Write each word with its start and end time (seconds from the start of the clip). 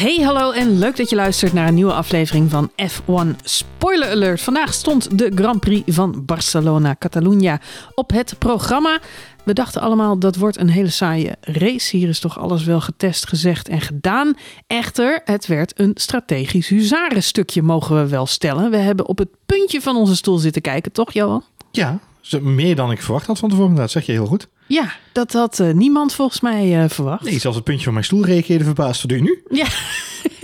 Hey, 0.00 0.16
hallo 0.24 0.50
en 0.50 0.78
leuk 0.78 0.96
dat 0.96 1.10
je 1.10 1.16
luistert 1.16 1.52
naar 1.52 1.68
een 1.68 1.74
nieuwe 1.74 1.92
aflevering 1.92 2.50
van 2.50 2.70
F1 2.70 3.36
Spoiler 3.42 4.10
Alert. 4.10 4.40
Vandaag 4.40 4.72
stond 4.72 5.18
de 5.18 5.32
Grand 5.34 5.60
Prix 5.60 5.94
van 5.94 6.24
Barcelona-Catalunya 6.24 7.60
op 7.94 8.10
het 8.10 8.34
programma. 8.38 9.00
We 9.44 9.52
dachten 9.52 9.80
allemaal 9.80 10.18
dat 10.18 10.36
wordt 10.36 10.56
een 10.56 10.68
hele 10.68 10.88
saaie 10.88 11.36
race. 11.40 11.96
Hier 11.96 12.08
is 12.08 12.20
toch 12.20 12.38
alles 12.38 12.64
wel 12.64 12.80
getest, 12.80 13.28
gezegd 13.28 13.68
en 13.68 13.80
gedaan. 13.80 14.36
Echter, 14.66 15.20
het 15.24 15.46
werd 15.46 15.80
een 15.80 15.92
strategisch 15.94 16.68
huzarenstukje, 16.68 17.62
mogen 17.62 17.96
we 17.96 18.08
wel 18.08 18.26
stellen. 18.26 18.70
We 18.70 18.76
hebben 18.76 19.06
op 19.06 19.18
het 19.18 19.30
puntje 19.46 19.80
van 19.80 19.96
onze 19.96 20.16
stoel 20.16 20.38
zitten 20.38 20.62
kijken, 20.62 20.92
toch 20.92 21.12
Johan? 21.12 21.44
Ja, 21.70 21.98
meer 22.40 22.76
dan 22.76 22.90
ik 22.90 23.02
verwacht 23.02 23.26
had 23.26 23.38
van 23.38 23.48
tevoren. 23.48 23.74
Dat 23.74 23.90
zeg 23.90 24.06
je 24.06 24.12
heel 24.12 24.26
goed. 24.26 24.48
Ja, 24.66 24.92
dat 25.12 25.32
had 25.32 25.60
eh, 25.60 25.70
niemand 25.70 26.14
volgens 26.14 26.40
mij 26.40 26.82
eh, 26.82 26.88
verwacht. 26.88 27.24
Nee, 27.24 27.38
zelfs 27.38 27.56
het 27.56 27.64
puntje 27.64 27.84
van 27.84 27.92
mijn 27.92 28.04
stoel 28.04 28.24
reageerde 28.24 28.64
verbaasd. 28.64 29.00
Wat 29.00 29.10
doe 29.10 29.18
je 29.18 29.24
nu? 29.24 29.42
Ja. 29.58 29.66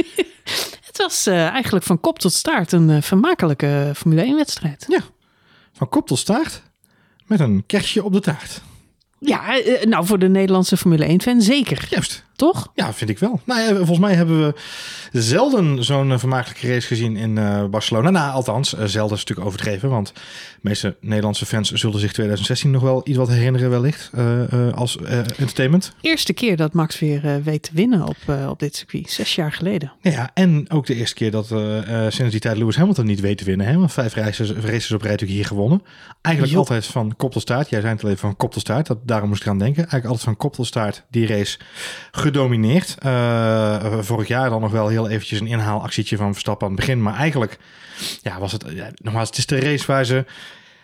het 0.86 0.96
was 0.96 1.26
eh, 1.26 1.46
eigenlijk 1.46 1.84
van 1.84 2.00
kop 2.00 2.18
tot 2.18 2.32
staart 2.32 2.72
een 2.72 3.02
vermakelijke 3.02 3.92
Formule 3.96 4.24
1-wedstrijd. 4.24 4.84
Ja, 4.88 5.00
van 5.72 5.88
kop 5.88 6.06
tot 6.06 6.18
staart 6.18 6.62
met 7.26 7.40
een 7.40 7.64
kerstje 7.66 8.04
op 8.04 8.12
de 8.12 8.20
taart. 8.20 8.60
Ja, 9.18 9.60
nou 9.84 10.06
voor 10.06 10.18
de 10.18 10.28
Nederlandse 10.28 10.76
Formule 10.76 11.18
1-fan 11.20 11.40
zeker, 11.40 11.86
Juist. 11.90 12.24
Toch? 12.36 12.70
Ja, 12.74 12.92
vind 12.92 13.10
ik 13.10 13.18
wel. 13.18 13.40
Nou 13.44 13.60
ja, 13.60 13.76
volgens 13.76 13.98
mij 13.98 14.14
hebben 14.14 14.46
we 14.46 14.54
zelden 15.20 15.84
zo'n 15.84 16.12
eh, 16.12 16.18
vermakelijke 16.18 16.68
race 16.72 16.86
gezien 16.86 17.16
in 17.16 17.38
eh, 17.38 17.64
Barcelona. 17.64 18.10
Nou, 18.10 18.32
althans, 18.32 18.74
eh, 18.74 18.84
zelden 18.84 19.16
is 19.16 19.24
natuurlijk 19.24 19.48
overdreven. 19.48 19.88
Want 19.88 20.12
de 20.14 20.20
meeste 20.60 20.96
Nederlandse 21.00 21.46
fans 21.46 21.72
zullen 21.72 22.00
zich 22.00 22.12
2016 22.12 22.70
nog 22.70 22.82
wel 22.82 23.00
iets 23.04 23.16
wat 23.16 23.28
herinneren 23.28 23.70
wellicht. 23.70 24.10
als 24.74 24.96
entertainment. 25.36 25.92
Eerste 26.00 26.32
keer 26.32 26.56
dat 26.56 26.72
Max 26.72 26.98
weer 26.98 27.42
weet 27.42 27.62
te 27.62 27.70
winnen 27.72 28.06
op, 28.06 28.16
op 28.48 28.58
dit 28.58 28.76
circuit, 28.76 29.10
zes 29.10 29.34
jaar 29.34 29.52
geleden. 29.52 29.92
Ja, 30.00 30.10
Ja, 30.10 30.30
en 30.34 30.70
ook 30.70 30.86
de 30.86 30.94
eerste 30.94 31.14
keer 31.14 31.30
dat 31.30 31.46
sinds 32.08 32.30
die 32.30 32.40
tijd 32.40 32.56
Lewis 32.56 32.76
Hamilton 32.76 33.06
niet 33.06 33.20
weet 33.20 33.38
te 33.38 33.44
winnen. 33.44 33.66
Hè? 33.66 33.78
Want 33.78 33.92
vijf 33.92 34.14
races, 34.14 34.50
races 34.50 34.92
op 34.92 35.02
rij 35.02 35.10
natuurlijk 35.10 35.38
hier 35.38 35.46
gewonnen. 35.48 35.82
Eigenlijk 36.22 36.54
Jo. 36.54 36.60
altijd 36.60 36.86
van 36.86 37.16
kop 37.16 37.32
tot 37.32 37.42
staart. 37.42 37.68
Jij 37.68 37.80
zei 37.80 37.92
het 37.92 38.02
al 38.02 38.08
even 38.08 38.20
van 38.20 38.36
kop 38.36 38.52
tot 38.52 38.60
staart. 38.60 38.86
Dat, 38.86 38.98
daarom 39.04 39.28
moest 39.28 39.42
ik 39.42 39.48
aan 39.48 39.58
denken. 39.58 39.76
Eigenlijk 39.76 40.04
altijd 40.04 40.24
van 40.24 40.36
kop 40.36 40.54
tot 40.54 40.66
staart 40.66 41.04
die 41.10 41.26
race 41.26 41.58
gedomineerd. 42.26 42.96
Eh, 42.98 43.98
vorig 44.00 44.28
jaar 44.28 44.50
dan 44.50 44.60
nog 44.60 44.70
wel 44.70 44.88
heel 44.88 45.08
eventjes 45.08 45.40
een 45.40 45.46
inhaalactietje 45.46 46.16
van 46.16 46.32
Verstappen 46.32 46.66
aan 46.66 46.72
het 46.72 46.80
begin. 46.84 47.02
Maar 47.02 47.14
eigenlijk 47.14 47.58
ja, 48.22 48.38
was 48.38 48.52
het... 48.52 48.64
Ja, 48.68 48.90
nogmaals, 48.96 49.28
het 49.28 49.38
is 49.38 49.46
de 49.46 49.60
race 49.60 49.86
waar 49.86 50.04
ze... 50.04 50.24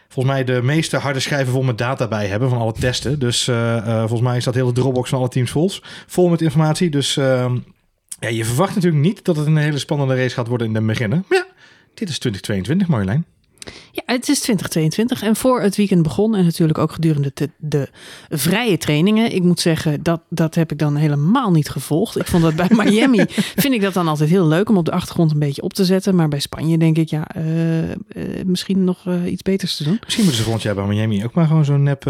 Volgens 0.09 0.35
mij 0.35 0.45
de 0.45 0.63
meeste 0.63 0.97
harde 0.97 1.21
schijven 1.21 1.53
vol 1.53 1.63
met 1.63 1.79
data 1.79 2.09
bij 2.09 2.27
hebben 2.27 2.49
van 2.49 2.59
alle 2.59 2.73
testen. 2.73 3.19
Dus 3.19 3.49
eh, 3.49 3.77
eh, 3.77 3.99
volgens 3.99 4.21
mij 4.21 4.37
is 4.37 4.45
dat 4.45 4.55
hele 4.55 4.73
Dropbox 4.73 5.09
van 5.09 5.19
alle 5.19 5.29
teams 5.29 5.51
vol, 5.51 5.71
vol 6.07 6.29
met 6.29 6.41
informatie. 6.41 6.91
Dus 6.91 7.17
ehm, 7.17 7.59
ja, 8.21 8.29
je 8.29 8.45
verwacht 8.45 8.75
natuurlijk 8.75 9.03
niet 9.03 9.25
dat 9.25 9.37
het 9.37 9.47
een 9.47 9.57
hele 9.57 9.79
spannende 9.79 10.15
race 10.15 10.35
gaat 10.35 10.47
worden 10.47 10.67
in 10.67 10.73
de 10.73 10.81
beginnen. 10.81 11.25
Maar 11.29 11.39
ja, 11.39 11.47
dit 11.95 12.09
is 12.09 12.19
2022, 12.19 12.89
Marjolein. 12.89 13.25
Ja, 13.93 14.03
het 14.07 14.29
is 14.29 14.41
2022 14.41 15.23
en 15.23 15.37
voor 15.37 15.61
het 15.61 15.77
weekend 15.77 16.03
begon 16.03 16.37
en 16.37 16.45
natuurlijk 16.45 16.79
ook 16.79 16.93
gedurende 16.93 17.33
de, 17.35 17.51
de 17.59 17.89
vrije 18.29 18.79
trainingen. 18.79 19.35
Ik 19.35 19.43
moet 19.43 19.61
zeggen, 19.61 20.03
dat, 20.03 20.21
dat 20.29 20.55
heb 20.55 20.73
ik 20.73 20.79
dan 20.79 20.97
helemaal 20.97 21.51
niet 21.51 21.69
gevolgd. 21.69 22.19
Ik 22.19 22.27
vond 22.27 22.43
dat 22.43 22.55
bij 22.57 22.69
Miami, 22.85 23.25
vind 23.57 23.75
ik 23.75 23.81
dat 23.81 23.95
dan 23.95 24.09
altijd 24.09 24.31
heel 24.31 24.47
leuk 24.47 24.69
om 24.69 24.77
op 24.77 24.85
de 24.85 24.93
achtergrond 24.93 25.31
een 25.31 25.39
beetje 25.39 25.63
op 25.63 25.73
te 25.73 25.85
zetten. 25.85 26.15
Maar 26.15 26.29
bij 26.29 26.41
Spanje 26.41 26.79
denk 26.79 26.97
ik, 26.97 27.09
ja, 27.09 27.29
eh, 27.29 27.91
eh, 27.91 27.97
misschien 28.47 28.85
nog 28.85 29.07
eh, 29.07 29.31
iets 29.33 29.43
beters 29.43 29.77
te 29.77 29.85
doen. 29.85 29.99
Misschien 30.05 30.25
moeten 30.25 30.43
ze 30.43 30.43
volgend 30.43 30.65
jaar 30.65 30.75
bij 30.75 30.85
Miami 30.85 31.25
ook 31.25 31.35
maar 31.35 31.47
gewoon 31.47 31.65
zo'n 31.65 31.83
nep 31.83 32.05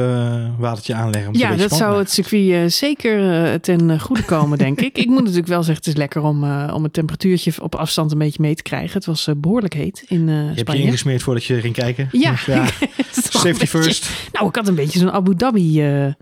watertje 0.58 0.94
aanleggen. 0.94 1.38
Ja, 1.38 1.56
dat 1.56 1.72
zou 1.72 1.98
het 1.98 2.10
circuit 2.10 2.72
zeker 2.72 3.60
ten 3.60 4.00
goede 4.00 4.24
komen, 4.24 4.58
denk 4.58 4.80
ik. 4.80 4.98
Ik 4.98 5.06
moet 5.06 5.20
natuurlijk 5.20 5.46
wel 5.46 5.62
zeggen, 5.62 5.84
het 5.84 5.86
is 5.86 5.96
lekker 5.96 6.22
om, 6.22 6.44
om 6.70 6.82
het 6.82 6.92
temperatuurtje 6.92 7.52
op 7.62 7.74
afstand 7.74 8.12
een 8.12 8.18
beetje 8.18 8.42
mee 8.42 8.54
te 8.54 8.62
krijgen. 8.62 8.92
Het 8.92 9.06
was 9.06 9.26
eh, 9.26 9.34
behoorlijk 9.36 9.74
heet 9.74 10.04
in 10.08 10.28
eh, 10.28 10.34
Je 10.34 10.42
hebt 10.42 10.54
je 10.54 10.60
Spanje. 10.60 10.82
ingesmeerd 10.82 11.22
voordat 11.22 11.41
je 11.46 11.60
ging 11.60 11.74
kijken. 11.74 12.08
Ja. 12.12 12.34
Ja. 12.46 12.64
Is 13.14 13.22
Safety 13.24 13.48
beetje- 13.52 13.66
first. 13.66 14.10
Nou, 14.32 14.48
ik 14.48 14.54
had 14.56 14.68
een 14.68 14.74
beetje 14.74 14.98
zo'n 14.98 15.10
Abu 15.12 15.34
Dhabi 15.36 15.82
eh 15.82 16.12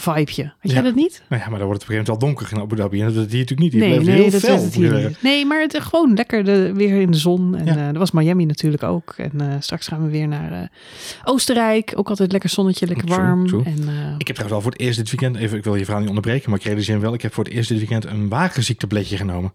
vibeje. 0.00 0.42
Had 0.58 0.70
jij 0.70 0.74
Ja. 0.74 0.82
dat 0.82 0.94
niet? 0.94 1.22
Nou 1.28 1.42
ja, 1.42 1.48
maar 1.48 1.58
dan 1.58 1.66
wordt 1.68 1.82
het 1.82 1.90
op 1.90 1.96
een 1.96 2.04
gegeven 2.04 2.04
moment 2.04 2.08
al 2.08 2.18
donker 2.18 2.48
in 2.52 2.60
Abu 2.60 2.76
Dhabi. 2.76 3.00
En 3.00 3.14
dat 3.14 3.26
is 3.26 3.32
hier 3.32 3.40
natuurlijk 3.40 3.60
niet. 3.60 3.72
Hier 3.72 3.80
Nee, 3.90 4.00
nee, 4.00 4.14
heel 4.22 4.30
dat 4.30 4.40
fel, 4.40 4.54
was 4.54 4.64
het 4.64 4.74
hier. 4.74 5.18
Nee, 5.22 5.46
maar 5.46 5.60
het 5.60 5.80
gewoon 5.80 6.14
lekker 6.14 6.44
de, 6.44 6.72
weer 6.74 7.00
in 7.00 7.10
de 7.10 7.16
zon. 7.16 7.56
En 7.56 7.64
Ja. 7.66 7.76
eh, 7.76 7.86
er 7.88 7.98
was 7.98 8.10
Miami 8.10 8.44
natuurlijk 8.44 8.82
ook. 8.82 9.14
En 9.16 9.32
eh, 9.40 9.46
straks 9.60 9.88
gaan 9.88 10.04
we 10.04 10.10
weer 10.10 10.28
naar 10.28 10.70
Oostenrijk. 11.24 11.92
Ook 11.96 12.08
altijd 12.08 12.32
lekker 12.32 12.50
zonnetje, 12.50 12.86
lekker 12.86 13.08
warm. 13.08 13.46
true. 13.46 13.62
En, 13.64 13.78
Ik 14.18 14.26
heb 14.26 14.36
trouwens 14.36 14.52
al 14.52 14.60
voor 14.60 14.70
het 14.72 14.80
eerst 14.80 14.98
dit 14.98 15.10
weekend, 15.10 15.36
even, 15.36 15.58
ik 15.58 15.64
wil 15.64 15.74
je 15.74 15.82
verhaal 15.84 16.00
niet 16.00 16.08
onderbreken, 16.08 16.50
maar 16.50 16.58
ik 16.58 16.64
realiseer 16.64 16.94
me 16.96 17.00
wel, 17.00 17.14
ik 17.14 17.22
heb 17.22 17.34
voor 17.34 17.44
het 17.44 17.52
eerst 17.52 17.68
dit 17.68 17.78
weekend 17.78 18.04
een 18.04 18.28
wagenziektabletje 18.28 19.16
genomen. 19.16 19.52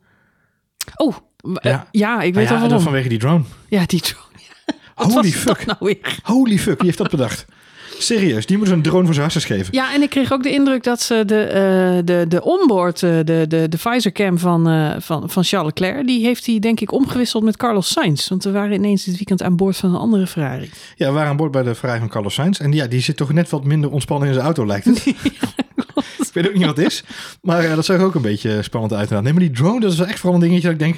oh, 0.96 1.16
Ja. 1.62 1.88
ja. 1.92 2.16
ik 2.22 2.22
weet 2.22 2.34
Nou 2.34 2.46
wel 2.48 2.54
waarom. 2.54 2.70
dat 2.70 2.82
vanwege 2.82 3.10
die 3.10 3.20
drone. 3.20 3.44
Ja, 3.68 3.84
die 3.86 4.02
drone. 4.02 4.26
Wat 4.96 5.14
Holy 5.14 5.22
was 5.22 5.31
fuck. 5.31 5.58
dat 5.58 5.66
nou 5.66 5.78
weer? 5.80 6.20
Holy 6.24 6.58
fuck, 6.58 6.78
wie 6.78 6.86
heeft 6.86 6.98
dat 6.98 7.09
bedacht? 7.09 7.46
Serieus, 8.00 8.46
die 8.46 8.58
moeten 8.58 8.76
een 8.76 8.81
drone 8.81 9.04
voor 9.04 9.14
zijn 9.14 9.26
hartjes 9.26 9.46
geven. 9.46 9.68
Ja, 9.74 9.94
en 9.94 10.02
ik 10.02 10.09
kreeg 10.09 10.31
ook 10.31 10.44
de 10.44 10.52
indruk 10.52 10.84
dat 10.84 11.02
ze 11.02 11.24
de, 11.26 11.42
eh, 11.42 12.06
de, 12.06 12.26
de 12.28 12.44
onboard, 12.44 13.04
eh, 13.04 13.09
de, 13.24 13.46
de, 13.48 13.70
de 13.70 13.78
visorcam 13.78 14.38
van, 14.38 14.70
eh, 14.70 14.96
van, 15.00 15.30
van 15.30 15.44
Charles 15.44 15.74
Leclerc, 15.74 16.08
die 16.08 16.26
heeft 16.26 16.46
hij 16.46 16.59
denk 16.59 16.80
ik 16.80 16.92
omgewisseld 16.92 17.44
met 17.44 17.58
Carlos 17.58 17.92
Sainz. 17.92 18.30
Want 18.30 18.44
we 18.44 18.52
waren 18.52 18.74
ineens 18.74 19.04
dit 19.04 19.16
weekend 19.16 19.42
aan 19.42 19.56
boord 19.56 19.78
van 19.78 19.90
een 19.90 20.00
andere 20.00 20.28
Ferrari. 20.28 20.70
Ja, 20.96 21.08
we 21.08 21.14
waren 21.14 21.30
aan 21.30 21.38
boord 21.38 21.52
bij 21.52 21.64
de 21.64 21.75
Ferrari 21.75 22.00
van 22.00 22.10
Carlos 22.10 22.34
Sainz. 22.34 22.60
En 22.60 22.74
ja, 22.74 22.88
die 22.88 23.02
zit 23.02 23.18
toch 23.18 23.34
net 23.34 23.50
wat 23.50 23.64
minder 23.64 23.92
ontspannen 23.92 24.28
in 24.28 24.34
zijn 24.34 24.46
auto, 24.46 24.66
lijkt 24.66 24.86
het. 24.86 25.06
ik 26.28 26.30
weet 26.34 26.48
ook 26.48 26.54
niet 26.54 26.66
wat 26.66 26.78
het 26.78 26.86
is. 26.86 27.04
Maar 27.42 27.75
dat 27.75 27.86
zag 27.86 27.98
er 27.98 28.06
ook 28.06 28.16
een 28.16 28.22
beetje 28.22 28.62
spannend 28.64 28.94
uit. 28.94 29.02
inderdaad. 29.02 29.24
Nee, 29.24 29.34
maar 29.34 29.54
die 29.54 29.64
drone, 29.64 29.80
dat 29.80 29.92
is 29.92 29.98
wel 29.98 30.08
echt 30.08 30.20
vooral 30.20 30.42
een 30.42 30.48
dingetje 30.48 30.72
dat 30.72 30.81
ik 30.81 30.86
denk... 30.86 30.98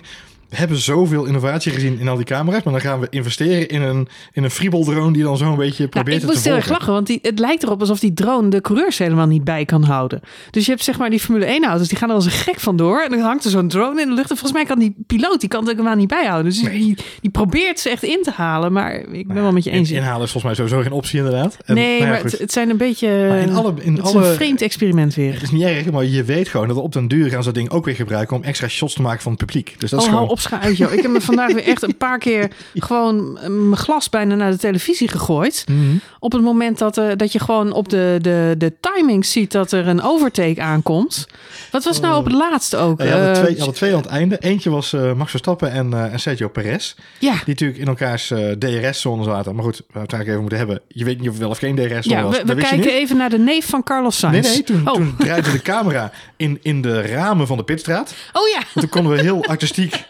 We 0.49 0.55
hebben 0.55 0.77
zoveel 0.77 1.25
innovatie 1.25 1.71
gezien 1.71 1.99
in 1.99 2.07
al 2.07 2.15
die 2.15 2.25
camera's. 2.25 2.63
Maar 2.63 2.73
dan 2.73 2.81
gaan 2.81 2.99
we 2.99 3.07
investeren 3.09 3.67
in 3.67 3.81
een, 3.81 4.07
in 4.31 4.43
een 4.43 4.51
Friebel 4.51 4.83
drone 4.83 5.13
die 5.13 5.23
dan 5.23 5.37
zo 5.37 5.51
een 5.51 5.57
beetje 5.57 5.77
Nou, 5.77 5.89
probeert 5.89 6.15
ik 6.15 6.21
het 6.21 6.29
te 6.29 6.33
moest 6.33 6.45
heel 6.45 6.55
erg 6.55 6.69
lachen, 6.69 6.93
want 6.93 7.07
die, 7.07 7.19
het 7.21 7.39
lijkt 7.39 7.63
erop 7.63 7.79
alsof 7.79 7.99
die 7.99 8.13
drone 8.13 8.49
de 8.49 8.61
coureurs 8.61 8.97
helemaal 8.97 9.27
niet 9.27 9.43
bij 9.43 9.65
kan 9.65 9.83
houden. 9.83 10.21
Dus 10.51 10.65
je 10.65 10.71
hebt 10.71 10.83
zeg 10.83 10.97
maar 10.97 11.09
die 11.09 11.19
Formule 11.19 11.45
1 11.45 11.65
auto's, 11.65 11.87
die 11.87 11.97
gaan 11.97 12.09
er 12.09 12.15
als 12.15 12.25
een 12.25 12.31
gek 12.31 12.59
vandoor. 12.59 13.01
En 13.01 13.09
dan 13.09 13.19
hangt 13.19 13.43
er 13.45 13.49
zo'n 13.51 13.67
drone 13.67 14.01
in 14.01 14.07
de 14.07 14.13
lucht. 14.13 14.29
En 14.29 14.37
volgens 14.37 14.51
mij 14.53 14.65
kan 14.65 14.79
die 14.79 14.95
piloot, 15.07 15.39
die 15.39 15.49
kan 15.49 15.59
het 15.59 15.69
helemaal 15.71 15.95
niet 15.95 16.07
bijhouden. 16.07 16.51
Dus 16.51 16.61
die, 16.61 16.97
die 17.21 17.31
probeert 17.31 17.79
ze 17.79 17.89
echt 17.89 18.03
in 18.03 18.19
te 18.23 18.31
halen. 18.31 18.71
Maar 18.73 18.93
ik 19.11 19.27
ben 19.27 19.41
wel 19.41 19.51
met 19.51 19.63
je 19.63 19.71
eens. 19.71 19.89
In, 19.91 19.95
inhalen 19.97 20.23
is 20.23 20.31
volgens 20.31 20.43
mij 20.43 20.53
sowieso 20.65 20.89
geen 20.89 20.97
optie 20.97 21.17
inderdaad. 21.17 21.57
En, 21.65 21.75
nee, 21.75 21.85
nou 21.99 22.01
ja, 22.01 22.07
maar 22.09 22.23
het, 22.23 22.39
het 22.39 22.51
zijn 22.51 22.69
een 22.69 22.77
beetje... 22.77 23.25
Maar 23.29 23.37
in 23.37 23.53
alle- 23.53 23.73
in 23.79 23.95
het 23.95 24.05
is 24.05 24.13
alle- 24.13 24.27
een 24.27 24.35
vreemd 24.35 24.61
experiment 24.61 25.13
weer. 25.15 25.33
Het 25.33 25.41
is 25.41 25.51
niet 25.51 25.63
erg, 25.63 25.91
maar 25.91 26.05
je 26.05 26.23
weet 26.23 26.47
gewoon 26.47 26.67
dat 26.67 26.77
op 26.77 26.91
den 26.93 27.07
duur 27.07 27.29
gaan 27.29 27.39
ze 27.39 27.45
dat 27.45 27.53
ding 27.55 27.69
ook 27.69 27.85
weer 27.85 27.95
gebruiken 27.95 28.35
om 28.37 28.43
extra 28.43 28.67
shots 28.67 28.93
te 28.93 29.01
maken 29.01 29.21
van 29.21 29.31
het 29.31 29.45
publiek. 29.45 29.75
Dus 29.77 29.89
dat 29.89 29.99
is 29.99 30.05
oh, 30.05 30.13
gewoon... 30.13 30.29
hou 30.35 30.37
op, 30.37 30.39
scha 30.39 30.59
uit, 30.59 30.77
joh. 30.77 30.93
Ik 30.93 31.01
heb 31.01 31.11
me 31.11 31.21
vandaag 31.21 31.53
weer 31.53 31.63
echt 31.63 31.81
een 31.83 31.97
paar 31.97 32.19
keer 32.19 32.49
gewoon 32.73 33.37
eh, 33.37 33.49
mijn 33.49 33.77
glas 33.77 34.09
bijna 34.09 34.35
naar 34.35 34.51
de 34.51 34.57
televisie 34.57 35.07
gegooid. 35.07 35.63
Mhm. 35.67 35.95
Op 36.19 36.31
het 36.31 36.41
moment 36.41 36.77
dat, 36.77 36.97
eh, 36.97 37.07
dat 37.15 37.31
je 37.31 37.39
gewoon 37.39 37.71
op 37.73 37.89
de, 37.89 38.17
de, 38.21 38.55
de 38.57 38.73
timing 38.79 39.25
ziet 39.25 39.51
dat 39.51 39.71
er 39.71 39.87
een 39.87 40.01
overtake 40.01 40.61
aankomt. 40.61 41.27
Wat 41.71 41.83
was 41.83 41.99
nou 41.99 42.17
op 42.17 42.25
het 42.25 42.33
laatste 42.33 42.77
ook? 42.77 43.01
Ja, 43.01 43.05
je, 43.05 43.11
had 43.11 43.37
Eh, 43.37 43.43
twee, 43.43 43.55
je 43.55 43.61
had 43.63 43.75
twee 43.75 43.91
aan 43.91 43.97
het 44.01 44.05
einde. 44.05 44.37
Eentje 44.39 44.69
was 44.69 44.91
Max 44.91 45.29
Verstappen 45.29 45.71
en, 45.71 46.11
en 46.11 46.19
Sergio 46.19 46.47
Perez. 46.47 46.93
ja, 47.19 47.31
Die 47.33 47.41
natuurlijk 47.45 47.79
in 47.79 47.87
elkaars 47.87 48.31
DRS-zone 48.59 49.23
zaten. 49.23 49.55
Maar 49.55 49.63
goed, 49.63 49.77
we 49.77 49.83
het 49.99 50.13
eigenlijk 50.13 50.27
even 50.27 50.39
moeten 50.41 50.57
hebben. 50.57 50.81
Je 50.87 51.05
weet 51.05 51.19
niet 51.19 51.29
of 51.29 51.37
wel 51.37 51.49
of 51.49 51.57
geen 51.57 51.75
DRS-zone 51.75 52.15
ja 52.15 52.23
was. 52.23 52.41
we, 52.43 52.55
kijken 52.55 52.91
even 52.93 53.17
naar 53.17 53.29
de 53.29 53.39
neef 53.39 53.69
van 53.69 53.83
Carlos 53.83 54.21
Nee, 54.21 54.31
Sainz. 54.31 54.53
nee, 54.53 54.63
toen, 54.63 54.87
oh. 54.87 54.93
toen 54.93 55.15
draaide 55.17 55.51
de 55.51 55.61
camera 55.61 56.11
in, 56.37 56.59
in 56.61 56.81
de 56.81 57.01
ramen 57.01 57.47
van 57.47 57.57
de 57.57 57.63
pitstraat. 57.63 58.13
oh 58.33 58.47
ja, 58.47 58.59
En 58.59 58.81
toen 58.81 58.89
konden 58.89 59.11
we 59.11 59.21
heel 59.21 59.43
artistiek 59.55 60.03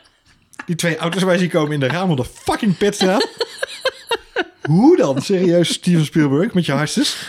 die 0.66 0.76
twee 0.76 0.98
auto's 0.98 1.24
bij 1.24 1.38
zien 1.38 1.50
komen 1.50 1.72
in 1.72 1.80
de 1.80 1.88
ramen 1.88 2.08
van 2.08 2.26
de 2.26 2.32
fucking 2.44 2.78
pitstraat. 2.78 3.28
Hoe 4.66 4.98
dan? 4.98 5.22
Serieus, 5.22 5.70
Steven 5.74 6.06
Spielberg 6.06 6.54
met 6.54 6.66
je 6.66 6.72
hartjes. 6.72 7.28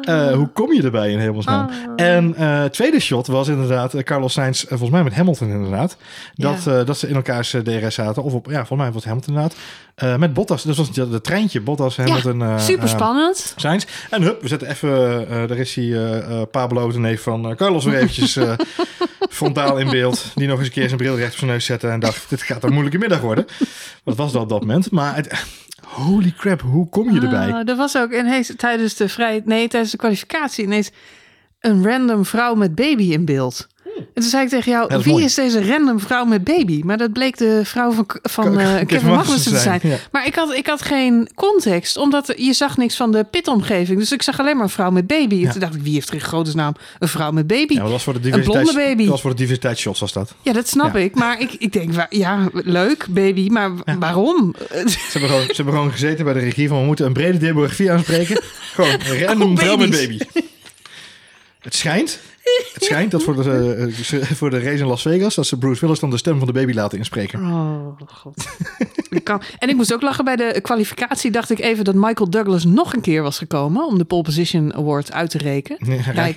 Eh, 0.00 0.32
hoe 0.32 0.48
kom 0.48 0.72
je 0.72 0.82
erbij 0.82 1.10
in 1.10 1.18
hemelsnaam? 1.18 1.70
En 1.96 2.34
eh 2.36 2.64
tweede 2.64 3.00
shot 3.00 3.26
was 3.26 3.48
inderdaad 3.48 3.94
eh, 3.94 4.02
Carlos 4.02 4.32
Sainz, 4.32 4.64
volgens 4.68 4.90
mij 4.90 5.02
met 5.02 5.14
Hamilton 5.14 5.48
inderdaad. 5.50 5.96
Dat, 6.34 6.62
Ja. 6.64 6.84
dat 6.84 6.98
ze 6.98 7.08
in 7.08 7.14
elkaars 7.14 7.54
DRS 7.64 7.94
zaten. 7.94 8.22
Of 8.22 8.32
op, 8.32 8.46
ja, 8.46 8.56
volgens 8.66 8.78
mij 8.78 8.86
was 8.92 8.94
het 8.94 9.04
Hamilton 9.04 9.34
inderdaad. 9.34 10.18
Met 10.20 10.34
Bottas, 10.34 10.62
dat 10.62 10.76
was 10.76 10.88
het 10.94 11.24
treintje. 11.24 11.60
Bottas, 11.60 11.96
Hamilton, 11.96 12.42
eh, 12.42 12.58
super 12.58 12.88
spannend. 12.88 13.52
Sainz. 13.56 13.84
En 14.10 14.22
hup, 14.22 14.42
we 14.42 14.48
zetten 14.48 14.68
even, 14.68 15.26
daar 15.48 15.58
is 15.58 15.74
hij, 15.74 16.46
Pablo, 16.50 16.92
de 16.92 16.98
neef 16.98 17.22
van 17.22 17.56
Carlos, 17.56 17.84
weer 17.84 17.94
eventjes 17.98 18.38
frontaal 19.34 19.78
in 19.78 19.90
beeld. 19.90 20.30
Die 20.34 20.48
nog 20.48 20.58
eens 20.58 20.66
een 20.66 20.72
keer 20.72 20.86
zijn 20.86 20.98
bril 20.98 21.16
recht 21.16 21.32
op 21.32 21.38
zijn 21.38 21.50
neus 21.50 21.64
zette 21.64 21.88
en 21.88 22.00
dacht, 22.00 22.30
dit 22.30 22.42
gaat 22.42 22.64
een 22.64 22.72
moeilijke 22.72 22.98
middag 22.98 23.20
worden. 23.20 23.46
Dat 24.04 24.16
was 24.16 24.32
dat 24.32 24.42
op 24.42 24.48
dat 24.48 24.60
moment. 24.60 24.90
Maar 24.90 25.16
het, 25.16 25.44
holy 25.82 26.34
crap, 26.36 26.60
hoe 26.60 26.88
kom 26.88 27.14
je 27.14 27.20
erbij? 27.20 27.52
Ah, 27.52 27.68
er 27.68 27.76
was 27.76 27.96
ook 27.96 28.12
ineens 28.12 28.52
tijdens 28.56 28.94
de 28.94 29.08
vrij, 29.08 29.42
nee, 29.44 29.68
tijdens 29.68 29.92
de 29.92 29.98
kwalificatie 29.98 30.64
ineens 30.64 30.90
een 31.60 31.84
random 31.84 32.24
vrouw 32.24 32.54
met 32.54 32.74
baby 32.74 33.12
in 33.12 33.24
beeld. 33.24 33.66
En 33.96 34.20
toen 34.22 34.30
zei 34.30 34.42
ik 34.44 34.48
tegen 34.48 34.72
jou, 34.72 35.02
wie 35.02 35.12
mooi. 35.12 35.24
is 35.24 35.34
deze 35.34 35.66
random 35.66 36.00
vrouw 36.00 36.24
met 36.24 36.44
baby? 36.44 36.80
Maar 36.84 36.96
dat 36.96 37.12
bleek 37.12 37.36
de 37.36 37.60
vrouw 37.64 37.92
van, 37.92 38.06
van 38.22 38.58
eh, 38.58 38.86
Kevin 38.86 39.08
Magnussen 39.08 39.52
te 39.52 39.58
zijn. 39.58 39.80
ja. 39.82 39.96
Maar 40.12 40.26
ik 40.26 40.34
had, 40.34 40.52
ik 40.54 40.66
had 40.66 40.82
geen 40.82 41.28
context, 41.34 41.96
omdat 41.96 42.32
je 42.36 42.52
zag 42.52 42.76
niks 42.76 42.96
van 42.96 43.12
de 43.12 43.24
pitomgeving. 43.24 43.98
Dus 43.98 44.12
ik 44.12 44.22
zag 44.22 44.40
alleen 44.40 44.54
maar 44.54 44.64
een 44.64 44.70
vrouw 44.70 44.90
met 44.90 45.06
baby. 45.06 45.44
En 45.44 45.50
toen 45.50 45.60
dacht 45.60 45.74
ik, 45.74 45.82
wie 45.82 45.94
heeft 45.94 46.08
er 46.08 46.14
in 46.14 46.20
grote 46.20 46.56
naam 46.56 46.74
een 46.98 47.08
vrouw 47.08 47.30
met 47.30 47.46
baby? 47.46 47.74
Ja, 47.74 47.80
dat 47.82 47.90
was 47.90 48.02
voor 48.02 48.12
de 48.12 48.18
blonde 48.20 48.40
diversiteit. 48.40 48.86
baby. 48.86 49.02
Dat 49.02 49.10
was 49.10 49.20
voor 49.20 49.30
de 49.30 49.36
diversiteitsshots 49.36 50.00
was 50.00 50.12
dat. 50.12 50.34
Ja, 50.42 50.52
dat 50.52 50.68
snap 50.68 50.96
ik. 50.96 51.14
Maar 51.14 51.40
ik, 51.40 51.52
ik 51.52 51.72
denk, 51.72 51.92
ja, 52.10 52.48
leuk, 52.52 53.06
baby, 53.10 53.48
maar 53.48 53.70
waarom? 53.98 54.54
Ze 54.68 54.96
hebben, 55.12 55.30
gewoon, 55.30 55.46
ze 55.46 55.54
hebben 55.54 55.74
gewoon 55.74 55.92
gezeten 55.92 56.24
bij 56.24 56.34
de 56.34 56.40
regie 56.40 56.68
van 56.68 56.78
we 56.80 56.86
moeten 56.86 57.06
een 57.06 57.12
brede 57.12 57.38
demografie 57.38 57.90
aanspreken. 57.92 58.40
gewoon 58.74 58.90
een 58.90 59.24
random 59.24 59.52
Oh, 59.52 59.58
vrouw 59.58 59.76
met 59.76 59.90
baby. 59.90 60.18
Het 61.60 61.74
schijnt, 61.74 62.18
het 62.74 62.84
schijnt 62.84 63.10
dat 63.10 63.22
voor 63.22 63.42
de, 63.42 63.74
eh, 64.20 64.22
voor 64.36 64.50
de 64.50 64.58
race 64.58 64.78
in 64.82 64.86
Las 64.86 65.02
Vegas... 65.02 65.34
dat 65.34 65.46
ze 65.46 65.58
Bruce 65.58 65.80
Willis 65.80 65.98
dan 66.00 66.10
de 66.10 66.16
stem 66.16 66.38
van 66.38 66.46
de 66.46 66.52
baby 66.52 66.72
laten 66.72 66.98
inspreken. 66.98 67.40
Oh, 67.40 67.86
god. 68.06 68.44
ik 69.10 69.24
kan... 69.24 69.42
En 69.58 69.68
ik 69.68 69.76
moest 69.76 69.94
ook 69.94 70.02
lachen 70.02 70.24
bij 70.24 70.36
de 70.36 70.58
kwalificatie. 70.62 71.30
Dacht 71.30 71.50
ik 71.50 71.58
even 71.60 71.84
dat 71.84 71.94
Michael 71.94 72.30
Douglas 72.30 72.64
nog 72.64 72.92
een 72.94 73.00
keer 73.00 73.22
was 73.22 73.38
gekomen 73.38 73.86
om 73.86 73.98
de 73.98 74.04
Pole 74.04 74.22
Position 74.22 74.74
Award 74.74 75.12
uit 75.12 75.30
te 75.30 75.38
rekenen. 75.38 75.78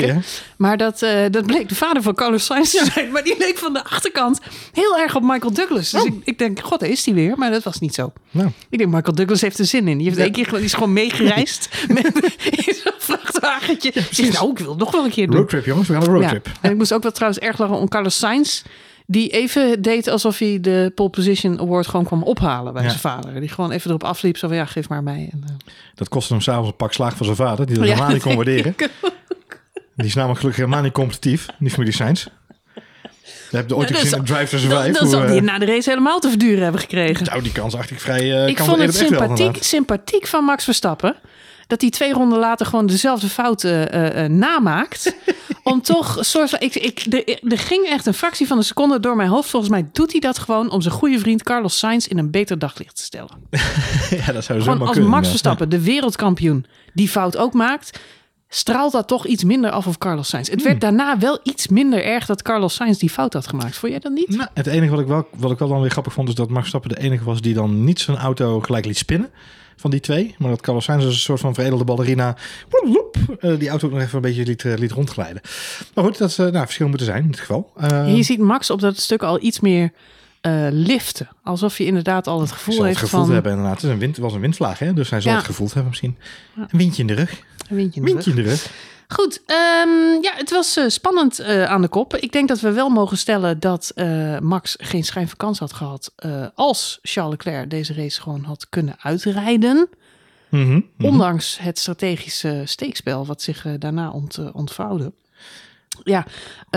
Nee? 0.08 0.20
Maar 0.58 0.78
dat, 0.78 1.02
eh, 1.02 1.20
dat 1.32 1.46
bleek 1.46 1.70
de 1.70 1.76
vader 1.76 2.02
van 2.02 2.16
Carlos 2.16 2.46
Sainz 2.46 2.72
te 2.72 2.90
zijn. 2.94 3.12
Maar 3.12 3.24
die 3.24 3.36
leek 3.38 3.58
van 3.58 3.74
de 3.74 3.84
achterkant 3.84 4.40
heel 4.74 4.98
erg 4.98 5.16
op 5.16 5.22
Michael 5.24 5.54
Douglas. 5.54 5.90
Dus 5.92 6.02
Oh. 6.02 6.08
ik, 6.08 6.14
ik 6.24 6.38
denk, 6.38 6.60
god, 6.60 6.80
daar 6.80 6.90
is 6.90 7.06
hij 7.06 7.14
weer. 7.14 7.38
Maar 7.38 7.52
dat 7.52 7.64
was 7.64 7.80
niet 7.80 7.94
zo. 7.94 8.12
Nou, 8.32 8.50
Ik 8.70 8.78
denk, 8.78 8.92
Michael 8.92 9.16
Douglas 9.16 9.42
heeft 9.42 9.60
er 9.60 9.66
zin 9.66 9.88
in. 9.88 9.98
Die, 9.98 10.06
heeft 10.06 10.18
Ja. 10.18 10.24
één 10.24 10.32
keer, 10.34 10.52
die 10.52 10.60
is 10.64 10.74
gewoon 10.74 10.94
meegereisd 10.94 11.70
met, 11.94 12.06
in 12.66 12.74
zo'n 12.84 12.92
vrachtwagentje. 12.98 13.92
Zegt, 14.12 14.34
nou, 14.34 14.52
ik 14.52 14.58
wil 14.60 14.70
het 14.70 14.78
nog 14.80 14.92
wel 14.92 15.04
een 15.06 15.12
keer 15.12 15.28
doen. 15.28 15.36
roadtrip 15.36 15.66
jongens, 15.66 15.88
we 15.88 15.97
een 16.02 16.14
roadtrip. 16.14 16.46
Ja. 16.46 16.52
En 16.62 16.72
ik 16.72 16.78
moest 16.78 16.94
ook 16.94 17.02
wel 17.04 17.12
trouwens 17.12 17.42
erg 17.42 17.58
lachen 17.58 17.78
om 17.78 17.88
Carlos 17.88 18.18
Sainz. 18.18 18.62
Die 19.06 19.30
even 19.30 19.82
deed 19.82 20.08
alsof 20.08 20.38
hij 20.40 20.58
de 20.62 20.92
Pole 20.96 21.10
Position 21.10 21.60
Award 21.60 21.88
gewoon 21.88 22.06
kwam 22.06 22.24
ophalen 22.24 22.74
bij 22.74 22.82
Ja. 22.84 22.88
zijn 22.90 23.02
vader. 23.02 23.40
Die 23.40 23.50
gewoon 23.50 23.72
even 23.72 23.90
erop 23.90 24.04
afliep. 24.04 24.38
Zo 24.38 24.48
van, 24.48 24.58
ja, 24.58 24.66
geef 24.66 24.90
maar 24.90 25.04
mij. 25.04 25.30
En, 25.32 25.44
eh, 25.48 25.54
Dat 25.96 26.10
kostte 26.10 26.34
hem 26.34 26.42
s'avonds 26.42 26.70
een 26.70 26.76
pak 26.76 26.94
slaag 26.94 27.16
van 27.18 27.26
zijn 27.26 27.38
vader, 27.38 27.66
die 27.66 27.76
dat 27.76 27.86
ja, 27.86 27.92
helemaal 27.92 28.14
niet 28.14 28.22
kon 28.24 28.36
waarderen. 28.36 28.76
Die 29.96 30.06
is 30.06 30.14
namelijk 30.14 30.40
gelukkig 30.40 30.64
helemaal 30.64 30.84
niet 30.84 30.94
competitief, 30.94 31.46
die 31.60 31.70
familie 31.70 31.94
Sainz. 31.94 32.26
Je 33.52 33.58
hebt 33.58 33.74
ooit 33.74 33.88
dat 33.88 33.98
gezien 33.98 34.10
zal- 34.12 34.24
Drive 34.38 34.50
to 34.50 34.58
Survive. 34.58 34.92
dan 35.00 35.08
zal 35.10 35.22
eh, 35.22 35.28
hij 35.28 35.40
na 35.40 35.58
de 35.60 35.66
race 35.66 35.90
helemaal 35.90 36.20
te 36.20 36.30
verduren 36.30 36.64
hebben 36.64 36.82
gekregen. 36.82 37.26
nou, 37.26 37.42
die 37.42 37.52
kans 37.52 37.76
acht 37.76 37.92
ik 37.92 38.00
vrij... 38.00 38.42
eh, 38.44 38.48
ik 38.48 38.58
vond 38.58 38.82
het 38.82 38.96
sympathiek, 38.96 39.58
sympathiek 39.64 40.28
van 40.28 40.44
Max 40.44 40.64
Verstappen. 40.64 41.16
Dat 41.68 41.82
hij 41.82 41.90
twee 41.90 42.14
ronden 42.14 42.40
later 42.40 42.66
gewoon 42.66 42.86
dezelfde 42.86 43.30
fouten 43.30 43.92
eh, 43.92 44.24
eh, 44.24 44.32
namaakt. 44.32 45.16
om 45.64 45.82
toch 45.82 46.18
soort 46.20 46.50
van. 46.50 46.60
Ik, 46.60 46.76
ik, 46.76 47.06
er, 47.50 47.58
ging 47.58 47.86
echt 47.86 48.06
een 48.06 48.14
fractie 48.14 48.48
van 48.48 48.58
een 48.58 48.64
seconde 48.64 49.00
door 49.00 49.16
mijn 49.16 49.30
hoofd. 49.30 49.50
Volgens 49.50 49.72
mij 49.72 49.90
doet 49.92 50.12
hij 50.12 50.20
dat 50.20 50.40
gewoon 50.40 50.72
om 50.72 50.82
zijn 50.82 50.94
goede 50.94 51.20
vriend 51.20 51.44
Carlos 51.44 51.78
Sainz 51.78 52.06
in 52.06 52.18
een 52.18 52.32
beter 52.32 52.60
daglicht 52.60 52.96
te 52.96 53.04
stellen. 53.04 53.30
ja, 53.50 54.32
dat 54.32 54.44
zou 54.44 54.44
Gewoon 54.44 54.62
zomaar 54.62 54.80
als 54.82 54.92
kunnen. 54.92 55.10
Max 55.10 55.24
ja. 55.24 55.30
Verstappen, 55.30 55.70
de 55.70 55.82
wereldkampioen, 55.82 56.66
die 56.94 57.10
fout 57.10 57.38
ook 57.38 57.54
maakt. 57.54 58.00
Straalt 58.50 58.92
dat 58.92 59.08
toch 59.08 59.26
iets 59.26 59.44
minder 59.44 59.72
af 59.72 59.88
op 59.88 59.98
Carlos 59.98 60.30
Sainz? 60.30 60.50
Het 60.50 60.64
werd 60.64 60.82
daarna 60.82 61.18
wel 61.18 61.40
iets 61.44 61.68
minder 61.68 62.04
erg 62.04 62.26
dat 62.26 62.42
Carlos 62.42 62.74
Sainz 62.74 62.98
die 62.98 63.10
fout 63.10 63.34
had 63.34 63.48
gemaakt. 63.48 63.78
Vond 63.78 63.92
jij 63.92 64.02
dat 64.02 64.12
niet? 64.12 64.30
Nou, 64.30 64.50
het 64.54 64.68
enige 64.68 64.92
wat 64.92 65.00
ik, 65.00 65.08
wel, 65.08 65.28
wat 65.36 65.52
ik 65.52 65.58
wel 65.58 65.68
dan 65.68 65.82
weer 65.82 65.90
grappig 65.90 66.14
vond, 66.14 66.30
is 66.30 66.36
dat 66.36 66.48
Max 66.48 66.60
Verstappen 66.60 66.90
de 66.90 67.00
enige 67.00 67.24
was 67.24 67.42
die 67.42 67.54
dan 67.54 67.84
niet 67.84 68.00
zijn 68.00 68.18
auto 68.18 68.60
gelijk 68.62 68.86
liet 68.86 68.98
spinnen. 68.98 69.30
Van 69.80 69.92
die 69.92 70.00
twee. 70.00 70.36
Maar 70.38 70.50
dat 70.50 70.62
Carlos 70.62 70.84
Sainz 70.86 71.06
als 71.06 71.14
een 71.14 71.20
soort 71.20 71.40
van 71.40 71.54
veredelde 71.54 71.84
ballerina 71.84 72.36
eh, 73.40 73.60
die 73.60 73.70
auto 73.70 73.88
ook 73.88 73.94
nog 73.94 74.02
even 74.02 74.16
een 74.16 74.22
beetje 74.22 74.44
liet, 74.46 74.66
eh, 74.66 74.74
liet 74.78 74.92
rondglijden. 74.92 75.42
Maar 75.94 76.04
goed, 76.04 76.18
dat 76.18 76.30
is 76.30 76.38
nou, 76.38 76.52
verschil 76.52 76.88
moeten 76.88 77.06
zijn 77.06 77.24
in 77.24 77.32
dit 77.32 77.40
geval. 77.40 77.72
Eh, 77.78 78.16
je 78.16 78.24
ziet 78.24 78.40
Max 78.40 78.70
op 78.70 78.80
dat 78.80 78.98
stuk 78.98 79.24
al 79.24 79.42
iets 79.44 79.60
meer 79.60 79.92
eh, 80.42 80.68
liften. 80.72 81.28
Alsof 81.44 81.78
je 81.78 81.86
inderdaad 81.86 82.28
al 82.28 82.42
het 82.42 82.52
gevoel 82.52 82.74
zal 82.74 82.84
het 82.84 82.94
heeft 82.94 83.06
gevoeld 83.06 83.26
van... 83.26 83.34
hebben 83.34 83.52
inderdaad. 83.52 83.76
Het 83.76 83.84
is 83.84 83.90
een 83.90 84.00
wind, 84.00 84.16
het 84.16 84.26
was 84.26 84.34
een 84.34 84.40
windvlaag, 84.40 84.80
hè? 84.80 84.94
dus 84.94 85.10
hij 85.10 85.22
zal 85.22 85.32
Ja. 85.32 85.38
het 85.38 85.46
gevoeld 85.46 85.70
hebben 85.74 85.90
misschien. 85.90 86.18
Een 86.56 86.68
windje 86.78 87.02
in 87.02 87.08
de 87.08 87.14
rug. 87.14 87.42
Een 87.70 87.76
windje 87.76 88.00
in 88.00 88.06
de 88.06 88.12
Windje 88.12 88.30
rug. 88.32 88.40
in 88.40 88.44
de 88.46 88.50
rug. 88.50 88.72
Goed, 89.08 89.42
ehm, 89.46 90.22
ja, 90.22 90.34
het 90.36 90.50
was 90.50 90.78
eh, 90.78 90.88
spannend 90.88 91.40
eh, 91.40 91.64
aan 91.64 91.82
de 91.82 91.88
kop. 91.88 92.16
Ik 92.16 92.32
denk 92.32 92.48
dat 92.48 92.60
we 92.60 92.72
wel 92.72 92.90
mogen 92.90 93.18
stellen 93.18 93.60
dat 93.60 93.92
eh, 93.96 94.40
Max 94.40 94.76
geen 94.80 95.04
schijn 95.04 95.28
van 95.28 95.38
kans 95.38 95.60
had 95.60 95.74
gehad... 95.74 96.12
eh, 96.16 96.46
als 96.56 97.00
Charles 97.02 97.32
Leclerc 97.32 97.70
deze 97.70 97.94
race 97.94 98.22
gewoon 98.22 98.44
had 98.44 98.70
kunnen 98.70 98.96
uitrijden. 99.02 99.90
Mhm, 100.50 100.66
mhm. 100.72 100.82
Ondanks 101.08 101.58
het 101.58 101.80
strategische 101.80 102.62
steekspel 102.66 103.26
wat 103.26 103.42
zich 103.42 103.66
daarna 103.80 104.10
ont, 104.10 104.40
ontvouwde. 104.54 105.12
Ja, 106.04 106.26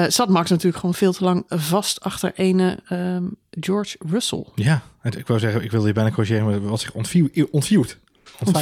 zat 0.09 0.29
Max 0.29 0.51
natuurlijk 0.51 0.77
gewoon 0.79 0.95
veel 0.95 1.13
te 1.13 1.25
lang 1.25 1.45
vast 1.49 2.01
achter 2.01 2.33
ene 2.35 2.79
ehm, 2.89 3.25
George 3.51 3.97
Russell. 4.11 4.45
Ja, 4.55 4.83
ik 5.03 5.27
wou 5.27 5.39
zeggen, 5.41 5.63
ik 5.63 5.71
wilde 5.71 5.87
je 5.87 5.93
bijna 5.93 6.11
corrigeren, 6.11 6.45
maar 6.45 6.61
wat 6.61 6.81
zich 6.81 6.93
ontviel, 6.95 7.29
ontviewd. 7.51 7.99
Ontva- 8.39 8.57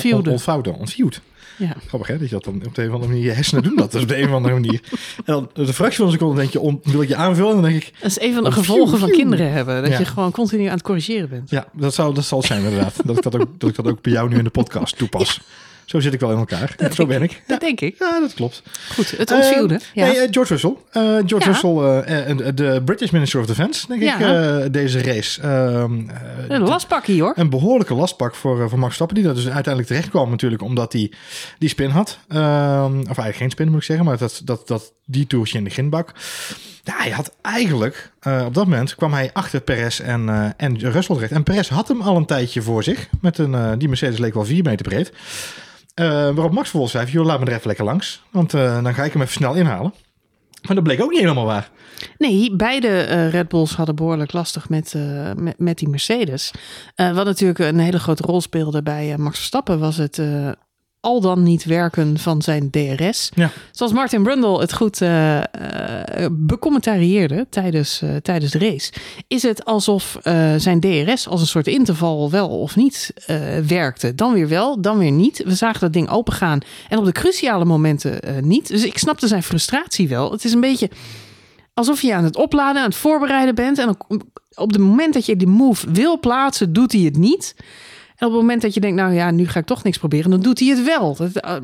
Ontviewde. 0.78 1.18
Ja. 1.58 1.74
Grappig 1.86 2.08
hè, 2.08 2.18
dat 2.18 2.28
je 2.28 2.34
dat 2.34 2.44
dan 2.44 2.62
op 2.66 2.74
de 2.74 2.82
een 2.82 2.88
of 2.88 2.94
andere 2.94 3.12
manier, 3.12 3.26
je 3.26 3.32
hersenen 3.34 3.62
doen 3.62 3.76
dat 3.76 3.92
dus 3.92 4.02
op 4.02 4.08
de 4.08 4.18
een 4.18 4.28
of 4.28 4.34
andere 4.34 4.54
manier. 4.54 4.80
En 5.16 5.22
dan 5.24 5.50
de 5.52 5.72
fractie 5.72 5.96
van 5.96 6.06
een 6.06 6.12
seconde 6.12 6.36
denk 6.36 6.50
je, 6.52 6.60
on, 6.60 6.80
wil 6.82 7.02
ik 7.02 7.08
je 7.08 7.16
aanvullen? 7.16 7.54
En 7.56 7.60
dan 7.62 7.70
denk 7.70 7.82
ik, 7.82 7.92
Dat 8.00 8.10
is 8.10 8.20
een 8.20 8.34
van 8.34 8.42
de 8.42 8.48
Oh, 8.48 8.54
gevolgen 8.54 8.98
van 8.98 9.10
kinderen 9.10 9.52
hebben. 9.52 9.82
Dat 9.82 9.90
Ja. 9.92 9.98
je 9.98 10.04
gewoon 10.04 10.30
continu 10.30 10.64
aan 10.64 10.72
het 10.72 10.82
corrigeren 10.82 11.28
bent. 11.28 11.50
ja, 11.50 11.66
dat, 11.72 11.94
zou, 11.94 12.14
dat 12.14 12.24
zal 12.24 12.42
zijn 12.42 12.62
inderdaad. 12.64 12.94
dat, 13.04 13.16
ik 13.16 13.22
dat, 13.22 13.34
ook, 13.40 13.46
dat 13.58 13.68
ik 13.70 13.76
dat 13.76 13.86
ook 13.86 14.02
bij 14.02 14.12
jou 14.12 14.28
nu 14.28 14.36
in 14.38 14.44
de 14.44 14.50
podcast 14.50 14.96
toepas. 14.98 15.40
Zo 15.88 16.00
zit 16.00 16.12
ik 16.12 16.20
wel 16.20 16.30
in 16.30 16.38
elkaar. 16.38 16.76
Zo 16.94 17.06
ben 17.06 17.22
ik. 17.22 17.42
Dat 17.46 17.60
denk 17.60 17.80
ik. 17.80 17.96
Ja, 17.98 18.20
dat 18.20 18.34
klopt. 18.34 18.62
Goed, 18.94 19.10
het 19.10 19.32
ontvielde. 19.32 19.74
Eh, 19.74 19.80
ja. 19.92 20.06
nee, 20.06 20.18
eh, 20.18 20.28
George 20.30 20.52
Russell. 20.52 20.74
Eh, 20.90 21.02
George. 21.26 21.50
Russell, 21.50 22.52
de 22.54 22.82
British 22.84 23.10
Minister 23.10 23.40
of 23.40 23.46
Defense, 23.46 23.86
denk 23.86 24.02
ik, 24.02 24.72
deze 24.72 25.02
race. 25.02 25.42
Ehm, 25.42 26.08
eh, 26.08 26.16
een 26.48 26.60
lastpakkie 26.60 27.22
hoor. 27.22 27.32
Een 27.36 27.50
behoorlijke 27.50 27.94
lastpak 27.94 28.34
voor, 28.34 28.68
voor 28.68 28.78
Max 28.78 28.94
Stappen. 28.94 29.16
Die 29.16 29.24
dat 29.24 29.34
dus 29.34 29.44
uiteindelijk 29.44 29.86
terecht 29.86 30.08
kwam 30.08 30.30
natuurlijk 30.30 30.62
omdat 30.62 30.92
hij 30.92 31.12
die 31.58 31.68
spin 31.68 31.90
had. 31.90 32.18
Ehm, 32.28 32.98
of 32.98 33.06
eigenlijk 33.06 33.36
geen 33.36 33.50
spin 33.50 33.68
moet 33.68 33.76
ik 33.76 33.82
zeggen. 33.82 34.04
Maar 34.04 34.18
dat, 34.18 34.40
dat, 34.44 34.68
dat 34.68 34.92
die 35.04 35.26
toertje 35.26 35.58
in 35.58 35.64
de 35.64 35.70
grindbak. 35.70 36.12
Ja, 36.82 36.94
hij 36.96 37.10
had 37.10 37.34
eigenlijk, 37.42 38.12
op 38.46 38.54
dat 38.54 38.64
moment 38.64 38.94
kwam 38.94 39.12
hij 39.12 39.30
achter 39.32 39.60
Perez 39.60 40.00
en, 40.00 40.28
eh 40.28 40.50
en 40.56 40.78
Russell 40.78 41.14
terecht. 41.14 41.32
En 41.32 41.42
Perez 41.42 41.68
had 41.68 41.88
hem 41.88 42.00
al 42.00 42.16
een 42.16 42.26
tijdje 42.26 42.62
voor 42.62 42.82
zich. 42.82 43.08
Met 43.20 43.38
een, 43.38 43.78
die 43.78 43.88
Mercedes 43.88 44.18
leek 44.18 44.34
wel 44.34 44.44
4 44.44 44.62
meter 44.62 44.88
breed. 44.88 45.12
Eh, 45.98 46.06
waarop 46.06 46.52
Max 46.52 46.68
vervolgens 46.68 46.92
zei, 46.92 47.06
joh, 47.06 47.24
laat 47.24 47.40
me 47.40 47.46
er 47.46 47.52
even 47.52 47.66
lekker 47.66 47.84
langs. 47.84 48.22
Want 48.30 48.54
eh, 48.54 48.82
dan 48.82 48.94
ga 48.94 49.04
ik 49.04 49.12
hem 49.12 49.22
even 49.22 49.34
snel 49.34 49.54
inhalen. 49.54 49.94
Maar 50.66 50.74
dat 50.74 50.84
bleek 50.84 51.02
ook 51.02 51.10
niet 51.10 51.20
helemaal 51.20 51.44
waar. 51.44 51.70
Nee, 52.18 52.56
beide 52.56 52.88
eh, 52.88 53.30
Red 53.30 53.48
Bulls 53.48 53.74
hadden 53.74 53.94
behoorlijk 53.94 54.32
lastig 54.32 54.68
met, 54.68 54.94
met, 55.56 55.78
die 55.78 55.88
Mercedes. 55.88 56.50
Wat 56.94 57.24
natuurlijk 57.24 57.58
een 57.58 57.78
hele 57.78 57.98
grote 57.98 58.22
rol 58.22 58.40
speelde 58.40 58.82
bij 58.82 59.18
Max 59.18 59.36
Verstappen 59.36 59.78
was 59.78 59.96
het 59.96 60.20
al 61.00 61.20
dan 61.20 61.42
niet 61.42 61.64
werken 61.64 62.18
van 62.18 62.42
zijn 62.42 62.70
DRS. 62.70 63.30
Ja. 63.34 63.50
Zoals 63.70 63.92
Martin 63.92 64.22
Brundle 64.22 64.60
het 64.60 64.72
goed 64.72 65.00
eh, 65.00 65.40
becommentarieerde 66.30 67.46
tijdens, 67.50 68.02
eh, 68.02 68.16
tijdens 68.16 68.52
de 68.52 68.58
race. 68.58 68.92
Is 69.28 69.42
het 69.42 69.64
alsof 69.64 70.18
zijn 70.56 70.80
DRS 70.80 71.28
als 71.28 71.40
een 71.40 71.46
soort 71.46 71.66
interval 71.66 72.30
wel 72.30 72.48
of 72.48 72.76
niet 72.76 73.12
werkte. 73.66 74.14
Dan 74.14 74.32
weer 74.32 74.48
wel, 74.48 74.80
dan 74.80 74.98
weer 74.98 75.10
niet. 75.12 75.42
We 75.44 75.54
zagen 75.54 75.80
dat 75.80 75.92
ding 75.92 76.10
opengaan 76.10 76.60
en 76.88 76.98
op 76.98 77.04
de 77.04 77.12
cruciale 77.12 77.64
momenten 77.64 78.20
niet. 78.48 78.68
Dus 78.68 78.84
ik 78.84 78.98
snapte 78.98 79.26
zijn 79.26 79.42
frustratie 79.42 80.08
wel. 80.08 80.32
Het 80.32 80.44
is 80.44 80.52
een 80.52 80.60
beetje 80.60 80.90
alsof 81.74 82.02
je 82.02 82.14
aan 82.14 82.24
het 82.24 82.36
opladen, 82.36 82.82
aan 82.82 82.88
het 82.88 82.98
voorbereiden 82.98 83.54
bent. 83.54 83.78
En 83.78 83.86
dan 83.86 84.22
op 84.54 84.72
het 84.72 84.80
moment 84.80 85.14
dat 85.14 85.26
je 85.26 85.36
die 85.36 85.46
move 85.46 85.90
wil 85.90 86.18
plaatsen, 86.18 86.72
doet 86.72 86.92
hij 86.92 87.00
het 87.00 87.16
niet. 87.16 87.54
En 88.18 88.26
op 88.26 88.32
het 88.32 88.40
moment 88.42 88.62
dat 88.62 88.74
je 88.74 88.80
denkt, 88.80 88.96
nou 88.96 89.12
ja, 89.14 89.30
nu 89.30 89.46
ga 89.48 89.58
ik 89.60 89.66
toch 89.66 89.82
niks 89.82 89.98
proberen, 89.98 90.30
dan 90.30 90.40
doet 90.42 90.58
hij 90.58 90.68
het 90.68 90.84
wel. 90.84 91.16
Dat 91.16 91.36
eh, 91.36 91.56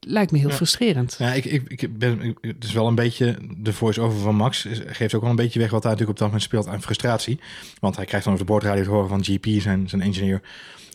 lijkt 0.00 0.32
me 0.32 0.38
heel 0.38 0.48
Ja. 0.48 0.54
frustrerend. 0.54 1.16
Ja, 1.18 1.32
ik, 1.32 1.44
ik, 1.44 1.62
ik 1.82 1.98
ben, 1.98 2.20
ik- 2.20 2.38
het 2.40 2.64
is 2.64 2.72
wel 2.72 2.86
een 2.86 2.94
beetje, 2.94 3.36
de 3.56 3.72
voice-over 3.72 4.18
van 4.20 4.34
Max 4.36 4.64
is- 4.66 4.80
geeft 4.86 5.14
ook 5.14 5.20
wel 5.20 5.30
een 5.30 5.36
beetje 5.36 5.58
weg 5.58 5.70
wat 5.70 5.82
hij 5.82 5.92
natuurlijk 5.92 6.18
op 6.20 6.24
dat 6.24 6.26
moment 6.26 6.42
speelt 6.42 6.66
aan 6.68 6.82
frustratie. 6.82 7.40
Want 7.80 7.96
hij 7.96 8.04
krijgt 8.04 8.24
dan 8.24 8.34
over 8.34 8.46
de 8.46 8.52
boordradio 8.52 8.82
te 8.84 8.90
horen 8.90 9.08
van 9.08 9.24
GP, 9.24 9.46
zijn, 9.60 9.88
zijn 9.88 10.02
engineer. 10.02 10.40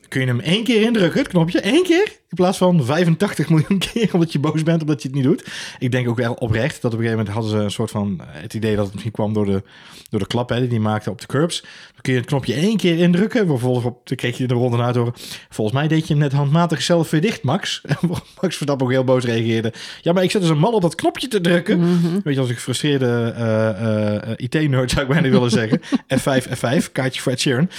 Kun 0.07 0.21
je 0.21 0.27
hem 0.27 0.39
één 0.39 0.63
keer 0.63 0.81
indrukken, 0.81 1.19
het 1.19 1.27
knopje, 1.29 1.59
één 1.59 1.83
keer? 1.83 2.12
In 2.29 2.36
plaats 2.36 2.57
van 2.57 2.86
85 2.86 3.50
miljoen 3.50 3.77
keer, 3.93 4.10
omdat 4.13 4.31
je 4.31 4.39
boos 4.39 4.63
bent, 4.63 4.81
omdat 4.81 5.01
je 5.01 5.07
het 5.07 5.17
niet 5.17 5.25
doet. 5.25 5.46
Ik 5.79 5.91
denk 5.91 6.10
ook 6.10 6.17
wel 6.17 6.34
oprecht 6.34 6.81
dat 6.81 6.93
op 6.93 7.00
een 7.00 7.05
gegeven 7.05 7.17
moment 7.17 7.34
hadden 7.36 7.51
ze 7.51 7.57
een 7.57 7.72
soort 7.72 7.91
van, 7.91 8.19
eh, 8.19 8.27
het 8.41 8.53
idee 8.53 8.75
dat 8.75 8.84
het 8.84 8.93
misschien 8.93 9.13
kwam 9.13 9.34
door 9.34 9.46
de, 9.46 9.63
door 10.10 10.19
de 10.19 10.27
klap 10.27 10.50
hè, 10.50 10.60
die 10.60 10.69
die 10.69 10.79
maakte 10.79 11.10
op 11.10 11.22
de 11.22 11.27
curbs. 11.27 11.62
Dan 11.62 12.01
kun 12.01 12.13
je 12.13 12.19
het 12.19 12.27
knopje 12.27 12.53
één 12.53 12.77
keer 12.77 12.98
indrukken, 12.98 13.48
vervolgens 13.48 13.86
op, 13.86 14.07
dan 14.07 14.17
kreeg 14.17 14.38
je 14.38 14.48
de 14.48 14.53
ronde 14.53 14.84
uit 14.84 14.96
horen. 14.96 15.13
Volgens 15.50 15.77
mij 15.77 15.88
deed 15.88 16.07
je 16.07 16.13
hem 16.13 16.22
net 16.22 16.31
handmatig 16.31 16.81
zelf 16.81 17.10
weer 17.10 17.22
dicht, 17.22 17.43
Max. 17.43 17.81
Max 18.41 18.55
Verstappen 18.55 18.86
ook 18.86 18.91
heel 18.91 19.03
boos 19.03 19.24
reageerde. 19.24 19.74
Ja, 20.01 20.13
maar 20.13 20.24
ik 20.24 20.31
zet 20.31 20.41
dus 20.41 20.50
een 20.50 20.60
mal 20.60 20.74
op 20.74 20.81
dat 20.81 20.96
knopje 20.96 21.27
te 21.27 21.41
drukken. 21.41 21.79
Mhm. 21.79 22.19
Weet 22.24 22.34
je, 22.34 22.39
als 22.39 22.50
ik 22.50 22.55
gefrustreerde 22.55 23.34
eh, 23.36 24.22
eh, 24.29 24.34
IT-nerd 24.36 24.91
zou 24.91 25.01
ik 25.01 25.12
bijna 25.12 25.29
willen 25.29 25.51
zeggen. 25.51 25.81
F5, 26.19 26.48
F5, 26.57 26.91
kaartje 26.91 27.22
voor 27.22 27.31
Ed 27.31 27.39
Sheeran. 27.39 27.69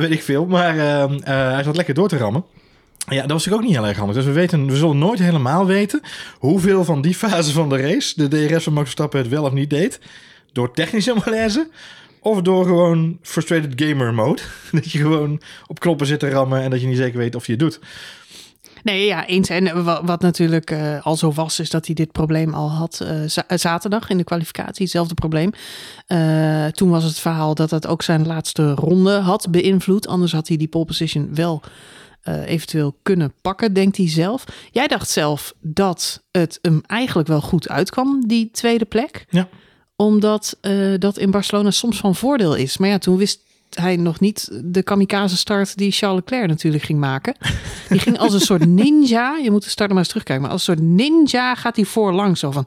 Weet 0.00 0.10
ik 0.10 0.22
veel. 0.22 0.46
Maar 0.46 0.78
eh, 0.78 1.02
eh, 1.02 1.52
hij 1.52 1.62
zat 1.62 1.76
lekker 1.76 1.94
door 1.94 2.08
te 2.08 2.16
rammen. 2.16 2.44
Ja, 3.10 3.20
dat 3.20 3.30
was 3.30 3.44
natuurlijk 3.44 3.62
ook 3.62 3.68
niet 3.68 3.78
heel 3.78 3.86
erg 3.86 3.96
handig. 3.96 4.16
Dus 4.16 4.24
we, 4.24 4.32
weten, 4.32 4.66
we 4.66 4.76
zullen 4.76 4.98
nooit 4.98 5.18
helemaal 5.18 5.66
weten 5.66 6.00
hoeveel 6.38 6.84
van 6.84 7.02
die 7.02 7.14
fase 7.14 7.52
van 7.52 7.68
de 7.68 7.76
race 7.76 8.28
de 8.28 8.46
DRS 8.46 8.64
van 8.64 8.72
Max 8.72 8.84
Verstappen 8.84 9.20
het 9.20 9.28
wel 9.28 9.44
of 9.44 9.52
niet 9.52 9.70
deed. 9.70 10.00
door 10.52 10.72
technische 10.72 11.14
malaise 11.24 11.68
of 12.20 12.42
door 12.42 12.64
gewoon 12.64 13.18
frustrated 13.22 13.72
gamer 13.82 14.14
mode. 14.14 14.42
dat 14.72 14.90
je 14.90 14.98
gewoon 14.98 15.40
op 15.66 15.80
knoppen 15.80 16.06
zit 16.06 16.20
te 16.20 16.30
rammen 16.30 16.62
en 16.62 16.70
dat 16.70 16.80
je 16.80 16.86
niet 16.86 16.96
zeker 16.96 17.18
weet 17.18 17.34
of 17.34 17.46
je 17.46 17.52
het 17.52 17.60
doet. 17.60 17.80
Nee, 18.82 19.06
ja, 19.06 19.26
eens. 19.26 19.48
En 19.48 19.84
wat, 19.84 20.00
wat 20.04 20.20
natuurlijk 20.20 20.70
uh, 20.70 21.06
al 21.06 21.16
zo 21.16 21.32
was, 21.32 21.60
is 21.60 21.70
dat 21.70 21.86
hij 21.86 21.94
dit 21.94 22.12
probleem 22.12 22.54
al 22.54 22.70
had 22.70 23.00
uh, 23.02 23.42
zaterdag 23.58 24.10
in 24.10 24.16
de 24.16 24.24
kwalificatie. 24.24 24.82
Hetzelfde 24.82 25.14
probleem. 25.14 25.50
Toen 26.72 26.90
was 26.90 27.04
het 27.04 27.18
verhaal 27.18 27.54
dat 27.54 27.70
het 27.70 27.86
ook 27.86 28.02
zijn 28.02 28.26
laatste 28.26 28.74
ronde 28.74 29.18
had 29.18 29.50
beïnvloed. 29.50 30.08
Anders 30.08 30.32
had 30.32 30.48
hij 30.48 30.56
die 30.56 30.68
pole 30.68 30.84
position 30.84 31.34
wel 31.34 31.62
eventueel 32.24 32.96
kunnen 33.02 33.32
pakken, 33.42 33.72
denkt 33.72 33.96
hij 33.96 34.08
zelf. 34.08 34.44
Jij 34.70 34.86
dacht 34.86 35.10
zelf 35.10 35.54
dat 35.60 36.22
het 36.30 36.58
hem 36.62 36.80
eigenlijk 36.86 37.28
wel 37.28 37.40
goed 37.40 37.68
uitkwam, 37.68 38.26
die 38.26 38.50
tweede 38.52 38.84
plek. 38.84 39.26
Ja. 39.28 39.48
Omdat 39.96 40.58
dat 40.98 41.18
in 41.18 41.30
Barcelona 41.30 41.70
soms 41.70 41.98
van 41.98 42.14
voordeel 42.14 42.54
is. 42.54 42.78
Maar 42.78 42.88
ja, 42.88 42.98
toen 42.98 43.16
wist 43.16 43.40
hij 43.70 43.96
nog 43.96 44.20
niet 44.20 44.48
de 44.64 44.82
kamikaze 44.82 45.36
start 45.36 45.76
die 45.76 45.92
Charles 45.92 46.20
Leclerc 46.20 46.48
natuurlijk 46.48 46.84
ging 46.84 46.98
maken. 46.98 47.36
Die 47.88 47.98
ging 47.98 48.18
als 48.18 48.34
een 48.34 48.40
soort 48.40 48.66
ninja. 48.66 49.36
Je 49.36 49.50
moet 49.50 49.64
de 49.64 49.70
start 49.70 49.90
maar 49.90 49.98
eens 49.98 50.08
terugkijken. 50.08 50.44
Maar 50.44 50.52
als 50.52 50.68
een 50.68 50.74
soort 50.74 50.86
ninja 50.88 51.54
gaat 51.54 51.76
hij 51.76 51.84
voorlangs. 51.84 52.40
Zo 52.40 52.50
van... 52.50 52.66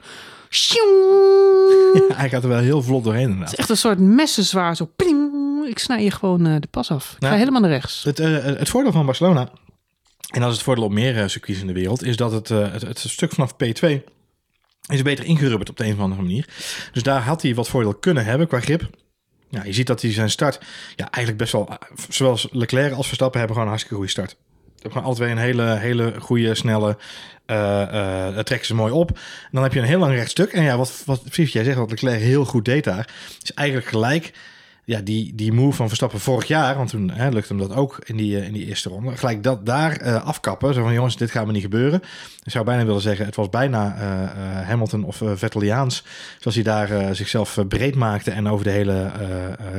Ja, 1.93 2.15
hij 2.15 2.29
gaat 2.29 2.43
er 2.43 2.49
wel 2.49 2.59
heel 2.59 2.81
vlot 2.81 3.03
doorheen 3.03 3.23
inderdaad. 3.23 3.49
Het 3.49 3.53
is 3.53 3.59
echt 3.59 3.69
een 3.69 3.77
soort 3.77 3.99
messenzwaar. 3.99 4.75
Zo 4.75 4.89
pling. 4.95 5.31
Ik 5.67 5.79
snij 5.79 6.03
je 6.03 6.11
gewoon 6.11 6.47
uh, 6.47 6.55
de 6.59 6.67
pas 6.67 6.91
af. 6.91 7.15
Ik 7.19 7.27
ga 7.27 7.35
helemaal 7.35 7.61
naar 7.61 7.69
rechts. 7.69 8.03
Het, 8.03 8.19
uh, 8.19 8.43
het 8.43 8.69
voordeel 8.69 8.91
van 8.91 9.05
Barcelona... 9.05 9.49
En 10.27 10.39
dat 10.39 10.49
is 10.49 10.55
het 10.55 10.65
voordeel 10.65 10.83
op 10.83 10.91
meer 10.91 11.17
uh, 11.17 11.27
circuits 11.27 11.61
in 11.61 11.67
de 11.67 11.73
wereld... 11.73 12.03
is 12.03 12.15
dat 12.15 12.31
het, 12.31 12.49
het, 12.49 12.81
het 12.81 12.99
stuk 12.99 13.31
vanaf 13.31 13.53
P2 13.53 14.03
is 14.87 15.01
beter 15.01 15.25
ingerubberd 15.25 15.69
op 15.69 15.77
de 15.77 15.85
een 15.85 15.93
of 15.93 15.99
andere 15.99 16.21
manier. 16.21 16.47
Dus 16.91 17.03
daar 17.03 17.21
had 17.21 17.41
hij 17.41 17.55
wat 17.55 17.69
voordeel 17.69 17.93
kunnen 17.93 18.25
hebben 18.25 18.47
qua 18.47 18.59
grip. 18.59 18.89
Ja, 19.49 19.63
je 19.63 19.73
ziet 19.73 19.87
dat 19.87 20.01
hij 20.01 20.13
zijn 20.13 20.29
start, 20.29 20.59
ja, 20.95 21.11
eigenlijk 21.11 21.37
best 21.37 21.51
wel, 21.51 21.69
zowel 22.09 22.37
Leclerc 22.51 22.93
als 22.93 23.07
Verstappen 23.07 23.39
hebben 23.39 23.57
gewoon 23.57 23.73
een 23.73 23.77
hartstikke 23.77 23.95
goede 23.95 24.11
start. 24.11 24.29
Ze 24.29 24.89
hebben 24.89 24.91
gewoon 24.91 25.07
alle 25.07 25.15
twee 25.15 25.31
een 25.31 25.37
hele, 25.37 25.77
hele 25.77 26.13
goede, 26.19 26.55
snelle, 26.55 26.97
uh, 27.47 27.57
uh, 27.57 28.39
trekken 28.39 28.67
ze 28.67 28.75
mooi 28.75 28.91
op. 28.91 29.09
En 29.11 29.49
dan 29.51 29.63
heb 29.63 29.73
je 29.73 29.79
een 29.79 29.85
heel 29.85 29.99
lang 29.99 30.13
rechtstuk. 30.13 30.53
En 30.53 30.63
ja, 30.63 30.77
wat, 30.77 31.03
wat 31.05 31.21
jij 31.35 31.63
zegt, 31.63 31.77
wat 31.77 31.89
Leclerc 31.89 32.21
heel 32.21 32.45
goed 32.45 32.65
deed 32.65 32.83
daar, 32.83 33.09
is 33.41 33.53
eigenlijk 33.53 33.87
gelijk 33.87 34.33
ja, 34.85 35.01
die, 35.01 35.35
die 35.35 35.51
move 35.51 35.75
van 35.75 35.87
Verstappen 35.87 36.19
vorig 36.19 36.47
jaar, 36.47 36.75
want 36.75 36.89
toen 36.89 37.09
hè, 37.09 37.29
lukte 37.29 37.53
hem 37.53 37.67
dat 37.67 37.77
ook 37.77 37.99
in 38.05 38.17
die, 38.17 38.37
uh, 38.37 38.47
in 38.47 38.53
die 38.53 38.65
eerste 38.65 38.89
ronde. 38.89 39.17
Gelijk 39.17 39.43
dat 39.43 39.65
daar 39.65 40.01
uh, 40.01 40.25
afkappen. 40.25 40.73
Zo 40.73 40.83
van 40.83 40.93
jongens, 40.93 41.17
dit 41.17 41.31
gaat 41.31 41.45
me 41.45 41.51
niet 41.51 41.61
gebeuren. 41.61 42.01
Ik 42.43 42.51
zou 42.51 42.65
bijna 42.65 42.85
willen 42.85 43.01
zeggen, 43.01 43.25
het 43.25 43.35
was 43.35 43.49
bijna 43.49 43.95
uh, 43.95 44.67
Hamilton 44.67 45.03
of 45.03 45.21
Vetteliaans. 45.33 46.03
Zoals 46.39 46.55
hij 46.55 46.63
daar 46.63 47.15
zichzelf 47.15 47.59
breed 47.67 47.95
maakte 47.95 48.31
en 48.31 48.47
over 48.47 48.65
de 48.65 48.71
hele 48.71 49.11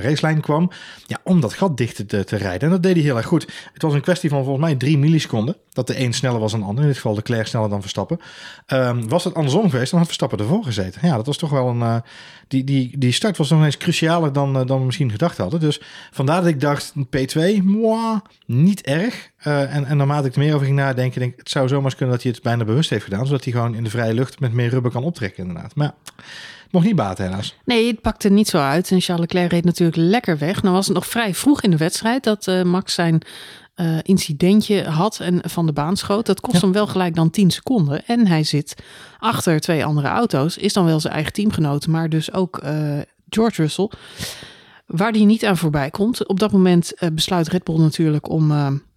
racelijn 0.00 0.40
kwam. 0.40 0.71
Ja, 1.06 1.18
om 1.25 1.40
dat 1.40 1.52
gat 1.52 1.76
dicht 1.76 2.09
te, 2.09 2.25
te, 2.25 2.37
rijden. 2.37 2.61
En 2.61 2.71
dat 2.71 2.83
deed 2.83 2.94
hij 2.94 3.02
heel 3.02 3.16
erg 3.16 3.26
goed. 3.26 3.52
Het 3.73 3.83
was 3.83 3.94
een 3.94 4.00
kwestie 4.00 4.30
van 4.30 4.44
volgens 4.44 4.64
mij 4.64 4.75
drie 4.75 4.99
milliseconden. 4.99 5.56
Dat 5.73 5.87
de 5.87 6.00
een 6.00 6.12
sneller 6.12 6.40
was 6.40 6.50
dan 6.50 6.61
de 6.61 6.66
ander. 6.66 6.83
In 6.83 6.88
dit 6.88 6.97
geval 6.97 7.14
de 7.14 7.23
Claire 7.23 7.49
sneller 7.49 7.68
dan 7.68 7.80
Verstappen. 7.80 8.21
Um, 8.66 9.09
was 9.09 9.25
het 9.25 9.35
andersom 9.35 9.71
geweest, 9.71 9.90
dan 9.90 9.99
had 9.99 10.06
Verstappen 10.06 10.38
ervoor 10.38 10.64
gezeten. 10.64 11.00
Ja, 11.06 11.16
dat 11.16 11.26
was 11.26 11.37
toch 11.37 11.50
wel 11.50 11.68
een... 11.68 12.02
die, 12.49 12.64
die, 12.64 12.99
die 12.99 13.12
start 13.12 13.37
was 13.37 13.50
nog 13.50 13.64
eens 13.64 13.76
crucialer 13.76 14.33
dan, 14.33 14.66
dan 14.66 14.87
misschien 14.87 15.11
gedacht 15.11 15.37
hadden. 15.37 15.61
Dus 15.61 15.80
vandaar 16.11 16.40
dat 16.40 16.50
ik 16.50 16.61
dacht, 16.61 16.92
P2, 17.16 17.62
moi, 17.62 18.21
niet 18.47 18.83
erg. 18.83 19.33
Uh, 19.46 19.74
en, 19.74 19.84
en 19.84 19.96
naarmate 19.96 20.26
ik 20.26 20.34
er 20.34 20.38
meer 20.38 20.54
over 20.54 20.66
ging 20.66 20.78
nadenken, 20.78 21.20
denk 21.20 21.32
ik, 21.32 21.38
het 21.38 21.48
zou 21.48 21.68
zomaar 21.68 21.94
kunnen 21.94 22.14
dat 22.14 22.22
hij 22.22 22.32
het 22.32 22.42
bijna 22.42 22.64
bewust 22.64 22.90
heeft 22.90 23.04
gedaan. 23.04 23.26
Zodat 23.26 23.44
hij 23.44 23.52
gewoon 23.52 23.74
in 23.74 23.84
de 23.84 23.90
vrije 23.90 24.14
lucht 24.14 24.40
met 24.40 24.52
meer 24.52 24.68
rubber 24.68 24.90
kan 24.90 25.04
optrekken 25.04 25.46
inderdaad. 25.46 25.74
Maar 25.74 25.94
het 26.16 26.72
mocht 26.72 26.86
niet 26.86 26.96
baten 26.96 27.24
helaas. 27.24 27.56
Nee, 27.64 27.86
het 27.86 28.00
pakte 28.00 28.28
niet 28.28 28.48
zo 28.48 28.58
uit. 28.58 28.90
En 28.90 29.00
Charles 29.00 29.26
Leclerc 29.26 29.50
reed 29.50 29.64
natuurlijk 29.64 29.96
lekker 29.96 30.38
weg. 30.38 30.62
Nou 30.62 30.74
was 30.74 30.86
het 30.86 30.94
nog 30.94 31.06
vrij 31.06 31.34
vroeg 31.34 31.62
in 31.62 31.70
de 31.70 31.76
wedstrijd 31.76 32.24
dat 32.24 32.46
uh, 32.46 32.62
Max 32.62 32.94
zijn 32.94 33.22
uh, 33.76 33.98
incidentje 34.02 34.84
had 34.84 35.20
en 35.20 35.40
van 35.50 35.66
de 35.66 35.72
baan 35.72 35.96
schoot. 35.96 36.26
Dat 36.26 36.40
kost 36.40 36.54
ja. 36.54 36.60
hem 36.60 36.72
wel 36.72 36.86
gelijk 36.86 37.14
dan 37.14 37.30
10 37.30 37.50
seconden. 37.50 38.06
En 38.06 38.26
hij 38.26 38.44
zit 38.44 38.74
achter 39.18 39.60
twee 39.60 39.84
andere 39.84 40.08
auto's. 40.08 40.56
Is 40.56 40.72
dan 40.72 40.84
wel 40.84 41.00
zijn 41.00 41.14
eigen 41.14 41.32
teamgenoot, 41.32 41.86
maar 41.86 42.08
dus 42.08 42.32
ook 42.32 42.60
George 43.28 43.62
Russell. 43.62 43.90
Waar 44.86 45.12
die 45.12 45.24
niet 45.24 45.44
aan 45.44 45.56
voorbij 45.56 45.90
komt. 45.90 46.26
Op 46.26 46.40
dat 46.40 46.52
moment 46.52 46.92
besluit 47.12 47.48
Red 47.48 47.64
Bull 47.64 47.78
natuurlijk 47.78 48.28
om 48.28 48.52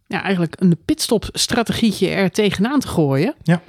ja, 0.08 0.24
eigenlijk 0.24 0.62
een 0.62 0.78
pitstop-strategietje 0.86 2.10
er 2.10 2.32
tegenaan 2.32 2.80
te 2.80 2.88
gooien. 2.88 3.36
Ja. 3.44 3.62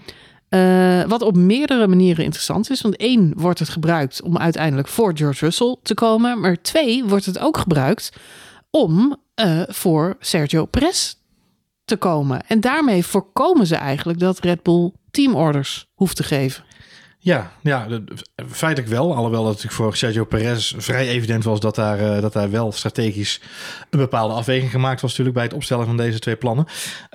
Uh, 0.51 1.05
wat 1.09 1.23
op 1.23 1.37
meerdere 1.37 1.87
manieren 1.87 2.25
interessant 2.25 2.71
is. 2.71 2.81
Want 2.81 2.97
één 2.97 3.33
wordt 3.37 3.59
het 3.59 3.69
gebruikt 3.69 4.23
om 4.23 4.39
uiteindelijk 4.39 4.89
voor 4.89 5.17
George 5.17 5.45
Russell 5.45 5.77
te 5.83 5.95
komen. 5.95 6.41
Maar 6.41 6.63
twee 6.63 7.05
wordt 7.05 7.27
het 7.27 7.39
ook 7.39 7.57
gebruikt 7.57 8.13
om 8.71 9.17
uh, 9.41 9.63
voor 9.67 10.17
Sergio 10.21 10.65
Perez 10.65 11.15
te 11.85 11.97
komen. 11.97 12.47
En 12.47 12.61
daarmee 12.61 13.05
voorkomen 13.05 13.67
ze 13.67 13.77
eigenlijk 13.77 14.19
dat 14.19 14.39
Red 14.39 14.63
Bull 14.63 14.93
teamorders 15.11 15.87
hoeft 15.95 16.17
te 16.17 16.23
geven. 16.23 16.65
Ja, 17.21 17.53
ja, 17.63 17.87
feitelijk 18.51 18.89
wel. 18.89 19.15
Alhoewel 19.15 19.43
dat 19.43 19.53
natuurlijk 19.53 19.75
voor 19.75 19.97
Sergio 19.97 20.25
Perez 20.25 20.75
vrij 20.77 21.09
evident 21.09 21.45
was 21.45 21.61
dat 21.61 21.75
daar, 21.75 22.01
uh, 22.01 22.21
dat 22.21 22.33
daar 22.33 22.51
wel 22.51 22.73
strategisch 22.73 23.41
een 23.91 23.99
bepaalde 23.99 24.35
afweging 24.35 24.71
gemaakt 24.71 25.01
was 25.01 25.11
natuurlijk 25.11 25.37
bij 25.37 25.45
het 25.45 25.55
opstellen 25.55 25.87
van 25.87 25.97
deze 25.97 26.19
twee 26.19 26.37
plannen. 26.37 26.67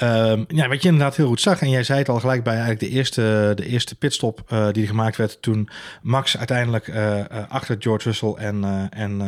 Um, 0.04 0.46
ja, 0.48 0.68
wat 0.68 0.82
je 0.82 0.88
inderdaad 0.88 1.16
heel 1.16 1.28
goed 1.28 1.42
zag, 1.42 1.62
en 1.62 1.70
jij 1.70 1.84
zei 1.84 2.00
het 2.00 2.10
al 2.10 2.20
gelijk 2.20 2.44
bij 2.44 2.54
eigenlijk 2.54 2.80
de 2.80 2.90
eerste, 2.90 3.52
de 3.56 3.66
eerste 3.66 3.96
pitstop 3.96 4.42
uh, 4.54 4.68
die 4.72 4.88
gemaakt 4.88 5.18
werd 5.18 5.42
toen 5.42 5.70
Max 6.02 6.38
uiteindelijk 6.38 6.88
uh, 6.88 7.20
achter 7.48 7.76
George 7.80 8.08
Russell 8.08 8.34
en, 8.34 8.90
en 8.90 9.22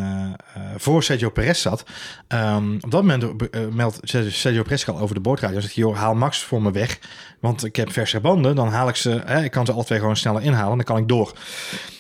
voor 0.78 1.04
Sergio 1.04 1.30
Perez 1.30 1.62
zat. 1.62 1.84
Um, 2.28 2.76
op 2.82 2.92
dat 2.92 3.02
moment 3.04 3.52
meldt 3.76 4.00
Sergio 4.28 4.64
Perez 4.64 4.88
al 4.88 5.00
over 5.00 5.16
de 5.16 5.22
boordradio. 5.22 5.60
Zegt, 5.60 5.76
joh, 5.76 5.98
haal 5.98 6.16
Max 6.16 6.44
voor 6.44 6.62
me 6.62 6.72
weg, 6.72 7.00
want 7.40 7.66
ik 7.66 7.76
heb 7.76 7.92
verse 7.92 8.20
banden. 8.20 8.56
Dan 8.56 8.68
haal 8.68 8.88
ik 8.88 8.96
ze, 8.96 9.22
hè, 9.26 9.44
ik 9.44 9.52
kan 9.52 9.66
ze 9.66 9.72
alle 9.72 9.84
twee 9.84 10.00
gewoon 10.00 10.18
sneller 10.18 10.42
inhalen 10.42 10.64
dan 10.68 10.84
kan 10.84 10.98
ik 10.98 11.08
door. 11.08 11.34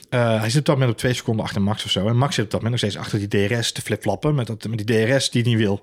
Uh, 0.09 0.39
hij 0.39 0.49
zit 0.49 0.59
op 0.59 0.65
dat 0.65 0.75
moment 0.75 0.91
op 0.91 0.97
twee 0.97 1.13
seconden 1.13 1.45
achter 1.45 1.61
Max 1.61 1.85
of 1.85 1.91
zo. 1.91 2.07
En 2.07 2.17
Max 2.17 2.35
zit 2.35 2.45
op 2.45 2.51
dat 2.51 2.61
moment 2.61 2.81
nog 2.81 2.91
steeds 2.91 3.05
achter 3.05 3.29
die 3.29 3.47
DRS 3.47 3.71
te 3.71 3.81
flipflappen 3.81 4.35
met, 4.35 4.47
dat, 4.47 4.67
met 4.67 4.87
die 4.87 5.05
DRS 5.05 5.29
die 5.29 5.41
hij 5.41 5.51
niet 5.51 5.61
wil. 5.61 5.81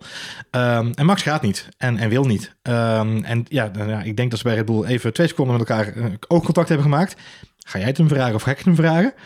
Um, 0.50 0.92
en 0.94 1.06
Max 1.06 1.22
gaat 1.22 1.42
niet 1.42 1.68
en, 1.76 1.98
en 1.98 2.08
wil 2.08 2.24
niet. 2.24 2.54
Um, 2.62 3.24
en 3.24 3.44
ja, 3.48 3.70
ja, 3.76 4.02
ik 4.02 4.16
denk 4.16 4.30
dat 4.30 4.38
ze 4.38 4.44
bij 4.44 4.54
Red 4.54 4.64
Bull 4.64 4.84
even 4.84 5.12
twee 5.12 5.28
seconden 5.28 5.58
met 5.58 5.68
elkaar 5.68 5.96
uh, 5.96 6.04
ook 6.28 6.44
contact 6.44 6.68
hebben 6.68 6.86
gemaakt. 6.86 7.16
Ga 7.58 7.78
jij 7.78 7.88
het 7.88 7.96
hem 7.96 8.08
vragen 8.08 8.34
of 8.34 8.42
ga 8.42 8.50
ik 8.50 8.56
het 8.56 8.66
hem 8.66 8.76
vragen? 8.76 9.14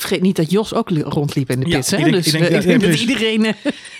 Vergeet 0.00 0.20
niet 0.20 0.36
dat 0.36 0.50
Jos 0.50 0.74
ook 0.74 0.90
rondliep 0.90 1.50
in 1.50 1.60
de 1.60 1.68
pits. 1.68 1.90
Ja, 1.90 1.98
hè? 1.98 2.06
Ik 2.06 2.12
denk, 2.12 2.24
dus 2.24 2.34
ik 2.34 2.40
denk, 2.40 2.54
ik 2.54 2.66
denk 2.66 2.80
dat 2.80 3.00
iedereen 3.00 3.40
nee, 3.40 3.54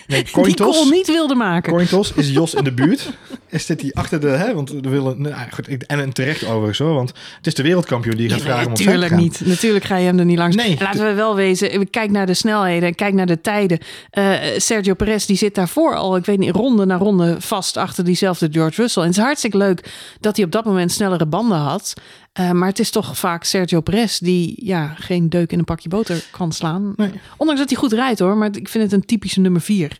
die 0.43 0.53
call 0.55 0.89
niet 0.89 1.07
wilde 1.07 1.35
maken. 1.35 1.73
Cointos 1.73 2.13
is 2.13 2.29
Jos 2.29 2.53
in 2.53 2.63
de 2.63 2.73
buurt. 2.79 3.09
Is 3.49 3.65
dit 3.65 3.79
die 3.79 3.95
achter 3.95 4.19
de... 4.19 4.27
Hè, 4.27 4.53
want 4.53 4.69
we 4.69 4.89
willen... 4.89 5.21
Nou, 5.21 5.35
goed, 5.51 5.85
en 5.85 5.99
een 5.99 6.13
terecht 6.13 6.45
overigens 6.45 6.77
hoor. 6.77 6.93
Want 6.93 7.13
het 7.37 7.47
is 7.47 7.53
de 7.53 7.63
wereldkampioen 7.63 8.15
die 8.15 8.29
gaat 8.29 8.39
ja, 8.39 8.45
vragen 8.45 8.65
om 8.65 8.71
Natuurlijk 8.71 9.15
niet. 9.15 9.41
Natuurlijk 9.45 9.85
ga 9.85 9.97
je 9.97 10.05
hem 10.05 10.19
er 10.19 10.25
niet 10.25 10.37
langs. 10.37 10.55
Nee, 10.55 10.77
laten 10.79 11.05
we 11.05 11.13
wel 11.13 11.35
wezen. 11.35 11.89
Kijk 11.89 12.11
naar 12.11 12.25
de 12.25 12.33
snelheden. 12.33 12.95
Kijk 12.95 13.13
naar 13.13 13.25
de 13.25 13.41
tijden. 13.41 13.79
Uh, 14.17 14.33
Sergio 14.57 14.93
Perez 14.93 15.25
die 15.25 15.37
zit 15.37 15.55
daarvoor 15.55 15.95
al, 15.95 16.15
ik 16.15 16.25
weet 16.25 16.39
niet, 16.39 16.55
ronde 16.55 16.85
na 16.85 16.97
ronde 16.97 17.35
vast 17.39 17.77
achter 17.77 18.03
diezelfde 18.03 18.47
George 18.51 18.81
Russell. 18.81 19.01
En 19.01 19.07
het 19.07 19.17
is 19.17 19.23
hartstikke 19.23 19.57
leuk 19.57 19.91
dat 20.19 20.35
hij 20.35 20.45
op 20.45 20.51
dat 20.51 20.65
moment 20.65 20.91
snellere 20.91 21.25
banden 21.25 21.57
had. 21.57 21.93
Uh, 22.39 22.51
maar 22.51 22.67
het 22.67 22.79
is 22.79 22.89
toch 22.89 23.17
vaak 23.17 23.43
Sergio 23.43 23.81
Perez 23.81 24.17
die 24.17 24.65
ja, 24.65 24.93
geen 24.97 25.29
deuk 25.29 25.51
in 25.51 25.59
een 25.59 25.65
pakje 25.65 25.89
boter 25.89 26.23
kan 26.31 26.51
slaan. 26.51 26.93
Nee. 26.95 27.11
Ondanks 27.37 27.61
dat 27.61 27.69
hij 27.69 27.79
goed 27.79 27.93
rijdt 27.93 28.19
hoor, 28.19 28.37
maar 28.37 28.55
ik 28.55 28.69
vind 28.69 28.83
het 28.83 28.93
een 28.93 29.05
typische 29.05 29.39
nummer 29.39 29.61
vier. 29.61 29.97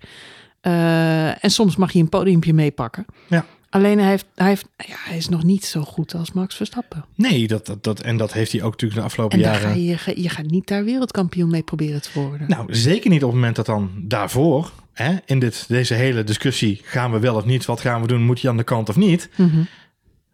Uh, 0.62 1.44
en 1.44 1.52
soms 1.52 1.76
mag 1.76 1.92
hij 1.92 2.02
een 2.02 2.10
podiumpje 2.10 2.54
meepakken. 2.54 3.06
Ja. 3.28 3.46
Alleen 3.70 4.00
hij, 4.00 4.10
heeft, 4.10 4.26
hij, 4.36 4.48
heeft, 4.48 4.68
ja, 4.78 4.96
hij 4.98 5.18
is 5.18 5.30
nog 5.30 5.44
niet 5.44 5.66
zo 5.66 5.82
goed 5.82 6.16
als 6.16 6.32
Max 6.32 6.56
Verstappen. 6.56 7.06
Nee, 7.16 7.48
dat, 7.48 7.66
dat, 7.66 7.84
dat, 7.84 8.00
en 8.00 8.18
dat 8.18 8.34
heeft 8.34 8.52
hij 8.52 8.62
ook 8.64 8.72
natuurlijk 8.72 9.00
de 9.00 9.06
afgelopen 9.06 9.38
en 9.38 9.44
jaren. 9.44 9.98
Ga 9.98 10.12
je, 10.12 10.22
je 10.22 10.30
gaat 10.30 10.46
niet 10.46 10.68
daar 10.68 10.84
wereldkampioen 10.84 11.50
mee 11.50 11.64
proberen 11.64 12.02
te 12.02 12.10
worden. 12.14 12.50
Nou, 12.50 12.76
zeker 12.76 13.10
niet 13.10 13.24
op 13.24 13.30
het 13.30 13.38
moment 13.38 13.56
dat 13.56 13.66
dan 13.66 13.92
daarvoor, 13.96 14.72
hè, 14.94 15.16
in 15.26 15.40
dit, 15.40 15.66
deze 15.68 15.94
hele 15.94 16.24
discussie, 16.24 16.82
gaan 16.84 17.12
we 17.12 17.20
wel 17.20 17.36
of 17.36 17.46
niet, 17.46 17.66
wat 17.66 17.82
gaan 17.82 18.02
we 18.02 18.08
doen, 18.08 18.22
moet 18.22 18.42
je 18.42 18.50
aan 18.50 18.58
de 18.58 18.64
kant 18.64 18.90
of 18.90 18.96
niet, 18.96 19.30
mm 19.36 19.50
-hmm. 19.50 19.68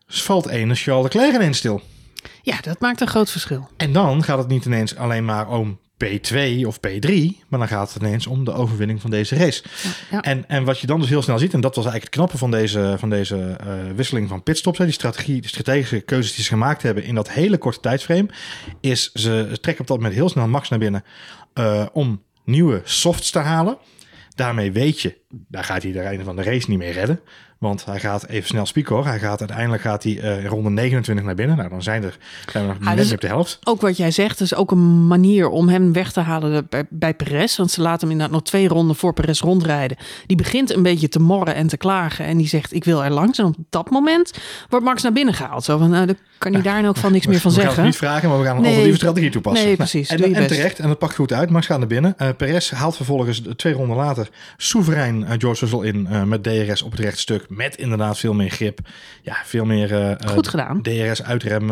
valt 0.08 0.48
ene 0.48 0.76
Charles 0.76 1.04
Leclerc 1.04 1.36
ineens 1.36 1.58
stil. 1.58 1.82
Ja, 2.42 2.62
dat 2.62 2.80
maakt 2.80 3.02
een 3.02 3.08
groot 3.08 3.32
verschil. 3.32 3.70
En 3.78 3.94
dan 3.94 4.24
gaat 4.24 4.38
het 4.38 4.48
niet 4.48 4.66
ineens 4.66 4.96
alleen 4.96 5.26
maar 5.26 5.50
om 5.50 5.80
P2 6.04 6.66
of 6.66 6.78
P3, 6.78 7.10
maar 7.48 7.60
dan 7.60 7.68
gaat 7.68 7.94
het 7.94 8.02
ineens 8.02 8.28
om 8.28 8.44
de 8.44 8.54
overwinning 8.54 9.02
van 9.02 9.10
deze 9.10 9.36
race. 9.36 9.64
Ja, 9.84 9.90
ja. 10.12 10.22
En, 10.22 10.48
en 10.48 10.64
wat 10.64 10.80
je 10.80 10.88
dan 10.88 11.00
dus 11.00 11.10
heel 11.10 11.22
snel 11.22 11.40
ziet, 11.40 11.54
en 11.54 11.62
dat 11.62 11.76
was 11.76 11.86
eigenlijk 11.86 12.16
het 12.16 12.24
knappe 12.24 12.38
van 12.38 12.52
deze, 12.52 12.96
van 12.98 13.10
deze 13.10 13.58
uh, 13.66 13.96
wisseling 13.96 14.30
van 14.30 14.44
pitstops, 14.44 14.78
die 14.78 14.92
strategie, 14.92 15.42
de 15.42 15.48
strategische 15.48 16.00
keuzes 16.00 16.36
die 16.36 16.44
ze 16.44 16.50
gemaakt 16.50 16.82
hebben 16.82 17.04
in 17.04 17.16
dat 17.16 17.32
hele 17.32 17.58
korte 17.58 17.80
tijdsframe, 17.80 18.30
is 18.80 19.12
ze 19.12 19.58
trekken 19.62 19.82
op 19.82 19.88
dat 19.88 19.98
moment 19.98 20.16
heel 20.16 20.30
snel 20.30 20.48
Max 20.48 20.70
naar 20.70 20.80
binnen 20.80 21.04
uh, 21.54 21.86
om 21.94 22.24
nieuwe 22.44 22.82
softs 22.84 23.32
te 23.32 23.40
halen. 23.40 23.78
Daarmee 24.36 24.72
weet 24.72 25.02
je, 25.02 25.18
daar 25.30 25.64
gaat 25.64 25.84
hij 25.84 25.92
de 25.92 26.00
einde 26.00 26.24
van 26.24 26.36
de 26.36 26.44
race 26.44 26.70
niet 26.70 26.80
meer 26.80 26.92
redden. 26.92 27.20
Want 27.58 27.86
hij 27.86 28.00
gaat 28.00 28.28
even 28.28 28.48
snel 28.48 28.66
spieken 28.66 29.04
Hij 29.04 29.20
gaat 29.20 29.40
uiteindelijk 29.40 29.82
gaat 29.82 30.04
hij 30.04 30.12
uh, 30.12 30.44
in 30.44 30.46
ronde 30.46 30.70
29 30.70 31.26
naar 31.26 31.36
binnen. 31.36 31.58
Nou, 31.58 31.70
dan 31.70 31.84
zijn, 31.84 32.04
er, 32.04 32.18
zijn 32.52 32.68
we 32.68 32.74
nog 32.74 32.80
ah, 32.82 32.88
net 32.88 32.98
dus 32.98 33.12
op 33.12 33.22
de 33.22 33.28
helft. 33.28 33.60
Ook 33.64 33.82
wat 33.82 33.98
jij 33.98 34.12
zegt, 34.12 34.42
is 34.42 34.56
ook 34.56 34.72
een 34.72 35.08
manier 35.08 35.50
om 35.50 35.70
hem 35.70 35.94
weg 35.94 36.12
te 36.12 36.20
halen 36.20 36.68
bij, 36.70 36.84
bij 36.90 37.14
Perez. 37.14 37.58
Want 37.58 37.72
ze 37.72 37.82
laten 37.82 38.00
hem 38.00 38.10
inderdaad 38.12 38.36
nog 38.36 38.44
twee 38.46 38.68
ronden 38.68 38.96
voor 38.96 39.14
Perez 39.14 39.42
rondrijden. 39.42 39.98
Die 40.26 40.38
begint 40.38 40.76
een 40.76 40.84
beetje 40.84 41.08
te 41.08 41.20
morren 41.20 41.56
en 41.56 41.68
te 41.68 41.78
klagen. 41.78 42.26
En 42.26 42.38
die 42.38 42.48
zegt, 42.48 42.74
ik 42.74 42.84
wil 42.84 43.04
er 43.04 43.12
langs. 43.12 43.40
En 43.40 43.46
op 43.46 43.56
dat 43.70 43.90
moment 43.90 44.32
wordt 44.70 44.86
Max 44.86 45.04
naar 45.04 45.14
binnen 45.14 45.34
gehaald. 45.34 45.64
Zo 45.64 45.78
van, 45.78 45.90
nou, 45.90 46.06
dan 46.06 46.18
kan 46.38 46.54
hij 46.54 46.62
daar 46.62 46.88
ook 46.88 46.98
van 46.98 47.12
niks 47.12 47.28
meer 47.32 47.40
van 47.40 47.52
zeggen. 47.52 47.70
We 47.70 47.76
gaan 47.76 47.86
het 47.86 47.94
niet 47.94 48.10
vragen, 48.10 48.30
maar 48.30 48.40
we 48.40 48.46
gaan 48.46 48.56
een 48.56 48.62
nee. 48.62 48.96
strategie 48.96 49.30
toepassen. 49.30 49.66
Nee, 49.66 49.76
precies. 49.76 50.10
en, 50.10 50.34
en 50.34 50.48
terecht, 50.48 50.80
en 50.80 50.88
dat 50.88 51.00
pakt 51.00 51.16
goed 51.16 51.34
uit. 51.34 51.50
Max 51.50 51.66
gaat 51.66 51.78
naar 51.78 51.88
binnen. 51.88 52.16
Uh, 52.22 52.30
Perez 52.38 52.72
haalt 52.72 52.96
vervolgens 52.96 53.42
twee 53.56 53.74
ronden 53.74 53.98
later 53.98 54.30
soeverein 54.58 55.22
uh, 55.22 55.30
George 55.38 55.66
Russell 55.66 55.88
in 55.88 56.28
met 56.28 56.44
DRS 56.44 56.82
op 56.82 56.92
het 56.92 57.00
rechtstuk. 57.00 57.45
Met 57.48 57.76
inderdaad 57.76 58.20
veel 58.20 58.34
meer 58.34 58.50
grip. 58.50 58.80
Ja, 59.22 59.36
veel 59.44 59.66
meer 59.66 60.18
goed 60.28 60.48
gedaan. 60.48 60.82
DRS 60.82 61.24
uitrem 61.24 61.72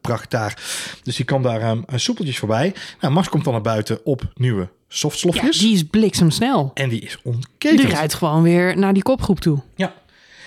pracht 0.00 0.30
daar. 0.30 0.62
Dus 1.02 1.16
die 1.16 1.24
kan 1.24 1.42
daar 1.42 1.70
um, 1.70 1.84
soepeltjes 1.94 2.38
voorbij. 2.38 2.74
Nou, 3.00 3.12
Max 3.12 3.28
komt 3.28 3.44
dan 3.44 3.52
naar 3.52 3.62
buiten 3.62 4.04
op 4.04 4.22
nieuwe 4.34 4.68
softslofjes. 4.88 5.56
Ja, 5.56 5.62
die 5.62 5.74
is 5.74 5.84
bliksemsnel. 5.84 6.70
En 6.74 6.88
die 6.88 7.00
is 7.00 7.18
onketend. 7.22 7.80
Die 7.80 7.88
rijdt 7.88 8.14
gewoon 8.14 8.42
weer 8.42 8.78
naar 8.78 8.92
die 8.92 9.02
kopgroep 9.02 9.40
toe. 9.40 9.62
Ja. 9.74 9.94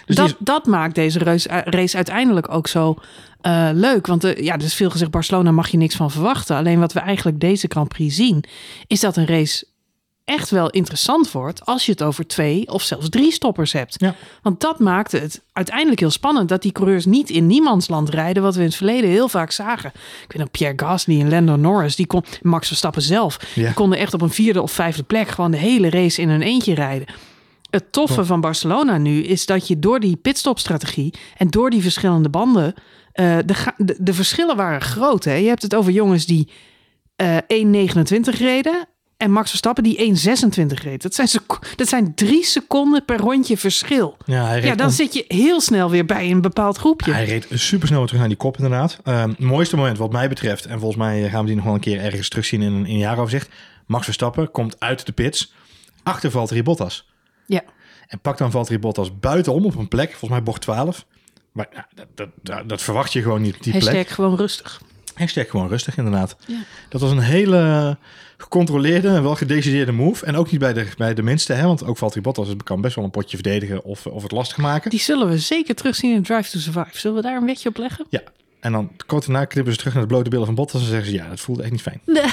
Dus 0.05 0.15
dat, 0.15 0.35
dat 0.39 0.65
maakt 0.65 0.95
deze 0.95 1.19
race 1.65 1.95
uiteindelijk 1.95 2.53
ook 2.53 2.67
zo 2.67 2.95
uh, 3.41 3.69
leuk. 3.73 4.07
Want 4.07 4.25
uh, 4.25 4.37
ja, 4.37 4.53
er 4.53 4.63
is 4.63 4.73
veel 4.73 4.89
gezegd, 4.89 5.11
Barcelona 5.11 5.51
mag 5.51 5.69
je 5.69 5.77
niks 5.77 5.95
van 5.95 6.11
verwachten. 6.11 6.55
Alleen 6.55 6.79
wat 6.79 6.93
we 6.93 6.99
eigenlijk 6.99 7.39
deze 7.39 7.67
Grand 7.69 7.87
Prix 7.87 8.15
zien, 8.15 8.43
is 8.87 8.99
dat 8.99 9.17
een 9.17 9.27
race 9.27 9.65
echt 10.31 10.49
wel 10.49 10.69
interessant 10.69 11.31
wordt 11.31 11.65
als 11.65 11.85
je 11.85 11.91
het 11.91 12.03
over 12.03 12.27
twee 12.27 12.67
of 12.67 12.81
zelfs 12.81 13.09
drie 13.09 13.31
stoppers 13.31 13.71
hebt. 13.73 13.95
Ja. 13.97 14.15
Want 14.41 14.59
dat 14.61 14.79
maakte 14.79 15.17
het 15.17 15.41
uiteindelijk 15.53 15.99
heel 15.99 16.09
spannend 16.09 16.49
dat 16.49 16.61
die 16.61 16.71
coureurs 16.71 17.05
niet 17.05 17.29
in 17.29 17.47
niemandsland 17.47 18.09
rijden, 18.09 18.43
wat 18.43 18.53
we 18.53 18.59
in 18.59 18.65
het 18.65 18.75
verleden 18.75 19.09
heel 19.09 19.27
vaak 19.27 19.51
zagen. 19.51 19.91
Ik 19.95 20.31
weet 20.31 20.37
nog 20.37 20.51
Pierre 20.51 20.85
Gasly 20.85 21.19
en 21.19 21.29
Lando 21.29 21.55
Norris, 21.55 21.95
die 21.95 22.05
kon 22.05 22.23
Max 22.41 22.67
Verstappen 22.67 23.01
zelf, 23.01 23.39
ja. 23.55 23.65
die 23.65 23.73
konden 23.73 23.99
echt 23.99 24.13
op 24.13 24.21
een 24.21 24.29
vierde 24.29 24.61
of 24.61 24.71
vijfde 24.71 25.03
plek 25.03 25.27
gewoon 25.27 25.51
de 25.51 25.57
hele 25.57 25.89
race 25.89 26.21
in 26.21 26.29
hun 26.29 26.41
eentje 26.41 26.73
rijden. 26.73 27.07
Het 27.69 27.91
toffe 27.91 28.25
van 28.25 28.41
Barcelona 28.41 28.97
nu 28.97 29.23
is 29.23 29.45
dat 29.45 29.67
je 29.67 29.79
door 29.79 29.99
die 29.99 30.15
pitstopstrategie 30.15 31.13
en 31.37 31.47
door 31.47 31.69
die 31.69 31.81
verschillende 31.81 32.29
banden 32.29 32.73
uh, 33.13 33.37
de, 33.45 33.95
de, 33.99 34.13
verschillen 34.13 34.55
waren 34.55 34.81
groot. 34.81 35.23
Hè? 35.23 35.33
Je 35.33 35.47
hebt 35.47 35.61
het 35.61 35.75
over 35.75 35.91
jongens 35.91 36.25
die 36.25 36.49
uh, 37.21 37.37
eh, 37.37 37.91
1,29 37.93 38.37
reden. 38.37 38.87
En 39.21 39.31
Max 39.31 39.49
Verstappen 39.49 39.83
die 39.83 39.97
1,26 39.97 40.83
reed. 40.83 41.01
Dat 41.01 41.13
zijn, 41.13 41.27
dat 41.75 41.87
zijn 41.87 42.15
drie 42.15 42.45
seconden 42.45 43.05
per 43.05 43.17
rondje 43.17 43.57
verschil. 43.57 44.17
Ja, 44.25 44.45
hij 44.45 44.61
ja 44.61 44.75
dan 44.75 44.91
zit 44.91 45.13
je 45.13 45.25
heel 45.27 45.61
snel 45.61 45.89
weer 45.89 46.05
bij 46.05 46.31
een 46.31 46.41
bepaald 46.41 46.77
groepje. 46.77 47.11
Hij 47.11 47.25
reed 47.25 47.47
super 47.53 47.87
snel 47.87 48.05
terug 48.05 48.19
naar 48.19 48.29
die 48.29 48.37
kop 48.37 48.57
inderdaad. 48.57 48.99
Uh, 49.05 49.23
mooiste 49.37 49.75
moment 49.75 49.97
wat 49.97 50.11
mij 50.11 50.29
betreft, 50.29 50.65
en 50.65 50.79
volgens 50.79 50.97
mij 50.97 51.29
gaan 51.29 51.41
we 51.41 51.45
die 51.45 51.55
nog 51.55 51.65
wel 51.65 51.73
een 51.73 51.79
keer 51.79 51.99
ergens 51.99 52.29
terugzien 52.29 52.61
in 52.61 52.73
een, 52.73 52.85
in 52.85 52.93
een 52.93 52.97
jaaroverzicht. 52.97 53.49
Max 53.85 54.03
Verstappen 54.03 54.51
komt 54.51 54.79
uit 54.79 55.05
de 55.05 55.11
pits 55.11 55.53
achter 56.03 56.31
Valtteri 56.31 56.63
Bottas. 56.63 57.09
Ja. 57.45 57.61
En 58.07 58.19
pakt 58.19 58.37
dan 58.37 58.51
Valtteri 58.51 58.79
Bottas 58.79 59.19
buitenom 59.19 59.65
op 59.65 59.75
een 59.75 59.87
plek, 59.87 60.09
volgens 60.09 60.31
mij 60.31 60.43
bocht 60.43 60.61
12. 60.61 61.05
Maar 61.51 61.67
ja, 61.73 61.87
dat, 62.15 62.29
dat, 62.41 62.69
dat, 62.69 62.81
verwacht 62.81 63.13
je 63.13 63.21
gewoon 63.21 63.41
niet, 63.41 63.63
die 63.63 63.73
Hashtag 63.73 63.93
plek. 63.93 64.09
gewoon 64.09 64.35
rustig. 64.35 64.81
Hashtag 65.13 65.49
gewoon 65.49 65.67
rustig, 65.67 65.97
inderdaad. 65.97 66.35
Ja. 66.47 66.63
Dat 66.89 67.01
was 67.01 67.11
een 67.11 67.19
hele 67.19 67.97
gecontroleerde 68.41 69.07
en 69.07 69.23
wel 69.23 69.35
gedecideerde 69.35 69.91
move. 69.91 70.25
En 70.25 70.35
ook 70.35 70.51
niet 70.51 70.59
bij 70.59 70.73
de, 70.73 70.87
bij 70.97 71.13
de 71.13 71.21
minste, 71.21 71.53
hè, 71.53 71.65
want 71.65 71.85
ook 71.85 71.97
Valtteri 71.97 72.21
Bottas 72.21 72.47
kan 72.63 72.81
best 72.81 72.95
wel 72.95 73.03
een 73.05 73.11
potje 73.11 73.37
verdedigen 73.37 73.83
of, 73.83 74.05
of 74.05 74.23
het 74.23 74.31
lastig 74.31 74.57
maken. 74.57 74.89
Die 74.89 74.99
zullen 74.99 75.29
we 75.29 75.37
zeker 75.37 75.75
terugzien 75.75 76.13
in 76.13 76.23
Drive 76.23 76.49
to 76.49 76.59
Survive. 76.59 76.99
Zullen 76.99 77.17
we 77.17 77.23
daar 77.23 77.35
een 77.35 77.45
wetje 77.45 77.69
op 77.69 77.77
leggen? 77.77 78.05
Ja, 78.09 78.21
en 78.61 78.71
dan 78.71 78.91
kort 79.05 79.25
daarna 79.25 79.45
knippen 79.45 79.73
ze 79.73 79.79
terug 79.79 79.93
naar 79.93 80.01
de 80.03 80.07
blote 80.07 80.29
billen 80.29 80.45
van 80.45 80.55
Bottas 80.55 80.81
en 80.81 80.87
zeggen 80.87 81.05
ze 81.05 81.13
ja, 81.13 81.29
dat 81.29 81.39
voelde 81.39 81.61
echt 81.61 81.71
niet 81.71 81.81
fijn. 81.81 82.01
Nee. 82.05 82.23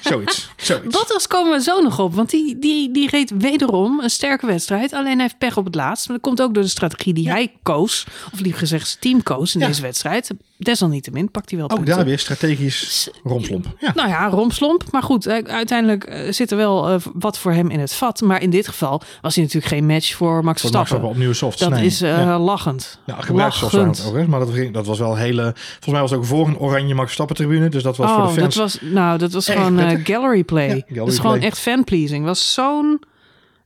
zoiets, 0.00 0.50
zoiets. 0.56 0.96
Bottas 0.96 1.26
komen 1.26 1.52
we 1.52 1.62
zo 1.62 1.80
nog 1.80 1.98
op, 1.98 2.14
want 2.14 2.30
die, 2.30 2.58
die, 2.58 2.90
die 2.90 3.08
reed 3.08 3.30
wederom 3.38 4.00
een 4.00 4.10
sterke 4.10 4.46
wedstrijd. 4.46 4.92
Alleen 4.92 5.12
hij 5.12 5.22
heeft 5.22 5.38
pech 5.38 5.56
op 5.56 5.64
het 5.64 5.74
laatst. 5.74 6.08
Maar 6.08 6.16
dat 6.16 6.26
komt 6.26 6.42
ook 6.42 6.54
door 6.54 6.62
de 6.62 6.68
strategie 6.68 7.14
die 7.14 7.30
hij 7.30 7.52
koos, 7.62 8.06
of 8.32 8.40
liever 8.40 8.60
gezegd 8.60 8.88
zijn 8.88 9.00
team 9.00 9.22
koos 9.22 9.54
in 9.54 9.60
deze 9.60 9.82
wedstrijd. 9.82 10.30
Desalniettemin 10.60 11.30
pakt 11.30 11.50
hij 11.50 11.58
wel 11.58 11.70
Ook 11.70 11.86
daar 11.86 12.04
weer 12.04 12.18
strategisch 12.18 13.10
romslomp. 13.24 13.66
Ja. 13.78 13.92
Nou 13.94 14.08
ja, 14.08 14.28
romslomp. 14.28 14.84
Maar 14.90 15.02
goed, 15.02 15.28
uiteindelijk 15.48 16.04
eh, 16.04 16.32
zit 16.32 16.50
er 16.50 16.56
wel 16.56 16.90
uh, 16.90 16.96
wat 17.12 17.38
voor 17.38 17.52
hem 17.52 17.70
in 17.70 17.80
het 17.80 17.94
vat. 17.94 18.20
Maar 18.20 18.42
in 18.42 18.50
dit 18.50 18.68
geval 18.68 19.02
was 19.20 19.34
hij 19.34 19.44
natuurlijk 19.44 19.72
geen 19.72 19.86
match 19.86 20.14
voor 20.14 20.44
Max 20.44 20.60
Verstappen. 20.60 21.02
op 21.02 21.16
nieuwe 21.16 21.34
softs. 21.34 21.60
Dat 21.60 21.78
is 21.78 22.02
uh, 22.02 22.36
lachend. 22.44 22.98
Ja, 23.06 23.20
gebruikt 23.20 23.54
softs 23.54 24.06
ook, 24.06 24.14
hè? 24.14 24.26
maar 24.26 24.40
dat, 24.40 24.72
dat 24.72 24.86
was 24.86 24.98
wel 24.98 25.16
hele 25.16 25.52
Volgens 25.54 25.86
mij 25.86 26.00
was 26.00 26.10
het 26.10 26.18
ook 26.18 26.26
voor 26.26 26.46
een 26.46 26.58
oranje 26.58 26.94
Max 26.94 27.04
Verstappen 27.04 27.36
tribune. 27.36 27.68
Dus 27.68 27.82
dat 27.82 27.96
was 27.96 28.10
voor 28.10 28.22
de 28.22 28.28
oh, 28.28 28.34
fans. 28.34 28.54
Dat 28.54 28.62
was, 28.62 28.78
nou, 28.80 29.18
dat 29.18 29.32
was 29.32 29.48
gewoon 29.48 29.80
uh, 29.80 29.90
gallery 30.04 30.44
play. 30.44 30.84
dat 30.88 31.08
is 31.08 31.18
gewoon 31.18 31.40
echt 31.40 31.58
fan 31.58 31.84
pleasing. 31.84 32.24
Was 32.24 32.52
zo'n... 32.52 33.02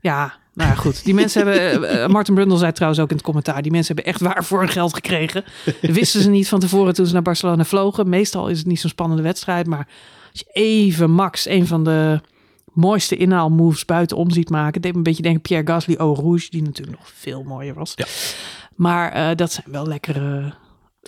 Ja, 0.00 0.34
nou 0.54 0.70
ja, 0.70 0.74
goed. 0.76 1.04
Die 1.04 1.14
mensen 1.14 1.46
hebben... 1.46 1.94
Uh, 1.94 2.06
Martin 2.06 2.34
Brundle 2.34 2.58
zei 2.58 2.72
trouwens 2.72 3.02
ook 3.02 3.10
in 3.10 3.16
het 3.16 3.24
commentaar... 3.24 3.62
die 3.62 3.70
mensen 3.70 3.94
hebben 3.94 4.12
echt 4.12 4.22
waar 4.22 4.44
voor 4.44 4.58
hun 4.58 4.68
geld 4.68 4.94
gekregen. 4.94 5.44
Dat 5.64 5.90
wisten 5.90 6.20
ze 6.20 6.30
niet 6.30 6.48
van 6.48 6.60
tevoren 6.60 6.94
toen 6.94 7.06
ze 7.06 7.12
naar 7.12 7.22
Barcelona 7.22 7.64
vlogen. 7.64 8.08
Meestal 8.08 8.48
is 8.48 8.58
het 8.58 8.66
niet 8.66 8.80
zo'n 8.80 8.90
spannende 8.90 9.22
wedstrijd. 9.22 9.66
Maar 9.66 9.88
als 10.32 10.40
je 10.40 10.60
even 10.60 11.10
Max, 11.10 11.48
een 11.48 11.66
van 11.66 11.84
de 11.84 12.20
mooiste 12.72 13.16
inhaalmoves 13.16 13.84
buitenom 13.84 14.30
ziet 14.30 14.50
maken... 14.50 14.80
deed 14.80 14.92
me 14.92 14.98
een 14.98 15.04
beetje 15.04 15.22
denken 15.22 15.42
Pierre 15.42 15.66
Gasly 15.66 15.94
Eau 15.94 16.14
Rouge... 16.14 16.50
die 16.50 16.62
natuurlijk 16.62 16.98
nog 16.98 17.10
veel 17.14 17.42
mooier 17.42 17.74
was. 17.74 17.92
Ja. 17.94 18.06
Maar 18.74 19.16
uh, 19.16 19.36
dat 19.36 19.52
zijn 19.52 19.66
wel 19.70 19.86
lekkere 19.86 20.54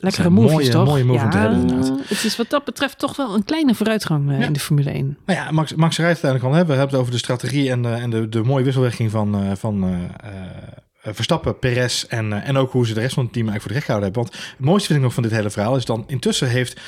Lekkere 0.01 0.31
movies, 0.31 0.53
mooie, 0.53 0.69
toch? 0.69 0.87
Mooie 0.87 1.05
movie 1.05 1.23
ja, 1.23 1.29
te 1.29 1.39
hebben 1.39 1.59
inderdaad. 1.59 2.09
Het 2.09 2.25
is 2.25 2.37
wat 2.37 2.51
dat 2.51 2.65
betreft 2.65 2.99
toch 2.99 3.17
wel 3.17 3.35
een 3.35 3.45
kleine 3.45 3.75
vooruitgang 3.75 4.31
uh, 4.31 4.41
in 4.41 4.53
de 4.53 4.61
Formule 4.61 4.91
1. 4.91 5.19
Nou 5.27 5.39
ja, 5.39 5.51
Max, 5.51 5.75
Max 5.75 5.97
rijdt 5.97 6.23
uiteindelijk 6.23 6.53
al. 6.53 6.59
Hè? 6.59 6.67
We 6.67 6.73
hebben 6.73 6.91
het 6.91 7.01
over 7.01 7.13
de 7.13 7.19
strategie 7.19 7.71
en, 7.71 7.85
uh, 7.85 8.03
en 8.03 8.11
de, 8.11 8.29
de 8.29 8.43
mooie 8.43 8.65
wisselwerking 8.65 9.11
van, 9.11 9.43
uh, 9.43 9.51
van 9.55 10.09
Verstappen, 11.03 11.59
Perez 11.59 12.05
en, 12.05 12.43
en 12.43 12.57
ook 12.57 12.73
hoe 12.73 12.87
ze 12.87 12.95
de 12.95 13.01
rest 13.01 13.15
van 13.15 13.25
het 13.25 13.33
team 13.33 13.49
eigenlijk 13.49 13.63
voor 13.63 13.69
de 13.69 13.75
recht 13.75 13.87
gehouden 13.87 14.13
hebben. 14.13 14.31
Want 14.31 14.53
het 14.57 14.67
mooiste 14.67 14.87
vind 14.87 14.99
ik 14.99 15.05
nog 15.05 15.15
van 15.15 15.23
dit 15.23 15.33
hele 15.33 15.51
verhaal 15.51 15.77
is 15.77 15.85
dan 15.85 16.05
intussen 16.07 16.49
heeft 16.49 16.81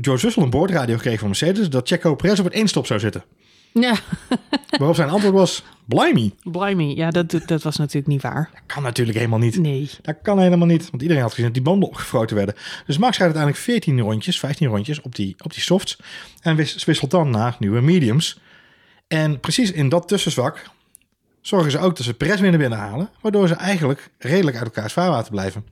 George 0.00 0.24
Russell 0.24 0.42
een 0.42 0.50
boordradio 0.50 0.94
gekregen 0.94 1.18
van 1.18 1.28
Mercedes 1.28 1.70
dat 1.70 1.88
Checo 1.88 2.14
Perez 2.14 2.38
op 2.38 2.44
het 2.44 2.54
één 2.54 2.68
stop 2.68 2.86
zou 2.86 3.00
zitten. 3.00 3.24
Ja. 3.80 3.94
Waarop 4.78 4.96
zijn 4.96 5.08
antwoord 5.08 5.34
was, 5.34 5.62
blimey. 5.84 6.32
Blimey, 6.42 6.94
ja, 6.94 7.10
dat, 7.10 7.30
dat 7.46 7.62
was 7.62 7.76
natuurlijk 7.76 8.06
niet 8.06 8.22
waar. 8.22 8.50
Dat 8.52 8.62
kan 8.66 8.82
natuurlijk 8.82 9.18
helemaal 9.18 9.38
niet. 9.38 9.58
Nee. 9.58 9.90
Dat 10.02 10.16
kan 10.22 10.38
helemaal 10.38 10.66
niet, 10.66 10.90
want 10.90 11.02
iedereen 11.02 11.22
had 11.22 11.30
gezien 11.30 11.44
dat 11.44 11.54
die 11.54 11.62
banden 11.62 11.88
opgefroten 11.88 12.36
werden. 12.36 12.54
Dus 12.86 12.98
Max 12.98 13.16
gaat 13.16 13.24
uiteindelijk 13.24 13.62
14 13.62 14.00
rondjes, 14.00 14.38
15 14.38 14.68
rondjes 14.68 15.00
op 15.00 15.14
die, 15.14 15.34
op 15.42 15.52
die 15.52 15.62
softs 15.62 15.98
en 16.40 16.56
wisselt 16.56 17.10
dan 17.10 17.30
naar 17.30 17.56
nieuwe 17.58 17.80
mediums. 17.80 18.40
En 19.08 19.40
precies 19.40 19.72
in 19.72 19.88
dat 19.88 20.08
tussenzwak 20.08 20.70
zorgen 21.40 21.70
ze 21.70 21.78
ook 21.78 21.96
dat 21.96 22.06
ze 22.06 22.14
Perez 22.14 22.40
weer 22.40 22.50
naar 22.50 22.58
binnen 22.58 22.78
halen, 22.78 23.10
waardoor 23.20 23.48
ze 23.48 23.54
eigenlijk 23.54 24.10
redelijk 24.18 24.56
uit 24.56 24.64
elkaars 24.64 24.92
vaarwater 24.92 25.30
blijven. 25.30 25.64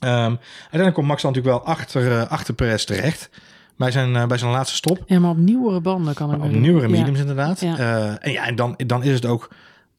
Um, 0.00 0.38
uiteindelijk 0.60 0.94
komt 0.94 1.06
Max 1.06 1.22
dan 1.22 1.32
natuurlijk 1.32 1.64
wel 1.64 1.74
achter, 1.74 2.10
uh, 2.10 2.30
achter 2.30 2.54
Perez 2.54 2.84
terecht 2.84 3.30
bij 3.78 3.90
zijn, 3.90 4.14
uh, 4.14 4.26
bij 4.26 4.38
zijn 4.38 4.50
laatste 4.50 4.76
stop. 4.76 5.02
Ja, 5.06 5.18
maar 5.18 5.30
op 5.30 5.36
nieuwere 5.36 5.80
banden 5.80 6.14
kan 6.14 6.34
ik 6.34 6.42
Op 6.42 6.50
nieuwere 6.50 6.88
mediums 6.88 7.18
inderdaad. 7.18 7.60
Ja. 7.60 7.78
Uh, 7.78 8.26
en 8.26 8.32
ja, 8.32 8.46
en 8.46 8.56
dan, 8.56 8.74
dan 8.86 9.02
is 9.02 9.14
het 9.14 9.26
ook 9.26 9.50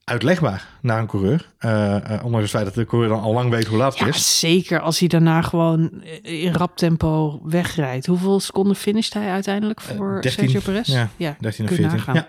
uitlegbaar 0.03 0.67
naar 0.81 0.99
een 0.99 1.07
coureur. 1.07 1.49
Uh, 1.59 1.95
ondanks 2.23 2.41
het 2.41 2.49
feit 2.49 2.65
dat 2.65 2.73
de 2.73 2.85
coureur 2.85 3.09
dan 3.09 3.21
al 3.21 3.33
lang 3.33 3.49
weet 3.49 3.67
hoe 3.67 3.77
laat 3.77 3.91
het 3.91 3.99
ja, 3.99 4.07
is. 4.07 4.39
Zeker 4.39 4.79
als 4.79 4.99
hij 4.99 5.07
daarna 5.07 5.41
gewoon 5.41 6.03
in 6.21 6.53
rap 6.53 6.77
tempo 6.77 7.39
wegrijdt. 7.43 8.05
Hoeveel 8.05 8.39
seconden 8.39 8.75
finisht 8.75 9.13
hij 9.13 9.29
uiteindelijk 9.29 9.81
voor 9.81 10.15
uh, 10.15 10.21
13, 10.21 10.31
Sergio 10.31 10.59
Perez? 10.59 10.87
Ja, 10.87 11.09
ja 11.17 11.35
13 11.39 11.65
of 11.69 11.75
14. 11.75 12.13
Ja. 12.13 12.25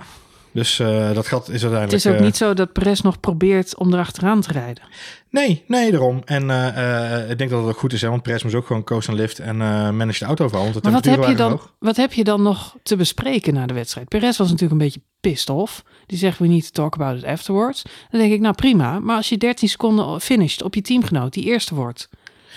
Dus 0.53 0.79
uh, 0.79 1.13
dat 1.13 1.27
gat 1.27 1.49
is 1.49 1.63
uiteindelijk... 1.63 1.91
Het 1.93 2.05
is 2.05 2.07
ook 2.07 2.21
niet 2.21 2.37
zo 2.37 2.55
dat 2.55 2.73
Perez 2.73 3.01
nog 3.01 3.21
probeert 3.21 3.77
om 3.77 3.93
erachteraan 3.93 4.41
te 4.41 4.53
rijden. 4.53 4.83
Nee, 5.31 5.65
nee, 5.67 5.91
daarom. 5.91 6.23
En 6.25 6.49
uh, 6.49 7.31
ik 7.31 7.39
denk 7.39 7.51
dat 7.51 7.61
het 7.61 7.69
ook 7.69 7.79
goed 7.79 7.93
is, 7.93 8.03
hè, 8.03 8.09
want 8.09 8.23
Perez 8.23 8.43
moest 8.43 8.55
ook 8.55 8.67
gewoon 8.67 8.85
coast 8.85 9.09
en 9.09 9.15
lift 9.15 9.39
en 9.39 9.57
manage 9.97 10.19
de 10.19 10.25
auto 10.25 10.45
overal. 10.45 10.71
Maar 10.83 10.93
wat 10.93 11.05
heb, 11.05 11.25
je 11.25 11.35
dan, 11.35 11.61
wat 11.79 11.97
heb 11.97 12.13
je 12.13 12.25
dan 12.25 12.43
nog 12.43 12.77
te 12.83 12.97
bespreken 12.97 13.55
na 13.55 13.67
de 13.67 13.75
wedstrijd? 13.75 14.09
Perez 14.09 14.37
was 14.37 14.51
natuurlijk 14.51 14.81
een 14.81 14.87
beetje 14.87 15.01
pissed 15.21 15.51
off. 15.51 15.83
Die 16.07 16.19
zegt, 16.19 16.39
we 16.39 16.47
need 16.47 16.63
to 16.63 16.83
talk 16.83 16.95
about 16.95 17.19
it 17.19 17.25
afterwards. 17.25 17.83
Dan 18.11 18.21
denk 18.21 18.33
ik, 18.33 18.41
nou 18.41 18.55
prima. 18.55 18.99
Maar 18.99 19.17
als 19.17 19.29
je 19.29 19.37
13 19.37 19.69
seconden 19.69 20.21
finisht 20.21 20.63
op 20.63 20.75
je 20.75 20.83
teamgenoot, 20.83 21.33
die 21.33 21.45
eerste 21.45 21.75
wordt... 21.75 22.09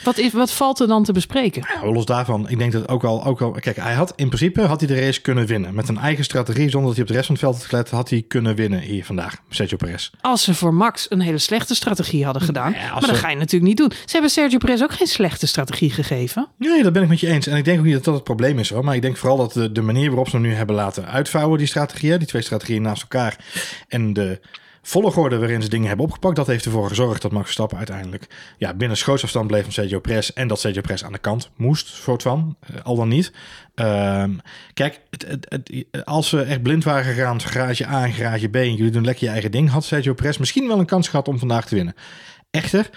Wat, 0.03 0.17
is, 0.17 0.31
wat 0.31 0.51
valt 0.51 0.79
er 0.79 0.87
dan 0.87 1.03
te 1.03 1.11
bespreken? 1.11 1.63
Ja, 1.73 1.91
los 1.91 2.05
daarvan, 2.05 2.49
ik 2.49 2.57
denk 2.57 2.71
dat 2.71 2.87
ook 2.87 3.03
al, 3.03 3.25
ook 3.25 3.41
al... 3.41 3.51
Kijk, 3.51 3.75
hij 3.75 3.93
had 3.93 4.13
in 4.15 4.27
principe 4.27 4.61
had 4.61 4.79
hij 4.79 4.95
de 4.95 5.05
race 5.05 5.21
kunnen 5.21 5.45
winnen. 5.45 5.73
Met 5.73 5.89
een 5.89 5.97
eigen 5.97 6.23
strategie, 6.23 6.69
zonder 6.69 6.87
dat 6.87 6.93
hij 6.93 7.01
op 7.01 7.07
de 7.07 7.13
rest 7.13 7.25
van 7.25 7.35
het 7.35 7.43
veld 7.43 7.55
had 7.55 7.65
gelet... 7.65 7.89
had 7.89 8.09
hij 8.09 8.23
kunnen 8.27 8.55
winnen 8.55 8.79
hier 8.79 9.05
vandaag, 9.05 9.37
Sergio 9.49 9.77
Perez. 9.77 10.09
Als 10.21 10.43
ze 10.43 10.53
voor 10.53 10.73
Max 10.73 11.05
een 11.09 11.19
hele 11.19 11.37
slechte 11.37 11.75
strategie 11.75 12.23
hadden 12.23 12.41
gedaan. 12.41 12.71
maar 12.71 13.01
dat 13.01 13.15
ga 13.15 13.29
je 13.29 13.35
natuurlijk 13.35 13.63
niet 13.63 13.77
doen. 13.77 13.91
Ze 13.91 14.11
hebben 14.11 14.31
Sergio 14.31 14.57
Perez 14.57 14.81
ook 14.81 14.93
geen 14.93 15.07
slechte 15.07 15.47
strategie 15.47 15.91
gegeven. 15.91 16.47
Nee, 16.57 16.83
dat 16.83 16.93
ben 16.93 17.03
ik 17.03 17.09
met 17.09 17.19
je 17.19 17.27
eens. 17.27 17.47
En 17.47 17.57
ik 17.57 17.65
denk 17.65 17.79
ook 17.79 17.85
niet 17.85 17.93
dat 17.93 18.03
dat 18.03 18.13
het 18.13 18.23
probleem 18.23 18.59
is 18.59 18.69
hoor. 18.69 18.83
Maar 18.83 18.95
ik 18.95 19.01
denk 19.01 19.17
vooral 19.17 19.37
dat 19.37 19.53
de, 19.53 19.71
de 19.71 19.81
manier 19.81 20.07
waarop 20.07 20.29
ze 20.29 20.35
hem 20.35 20.45
nu 20.45 20.53
hebben 20.53 20.75
laten 20.75 21.07
uitvouwen, 21.07 21.57
die 21.57 21.67
strategieën... 21.67 22.17
die 22.17 22.27
twee 22.27 22.41
strategieën 22.41 22.81
naast 22.81 23.01
elkaar... 23.01 23.37
en 23.87 24.13
de 24.13 24.39
volgorde 24.85 25.37
waarin 25.37 25.61
ze 25.61 25.69
dingen 25.69 25.87
hebben 25.87 26.05
opgepakt, 26.05 26.35
dat 26.35 26.47
heeft 26.47 26.65
ervoor 26.65 26.87
gezorgd 26.87 27.21
dat 27.21 27.31
Max 27.31 27.43
Verstappen 27.43 27.77
uiteindelijk 27.77 28.27
ja, 28.57 28.73
binnen 28.73 28.97
schootsafstand 28.97 29.47
bleef 29.47 29.63
van 29.63 29.71
Sergio 29.71 29.99
Perez 29.99 30.29
en 30.29 30.47
dat 30.47 30.59
Sergio 30.59 30.81
Perez 30.81 31.03
aan 31.03 31.11
de 31.11 31.17
kant 31.17 31.49
moest, 31.55 31.87
soort 31.87 32.21
van, 32.21 32.55
uh, 32.71 32.81
al 32.83 32.95
dan 32.95 33.07
niet. 33.07 33.31
Ehm, 33.75 34.31
kijk, 34.73 35.01
het, 35.09 35.45
het, 35.49 36.05
als 36.05 36.29
ze 36.29 36.41
echt 36.41 36.61
blind 36.61 36.83
waren 36.83 37.03
gegaan, 37.03 37.41
garage 37.41 37.87
A 37.87 38.05
en 38.05 38.13
garage 38.13 38.47
B 38.47 38.55
en 38.55 38.75
jullie 38.75 38.91
doen 38.91 39.05
lekker 39.05 39.25
je 39.25 39.31
eigen 39.31 39.51
ding, 39.51 39.69
had 39.69 39.83
Sergio 39.83 40.13
Perez 40.13 40.37
misschien 40.37 40.67
wel 40.67 40.79
een 40.79 40.85
kans 40.85 41.07
gehad 41.07 41.27
om 41.27 41.39
vandaag 41.39 41.65
te 41.67 41.75
winnen. 41.75 41.95
Echter, 42.51 42.89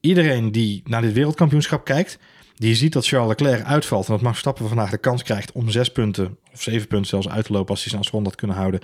iedereen 0.00 0.52
die 0.52 0.82
naar 0.84 1.02
dit 1.02 1.12
wereldkampioenschap 1.12 1.84
kijkt, 1.84 2.18
die 2.54 2.74
ziet 2.74 2.92
dat 2.92 3.06
Charles 3.06 3.28
Leclerc 3.28 3.64
uitvalt 3.64 4.06
en 4.06 4.12
dat 4.12 4.22
Max 4.22 4.32
Verstappen 4.32 4.68
vandaag 4.68 4.90
de 4.90 4.98
kans 4.98 5.22
krijgt 5.22 5.52
om 5.52 5.70
zes 5.70 5.92
punten 5.92 6.38
of 6.52 6.62
zeven 6.62 6.88
punten 6.88 7.08
zelfs 7.08 7.28
uit 7.28 7.44
te 7.44 7.52
lopen 7.52 7.70
als 7.70 7.82
hij 7.82 7.90
zijn 7.90 8.12
rond 8.12 8.26
had 8.26 8.34
kunnen 8.34 8.56
houden 8.56 8.80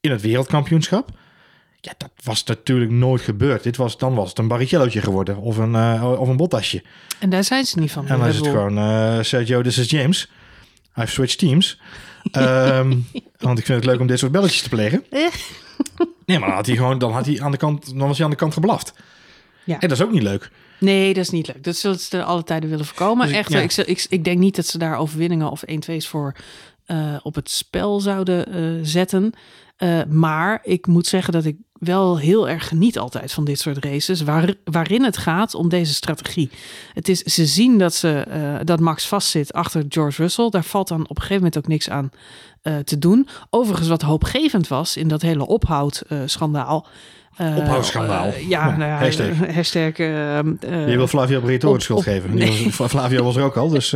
in 0.00 0.10
het 0.10 0.22
wereldkampioenschap. 0.22 1.10
Ja, 1.80 1.92
dat 1.98 2.10
was 2.22 2.44
natuurlijk 2.44 2.90
nooit 2.90 3.22
gebeurd. 3.22 3.62
Dit 3.62 3.76
was, 3.76 3.98
dan 3.98 4.14
was 4.14 4.28
het 4.28 4.38
een 4.38 4.48
Barrichellootje 4.48 5.00
geworden 5.00 5.36
of 5.36 5.56
een, 5.56 5.72
uh, 5.72 6.14
of 6.18 6.28
een 6.28 6.36
Bottasje. 6.36 6.82
En 7.18 7.30
daar 7.30 7.44
zijn 7.44 7.64
ze 7.64 7.78
niet 7.78 7.92
van. 7.92 8.06
En 8.06 8.18
dan 8.18 8.28
is 8.28 8.36
het 8.36 8.46
gewoon 8.46 8.78
uh, 8.78 9.22
Sergio, 9.22 9.62
this 9.62 9.78
is 9.78 9.90
James. 9.90 10.30
I've 10.96 11.10
switched 11.10 11.38
teams. 11.38 11.80
um, 12.32 13.06
want 13.38 13.58
ik 13.58 13.64
vind 13.64 13.78
het 13.78 13.84
leuk 13.84 14.00
om 14.00 14.06
dit 14.06 14.18
soort 14.18 14.32
belletjes 14.32 14.62
te 14.62 14.68
plegen. 14.68 15.04
nee, 16.26 16.38
maar 16.38 16.48
dan 16.48 16.56
had 16.56 16.66
hij 16.66 16.76
gewoon, 16.76 16.98
dan 16.98 17.12
had 17.12 17.26
hij 17.26 17.40
aan 17.40 17.50
de 17.50 17.56
kant, 17.56 17.98
dan 17.98 18.08
was 18.08 18.16
hij 18.16 18.24
aan 18.24 18.30
de 18.30 18.36
kant 18.36 18.52
geblaft. 18.52 18.92
Ja. 19.64 19.80
En 19.80 19.88
dat 19.88 19.98
is 19.98 20.04
ook 20.04 20.12
niet 20.12 20.22
leuk. 20.22 20.50
Nee, 20.78 21.14
dat 21.14 21.22
is 21.22 21.30
niet 21.30 21.46
leuk. 21.46 21.64
Dat 21.64 21.76
zullen 21.76 21.98
ze 21.98 22.22
alle 22.22 22.42
tijden 22.42 22.70
willen 22.70 22.84
voorkomen. 22.84 23.26
Dus 23.26 23.36
Echt, 23.36 23.52
ja. 23.52 23.60
ik, 23.60 23.72
ik, 23.72 24.06
ik, 24.08 24.24
denk 24.24 24.38
niet 24.38 24.56
dat 24.56 24.66
ze 24.66 24.78
daar 24.78 24.98
overwinningen 24.98 25.50
of 25.50 25.62
1-2's 25.70 26.06
voor 26.06 26.36
uh, 26.86 27.16
op 27.22 27.34
het 27.34 27.50
spel 27.50 28.00
zouden 28.00 28.56
uh, 28.56 28.80
zetten. 28.82 29.32
Uh, 29.78 30.04
maar 30.08 30.60
ik 30.62 30.86
moet 30.86 31.06
zeggen 31.06 31.32
dat 31.32 31.44
ik 31.44 31.56
wel 31.78 32.18
heel 32.18 32.48
erg 32.48 32.68
geniet 32.68 32.98
altijd 32.98 33.32
van 33.32 33.44
dit 33.44 33.60
soort 33.60 33.84
races, 33.84 34.20
waar, 34.20 34.54
waarin 34.64 35.04
het 35.04 35.16
gaat 35.16 35.54
om 35.54 35.68
deze 35.68 35.94
strategie. 35.94 36.50
Het 36.92 37.08
is, 37.08 37.22
ze 37.22 37.46
zien 37.46 37.78
dat, 37.78 37.94
ze, 37.94 38.60
dat 38.64 38.80
Max 38.80 39.08
vastzit 39.08 39.52
achter 39.52 39.84
George 39.88 40.22
Russell. 40.22 40.48
Daar 40.50 40.64
valt 40.64 40.88
dan 40.88 41.00
op 41.00 41.16
een 41.16 41.22
gegeven 41.22 41.36
moment 41.36 41.58
ook 41.58 41.68
niks 41.68 41.90
aan 41.90 42.10
te 42.84 42.98
doen. 42.98 43.28
Overigens, 43.50 43.88
wat 43.88 44.02
hoopgevend 44.02 44.68
was 44.68 44.96
in 44.96 45.08
dat 45.08 45.22
hele 45.22 45.46
ophoudschandaal. 45.46 46.86
Uh, 46.86 46.92
Ophoudschandaal. 47.38 48.26
Uh, 48.26 48.48
ja, 48.48 48.76
nou 48.76 48.90
ja, 48.90 48.96
hashtag. 48.98 49.54
hashtag 49.54 49.98
uh, 49.98 50.38
Je 50.60 50.96
wil 50.96 51.06
Flavio 51.06 51.40
Briatore 51.40 51.76
de 51.76 51.82
schuld 51.82 52.02
geven. 52.02 52.34
Nee. 52.34 52.72
Flavio 52.72 53.24
was 53.24 53.36
er 53.36 53.42
ook 53.42 53.56
al, 53.56 53.68
dus... 53.68 53.94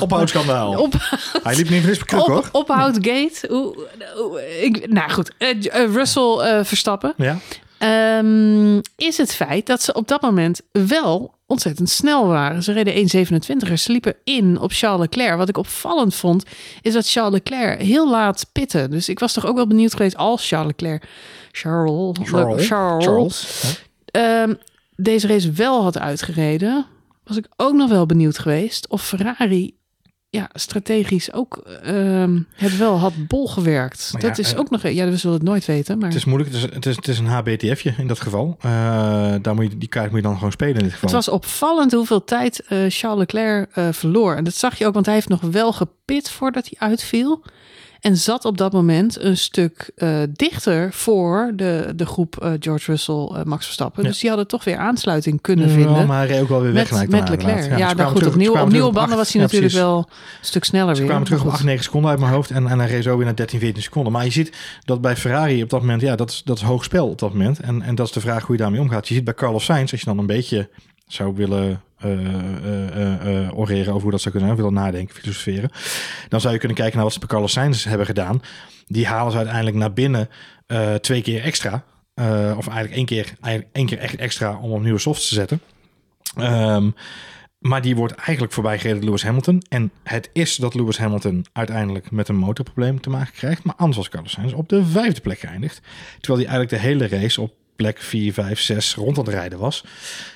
Ophoudschandaal. 0.00 0.82
Op, 0.82 0.94
Hij 1.42 1.56
liep 1.56 1.70
niet 1.70 1.82
fris 1.82 2.04
kruk, 2.04 2.20
hoor. 2.20 2.48
Ophoudgate. 2.52 3.72
Ik, 4.60 4.88
nou 4.88 5.10
goed, 5.10 5.30
Russell 5.92 6.64
Verstappen. 6.64 7.14
Ja. 7.16 7.38
Um, 8.18 8.80
is 8.96 9.18
het 9.18 9.34
feit 9.34 9.66
dat 9.66 9.82
ze 9.82 9.92
op 9.92 10.08
dat 10.08 10.22
moment 10.22 10.60
wel 10.72 11.34
ontzettend 11.52 11.90
snel 11.90 12.26
waren. 12.26 12.62
Ze 12.62 12.72
reden 12.72 13.26
1,27er, 13.26 13.72
sliepen 13.72 14.14
in 14.24 14.58
op 14.58 14.72
Charles 14.72 15.00
Leclerc. 15.00 15.36
Wat 15.36 15.48
ik 15.48 15.56
opvallend 15.56 16.14
vond, 16.14 16.44
is 16.82 16.92
dat 16.92 17.10
Charles 17.10 17.32
Leclerc 17.32 17.80
heel 17.80 18.10
laat 18.10 18.46
pitten. 18.52 18.90
Dus 18.90 19.08
ik 19.08 19.18
was 19.18 19.32
toch 19.32 19.46
ook 19.46 19.56
wel 19.56 19.66
benieuwd 19.66 19.92
geweest 19.94 20.16
als 20.16 20.48
Charles 20.48 20.66
Leclerc... 20.66 21.04
Charles... 21.52 22.18
Charles. 22.22 22.66
Charles, 22.66 23.04
Charles. 23.04 23.80
Um, 24.12 24.58
deze 24.96 25.26
race 25.26 25.50
wel 25.50 25.82
had 25.82 25.98
uitgereden... 25.98 26.86
was 27.24 27.36
ik 27.36 27.46
ook 27.56 27.74
nog 27.74 27.90
wel 27.90 28.06
benieuwd 28.06 28.38
geweest 28.38 28.88
of 28.88 29.06
Ferrari 29.06 29.74
ja, 30.32 30.48
strategisch 30.52 31.32
ook 31.32 31.62
uh, 31.86 32.24
het 32.54 32.76
wel 32.76 32.98
had 32.98 33.12
bol 33.26 33.48
gewerkt. 33.48 34.08
Maar 34.12 34.20
dat 34.20 34.36
ja, 34.36 34.42
is 34.42 34.56
ook 34.56 34.70
nog... 34.70 34.88
Ja, 34.88 35.08
we 35.08 35.16
zullen 35.16 35.36
het 35.36 35.46
nooit 35.46 35.64
weten, 35.64 35.98
maar... 35.98 36.08
Het 36.08 36.16
is 36.16 36.24
moeilijk. 36.24 36.52
Het 36.52 36.62
is, 36.64 36.74
het 36.74 36.86
is, 36.86 36.96
het 36.96 37.08
is 37.08 37.18
een 37.18 37.26
HBTF'je 37.26 37.94
in 37.98 38.06
dat 38.06 38.20
geval. 38.20 38.56
Uh, 38.58 38.72
daar 39.42 39.54
moet 39.54 39.72
je, 39.72 39.78
die 39.78 39.88
kaart 39.88 40.10
moet 40.10 40.20
je 40.20 40.26
dan 40.26 40.34
gewoon 40.34 40.52
spelen 40.52 40.76
in 40.76 40.82
dit 40.82 40.92
geval. 40.92 41.08
Het 41.08 41.24
was 41.24 41.28
opvallend 41.28 41.92
hoeveel 41.92 42.24
tijd 42.24 42.64
uh, 42.68 42.84
Charles 42.88 43.18
Leclerc 43.18 43.94
verloor. 43.94 44.36
En 44.36 44.44
dat 44.44 44.54
zag 44.54 44.78
je 44.78 44.86
ook, 44.86 44.94
want 44.94 45.06
hij 45.06 45.14
heeft 45.14 45.28
nog 45.28 45.40
wel 45.40 45.72
gepit 45.72 46.30
voordat 46.30 46.68
hij 46.70 46.88
uitviel. 46.88 47.42
En 48.02 48.16
zat 48.16 48.44
op 48.44 48.58
dat 48.58 48.72
moment 48.72 49.20
een 49.20 49.36
stuk 49.36 49.90
uh, 49.96 50.18
dichter 50.32 50.92
voor 50.92 51.52
de, 51.56 51.92
de 51.96 52.06
groep 52.06 52.36
uh, 52.42 52.50
George 52.60 52.90
Russell, 52.90 53.30
uh, 53.32 53.42
Max 53.42 53.64
Verstappen. 53.64 54.02
Ja. 54.02 54.08
Dus 54.08 54.18
die 54.18 54.28
hadden 54.28 54.48
toch 54.48 54.64
weer 54.64 54.76
aansluiting 54.76 55.40
kunnen 55.40 55.68
ja, 55.68 55.74
vinden. 55.74 56.06
Maar 56.06 56.16
hij 56.16 56.26
reed 56.26 56.40
ook 56.40 56.48
wel 56.48 56.60
weer 56.60 56.72
weg 56.72 56.90
met, 56.90 57.08
met 57.08 57.28
Leclerc. 57.28 57.64
Ja, 57.64 57.76
ja 57.76 57.92
nou 57.92 58.08
goed, 58.08 58.16
terug, 58.16 58.32
opnieuw, 58.32 58.56
op 58.56 58.70
nieuwe 58.70 58.92
banden 58.92 59.16
was 59.16 59.32
hij 59.32 59.42
natuurlijk 59.42 59.72
precies. 59.72 59.88
wel 59.88 59.98
een 60.08 60.46
stuk 60.46 60.64
sneller 60.64 60.94
ze 60.94 61.00
weer. 61.00 61.10
kwamen 61.10 61.26
terug 61.26 61.44
op 61.44 61.50
8, 61.50 61.64
9 61.64 61.84
seconden 61.84 62.10
uit 62.10 62.18
mijn 62.18 62.32
hoofd. 62.32 62.50
En, 62.50 62.66
en 62.66 62.78
hij 62.78 62.88
reed 62.88 63.02
zo 63.02 63.16
weer 63.16 63.24
naar 63.24 63.36
13, 63.36 63.58
14 63.58 63.82
seconden. 63.82 64.12
Maar 64.12 64.24
je 64.24 64.30
ziet 64.30 64.52
dat 64.84 65.00
bij 65.00 65.16
Ferrari 65.16 65.62
op 65.62 65.70
dat 65.70 65.80
moment, 65.80 66.00
ja, 66.00 66.16
dat 66.16 66.30
is, 66.30 66.42
dat 66.44 66.56
is 66.56 66.62
hoog 66.62 66.84
spel 66.84 67.08
op 67.08 67.18
dat 67.18 67.32
moment. 67.32 67.60
En, 67.60 67.82
en 67.82 67.94
dat 67.94 68.06
is 68.06 68.12
de 68.12 68.20
vraag 68.20 68.44
hoe 68.44 68.56
je 68.56 68.62
daarmee 68.62 68.80
omgaat. 68.80 69.08
Je 69.08 69.14
ziet 69.14 69.24
bij 69.24 69.34
Carlos 69.34 69.64
Sainz, 69.64 69.90
als 69.90 70.00
je 70.00 70.06
dan 70.06 70.18
een 70.18 70.26
beetje 70.26 70.68
zou 71.06 71.34
willen 71.34 71.80
oreren 73.54 73.88
over 73.88 74.02
hoe 74.02 74.10
dat 74.10 74.20
zou 74.20 74.34
kunnen, 74.34 74.56
willen 74.56 74.72
nadenken, 74.72 75.14
filosoferen. 75.14 75.70
Dan 76.28 76.40
zou 76.40 76.52
je 76.52 76.58
kunnen 76.58 76.76
kijken 76.76 76.96
naar 76.96 77.04
wat 77.04 77.12
ze 77.12 77.18
bij 77.18 77.28
Carlos 77.28 77.52
Sainz 77.52 77.84
hebben 77.84 78.06
gedaan. 78.06 78.42
Die 78.86 79.06
halen 79.06 79.32
ze 79.32 79.38
uiteindelijk 79.38 79.76
naar 79.76 79.92
binnen 79.92 80.28
twee 81.00 81.22
keer 81.22 81.42
extra. 81.42 81.84
of 82.56 82.68
eigenlijk 82.68 82.92
één 82.92 83.06
keer, 83.06 83.32
één 83.72 83.86
keer 83.86 83.98
echt 83.98 84.16
extra 84.16 84.58
om 84.58 84.70
op 84.70 84.82
nieuwe 84.82 84.98
softs 84.98 85.28
te 85.28 85.34
zetten. 85.34 85.60
Um, 86.38 86.94
maar 87.58 87.82
die 87.82 87.96
wordt 87.96 88.14
eigenlijk 88.14 88.52
voorbij 88.52 88.78
gereden 88.78 88.96
door 88.96 89.04
Lewis 89.04 89.22
Hamilton. 89.22 89.62
En 89.68 89.90
het 90.02 90.30
is 90.32 90.56
dat 90.56 90.74
Lewis 90.74 90.98
Hamilton 90.98 91.46
uiteindelijk 91.52 92.10
met 92.10 92.28
een 92.28 92.36
motorprobleem 92.36 93.00
te 93.00 93.10
maken 93.10 93.32
krijgt. 93.32 93.64
Maar 93.64 93.74
anders 93.74 93.96
was 93.96 94.08
Carlos 94.08 94.32
Sainz 94.32 94.52
op 94.52 94.68
de 94.68 94.84
vijfde 94.84 95.20
plek 95.20 95.38
geëindigd. 95.38 95.80
Terwijl 96.20 96.46
hij 96.46 96.52
eigenlijk 96.54 96.70
de 96.70 96.88
hele 96.88 97.08
race 97.08 97.40
op 97.40 97.54
plek 97.82 97.98
4, 98.00 98.32
5, 98.32 98.60
6 98.60 98.94
rond 98.94 99.18
aan 99.18 99.24
het 99.24 99.34
rijden 99.34 99.58
was. 99.58 99.84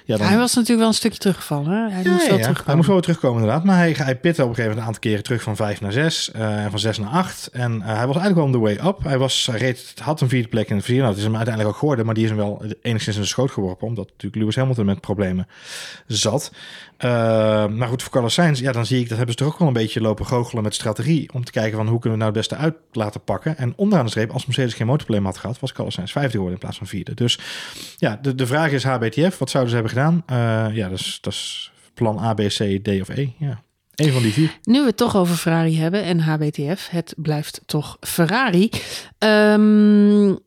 Ja, 0.05 0.17
dan... 0.17 0.27
Hij 0.27 0.37
was 0.37 0.55
natuurlijk 0.55 0.81
wel 0.81 0.89
een 0.89 0.95
stukje 0.95 1.19
teruggevallen. 1.19 1.93
Hij, 1.93 2.03
ja, 2.03 2.11
moest 2.11 2.29
wel 2.29 2.39
ja. 2.39 2.53
hij 2.65 2.75
moest 2.75 2.89
wel 2.89 3.01
terugkomen 3.01 3.41
inderdaad. 3.41 3.65
Maar 3.65 3.77
hij, 3.77 3.95
hij 3.97 4.17
pitte 4.17 4.43
op 4.43 4.49
een 4.49 4.55
gegeven 4.55 4.63
moment 4.63 4.79
een 4.79 4.87
aantal 4.87 5.01
keren 5.01 5.23
terug 5.23 5.43
van 5.43 5.57
5 5.57 5.81
naar 5.81 5.93
6. 5.93 6.31
Uh, 6.37 6.65
en 6.65 6.71
van 6.71 6.79
6 6.79 6.99
naar 6.99 7.11
8. 7.11 7.49
En 7.53 7.73
uh, 7.73 7.85
hij 7.85 8.07
was 8.07 8.17
eigenlijk 8.17 8.35
wel 8.35 8.45
on 8.45 8.53
the 8.53 8.59
way 8.59 8.89
up. 8.89 9.03
Hij, 9.03 9.19
was, 9.19 9.47
hij 9.51 9.59
reed, 9.59 9.95
had 10.03 10.21
een 10.21 10.29
vierde 10.29 10.49
plek 10.49 10.69
in 10.69 10.77
het 10.77 10.85
vierde. 10.85 11.01
Nou, 11.01 11.13
het 11.13 11.21
is 11.21 11.27
hem 11.27 11.37
uiteindelijk 11.37 11.75
ook 11.75 11.81
geworden. 11.81 12.05
Maar 12.05 12.15
die 12.15 12.25
is 12.25 12.31
hem 12.31 12.39
wel 12.39 12.63
enigszins 12.83 13.17
in 13.17 13.23
de 13.23 13.29
schoot 13.29 13.51
geworpen. 13.51 13.87
Omdat 13.87 14.07
natuurlijk 14.07 14.37
Lewis 14.37 14.57
Hamilton 14.57 14.85
met 14.87 15.01
problemen 15.01 15.49
zat. 16.07 16.53
Uh, 17.05 17.67
maar 17.67 17.89
goed, 17.89 18.03
voor 18.03 18.13
Carlos 18.13 18.35
ja, 18.35 18.73
dan 18.73 18.87
zie 18.87 19.01
ik 19.01 19.09
dat 19.09 19.17
hebben 19.17 19.37
ze 19.37 19.45
toch 19.45 19.53
ook 19.53 19.59
wel 19.59 19.69
een 19.69 19.75
beetje 19.75 20.01
lopen 20.01 20.27
goochelen 20.27 20.63
met 20.63 20.75
strategie. 20.75 21.33
Om 21.33 21.45
te 21.45 21.53
kijken 21.53 21.77
van 21.77 21.89
hoe 21.89 21.99
kunnen 21.99 22.19
we 22.19 22.25
nou 22.25 22.37
het 22.37 22.49
beste 22.49 22.65
uit 22.65 22.75
laten 22.93 23.21
pakken. 23.21 23.59
En 23.59 23.73
onderaan 23.77 24.05
de 24.05 24.11
streep, 24.11 24.31
als 24.31 24.47
Mercedes 24.47 24.75
geen 24.75 24.87
motorprobleem 24.87 25.25
had 25.25 25.39
gehad, 25.39 25.61
was 25.61 25.73
Carlos 25.73 25.95
vijfde 25.95 26.31
geworden 26.31 26.53
in 26.53 26.59
plaats 26.59 26.79
van 26.79 26.87
vierde. 26.87 27.15
Dus 27.15 27.39
ja, 27.97 28.19
de, 28.23 28.35
de 28.35 28.47
vraag 28.47 28.71
is 28.71 28.85
HBTF. 28.85 29.39
Wat 29.39 29.51
zouden 29.51 29.73
ze 29.73 29.79
hebben 29.79 29.95
gedaan? 29.95 30.23
Uh, 30.31 30.77
ja, 30.77 30.89
dat 30.89 30.99
is, 30.99 31.19
dat 31.21 31.33
is 31.33 31.73
plan 31.95 32.19
A, 32.19 32.35
B, 32.35 32.41
C, 32.41 32.79
D 32.83 32.89
of 33.01 33.09
E. 33.09 33.29
Ja. 33.39 33.63
Een 33.95 34.13
van 34.13 34.23
die 34.23 34.33
vier. 34.33 34.59
Nu 34.63 34.81
we 34.81 34.87
het 34.87 34.97
toch 34.97 35.17
over 35.17 35.37
Ferrari 35.37 35.79
hebben 35.79 36.03
en 36.03 36.21
HBTF, 36.21 36.89
het 36.89 37.15
blijft 37.17 37.61
toch 37.67 37.97
Ferrari. 38.01 38.71
Um, 39.19 40.39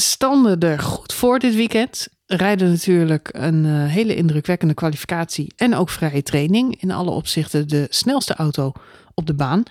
standen 0.00 0.60
er 0.60 0.78
goed 0.78 1.12
voor 1.12 1.38
dit 1.38 1.54
weekend. 1.54 2.08
Rijden 2.26 2.70
natuurlijk 2.70 3.28
een 3.32 3.64
uh, 3.64 3.84
hele 3.84 4.14
indrukwekkende 4.14 4.74
kwalificatie 4.74 5.52
en 5.56 5.74
ook 5.74 5.90
vrije 5.90 6.22
training. 6.22 6.80
In 6.80 6.90
alle 6.90 7.10
opzichten 7.10 7.68
de 7.68 7.86
snelste 7.90 8.34
auto 8.34 8.72
op 9.14 9.26
de 9.26 9.34
baan. 9.34 9.62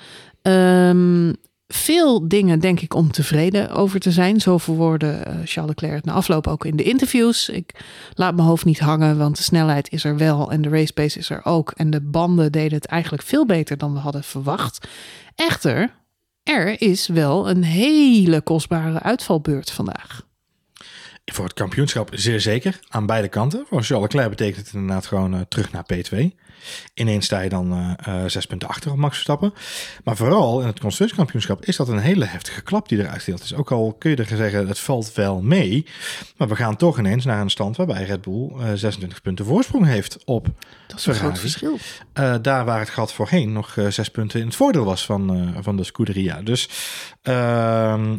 Um, 0.41 1.35
veel 1.67 2.27
dingen, 2.27 2.59
denk 2.59 2.79
ik, 2.79 2.93
om 2.93 3.11
tevreden 3.11 3.69
over 3.69 3.99
te 3.99 4.11
zijn. 4.11 4.41
Zo 4.41 4.57
verwoordde 4.57 5.07
uh, 5.07 5.33
Charles 5.43 5.75
Leclerc 5.75 6.05
na 6.05 6.13
afloop 6.13 6.47
ook 6.47 6.65
in 6.65 6.75
de 6.75 6.83
interviews. 6.83 7.49
Ik 7.49 7.83
laat 8.13 8.35
mijn 8.35 8.47
hoofd 8.47 8.65
niet 8.65 8.79
hangen, 8.79 9.17
want 9.17 9.37
de 9.37 9.43
snelheid 9.43 9.91
is 9.91 10.03
er 10.03 10.17
wel 10.17 10.51
en 10.51 10.61
de 10.61 10.69
race 10.69 10.93
pace 10.93 11.19
is 11.19 11.29
er 11.29 11.45
ook. 11.45 11.71
En 11.71 11.89
de 11.89 12.01
banden 12.01 12.51
deden 12.51 12.73
het 12.73 12.85
eigenlijk 12.85 13.23
veel 13.23 13.45
beter 13.45 13.77
dan 13.77 13.93
we 13.93 13.99
hadden 13.99 14.23
verwacht. 14.23 14.87
Echter, 15.35 15.93
er 16.43 16.81
is 16.81 17.07
wel 17.07 17.49
een 17.49 17.63
hele 17.63 18.41
kostbare 18.41 18.99
uitvalbeurt 18.99 19.71
vandaag. 19.71 20.21
Voor 21.33 21.45
het 21.45 21.53
kampioenschap 21.53 22.09
zeer 22.11 22.41
zeker, 22.41 22.79
aan 22.89 23.05
beide 23.05 23.27
kanten. 23.27 23.65
Voor 23.69 23.83
Charles 23.83 24.13
Leclerc 24.13 24.29
betekent 24.29 24.65
het 24.65 24.75
inderdaad 24.75 25.05
gewoon 25.05 25.35
uh, 25.35 25.41
terug 25.49 25.71
naar 25.71 25.85
P2. 25.93 26.17
Ineens 26.93 27.25
sta 27.25 27.39
je 27.39 27.49
dan 27.49 27.73
uh, 27.73 27.91
uh, 28.07 28.29
zes 28.29 28.45
punten 28.45 28.67
achter 28.67 28.91
op 28.91 28.97
Max 28.97 29.13
Verstappen. 29.13 29.53
Maar 30.03 30.15
vooral 30.15 30.61
in 30.61 30.67
het 30.67 30.79
constructiekampioenschap 30.79 31.65
is 31.65 31.75
dat 31.75 31.87
een 31.87 31.99
hele 31.99 32.25
heftige 32.25 32.61
klap 32.61 32.89
die 32.89 32.99
eruit 32.99 33.25
deelt. 33.25 33.41
Dus 33.41 33.53
ook 33.53 33.71
al 33.71 33.95
kun 33.99 34.09
je 34.09 34.15
er 34.15 34.37
zeggen, 34.37 34.67
het 34.67 34.79
valt 34.79 35.13
wel 35.13 35.41
mee. 35.41 35.85
Maar 36.37 36.47
we 36.47 36.55
gaan 36.55 36.75
toch 36.75 36.99
ineens 36.99 37.25
naar 37.25 37.41
een 37.41 37.49
stand 37.49 37.77
waarbij 37.77 38.03
Red 38.03 38.21
Bull 38.21 38.51
uh, 38.57 38.71
26 38.73 39.21
punten 39.21 39.45
voorsprong 39.45 39.85
heeft 39.85 40.17
op 40.25 40.47
Dat 40.87 40.99
is 40.99 41.05
een 41.05 41.13
groot 41.13 41.39
verschil. 41.39 41.77
Uh, 42.19 42.35
daar 42.41 42.65
waar 42.65 42.79
het 42.79 42.89
gat 42.89 43.13
voorheen 43.13 43.51
nog 43.51 43.75
uh, 43.75 43.87
zes 43.87 44.09
punten 44.09 44.39
in 44.39 44.45
het 44.45 44.55
voordeel 44.55 44.85
was 44.85 45.05
van, 45.05 45.37
uh, 45.37 45.57
van 45.59 45.77
de 45.77 45.83
Scuderia. 45.83 46.41
Dus 46.41 46.69
ehm, 47.21 48.17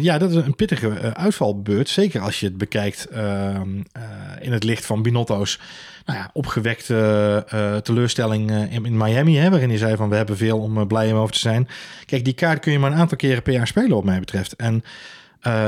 ja, 0.00 0.18
dat 0.18 0.30
is 0.30 0.36
een 0.36 0.56
pittige 0.56 1.14
uitvalbeurt. 1.14 1.88
Zeker 1.88 2.20
als 2.20 2.40
je 2.40 2.46
het 2.46 2.58
bekijkt 2.58 3.04
ehm, 3.04 3.82
in 4.40 4.52
het 4.52 4.64
licht 4.64 4.86
van 4.86 5.02
Binotto's 5.02 5.58
nou 6.04 6.18
ja, 6.18 6.30
opgewekte 6.32 7.46
uh, 7.54 7.76
teleurstelling 7.76 8.50
uh, 8.50 8.72
in, 8.72 8.84
in, 8.84 8.96
Miami, 8.96 9.36
hè, 9.36 9.50
waarin 9.50 9.68
hij 9.68 9.78
zei 9.78 9.96
van 9.96 10.08
we 10.08 10.16
hebben 10.16 10.36
veel 10.36 10.58
om 10.58 10.78
uh, 10.78 10.86
blij 10.86 11.12
om 11.12 11.18
over 11.18 11.32
te 11.32 11.38
zijn. 11.38 11.68
Kijk, 12.06 12.24
die 12.24 12.34
kaart 12.34 12.60
kun 12.60 12.72
je 12.72 12.78
maar 12.78 12.92
een 12.92 12.98
aantal 12.98 13.16
keren 13.16 13.42
per 13.42 13.52
jaar 13.52 13.66
spelen, 13.66 13.90
wat 13.90 14.04
mij 14.04 14.18
betreft. 14.18 14.56
En 14.56 14.84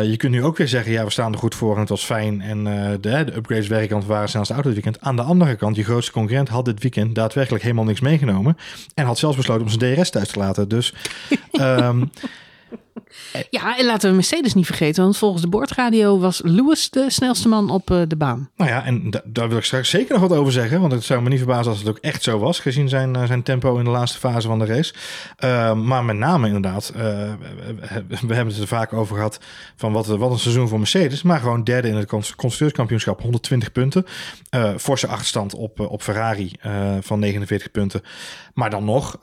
je 0.03 0.15
kunt 0.17 0.33
nu 0.33 0.45
ook 0.45 0.57
weer 0.57 0.69
zeggen, 0.69 0.93
ja, 0.93 1.05
we 1.05 1.11
staan 1.11 1.33
er 1.33 1.39
goed 1.39 1.55
voor 1.55 1.75
en 1.75 1.81
het 1.81 1.89
was 1.89 2.05
fijn. 2.05 2.41
En 2.41 2.67
uh, 2.67 2.91
de, 2.91 2.99
de 3.01 3.37
upgrades 3.37 3.67
werken 3.67 4.07
waren 4.07 4.29
snelste 4.29 4.53
auto 4.53 4.69
dit 4.69 4.83
weekend. 4.83 5.05
Aan 5.05 5.17
de 5.17 5.23
andere 5.23 5.57
kant, 5.57 5.77
je 5.77 5.85
grootste 5.85 6.13
concurrent 6.13 6.49
had 6.49 6.65
dit 6.65 6.83
weekend 6.83 7.15
daadwerkelijk 7.15 7.63
helemaal 7.63 7.85
niks 7.85 8.01
meegenomen. 8.01 8.57
En 8.95 9.05
had 9.05 9.19
zelfs 9.19 9.37
besloten 9.37 9.63
om 9.63 9.69
zijn 9.69 9.95
DRS 9.95 10.11
thuis 10.11 10.29
te 10.29 10.39
laten. 10.39 10.69
Dus 10.69 10.95
um, 11.61 12.11
Ja, 13.51 13.79
en 13.79 13.85
laten 13.85 14.09
we 14.09 14.15
Mercedes 14.15 14.55
niet 14.55 14.67
vergeten, 14.67 15.03
want 15.03 15.17
volgens 15.17 15.43
de 15.43 15.49
boordradio 15.49 16.19
was 16.19 16.41
Lewis 16.45 16.91
de 16.91 17.11
snelste 17.11 17.49
man 17.49 17.71
op 17.71 17.91
uh, 17.91 18.03
de 18.09 18.17
baan. 18.17 18.51
Nou 18.57 18.71
ja, 18.71 18.85
en 18.85 19.11
da 19.11 19.23
daar 19.25 19.49
wil 19.49 19.59
ik 19.59 19.65
straks 19.65 19.91
zeker 19.91 20.19
nog 20.19 20.29
wat 20.29 20.39
over 20.39 20.53
zeggen, 20.53 20.81
want 20.81 20.93
het 20.93 21.05
zou 21.05 21.23
me 21.23 21.29
niet 21.29 21.39
verbazen 21.39 21.71
als 21.71 21.79
het 21.79 21.89
ook 21.89 21.99
echt 21.99 22.23
zo 22.23 22.39
was, 22.39 22.61
gezien 22.61 22.89
zijn, 22.89 23.17
uh, 23.17 23.25
zijn 23.25 23.43
tempo 23.43 23.79
in 23.79 23.85
de 23.85 23.91
laatste 23.91 24.19
fase 24.19 24.49
van 24.49 24.59
de 24.59 24.65
race. 24.65 24.95
Uh, 25.45 25.75
maar 25.75 26.05
met 26.05 26.17
name 26.17 26.47
inderdaad, 26.47 26.93
we, 26.95 27.37
we, 28.27 28.35
hebben 28.35 28.55
het 28.55 28.63
er 28.63 28.67
vaak 28.67 28.93
over 28.93 29.17
gehad 29.17 29.41
van 29.77 29.93
wat, 29.93 30.07
wat 30.07 30.31
een 30.31 30.39
seizoen 30.39 30.69
voor 30.69 30.79
Mercedes, 30.79 31.23
maar 31.23 31.41
gewoon 31.41 31.65
derde 31.65 31.89
in 31.89 31.97
het 31.97 32.07
constructeurskampioenschap, 32.07 33.21
120 33.21 33.73
punten. 33.73 34.05
forse 34.77 35.07
achterstand 35.07 35.55
op, 35.55 35.81
op 35.81 36.03
Ferrari 36.03 36.53
van 37.01 37.19
49 37.19 37.71
punten. 37.71 38.03
Maar 38.55 38.71
dan 38.71 38.85
nog, 38.85 39.19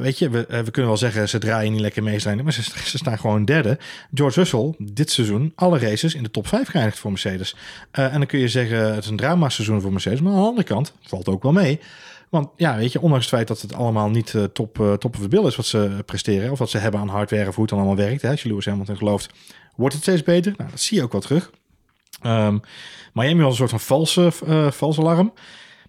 weet 0.00 0.18
je, 0.18 0.30
we, 0.30 0.46
we 0.48 0.70
kunnen 0.70 0.90
wel 0.90 0.96
zeggen, 0.96 1.28
ze 1.28 1.38
draaien 1.38 1.72
niet 1.72 1.80
lekker 1.80 2.02
mee 2.02 2.18
zijn, 2.18 2.44
maar 2.44 2.52
ze, 2.52 2.62
ze 2.78 2.98
staan 2.98 3.18
gewoon 3.18 3.44
derde. 3.44 3.78
George 4.14 4.38
Russell, 4.38 4.74
dit 4.78 5.10
seizoen, 5.10 5.52
alle 5.54 5.78
races 5.78 6.14
in 6.14 6.22
de 6.22 6.30
top 6.30 6.46
5 6.46 6.68
geëindigd 6.68 6.98
voor 6.98 7.10
Mercedes. 7.10 7.56
Uh, 7.92 8.04
en 8.04 8.18
dan 8.18 8.26
kun 8.26 8.38
je 8.38 8.48
zeggen, 8.48 8.94
het 8.94 9.04
is 9.04 9.10
een 9.10 9.16
drama-seizoen 9.16 9.80
voor 9.80 9.92
Mercedes. 9.92 10.20
Maar 10.20 10.32
aan 10.32 10.38
de 10.38 10.46
andere 10.46 10.66
kant 10.66 10.92
valt 11.02 11.28
ook 11.28 11.42
wel 11.42 11.52
mee. 11.52 11.80
Want 12.28 12.48
ja, 12.56 12.76
weet 12.76 12.92
je, 12.92 13.00
ondanks 13.00 13.24
het 13.24 13.34
feit 13.34 13.48
dat 13.48 13.60
het 13.60 13.74
allemaal 13.74 14.10
niet 14.10 14.32
uh, 14.32 14.44
top, 14.44 14.78
uh, 14.78 14.92
top 14.92 15.16
of 15.16 15.46
is 15.46 15.56
wat 15.56 15.66
ze 15.66 16.02
presteren, 16.06 16.50
of 16.50 16.58
wat 16.58 16.70
ze 16.70 16.78
hebben 16.78 17.00
aan 17.00 17.08
hardware 17.08 17.48
of 17.48 17.54
hoe 17.54 17.64
het 17.64 17.72
dan 17.72 17.78
allemaal 17.78 18.04
werkt, 18.04 18.22
hè, 18.22 18.30
als 18.30 18.42
je 18.42 18.48
Lewis 18.48 18.66
Hamilton 18.66 18.96
gelooft, 18.96 19.30
wordt 19.76 19.94
het 19.94 20.02
steeds 20.02 20.22
beter. 20.22 20.54
Nou, 20.56 20.70
dat 20.70 20.80
zie 20.80 20.96
je 20.96 21.02
ook 21.02 21.12
wel 21.12 21.20
terug. 21.20 21.50
Um, 22.26 22.60
Miami 23.12 23.42
was 23.42 23.50
een 23.50 23.56
soort 23.56 23.70
van 23.70 23.80
valse, 23.80 24.32
uh, 24.46 24.70
valse 24.70 25.00
alarm. 25.00 25.32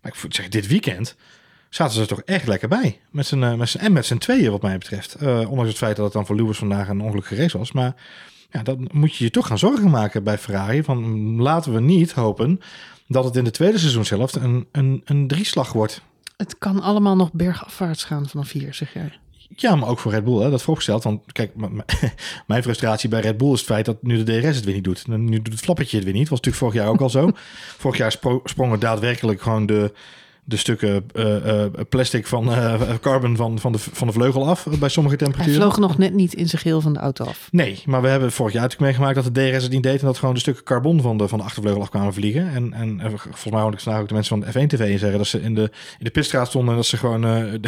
Maar 0.01 0.15
ik 0.23 0.33
zeg, 0.33 0.47
dit 0.47 0.67
weekend 0.67 1.15
zaten 1.75 1.93
ze 1.93 2.01
er 2.01 2.07
toch 2.07 2.21
echt 2.21 2.47
lekker 2.47 2.67
bij. 2.67 2.99
Met 3.09 3.25
z'n, 3.25 3.57
met 3.57 3.69
z'n, 3.69 3.77
en 3.77 3.93
met 3.93 4.05
z'n 4.05 4.17
tweeën 4.17 4.51
wat 4.51 4.61
mij 4.61 4.77
betreft. 4.77 5.21
Uh, 5.21 5.49
ondanks 5.49 5.69
het 5.69 5.77
feit 5.77 5.95
dat 5.95 6.05
het 6.05 6.13
dan 6.13 6.25
voor 6.25 6.35
Lewis 6.35 6.57
vandaag 6.57 6.87
een 6.87 7.01
ongelukkige 7.01 7.35
race 7.35 7.57
was. 7.57 7.71
Maar 7.71 7.95
ja, 8.49 8.63
dan 8.63 8.89
moet 8.93 9.15
je 9.15 9.23
je 9.23 9.29
toch 9.29 9.47
gaan 9.47 9.57
zorgen 9.57 9.89
maken 9.89 10.23
bij 10.23 10.37
Ferrari. 10.37 10.83
Van 10.83 11.35
laten 11.41 11.73
we 11.73 11.79
niet 11.79 12.11
hopen 12.11 12.59
dat 13.07 13.23
het 13.23 13.35
in 13.35 13.43
de 13.43 13.51
tweede 13.51 13.77
seizoen 13.77 14.05
zelf 14.05 14.35
een, 14.35 14.67
een, 14.71 15.01
een 15.05 15.27
drieslag 15.27 15.73
wordt. 15.73 16.01
Het 16.37 16.57
kan 16.57 16.81
allemaal 16.81 17.15
nog 17.15 17.31
bergafwaarts 17.33 18.03
gaan 18.03 18.29
vanaf 18.29 18.51
hier, 18.51 18.73
zeg 18.73 18.93
jij. 18.93 19.19
Ja, 19.55 19.75
maar 19.75 19.89
ook 19.89 19.99
voor 19.99 20.11
Red 20.11 20.23
Bull, 20.23 20.43
hè, 20.43 20.49
dat 20.49 20.61
voorgesteld. 20.61 21.03
Want 21.03 21.31
kijk, 21.31 21.51
mijn 22.47 22.63
frustratie 22.63 23.09
bij 23.09 23.21
Red 23.21 23.37
Bull 23.37 23.51
is 23.51 23.59
het 23.59 23.67
feit 23.67 23.85
dat 23.85 24.03
nu 24.03 24.23
de 24.23 24.39
DRS 24.39 24.55
het 24.55 24.65
weer 24.65 24.73
niet 24.73 24.83
doet. 24.83 25.07
Nu 25.07 25.41
doet 25.41 25.53
het 25.53 25.63
flappetje 25.63 25.95
het 25.95 26.05
weer 26.05 26.13
niet. 26.13 26.29
Was 26.29 26.41
natuurlijk 26.41 26.63
vorig 26.63 26.83
jaar 26.83 26.93
ook 26.93 27.01
al 27.01 27.09
zo. 27.09 27.31
vorig 27.83 27.97
jaar 27.97 28.15
sprongen 28.43 28.79
daadwerkelijk 28.79 29.41
gewoon 29.41 29.65
de, 29.65 29.93
de 30.47 30.57
stukken 30.57 31.05
uh, 31.13 31.45
uh, 31.45 31.63
plastic 31.89 32.27
van 32.27 32.49
uh, 32.49 32.81
carbon 33.01 33.35
van, 33.35 33.59
van, 33.59 33.71
de, 33.71 33.77
van 33.77 34.07
de 34.07 34.13
vleugel 34.13 34.47
af 34.47 34.67
bij 34.79 34.89
sommige 34.89 35.15
temperaturen. 35.15 35.59
Hij 35.59 35.69
vloog 35.69 35.79
nog 35.79 35.97
net 35.97 36.13
niet 36.13 36.33
in 36.33 36.47
zijn 36.47 36.61
geheel 36.61 36.81
van 36.81 36.93
de 36.93 36.99
auto 36.99 37.25
af. 37.25 37.47
Nee, 37.51 37.81
maar 37.85 38.01
we 38.01 38.07
hebben 38.07 38.31
vorig 38.31 38.53
jaar 38.53 38.61
natuurlijk 38.61 38.89
meegemaakt 38.89 39.23
dat 39.23 39.35
de 39.35 39.51
DRS 39.51 39.63
het 39.63 39.71
niet 39.71 39.83
deed 39.83 39.99
en 39.99 40.05
dat 40.05 40.17
gewoon 40.17 40.33
de 40.33 40.39
stukken 40.39 40.63
carbon 40.63 41.01
van 41.01 41.17
de, 41.17 41.27
van 41.27 41.37
de 41.37 41.43
achtervleugel 41.43 41.81
af 41.81 41.89
kwamen 41.89 42.13
vliegen. 42.13 42.49
En, 42.49 42.73
en 42.73 43.01
volgens 43.01 43.49
mij 43.49 43.61
hoorde 43.61 43.77
ik 43.77 43.83
vandaag 43.83 44.01
ook 44.01 44.07
de 44.07 44.13
mensen 44.13 44.43
van 44.43 44.51
de 44.51 44.59
F1 44.59 44.67
TV 44.67 44.99
zeggen 44.99 45.17
dat 45.17 45.27
ze 45.27 45.41
in 45.41 45.55
de, 45.55 45.71
in 45.97 46.05
de 46.05 46.09
pitstraat 46.09 46.47
stonden 46.47 46.69
en 46.69 46.75
dat 46.75 46.85
ze 46.85 46.97
gewoon 46.97 47.21
de, 47.21 47.59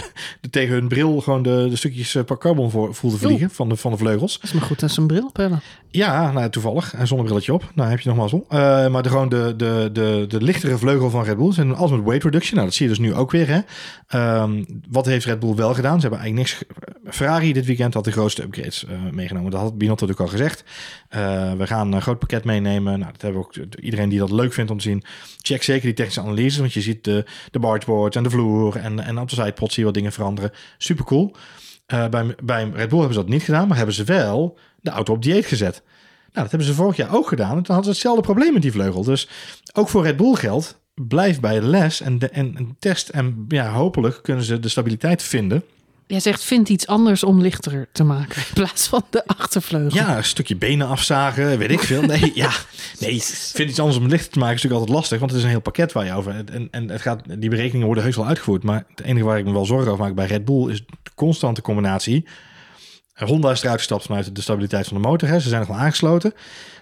de, 0.42 0.50
tegen 0.50 0.74
hun 0.74 0.88
bril 0.88 1.22
gewoon 1.22 1.44
de, 1.44 1.68
de 1.70 1.76
stukjes 1.76 2.18
carbon 2.40 2.72
voor, 2.72 2.96
voelden 2.96 3.20
vliegen 3.20 3.50
van 3.50 3.70
de, 3.70 3.76
van 3.76 3.92
de 3.92 3.98
vleugels. 3.98 4.34
Dat 4.34 4.44
is 4.44 4.54
maar 4.54 4.68
goed 4.68 4.80
dat 4.80 4.92
ze 4.92 5.02
een 5.02 5.08
bril 5.08 5.26
op 5.26 5.38
hebben. 5.38 5.62
Ja, 5.90 6.32
nou, 6.32 6.50
toevallig. 6.50 6.94
En 6.94 7.08
zonnebrilletje 7.08 7.54
op. 7.54 7.72
Nou, 7.76 7.90
heb 7.90 8.00
je 8.00 8.10
nog 8.10 8.18
maar 8.18 8.30
zo. 8.30 8.46
maar 8.90 9.04
de, 9.04 9.10
gewoon 9.10 9.30
de, 9.30 9.54
de, 9.58 9.90
de, 9.94 10.26
de 10.28 10.42
lichtere 10.42 10.78
vleugel 10.78 11.10
van 11.10 11.24
Red 11.24 11.38
Bull 11.38 11.54
zijn 11.54 11.76
alles 11.76 11.92
met 11.92 12.04
weight 12.04 12.24
reduction. 12.24 12.56
Nou, 12.58 12.67
dat 12.68 12.76
zie 12.76 12.88
je 12.88 12.96
dus 12.96 13.06
nu 13.06 13.14
ook 13.14 13.32
weer. 13.32 13.48
Hè? 13.48 14.42
Um, 14.42 14.66
wat 14.90 15.06
heeft 15.06 15.26
Red 15.26 15.40
Bull 15.40 15.56
wel 15.56 15.74
gedaan? 15.74 15.96
Ze 15.96 16.08
hebben 16.08 16.20
eigenlijk 16.20 16.50
niks. 16.50 16.80
Ferrari 17.16 17.54
dit 17.54 17.66
weekend 17.66 17.94
had 17.94 18.04
de 18.04 18.12
grootste 18.12 18.44
upgrades 18.44 18.86
uh, 18.90 19.12
meegenomen. 19.12 19.52
Dat 19.52 19.62
had 19.62 19.78
Binotto 19.78 20.06
natuurlijk 20.06 20.32
al 20.34 20.38
gezegd. 20.38 20.64
Uh, 21.16 21.54
we 21.54 21.68
gaan 21.68 21.94
een 21.94 22.02
groot 22.02 22.20
pakket 22.20 22.44
meenemen. 22.44 23.00
Nou, 23.00 23.12
dat 23.12 23.22
hebben 23.22 23.42
ook 23.42 23.56
iedereen 23.80 24.10
die 24.10 24.20
dat 24.20 24.32
leuk 24.32 24.54
vindt 24.54 24.72
om 24.72 24.78
te 24.78 24.84
zien. 24.84 25.04
Check 25.38 25.64
zeker 25.64 25.86
die 25.86 25.94
technische 25.94 26.22
analyses, 26.22 26.58
want 26.58 26.74
je 26.74 26.82
ziet 26.82 27.04
de, 27.04 27.26
de 27.52 27.60
bargeboards 27.60 28.16
en 28.16 28.24
de 28.24 28.30
vloer 28.30 28.76
en, 28.76 29.00
en 29.00 29.20
op 29.20 29.30
de 29.30 29.36
sidepod 29.36 29.70
zie 29.70 29.80
je 29.80 29.86
wat 29.86 29.94
dingen 29.94 30.12
veranderen. 30.12 30.52
Super 30.78 31.06
cool. 31.06 31.36
Uh, 31.94 32.08
bij, 32.08 32.36
bij 32.44 32.70
Red 32.74 32.90
Bull 32.90 33.00
hebben 33.00 33.16
ze 33.16 33.22
dat 33.22 33.30
niet 33.30 33.44
gedaan, 33.44 33.68
maar 33.68 33.78
hebben 33.78 33.96
ze 33.96 34.04
wel 34.04 34.58
de 34.82 34.90
auto 34.90 35.14
op 35.14 35.24
dieet 35.24 35.46
gezet. 35.46 35.82
Nou, 36.38 36.50
dat 36.50 36.50
hebben 36.50 36.68
ze 36.68 36.74
vorig 36.74 36.96
jaar 36.96 37.16
ook 37.16 37.28
gedaan. 37.28 37.58
En 37.58 37.64
toen 37.64 37.76
hadden 37.76 37.84
ze 37.84 37.90
hetzelfde 37.90 38.22
probleem 38.22 38.54
met 38.54 38.62
die 38.62 38.72
vleugel. 38.72 39.04
Dus 39.04 39.30
ook 39.74 39.90
voor 39.90 40.04
Red 40.04 40.18
Bull 40.18 40.34
geldt, 40.34 40.80
blijf 41.08 41.40
bij 41.40 41.62
les 41.62 42.02
en, 42.02 42.20
de, 42.20 42.30
en, 42.30 42.56
en 42.58 42.76
test. 42.80 43.10
En 43.10 43.46
ja, 43.48 43.72
hopelijk 43.72 44.20
kunnen 44.22 44.44
ze 44.44 44.60
de 44.60 44.70
stabiliteit 44.70 45.24
vinden. 45.24 45.64
Jij 46.08 46.20
zegt, 46.20 46.44
vind 46.44 46.70
iets 46.70 46.88
anders 46.88 47.24
om 47.24 47.42
lichter 47.42 47.88
te 47.92 48.04
maken 48.04 48.36
in 48.36 48.54
plaats 48.54 48.88
van 48.88 49.04
de 49.10 49.26
achtervleugel. 49.26 50.00
Ja, 50.00 50.18
een 50.18 50.24
stukje 50.24 50.56
benen 50.56 50.88
afzagen, 50.88 51.58
weet 51.58 51.72
ik 51.72 51.80
veel. 51.80 52.02
Nee, 52.02 52.32
ja, 52.36 52.52
nee, 53.00 53.22
vind 53.54 53.70
iets 53.70 53.80
anders 53.80 53.98
om 53.98 54.08
lichter 54.08 54.32
te 54.32 54.40
maken 54.40 54.56
is 54.56 54.62
natuurlijk 54.62 54.82
altijd 54.82 55.00
lastig, 55.00 55.20
want 55.20 55.32
het 55.32 55.40
is 55.40 55.46
een 55.46 55.52
heel 55.52 55.62
pakket 55.62 55.92
waar 55.92 56.06
je 56.06 56.14
over. 56.14 56.44
En, 56.52 56.68
en 56.72 56.90
het 56.90 57.02
gaat, 57.02 57.22
die 57.40 57.50
berekeningen 57.50 57.86
worden 57.86 58.04
heus 58.04 58.16
wel 58.16 58.28
uitgevoerd. 58.28 58.64
Maar 58.64 58.84
het 58.90 59.06
enige 59.06 59.26
waar 59.26 59.38
ik 59.38 59.46
me 59.46 59.52
wel 59.52 59.66
zorgen 59.66 59.92
over 59.92 60.04
maak 60.04 60.16
bij 60.16 60.26
Red 60.26 60.46
Bull 60.46 60.70
is 60.70 60.86
de 60.86 61.12
constante 61.16 61.62
combinatie. 61.62 62.26
Honda 63.14 63.52
is 63.52 63.62
eruit 63.62 63.78
gestapt 63.78 64.06
vanuit 64.06 64.36
de 64.36 64.42
stabiliteit 64.42 64.88
van 64.88 65.02
de 65.02 65.08
motor. 65.08 65.30
Hè. 65.30 65.40
Ze 65.40 65.50
zijn 65.50 65.60
nog 65.60 65.70
wel 65.70 65.80
aangesloten. 65.80 66.34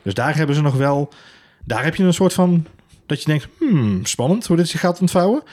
Dus 0.02 0.14
daar 0.14 0.36
hebben 0.36 0.56
ze 0.56 0.62
nog 0.62 0.76
wel. 0.76 1.10
Daar 1.64 1.84
heb 1.84 1.96
je 1.96 2.04
een 2.04 2.14
soort 2.14 2.34
van 2.34 2.66
dat 3.06 3.20
je 3.20 3.26
denkt, 3.26 3.48
hmm, 3.60 4.06
spannend 4.06 4.48
hoe 4.48 4.58
dit 4.58 4.68
zich 4.68 4.80
gaat 4.80 5.02
ontvouwen. 5.02 5.44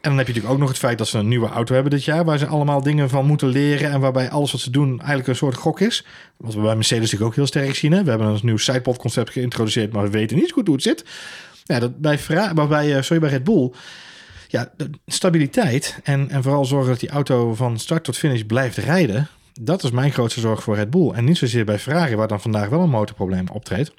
En 0.00 0.08
dan 0.08 0.18
heb 0.18 0.26
je 0.26 0.32
natuurlijk 0.32 0.54
ook 0.54 0.60
nog 0.60 0.68
het 0.68 0.78
feit 0.78 0.98
dat 0.98 1.08
ze 1.08 1.18
een 1.18 1.28
nieuwe 1.28 1.48
auto 1.48 1.74
hebben 1.74 1.92
dit 1.92 2.04
jaar, 2.04 2.24
waar 2.24 2.38
ze 2.38 2.46
allemaal 2.46 2.82
dingen 2.82 3.08
van 3.08 3.26
moeten 3.26 3.48
leren 3.48 3.90
en 3.90 4.00
waarbij 4.00 4.30
alles 4.30 4.52
wat 4.52 4.60
ze 4.60 4.70
doen 4.70 4.98
eigenlijk 4.98 5.28
een 5.28 5.36
soort 5.36 5.56
gok 5.56 5.80
is. 5.80 6.06
Wat 6.36 6.54
we 6.54 6.60
bij 6.60 6.74
Mercedes 6.74 7.02
natuurlijk 7.02 7.30
ook 7.30 7.36
heel 7.36 7.46
sterk 7.46 7.74
zien. 7.74 7.92
Hè? 7.92 8.02
We 8.04 8.10
hebben 8.10 8.28
een 8.28 8.40
nieuw 8.42 8.56
sidepod 8.56 8.96
concept 8.96 9.30
geïntroduceerd, 9.30 9.92
maar 9.92 10.02
we 10.02 10.10
weten 10.10 10.36
niet 10.36 10.52
goed 10.52 10.66
hoe 10.66 10.74
het 10.74 10.84
zit. 10.84 11.04
Ja, 11.64 11.78
dat 11.78 11.98
bij, 11.98 12.18
bij, 12.68 12.96
eh, 12.96 13.02
sorry, 13.02 13.20
bij 13.20 13.30
Red 13.30 13.44
Bull, 13.44 13.72
ja, 14.48 14.72
stabiliteit 15.06 15.98
en, 16.02 16.30
en 16.30 16.42
vooral 16.42 16.64
zorgen 16.64 16.90
dat 16.90 17.00
die 17.00 17.10
auto 17.10 17.54
van 17.54 17.78
start 17.78 18.04
tot 18.04 18.16
finish 18.16 18.42
blijft 18.42 18.76
rijden, 18.76 19.28
dat 19.60 19.82
is 19.82 19.90
mijn 19.90 20.12
grootste 20.12 20.40
zorg 20.40 20.62
voor 20.62 20.74
Red 20.74 20.90
Bull. 20.90 21.10
En 21.10 21.24
niet 21.24 21.38
zozeer 21.38 21.64
bij 21.64 21.78
Ferrari, 21.78 22.16
waar 22.16 22.28
dan 22.28 22.40
vandaag 22.40 22.68
wel 22.68 22.80
een 22.80 22.90
motorprobleem 22.90 23.48
optreedt. 23.52 23.92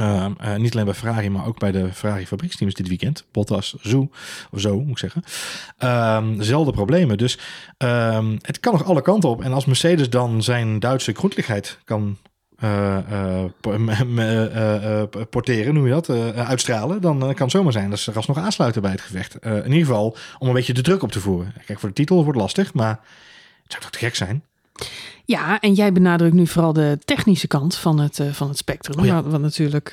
Uh, 0.00 0.26
uh, 0.44 0.56
niet 0.56 0.72
alleen 0.72 0.84
bij 0.84 0.94
Ferrari, 0.94 1.30
maar 1.30 1.46
ook 1.46 1.58
bij 1.58 1.72
de 1.72 1.92
Ferrari 1.92 2.26
fabrieksteams 2.26 2.74
dit 2.74 2.88
weekend. 2.88 3.24
Bottas, 3.32 3.74
zo, 3.80 4.10
of 4.50 4.60
zo 4.60 4.80
moet 4.80 5.02
ik 5.02 5.10
zeggen. 5.78 6.36
Dezelfde 6.38 6.72
problemen. 6.72 7.18
Dus 7.18 7.38
um, 7.78 8.38
het 8.42 8.60
kan 8.60 8.72
nog 8.72 8.84
alle 8.84 9.02
kanten 9.02 9.28
op. 9.28 9.42
En 9.42 9.52
als 9.52 9.64
Mercedes 9.64 10.10
dan 10.10 10.42
zijn 10.42 10.78
Duitse 10.78 11.12
grondelijkheid 11.12 11.78
kan 11.84 12.18
uh, 12.64 13.44
porteren, 15.30 15.74
noem 15.74 15.86
je 15.86 15.92
dat, 15.92 16.10
uitstralen, 16.36 17.00
dan 17.00 17.18
kan 17.18 17.34
het 17.36 17.50
zomaar 17.50 17.72
zijn 17.72 17.90
dat 17.90 17.98
ze 17.98 18.12
alsnog 18.12 18.38
aansluiten 18.38 18.82
bij 18.82 18.90
het 18.90 19.00
gevecht. 19.00 19.36
in 19.44 19.72
ieder 19.72 19.86
geval 19.86 20.16
om 20.38 20.48
een 20.48 20.54
beetje 20.54 20.74
de 20.74 20.82
druk 20.82 21.02
op 21.02 21.12
te 21.12 21.20
voeren. 21.20 21.54
Kijk, 21.66 21.78
voor 21.78 21.88
de 21.88 21.94
titel 21.94 22.24
wordt 22.24 22.38
lastig, 22.38 22.74
maar 22.74 23.00
het 23.62 23.72
zou 23.72 23.82
toch 23.82 23.90
te 23.90 23.98
gek 23.98 24.14
zijn? 24.14 24.44
Ja, 25.32 25.60
en 25.60 25.72
jij 25.72 25.92
benadrukt 25.92 26.34
nu 26.34 26.46
vooral 26.46 26.72
de 26.72 26.98
technische 27.04 27.46
kant 27.46 27.74
van 27.76 28.00
het, 28.00 28.18
uh, 28.18 28.32
van 28.32 28.48
het 28.48 28.56
spectrum. 28.56 28.98
Oh 28.98 29.06
ja. 29.06 29.22
Wat 29.22 29.40
natuurlijk 29.40 29.92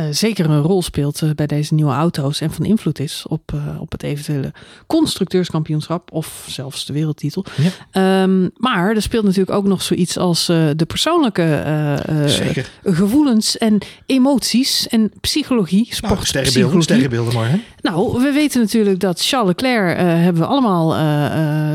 uh, 0.00 0.06
zeker 0.10 0.50
een 0.50 0.62
rol 0.62 0.82
speelt 0.82 1.20
uh, 1.22 1.30
bij 1.30 1.46
deze 1.46 1.74
nieuwe 1.74 1.92
auto's 1.92 2.40
en 2.40 2.50
van 2.50 2.64
invloed 2.64 2.98
is 2.98 3.24
op, 3.28 3.52
uh, 3.54 3.80
op 3.80 3.92
het 3.92 4.02
eventuele 4.02 4.52
constructeurskampioenschap 4.86 6.12
of 6.12 6.44
zelfs 6.48 6.86
de 6.86 6.92
wereldtitel. 6.92 7.44
Ja. 7.92 8.22
Um, 8.22 8.50
maar 8.56 8.94
er 8.94 9.02
speelt 9.02 9.24
natuurlijk 9.24 9.56
ook 9.56 9.64
nog 9.64 9.82
zoiets 9.82 10.18
als 10.18 10.46
de 10.46 10.84
persoonlijke 10.86 11.64
gevoelens 12.84 13.58
en 13.58 13.78
emoties 14.06 14.88
en 14.88 15.12
psychologie. 15.20 15.86
Sport, 15.90 16.12
nou, 16.12 16.24
sterrenbeelden, 16.24 16.82
sterrenbeelden 16.82 17.34
mooi 17.34 17.48
hè? 17.48 17.60
Nou, 17.80 18.22
we 18.22 18.32
weten 18.32 18.60
natuurlijk 18.60 19.00
dat 19.00 19.26
Charles 19.26 19.48
Leclerc 19.48 19.98
hebben 19.98 20.42
we 20.42 20.48
allemaal 20.48 20.94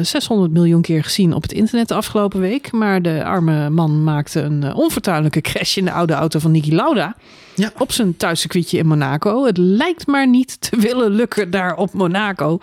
600 0.03 0.51
miljoen 0.51 0.81
keer 0.81 1.03
gezien 1.03 1.34
op 1.34 1.41
het 1.41 1.51
internet 1.51 1.88
de 1.88 1.93
afgelopen 1.93 2.39
week. 2.39 2.71
Maar 2.71 3.01
de 3.01 3.23
arme 3.23 3.69
man 3.69 4.03
maakte 4.03 4.41
een 4.41 4.73
onvertuinlijke 4.73 5.41
crash 5.41 5.77
in 5.77 5.86
de 5.86 5.91
oude 5.91 6.13
auto 6.13 6.39
van 6.39 6.51
Niki 6.51 6.75
Lauda. 6.75 7.15
Ja. 7.56 7.72
Op 7.78 7.92
zijn 7.92 8.18
thuiscircuitje 8.18 8.78
in 8.78 8.88
Monaco. 8.88 9.46
Het 9.46 9.58
lijkt 9.58 10.08
maar 10.08 10.28
niet 10.28 10.62
te 10.62 10.76
willen 10.76 11.12
lukken 11.12 11.50
daar 11.50 11.76
op 11.76 11.94
Monaco. 11.94 12.60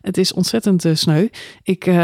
Het 0.00 0.18
is 0.18 0.32
ontzettend 0.32 0.84
uh, 0.84 0.94
sneu. 0.94 1.28
Ik 1.62 1.86
uh, 1.86 1.94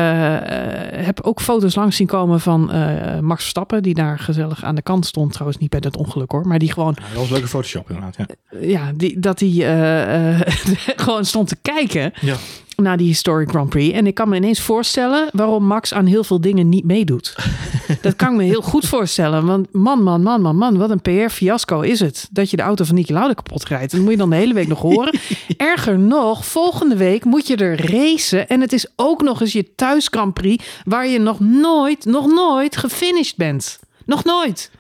heb 0.91 1.21
ook 1.21 1.41
foto's 1.41 1.75
langs 1.75 1.97
zien 1.97 2.07
komen 2.07 2.41
van 2.41 2.75
uh, 2.75 3.19
Max 3.19 3.41
Verstappen, 3.41 3.83
die 3.83 3.95
daar 3.95 4.19
gezellig 4.19 4.65
aan 4.65 4.75
de 4.75 4.83
kant 4.83 5.07
stond. 5.07 5.33
Trouwens 5.33 5.59
niet 5.59 5.71
bij 5.71 5.81
dat 5.81 5.97
ongeluk 5.97 6.31
hoor, 6.31 6.47
maar 6.47 6.59
die 6.59 6.73
gewoon... 6.73 6.97
Ja, 6.99 7.07
dat 7.09 7.17
was 7.17 7.27
een 7.27 7.33
leuke 7.33 7.49
Photoshop 7.49 7.91
inderdaad, 7.91 8.17
ja. 8.17 8.27
ja, 8.61 8.93
die, 8.97 9.21
dat 9.21 9.41
hij 9.41 9.51
gewoon 11.05 11.25
stond 11.25 11.49
te 11.49 11.57
kijken. 11.63 12.13
Ja 12.21 12.37
na 12.83 12.97
die 12.97 13.07
Historic 13.07 13.49
Grand 13.49 13.69
Prix. 13.69 13.95
En 13.95 14.07
ik 14.07 14.15
kan 14.15 14.29
me 14.29 14.37
ineens 14.37 14.61
voorstellen 14.61 15.29
waarom 15.33 15.65
Max 15.65 15.95
aan 15.95 16.07
heel 16.07 16.25
veel 16.25 16.41
dingen 16.41 16.69
niet 16.69 16.85
meedoet. 16.85 17.37
Dat 18.01 18.17
kan 18.17 18.31
ik 18.31 18.37
me 18.37 18.43
heel 18.43 18.63
goed 18.63 18.87
voorstellen. 18.87 19.47
Want 19.47 19.73
man, 19.73 20.03
man, 20.03 20.23
man, 20.23 20.41
man, 20.41 20.57
man, 20.57 20.77
wat 20.77 20.91
een 20.91 21.03
PR-fiasco 21.03 21.81
is 21.81 22.01
het. 22.01 22.29
Dat 22.31 22.51
je 22.51 22.57
de 22.57 22.63
auto 22.63 22.85
van 22.85 22.95
Niki 22.95 23.13
Lauda 23.13 23.35
kapot 23.35 23.65
rijdt. 23.65 23.93
Dat 23.93 24.01
moet 24.01 24.11
je 24.11 24.17
dan 24.17 24.31
de 24.31 24.37
hele 24.37 24.55
week 24.55 24.69
nog 24.69 24.81
horen. 24.81 25.19
Erger 25.57 25.99
nog, 25.99 26.47
volgende 26.47 26.97
week 26.97 27.25
moet 27.25 27.47
je 27.47 27.57
er 27.57 27.91
racen. 27.91 28.49
En 28.49 28.61
het 28.61 28.73
is 28.73 28.87
ook 28.97 29.23
nog 29.23 29.41
eens 29.41 29.53
je 29.53 29.75
thuis 29.75 30.09
Grand 30.11 30.35
Prix... 30.35 30.65
waar 30.85 31.07
je 31.07 31.19
nog 31.19 31.41
nooit, 31.41 32.05
nog 32.05 32.27
nooit 32.27 32.77
gefinished 32.77 33.37
bent. 33.37 33.79
Nog 34.05 34.25
nooit. 34.25 34.71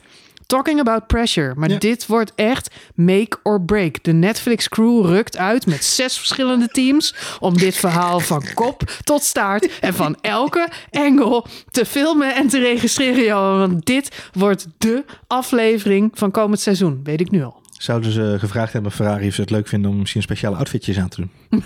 Talking 0.48 0.80
about 0.80 1.06
pressure. 1.06 1.54
Maar 1.56 1.70
Ja. 1.70 1.78
dit 1.78 2.06
wordt 2.06 2.32
echt 2.34 2.70
make 2.94 3.38
or 3.42 3.62
break. 3.62 4.02
De 4.02 4.12
Netflix 4.12 4.68
crew 4.68 5.04
rukt 5.06 5.36
uit 5.36 5.66
met 5.66 5.84
zes 5.84 6.18
verschillende 6.18 6.68
teams 6.68 7.14
om 7.40 7.56
dit 7.56 7.76
verhaal 7.76 8.20
van 8.20 8.44
kop 8.54 8.82
tot 9.04 9.22
staart 9.22 9.78
en 9.80 9.94
van 9.94 10.16
elke 10.20 10.68
engel 10.90 11.46
te 11.70 11.84
filmen 11.84 12.34
en 12.34 12.48
te 12.48 12.58
registreren. 12.58 13.24
Johan. 13.24 13.58
Want 13.58 13.86
dit 13.86 14.28
wordt 14.32 14.66
de 14.78 15.04
aflevering 15.26 16.10
van 16.14 16.30
komend 16.30 16.60
seizoen. 16.60 17.00
Weet 17.04 17.20
ik 17.20 17.30
nu 17.30 17.42
al. 17.44 17.60
Zouden 17.78 18.12
ze 18.12 18.36
gevraagd 18.38 18.72
hebben 18.72 18.92
Ferrari 18.92 19.28
of 19.28 19.34
ze 19.34 19.40
het 19.40 19.50
leuk 19.50 19.68
vinden 19.68 19.90
om 19.90 19.98
misschien 19.98 20.22
speciale 20.22 20.56
outfitjes 20.56 20.98
aan 20.98 21.08
te 21.08 21.20
doen? 21.20 21.62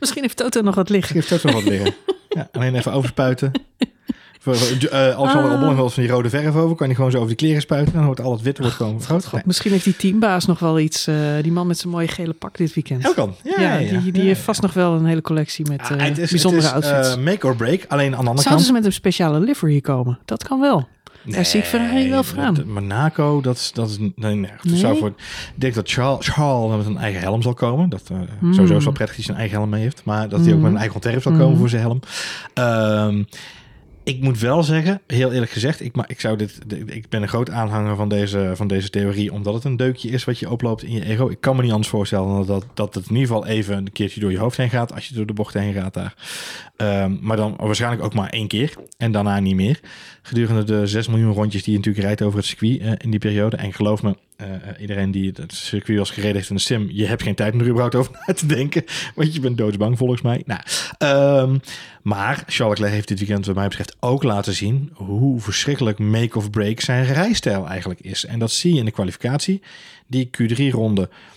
Misschien 0.00 0.22
heeft 0.22 0.36
Toto 0.36 0.60
nog 0.60 0.74
wat 0.74 0.88
liggen. 0.88 1.14
Geeft 1.22 1.32
ook 1.32 1.42
nog 1.42 1.62
wat 1.62 1.72
liggen. 1.72 1.94
Ja, 2.28 2.48
alleen 2.52 2.74
even 2.74 2.92
overspuiten. 2.92 3.52
Voor, 4.46 4.56
voor, 4.56 4.88
eh, 4.88 4.98
Alexander 5.00 5.50
Ah. 5.52 5.60
Albon 5.68 5.90
van 5.90 6.02
die 6.02 6.12
rode 6.12 6.28
verf 6.30 6.54
over. 6.54 6.76
Kan 6.76 6.88
je 6.88 6.94
gewoon 6.94 7.10
zo 7.10 7.16
over 7.16 7.28
die 7.28 7.36
kleren 7.36 7.60
spuiten. 7.60 7.94
Dan 7.94 8.04
wordt 8.04 8.20
al 8.20 8.32
het 8.32 8.42
wit 8.42 8.58
wordt 8.58 8.74
gewoon 8.74 9.02
groot. 9.02 9.26
God, 9.26 9.44
misschien 9.46 9.70
heeft 9.72 9.84
die 9.84 9.96
teambaas 9.96 10.46
nog 10.46 10.58
wel 10.58 10.78
iets. 10.78 11.06
eh, 11.06 11.14
die 11.42 11.52
man 11.52 11.66
met 11.66 11.78
zijn 11.78 11.92
mooie 11.92 12.08
gele 12.08 12.32
pak 12.32 12.56
dit 12.56 12.74
weekend. 12.74 13.02
Heel 13.02 13.14
kan. 13.14 13.34
Ja, 13.44 13.52
Ja, 13.56 13.62
ja, 13.62 13.78
ja. 13.78 13.88
die, 14.00 14.12
die 14.12 14.20
Ja, 14.22 14.26
heeft 14.28 14.38
ja. 14.38 14.44
vast 14.44 14.62
nog 14.62 14.72
wel 14.72 14.92
een 14.94 15.04
hele 15.06 15.20
collectie 15.22 15.66
met 15.68 15.80
Ah, 15.80 15.90
eh, 15.90 16.04
het 16.08 16.18
is, 16.18 16.30
bijzondere 16.30 16.66
het 16.66 16.84
is, 16.84 16.90
outfits. 16.90 17.16
eh, 17.16 17.22
make 17.24 17.46
or 17.46 17.56
break. 17.56 17.84
Alleen 17.88 18.04
aan 18.04 18.10
de 18.10 18.16
andere 18.16 18.32
Zouden 18.36 18.50
kant... 18.52 18.62
ze 18.64 18.72
met 18.72 18.84
een 18.84 18.92
speciale 18.92 19.40
livery 19.40 19.80
komen? 19.80 20.18
Dat 20.24 20.44
kan 20.48 20.60
wel. 20.60 20.88
Daar 21.24 21.44
zie 21.46 21.60
ik 21.60 21.66
Ferrari 21.66 22.10
wel 22.10 22.22
voor 22.22 22.38
aan. 22.38 22.62
Monaco, 22.66 23.40
dat 23.40 23.56
is... 23.56 23.70
Dat 23.74 23.90
is 23.90 23.98
nee, 23.98 24.12
nee, 24.16 24.50
Nee? 24.62 24.78
Zou 24.78 24.98
voor, 24.98 25.08
ik 25.08 25.14
denk 25.54 25.74
dat 25.74 25.90
Charles, 25.90 26.26
Charles 26.28 26.76
met 26.76 26.86
een 26.86 26.96
eigen 26.98 27.20
helm 27.20 27.42
zal 27.42 27.54
komen. 27.54 27.88
Dat 27.88 28.02
eh, 28.10 28.16
Hmm. 28.38 28.54
sowieso 28.54 28.76
is 28.76 28.84
wel 28.84 28.92
prettig 28.92 29.16
dat 29.16 29.16
hij 29.16 29.24
zijn 29.24 29.36
eigen 29.36 29.56
helm 29.56 29.70
mee 29.70 29.82
heeft. 29.82 30.00
Maar 30.04 30.28
dat 30.28 30.40
hij 30.44 30.54
ook 30.54 30.60
met 30.60 30.70
een 30.70 30.76
eigen 30.76 30.94
ontwerp 30.94 31.22
zal 31.22 31.32
komen 31.32 31.46
Hmm. 31.46 31.56
voor 31.58 31.68
zijn 31.68 31.82
helm. 31.82 32.00
Ehm, 32.54 33.22
ik 34.06 34.20
moet 34.20 34.38
wel 34.38 34.62
zeggen, 34.62 35.00
heel 35.06 35.32
eerlijk 35.32 35.50
gezegd, 35.50 35.80
ik, 35.80 35.94
maar 35.94 36.04
ik, 36.08 36.20
zou 36.20 36.36
dit, 36.36 36.58
ik 36.86 37.08
ben 37.08 37.22
een 37.22 37.28
groot 37.28 37.50
aanhanger 37.50 37.96
van 37.96 38.08
deze, 38.08 38.52
van 38.54 38.68
deze 38.68 38.90
theorie, 38.90 39.32
omdat 39.32 39.54
het 39.54 39.64
een 39.64 39.76
deukje 39.76 40.08
is 40.08 40.24
wat 40.24 40.38
je 40.38 40.50
oploopt 40.50 40.82
in 40.82 40.92
je 40.92 41.04
ego. 41.04 41.28
Ik 41.28 41.40
kan 41.40 41.56
me 41.56 41.62
niet 41.62 41.70
anders 41.70 41.88
voorstellen 41.88 42.28
dan 42.28 42.46
dat, 42.46 42.64
dat 42.74 42.94
het 42.94 43.04
in 43.08 43.14
ieder 43.14 43.26
geval 43.26 43.46
even 43.46 43.76
een 43.76 43.92
keertje 43.92 44.20
door 44.20 44.30
je 44.30 44.38
hoofd 44.38 44.56
heen 44.56 44.70
gaat, 44.70 44.94
als 44.94 45.08
je 45.08 45.14
door 45.14 45.26
de 45.26 45.32
bocht 45.32 45.54
heen 45.54 45.72
gaat 45.72 45.94
daar. 45.94 46.14
Ehm, 46.76 47.16
maar 47.20 47.36
dan 47.36 47.54
waarschijnlijk 47.56 48.02
ook 48.02 48.14
maar 48.14 48.30
één 48.30 48.48
keer 48.48 48.74
en 48.96 49.12
daarna 49.12 49.40
niet 49.40 49.54
meer. 49.54 49.80
Gedurende 50.22 50.64
de 50.64 50.86
6 50.86 51.08
miljoen 51.08 51.32
rondjes 51.32 51.62
die 51.62 51.72
je 51.72 51.78
natuurlijk 51.78 52.06
rijdt 52.06 52.22
over 52.22 52.38
het 52.38 52.48
circuit 52.48 52.80
eh, 52.80 52.92
in 52.96 53.10
die 53.10 53.20
periode. 53.20 53.56
En 53.56 53.72
geloof 53.72 54.02
me, 54.02 54.16
eh, 54.36 54.54
eh, 54.54 54.80
iedereen 54.80 55.10
die 55.10 55.32
het 55.34 55.52
circuit 55.54 55.98
eens 55.98 56.10
gereden 56.10 56.36
heeft 56.36 56.50
in 56.50 56.56
de 56.56 56.62
sim, 56.62 56.88
je 56.92 57.06
hebt 57.06 57.22
geen 57.22 57.34
tijd 57.34 57.52
om 57.52 57.60
er 57.60 57.66
überhaupt 57.66 57.94
over 57.94 58.12
na 58.26 58.34
te 58.34 58.46
denken. 58.46 58.84
Want 59.14 59.34
je 59.34 59.40
bent 59.40 59.58
doodsbang 59.58 59.98
volgens 59.98 60.22
mij. 60.22 60.42
Nou, 60.46 60.60
ehm, 60.98 61.58
maar 62.02 62.42
Charles 62.46 62.78
Leclerc 62.78 62.92
heeft 62.94 63.08
dit 63.08 63.18
weekend 63.18 63.46
wat 63.46 63.54
mij 63.54 63.68
betreft 63.68 63.96
ook 64.00 64.22
laten 64.22 64.54
zien 64.54 64.90
hoe 64.94 65.40
verschrikkelijk 65.40 65.98
make 65.98 66.38
of 66.38 66.50
break 66.50 66.80
zijn 66.80 67.04
rijstijl 67.04 67.68
eigenlijk 67.68 68.00
is. 68.00 68.24
En 68.24 68.38
dat 68.38 68.50
zie 68.50 68.72
je 68.72 68.78
in 68.78 68.84
de 68.84 68.90
kwalificatie. 68.90 69.62
Die 70.06 70.30
Q3-ronde, 70.38 71.08
ja, 71.08 71.08
eh, 71.08 71.08
f- 71.08 71.10
dat 71.12 71.35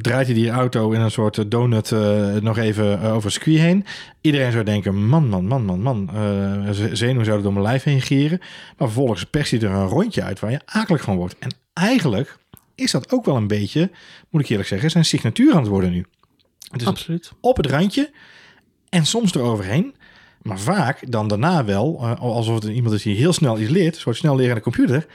draait 0.00 0.26
hij 0.26 0.34
die 0.34 0.50
auto 0.50 0.90
in 0.90 1.00
een 1.00 1.10
soort 1.10 1.38
eh, 1.38 1.44
donut 1.48 1.92
eh, 1.92 2.34
nog 2.34 2.58
even 2.58 3.00
eh, 3.00 3.12
over 3.14 3.24
het 3.24 3.32
circuit 3.32 3.58
heen. 3.58 3.84
Iedereen 4.20 4.52
zou 4.52 4.64
denken, 4.64 5.06
man, 5.06 5.28
man, 5.28 5.46
man, 5.46 5.64
man, 5.64 5.80
man. 5.80 6.10
eh, 6.14 6.70
z- 6.70 6.92
zenuwen 6.92 7.24
zouden 7.24 7.44
door 7.44 7.52
mijn 7.52 7.64
lijf 7.64 7.82
heen 7.82 8.02
gieren. 8.02 8.38
Maar 8.78 8.88
vervolgens 8.88 9.24
perst 9.24 9.50
hij 9.50 9.60
er 9.60 9.70
een 9.70 9.86
rondje 9.86 10.22
uit 10.22 10.40
waar 10.40 10.50
je 10.50 10.60
akelig 10.64 11.02
van 11.02 11.16
wordt. 11.16 11.36
En 11.38 11.50
eigenlijk 11.72 12.36
is 12.74 12.90
dat 12.90 13.12
ook 13.12 13.24
wel 13.24 13.36
een 13.36 13.46
beetje, 13.46 13.90
moet 14.30 14.42
ik 14.42 14.48
eerlijk 14.48 14.68
zeggen, 14.68 14.90
zijn 14.90 15.04
signatuur 15.04 15.52
aan 15.52 15.60
het 15.60 15.68
worden 15.68 15.90
nu. 15.90 16.04
Het 16.70 16.80
is 16.80 16.86
Absoluut. 16.86 17.32
op 17.40 17.56
het 17.56 17.66
randje 17.66 18.10
en 18.88 19.06
soms 19.06 19.34
eroverheen. 19.34 19.94
Maar 20.42 20.58
vaak 20.58 21.10
dan 21.10 21.28
daarna 21.28 21.64
wel, 21.64 21.98
eh, 22.02 22.20
alsof 22.20 22.54
het 22.54 22.64
iemand 22.64 22.94
is 22.94 23.02
die 23.02 23.16
heel 23.16 23.32
snel 23.32 23.58
iets 23.58 23.70
leert, 23.70 23.96
soort 23.96 24.16
snel 24.16 24.34
leren 24.36 24.50
aan 24.50 24.56
de 24.56 24.62
computer. 24.62 25.06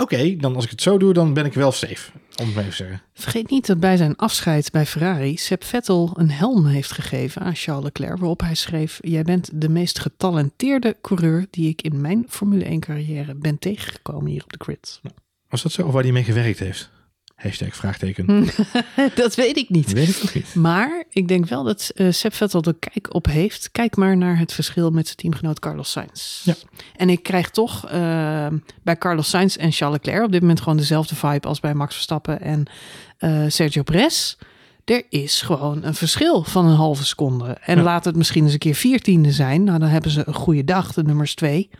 Oké, 0.00 0.36
dan 0.36 0.54
als 0.54 0.64
ik 0.64 0.70
het 0.70 0.82
zo 0.82 0.98
doe, 0.98 1.12
dan 1.12 1.34
ben 1.34 1.44
ik 1.44 1.54
wel 1.54 1.72
safe, 1.72 2.10
om 2.40 2.46
het 2.46 2.56
even 2.56 2.70
te 2.70 2.76
zeggen. 2.76 3.02
Vergeet 3.14 3.50
niet 3.50 3.66
dat 3.66 3.80
bij 3.80 3.96
zijn 3.96 4.16
afscheid 4.16 4.70
bij 4.70 4.86
Ferrari 4.86 5.36
Seb 5.36 5.64
Vettel 5.64 6.10
een 6.14 6.30
helm 6.30 6.66
heeft 6.66 6.92
gegeven 6.92 7.42
aan 7.42 7.54
Charles 7.54 7.84
Leclerc. 7.84 8.18
Waarop 8.18 8.40
hij 8.40 8.54
schreef: 8.54 8.98
Jij 9.00 9.22
bent 9.22 9.50
de 9.54 9.68
meest 9.68 9.98
getalenteerde 9.98 10.96
coureur 11.00 11.46
die 11.50 11.68
ik 11.68 11.82
in 11.82 12.00
mijn 12.00 12.24
Formule 12.28 12.64
1 12.64 12.80
carrière 12.80 13.34
ben 13.34 13.58
tegengekomen 13.58 14.30
hier 14.30 14.42
op 14.42 14.52
de 14.52 14.64
grid. 14.64 15.00
Was 15.48 15.62
dat 15.62 15.72
zo? 15.72 15.86
Of 15.86 15.92
waar 15.92 16.02
hij 16.02 16.12
mee 16.12 16.24
gewerkt 16.24 16.58
heeft? 16.58 16.90
Hashtag 17.42 17.76
vraagteken. 17.76 18.48
dat 19.14 19.34
weet 19.34 19.56
ik 19.56 19.68
niet. 19.68 19.92
Weet 19.92 20.08
ik 20.08 20.20
ook 20.24 20.34
niet. 20.34 20.54
Maar 20.54 21.04
ik 21.10 21.28
denk 21.28 21.46
wel 21.46 21.64
dat 21.64 21.90
Seb 22.10 22.34
Vettel 22.34 22.62
er 22.62 22.74
kijk 22.74 23.14
op 23.14 23.26
heeft. 23.26 23.70
Kijk 23.72 23.96
maar 23.96 24.16
naar 24.16 24.38
het 24.38 24.52
verschil 24.52 24.90
met 24.90 25.04
zijn 25.06 25.16
teamgenoot 25.18 25.58
Carlos 25.58 25.90
Sainz. 25.90 26.44
Ja. 26.44 26.54
En 26.96 27.08
ik 27.10 27.22
krijg 27.22 27.50
toch 27.50 27.88
eh, 27.88 28.46
bij 28.82 28.96
Carlos 28.98 29.28
Sainz 29.28 29.56
en 29.56 29.72
Charles 29.72 29.96
Leclerc 30.02 30.24
op 30.24 30.32
dit 30.32 30.40
moment 30.40 30.60
gewoon 30.60 30.76
dezelfde 30.76 31.14
vibe 31.14 31.48
als 31.48 31.60
bij 31.60 31.74
Max 31.74 31.94
Verstappen 31.94 32.40
en 32.40 32.64
eh, 33.18 33.44
Sergio 33.48 33.82
Perez. 33.82 34.36
Er 34.84 35.02
is 35.08 35.42
gewoon 35.42 35.84
een 35.84 35.94
verschil 35.94 36.42
van 36.42 36.66
een 36.66 36.76
halve 36.76 37.04
seconde. 37.06 37.56
En 37.60 37.76
Ja. 37.76 37.82
laat 37.82 38.04
het 38.04 38.16
misschien 38.16 38.44
eens 38.44 38.52
een 38.52 38.58
keer 38.58 38.74
viertiende 38.74 39.32
zijn. 39.32 39.64
Nou, 39.64 39.78
dan 39.78 39.88
hebben 39.88 40.10
ze 40.10 40.22
een 40.26 40.34
goede 40.34 40.64
dag, 40.64 40.92
de 40.92 41.02
nummers 41.02 41.34
twee. 41.34 41.70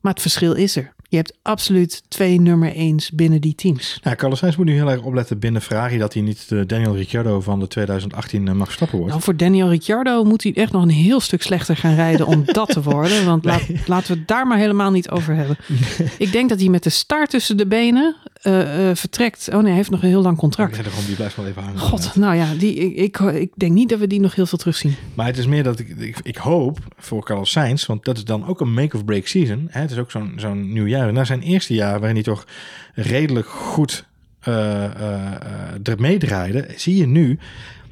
Maar 0.00 0.12
het 0.12 0.22
verschil 0.22 0.52
is 0.52 0.76
er. 0.76 0.94
Je 1.10 1.16
hebt 1.16 1.36
absoluut 1.42 2.02
twee 2.08 2.40
nummer 2.40 2.72
eens 2.72 3.10
binnen 3.10 3.40
die 3.40 3.54
teams. 3.54 4.00
Nou, 4.02 4.16
Carlos 4.16 4.38
Sainz 4.38 4.56
moet 4.56 4.66
nu 4.66 4.72
heel 4.72 4.90
erg 4.90 5.02
opletten 5.02 5.38
binnen 5.38 5.62
Ferrari 5.62 5.98
dat 5.98 6.12
hij 6.12 6.22
niet 6.22 6.48
de 6.48 6.66
Daniel 6.66 6.96
Ricciardo 6.96 7.40
van 7.40 7.60
de 7.60 7.68
2018 7.68 8.56
mag 8.56 8.72
stappen 8.72 8.96
wordt. 8.96 9.12
Nou, 9.12 9.24
voor 9.24 9.36
Daniel 9.36 9.68
Ricciardo 9.68 10.24
moet 10.24 10.42
hij 10.42 10.54
echt 10.54 10.72
nog 10.72 10.82
een 10.82 10.88
heel 10.88 11.20
stuk 11.20 11.42
slechter 11.42 11.76
gaan 11.76 11.94
rijden 11.94 12.26
om 12.26 12.44
dat 12.52 12.68
te 12.68 12.82
worden. 12.82 13.24
Want 13.24 13.44
laat, 13.44 13.62
laten 13.86 14.12
we 14.12 14.18
het 14.18 14.28
daar 14.28 14.46
maar 14.46 14.58
helemaal 14.58 14.90
niet 14.90 15.10
over 15.10 15.34
hebben. 15.34 15.56
Ik 16.18 16.32
denk 16.32 16.48
dat 16.48 16.60
hij 16.60 16.68
met 16.68 16.82
de 16.82 16.90
staart 16.90 17.30
tussen 17.30 17.56
de 17.56 17.66
benen 17.66 18.16
eh, 18.42 18.90
eh, 18.90 18.96
vertrekt. 18.96 19.48
Oh 19.48 19.54
nee, 19.54 19.64
hij 19.64 19.74
heeft 19.74 19.90
nog 19.90 20.02
een 20.02 20.08
heel 20.08 20.22
lang 20.22 20.36
contract. 20.36 20.76
Ja, 20.76 20.82
daarom, 20.82 21.04
die 21.06 21.14
blijft 21.14 21.36
wel 21.36 21.46
even 21.46 21.62
hangen. 21.62 21.78
God, 21.78 22.14
nou 22.16 22.36
ja, 22.36 22.54
die, 22.54 22.74
ik, 22.74 22.96
ik, 22.96 23.34
ik 23.34 23.52
denk 23.56 23.72
niet 23.72 23.88
dat 23.88 23.98
we 23.98 24.06
die 24.06 24.20
nog 24.20 24.34
heel 24.34 24.46
veel 24.46 24.58
terugzien. 24.58 24.94
Maar 25.14 25.26
het 25.26 25.38
is 25.38 25.46
meer 25.46 25.62
dat 25.62 25.78
ik, 25.78 25.88
ik, 25.88 26.16
ik 26.22 26.36
hoop 26.36 26.78
voor 26.96 27.24
Carlos 27.24 27.50
Sainz, 27.50 27.86
want 27.86 28.04
dat 28.04 28.16
is 28.16 28.24
dan 28.24 28.46
ook 28.46 28.60
een 28.60 28.72
make-of-break 28.72 29.26
season. 29.26 29.66
Hè? 29.70 29.80
Het 29.80 29.90
is 29.90 29.98
ook 29.98 30.10
zo'n 30.10 30.32
zo'n 30.36 30.72
nieuw 30.72 30.86
jaar. 30.86 31.12
Na 31.12 31.24
zijn 31.24 31.42
eerste 31.42 31.74
jaar, 31.74 31.98
waarin 31.98 32.14
hij 32.14 32.24
toch 32.24 32.46
redelijk 32.94 33.48
goed 33.48 34.06
eh, 34.40 34.84
eh, 34.84 35.72
er 35.82 36.00
meedraaide, 36.00 36.68
zie 36.76 36.96
je 36.96 37.06
nu, 37.06 37.38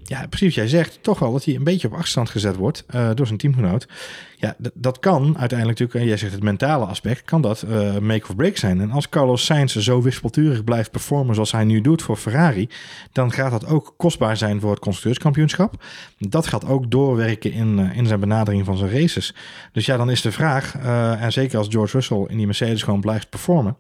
ja, 0.09 0.27
precies 0.27 0.47
wat 0.47 0.55
jij 0.55 0.69
zegt, 0.69 0.99
toch 1.03 1.19
wel 1.19 1.33
dat 1.33 1.45
hij 1.45 1.55
een 1.55 1.65
beetje 1.65 1.87
op 1.87 1.93
achterstand 1.95 2.31
gezet 2.31 2.57
wordt 2.57 2.85
eh, 2.87 3.11
door 3.15 3.27
zijn 3.27 3.39
teamgenoot. 3.39 3.89
Ja, 4.37 4.57
dat 4.75 4.99
kan 4.99 5.23
uiteindelijk 5.39 5.79
natuurlijk, 5.79 5.95
en 5.95 6.07
jij 6.07 6.17
zegt 6.17 6.33
het 6.33 6.43
mentale 6.43 6.85
aspect, 6.85 7.23
kan 7.23 7.41
dat 7.41 7.63
eh, 7.63 7.99
make 7.99 8.29
of 8.29 8.37
break 8.37 8.57
zijn. 8.57 8.81
En 8.81 8.91
als 8.91 9.09
Carlos 9.09 9.45
Sainz 9.45 9.77
zo 9.77 10.03
wispelturig 10.03 10.65
blijft 10.65 10.91
performen 10.91 11.35
zoals 11.35 11.53
hij 11.53 11.65
nu 11.65 11.81
doet 11.81 12.03
voor 12.03 12.17
Ferrari, 12.17 12.69
dan 13.13 13.33
gaat 13.33 13.51
dat 13.51 13.67
ook 13.67 13.95
kostbaar 13.97 14.37
zijn 14.37 14.61
voor 14.61 14.71
het 14.71 14.81
constructeurskampioenschap. 14.81 15.85
Dat 16.19 16.47
gaat 16.47 16.67
ook 16.67 16.91
doorwerken 16.91 17.53
in, 17.53 17.79
eh, 17.79 17.97
in 17.97 18.07
zijn 18.07 18.21
benadering 18.21 18.65
van 18.65 18.77
zijn 18.77 18.91
races. 18.91 19.35
Dus 19.73 19.87
ja, 19.87 19.97
dan 19.97 20.11
is 20.11 20.23
de 20.23 20.33
vraag, 20.33 20.75
en 21.21 21.33
zeker 21.33 21.59
als 21.59 21.69
George 21.71 21.97
Russell 21.97 22.25
in 22.29 22.37
die 22.37 22.47
Mercedes 22.47 22.83
gewoon 22.83 23.01
blijft 23.01 23.31
performen. 23.31 23.77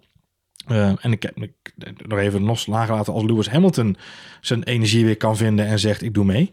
Eh, 0.66 1.04
en 1.04 1.12
ik 1.12 1.22
heb 1.22 1.36
nog 2.06 2.18
even 2.18 2.42
los 2.42 2.66
laten 2.66 3.12
als 3.12 3.24
Lewis 3.24 3.48
Hamilton 3.48 3.96
zijn 4.40 4.62
energie 4.62 5.04
weer 5.04 5.16
kan 5.16 5.36
vinden 5.36 5.66
en 5.66 5.78
zegt 5.78 6.02
ik 6.02 6.14
doe 6.14 6.24
mee. 6.24 6.50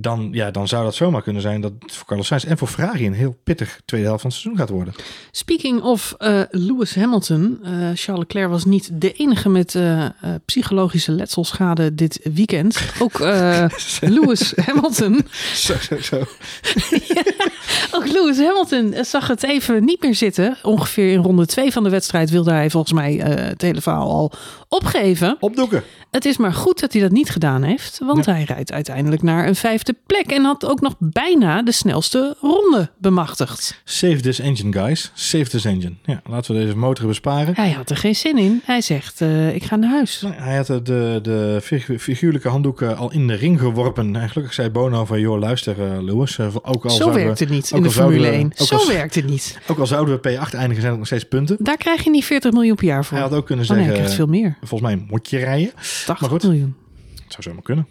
Dan, 0.00 0.28
ja, 0.32 0.50
dan 0.50 0.68
zou 0.68 0.84
dat 0.84 0.94
zomaar 0.94 1.22
kunnen 1.22 1.42
zijn 1.42 1.60
dat 1.60 1.72
het 1.78 1.92
voor 1.92 2.06
Carlos 2.06 2.26
Sainz 2.26 2.44
en 2.44 2.58
voor 2.58 2.68
Ferrari 2.68 3.06
een 3.06 3.12
heel 3.12 3.36
pittig 3.44 3.80
tweede 3.84 4.06
helft 4.06 4.22
van 4.22 4.30
het 4.30 4.38
seizoen 4.40 4.60
gaat 4.60 4.70
worden. 4.74 4.94
Speaking 5.30 5.82
of 5.82 6.14
eh, 6.18 6.40
Lewis 6.50 6.94
Hamilton. 6.94 7.58
eh, 7.62 7.70
Charles 7.72 8.18
Leclerc 8.18 8.48
was 8.48 8.64
niet 8.64 8.90
de 8.92 9.12
enige 9.12 9.48
met 9.48 9.74
eh, 9.74 10.04
psychologische 10.44 11.12
letselschade 11.12 11.94
dit 11.94 12.20
weekend. 12.34 12.80
Ook 12.98 13.18
Lewis 14.00 14.52
Hamilton. 14.56 15.26
Zo, 15.54 15.74
zo, 15.80 16.00
zo. 16.00 16.16
Ook 17.94 18.06
Lewis 18.06 18.38
Hamilton 18.38 18.94
zag 19.04 19.26
het 19.28 19.42
even 19.42 19.84
niet 19.84 20.02
meer 20.02 20.14
zitten. 20.14 20.56
Ongeveer 20.62 21.12
in 21.12 21.22
ronde 21.22 21.46
2 21.46 21.72
van 21.72 21.82
de 21.82 21.90
wedstrijd 21.90 22.30
wilde 22.30 22.50
hij 22.50 22.70
volgens 22.70 22.92
mij 22.92 23.12
het 23.14 23.62
hele 23.62 23.80
verhaal 23.80 24.10
al 24.10 24.32
opgeven. 24.68 25.36
Opdoeken. 25.40 25.82
Het 26.10 26.24
is 26.24 26.36
maar 26.36 26.52
goed 26.52 26.80
dat 26.80 26.92
hij 26.92 27.02
dat 27.02 27.10
niet 27.10 27.30
gedaan 27.30 27.62
heeft. 27.62 28.00
Want 28.04 28.26
hij 28.26 28.42
rijdt 28.44 28.72
uiteindelijk 28.72 29.22
naar 29.22 29.46
een 29.46 29.54
vijfde 29.54 29.94
plek 30.06 30.26
en 30.26 30.44
had 30.44 30.66
ook 30.66 30.80
nog 30.80 30.94
bijna 30.98 31.62
de 31.62 31.72
snelste 31.72 32.36
ronde 32.40 32.90
bemachtigd. 32.98 33.80
Save 33.84 34.20
this 34.20 34.38
engine, 34.38 34.72
guys. 34.72 35.10
Save 35.14 35.44
this 35.48 35.64
engine. 35.64 35.94
Ja, 36.04 36.20
laten 36.28 36.54
we 36.54 36.60
deze 36.60 36.76
motor 36.76 37.06
besparen. 37.06 37.54
Hij 37.54 37.70
had 37.70 37.90
er 37.90 37.96
geen 37.96 38.14
zin 38.16 38.38
in. 38.38 38.60
Hij 38.64 38.80
zegt, 38.80 39.20
eh, 39.20 39.54
ik 39.54 39.62
ga 39.64 39.76
naar 39.76 39.90
huis. 39.90 40.20
Nee, 40.20 40.32
hij 40.36 40.56
had 40.56 40.66
de, 40.66 40.82
de, 40.82 41.18
de 41.22 41.58
figu- 41.62 41.98
figuurlijke 41.98 42.48
handdoeken 42.48 42.96
al 42.96 43.12
in 43.12 43.26
de 43.26 43.34
ring 43.34 43.60
geworpen. 43.60 44.16
En 44.16 44.28
gelukkig 44.28 44.54
zei 44.54 44.70
Bono 44.70 45.04
van, 45.04 45.20
joh, 45.20 45.38
luister 45.38 45.76
uh, 45.78 46.02
Lewis. 46.02 46.36
uh, 46.38 46.46
ook 46.62 46.84
al 46.84 46.90
Zo 46.90 47.12
werkt 47.12 47.38
we, 47.38 47.44
het 47.44 47.54
niet 47.54 47.70
ook 47.72 47.76
in 47.78 47.82
de 47.82 47.90
Formule 47.90 48.26
we- 48.30 48.34
1. 48.36 48.52
ook 48.56 48.66
Zo 48.66 48.86
werkt 48.88 49.14
het 49.14 49.26
niet. 49.26 49.58
Ook 49.66 49.78
al 49.78 49.86
zouden 49.86 50.14
we 50.22 50.28
P8 50.30 50.54
eindigen, 50.54 50.74
zijn 50.80 50.86
het 50.86 50.96
nog 50.96 51.06
steeds 51.06 51.24
punten. 51.24 51.56
Daar 51.60 51.76
krijg 51.76 52.04
je 52.04 52.10
niet 52.10 52.24
40 52.24 52.52
miljoen 52.52 52.76
per 52.76 52.86
jaar 52.86 53.04
voor. 53.04 53.16
Hij 53.18 53.26
had 53.26 53.36
ook 53.36 53.46
kunnen 53.46 53.64
oh 53.64 53.70
nee, 53.70 53.78
zeggen, 53.84 53.96
hij 54.02 54.04
krijgt 54.12 54.14
veel 54.14 54.40
meer. 54.40 54.56
Volgens 54.60 54.80
mij 54.90 55.04
moet 55.08 55.30
je 55.30 55.38
rijden. 55.38 55.72
80 56.06 56.28
goed. 56.28 56.42
miljoen. 56.42 56.76
Het 57.24 57.32
zou 57.32 57.42
zomaar 57.42 57.62
kunnen. 57.62 57.86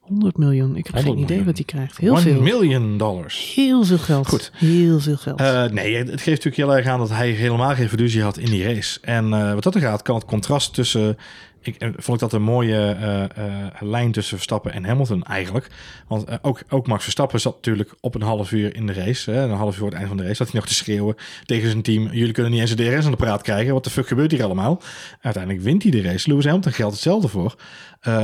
100 0.00 0.36
miljoen. 0.36 0.76
Ik 0.76 0.86
heb 0.86 0.94
100 0.94 1.04
geen 1.04 1.12
idee 1.14 1.26
miljoen. 1.26 1.44
wat 1.44 1.56
hij 1.56 1.64
krijgt. 1.64 1.96
Heel 1.98 2.12
One 2.12 2.20
veel. 2.20 2.40
million 2.40 2.98
dollars. 2.98 3.52
Heel 3.54 3.84
veel 3.84 3.98
geld. 3.98 4.28
Goed. 4.28 4.52
Heel 4.54 5.00
veel 5.00 5.16
geld. 5.16 5.40
Eh, 5.40 5.64
nee, 5.64 5.96
het 5.96 6.06
het 6.10 6.20
geeft 6.20 6.44
natuurlijk 6.44 6.56
heel 6.56 6.76
erg 6.76 6.86
aan 6.86 6.98
dat 6.98 7.10
hij 7.10 7.30
helemaal 7.30 7.74
geen 7.74 7.88
fiducie 7.88 8.22
had 8.22 8.38
in 8.38 8.50
die 8.50 8.64
race. 8.64 8.98
En 9.00 9.32
eh, 9.32 9.54
wat 9.54 9.62
dat 9.62 9.74
er 9.74 9.80
gaat, 9.80 10.02
kan 10.02 10.14
het 10.14 10.24
contrast 10.24 10.74
tussen... 10.74 11.16
Ik 11.62 11.76
eh, 11.76 11.88
vond 11.96 12.22
ik 12.22 12.30
dat 12.30 12.32
een 12.32 12.46
mooie 12.46 12.96
eh, 13.00 13.24
eh, 13.24 13.72
lijn 13.80 14.12
tussen 14.12 14.36
Verstappen 14.36 14.72
en 14.72 14.84
Hamilton 14.84 15.22
eigenlijk. 15.22 15.66
Want 16.08 16.44
ook, 16.44 16.62
ook 16.68 16.86
Max 16.86 17.02
Verstappen 17.02 17.40
zat 17.40 17.54
natuurlijk 17.54 17.94
op 18.00 18.14
een 18.14 18.22
half 18.22 18.52
uur 18.52 18.76
in 18.76 18.86
de 18.86 18.92
race. 18.92 19.30
Hè, 19.30 19.42
een 19.42 19.50
half 19.50 19.72
uur 19.72 19.78
voor 19.78 19.86
het 19.86 19.96
eind 19.96 20.08
van 20.08 20.16
de 20.16 20.22
race. 20.22 20.34
Zat 20.34 20.50
hij 20.50 20.60
nog 20.60 20.68
te 20.68 20.74
schreeuwen 20.74 21.16
tegen 21.44 21.70
zijn 21.70 21.82
team. 21.82 22.08
Jullie 22.12 22.32
kunnen 22.32 22.52
niet 22.52 22.60
eens 22.60 22.70
een 22.70 22.76
DRS 22.76 23.04
aan 23.04 23.10
de 23.10 23.16
praat 23.16 23.42
krijgen. 23.42 23.74
Wat 23.74 23.84
de 23.84 23.90
fuck 23.90 24.06
gebeurt 24.06 24.30
hier 24.30 24.44
allemaal? 24.44 24.82
Uiteindelijk 25.20 25.64
wint 25.64 25.82
hij 25.82 25.92
de 25.92 26.02
race. 26.02 26.28
Lewis 26.28 26.44
Hamilton 26.44 26.72
geldt 26.72 26.92
hetzelfde 26.92 27.28
voor. 27.28 27.54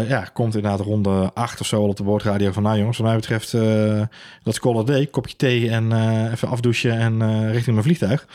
Ja, 0.08 0.30
komt 0.32 0.54
inderdaad 0.54 0.80
ronde 0.80 1.30
8 1.34 1.60
of 1.60 1.66
zo 1.66 1.82
op 1.82 1.96
de 1.96 2.02
boordradio 2.02 2.52
van... 2.52 2.62
Nou 2.62 2.78
jongens, 2.78 2.98
wat 2.98 3.06
mij 3.06 3.16
betreft 3.16 3.52
dat 4.42 4.54
is 4.54 4.60
call 4.60 4.84
day. 4.84 5.06
Kopje 5.06 5.36
thee 5.36 5.70
en 5.70 5.92
even 6.32 6.48
afdouchen 6.48 6.98
en 6.98 7.46
richting 7.50 7.76
mijn 7.76 7.82
vliegtuig. 7.82 8.26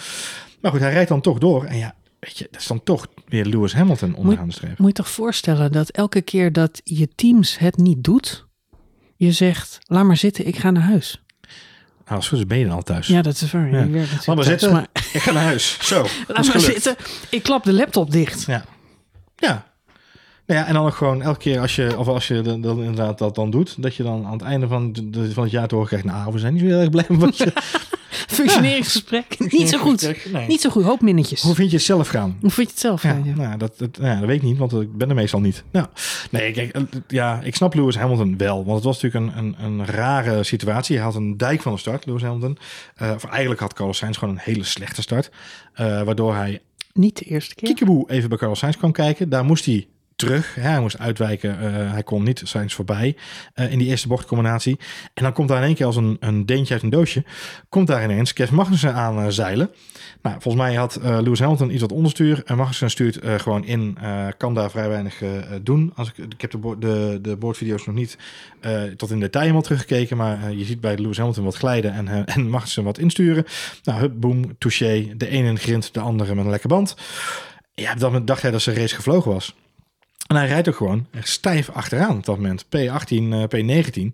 Maar 0.61 0.71
goed, 0.71 0.79
hij 0.79 0.91
rijdt 0.91 1.09
dan 1.09 1.21
toch 1.21 1.37
door. 1.37 1.63
En 1.63 1.77
ja, 1.77 1.93
weet 2.21 2.37
je, 2.37 2.47
dat 2.51 2.61
is 2.61 2.67
dan 2.67 2.83
toch 2.83 3.07
weer 3.27 3.45
Lewis 3.45 3.73
Hamilton 3.73 4.15
onderaan 4.15 4.47
de 4.47 4.53
streep. 4.53 4.77
Moet 4.77 4.87
je 4.87 4.93
toch 5.03 5.09
voorstellen 5.09 5.71
dat 5.71 5.89
elke 5.89 6.21
keer 6.21 6.51
dat 6.53 6.81
je 6.83 7.09
teams 7.15 7.57
het 7.57 7.77
niet 7.77 8.03
doet, 8.03 8.45
je 9.15 9.31
zegt, 9.31 9.79
laat 9.83 10.05
maar 10.05 10.17
zitten, 10.17 10.47
ik 10.47 10.57
ga 10.57 10.71
naar 10.71 10.83
huis. 10.83 11.23
Nou, 12.05 12.15
als 12.15 12.27
goed 12.27 12.37
is 12.39 12.45
ben 12.45 12.57
je 12.57 12.65
dan 12.65 12.75
al 12.75 12.81
thuis. 12.83 13.07
Ja, 13.07 13.21
dat 13.21 13.41
is 13.41 13.51
waar. 13.51 13.69
Ja. 13.71 13.85
Laat 13.85 14.25
maar 14.25 14.35
thuis, 14.35 14.47
zitten. 14.47 14.71
maar 14.71 14.87
Ik 15.13 15.21
ga 15.21 15.31
naar 15.31 15.43
huis. 15.43 15.77
Zo, 15.81 16.01
laat 16.27 16.27
maar 16.27 16.43
gelukt. 16.43 16.63
zitten, 16.83 16.95
ik 17.29 17.43
klap 17.43 17.63
de 17.63 17.73
laptop 17.73 18.11
dicht. 18.11 18.45
Ja. 18.45 18.65
Ja. 19.35 19.70
Nou 20.51 20.63
ja, 20.63 20.69
en 20.69 20.73
dan 20.73 20.85
ook 20.85 20.95
gewoon 20.95 21.21
elke 21.21 21.39
keer 21.39 21.59
als 21.59 21.75
je, 21.75 21.97
of 21.97 22.07
als 22.07 22.27
je 22.27 22.41
dan, 22.41 22.61
dan 22.61 22.79
inderdaad 22.79 23.17
dat 23.17 23.35
dan 23.35 23.49
doet, 23.49 23.81
dat 23.81 23.95
je 23.95 24.03
dan 24.03 24.25
aan 24.25 24.31
het 24.31 24.41
einde 24.41 24.67
van, 24.67 24.93
de, 24.93 25.31
van 25.33 25.43
het 25.43 25.51
jaar 25.51 25.67
te 25.67 25.75
horen 25.75 25.89
krijgt, 25.89 26.05
nou, 26.05 26.33
we 26.33 26.39
zijn 26.39 26.53
niet 26.53 26.61
zo 26.61 26.67
heel 26.67 26.79
erg 26.79 26.89
blij 26.89 27.05
met 27.09 27.19
wat 27.19 27.37
je... 27.37 27.51
Functioneringsgesprek, 28.27 29.51
niet 29.51 29.69
zo 29.69 29.77
goed. 29.77 30.31
Nee. 30.31 30.47
Niet 30.47 30.61
zo 30.61 30.69
goed, 30.69 30.83
hoop 30.83 31.01
minnetjes. 31.01 31.41
Hoe 31.41 31.55
vind 31.55 31.69
je 31.69 31.75
het 31.75 31.85
zelf 31.85 32.07
gaan? 32.07 32.37
Hoe 32.41 32.49
vind 32.49 32.67
je 32.67 32.73
het 32.73 32.81
zelf? 32.81 33.01
Gaan, 33.01 33.23
ja? 33.25 33.35
Nou, 33.35 33.57
dat, 33.57 33.77
dat, 33.77 33.97
nou 33.97 34.09
ja, 34.09 34.19
dat 34.19 34.27
weet 34.27 34.35
ik 34.35 34.41
niet, 34.41 34.57
want 34.57 34.73
ik 34.73 34.97
ben 34.97 35.09
er 35.09 35.15
meestal 35.15 35.39
niet. 35.39 35.63
Nou, 35.71 35.87
nee, 36.31 36.51
kijk, 36.51 36.75
eh, 36.75 36.81
ja, 37.07 37.39
ik 37.43 37.55
snap 37.55 37.73
Lewis 37.73 37.97
Hamilton 37.97 38.37
wel. 38.37 38.55
Want 38.55 38.75
het 38.75 38.83
was 38.83 39.01
natuurlijk 39.01 39.35
een, 39.35 39.43
een, 39.43 39.55
een 39.63 39.85
rare 39.85 40.43
situatie. 40.43 40.95
Hij 40.95 41.05
had 41.05 41.15
een 41.15 41.37
dijk 41.37 41.61
van 41.61 41.73
de 41.73 41.79
start, 41.79 42.05
Lewis 42.05 42.21
Hamilton. 42.21 42.57
Eh, 42.95 43.11
of 43.15 43.25
eigenlijk 43.25 43.61
had 43.61 43.73
Carlos 43.73 43.97
Sainz 43.97 44.17
gewoon 44.17 44.33
een 44.33 44.41
hele 44.43 44.63
slechte 44.63 45.01
start. 45.01 45.31
Eh, 45.73 45.85
waardoor 46.03 46.35
hij 46.35 46.61
Niet 46.93 47.17
de 47.17 47.25
eerste 47.25 47.55
keer. 47.55 47.67
kiekeboe 47.67 48.11
even 48.11 48.29
bij 48.29 48.37
Carlos 48.37 48.59
Sainz 48.59 48.77
kwam 48.77 48.91
kijken. 48.91 49.29
Daar 49.29 49.45
moest 49.45 49.65
hij 49.65 49.87
terug. 50.21 50.55
Hij 50.55 50.79
moest 50.79 50.99
uitwijken. 50.99 51.59
Eh, 51.59 51.91
hij 51.91 52.03
kon 52.03 52.23
niet 52.23 52.41
Sainz 52.43 52.73
voorbij 52.73 53.15
eh, 53.53 53.71
in 53.71 53.77
die 53.77 53.87
eerste 53.87 54.07
bochtcombinatie. 54.07 54.79
En 55.13 55.23
dan 55.23 55.33
komt 55.33 55.47
daar 55.47 55.57
in 55.57 55.63
één 55.63 55.75
keer 55.75 55.85
als 55.85 55.95
een, 55.95 56.17
een 56.19 56.45
deentje 56.45 56.73
uit 56.73 56.83
een 56.83 56.89
doosje... 56.89 57.23
komt 57.69 57.87
daar 57.87 58.03
ineens 58.03 58.33
Kev 58.33 58.51
Magnussen 58.51 58.93
aan 58.93 59.19
eh, 59.19 59.25
zeilen. 59.27 59.69
Nou, 60.21 60.41
volgens 60.41 60.63
mij 60.63 60.75
had 60.75 60.99
Lewis 61.03 61.39
Hamilton 61.39 61.71
iets 61.71 61.81
wat 61.81 61.91
onderstuur. 61.91 62.41
En 62.45 62.57
Magnussen 62.57 62.89
stuurt 62.89 63.19
gewoon 63.41 63.65
in. 63.65 63.97
kan 64.37 64.53
daar 64.53 64.71
vrij 64.71 64.89
weinig 64.89 65.21
doen. 65.61 65.91
Als 65.95 66.07
ik, 66.07 66.17
ik 66.17 66.41
heb 66.41 66.51
de, 66.51 66.75
de, 66.79 67.19
de 67.21 67.35
boordvideo's 67.35 67.85
nog 67.85 67.95
niet 67.95 68.17
tot 68.97 69.11
in 69.11 69.19
detail 69.19 69.43
helemaal 69.43 69.63
teruggekeken. 69.63 70.17
Maar 70.17 70.51
je 70.51 70.65
ziet 70.65 70.81
bij 70.81 70.97
Lewis 70.97 71.17
Hamilton 71.17 71.43
wat 71.43 71.55
glijden 71.55 71.93
en, 71.93 72.25
en 72.25 72.49
Magnussen 72.49 72.83
wat 72.83 72.97
insturen. 72.97 73.45
Nou, 73.83 73.99
hup, 73.99 74.13
boom, 74.15 74.57
touché. 74.57 75.13
De 75.17 75.27
ene 75.27 75.47
in 75.47 75.59
grind, 75.59 75.93
de 75.93 75.99
andere 75.99 76.35
met 76.35 76.43
een 76.43 76.51
lekker 76.51 76.69
band. 76.69 76.95
Ja, 77.73 77.95
moment 77.99 78.27
dacht 78.27 78.41
hij 78.41 78.51
dat 78.51 78.61
zijn 78.61 78.75
race 78.75 78.95
gevlogen 78.95 79.31
was. 79.31 79.55
En 80.31 80.37
hij 80.37 80.47
rijdt 80.47 80.67
ook 80.67 80.75
gewoon 80.75 81.07
echt 81.11 81.29
stijf 81.29 81.69
achteraan 81.69 82.17
op 82.17 82.25
dat 82.25 82.35
moment. 82.35 82.65
P18, 82.65 83.33
eh, 83.33 83.43
P19. 83.43 84.13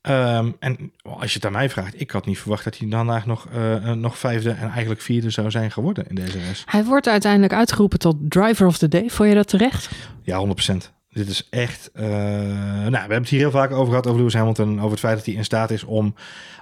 Ehm, 0.00 0.50
en 0.58 0.92
als 1.02 1.30
je 1.30 1.34
het 1.34 1.46
aan 1.46 1.52
mij 1.52 1.70
vraagt, 1.70 2.00
ik 2.00 2.10
had 2.10 2.26
niet 2.26 2.38
verwacht 2.38 2.64
dat 2.64 2.78
hij 2.78 2.88
daarna 2.88 3.22
nog, 3.26 3.46
eh, 3.52 3.76
eh, 3.76 3.96
nog 3.96 4.18
vijfde 4.18 4.50
en 4.50 4.70
eigenlijk 4.70 5.00
vierde 5.00 5.30
zou 5.30 5.50
zijn 5.50 5.70
geworden 5.70 6.06
in 6.08 6.14
deze 6.14 6.38
race. 6.46 6.62
Hij 6.66 6.84
wordt 6.84 7.08
uiteindelijk 7.08 7.52
uitgeroepen 7.52 7.98
tot 7.98 8.16
driver 8.28 8.66
of 8.66 8.78
the 8.78 8.88
day. 8.88 9.10
Vond 9.10 9.28
je 9.28 9.34
dat 9.34 9.48
terecht? 9.48 9.90
Ja, 10.22 10.38
100%. 10.38 10.92
Dit 11.10 11.28
is 11.28 11.46
echt. 11.50 11.90
nou, 11.94 12.90
we 12.90 12.96
hebben 12.96 13.18
het 13.18 13.28
hier 13.28 13.38
heel 13.38 13.50
vaak 13.50 13.70
over 13.70 13.88
gehad 13.88 14.06
over 14.06 14.18
Lewis 14.18 14.34
Hamilton. 14.34 14.78
Over 14.78 14.90
het 14.90 15.00
feit 15.00 15.16
dat 15.16 15.26
hij 15.26 15.34
in 15.34 15.44
staat 15.44 15.70
is 15.70 15.84
om, 15.84 16.14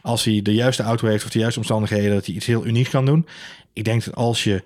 als 0.02 0.24
hij 0.24 0.42
de 0.42 0.54
juiste 0.54 0.82
auto 0.82 1.08
heeft 1.08 1.24
of 1.24 1.30
de 1.30 1.38
juiste 1.38 1.60
omstandigheden, 1.60 2.14
dat 2.14 2.26
hij 2.26 2.34
iets 2.34 2.46
heel 2.46 2.66
unieks 2.66 2.90
kan 2.90 3.04
doen. 3.04 3.26
Ik 3.72 3.84
denk 3.84 4.04
dat 4.04 4.14
als 4.14 4.44
je 4.44 4.64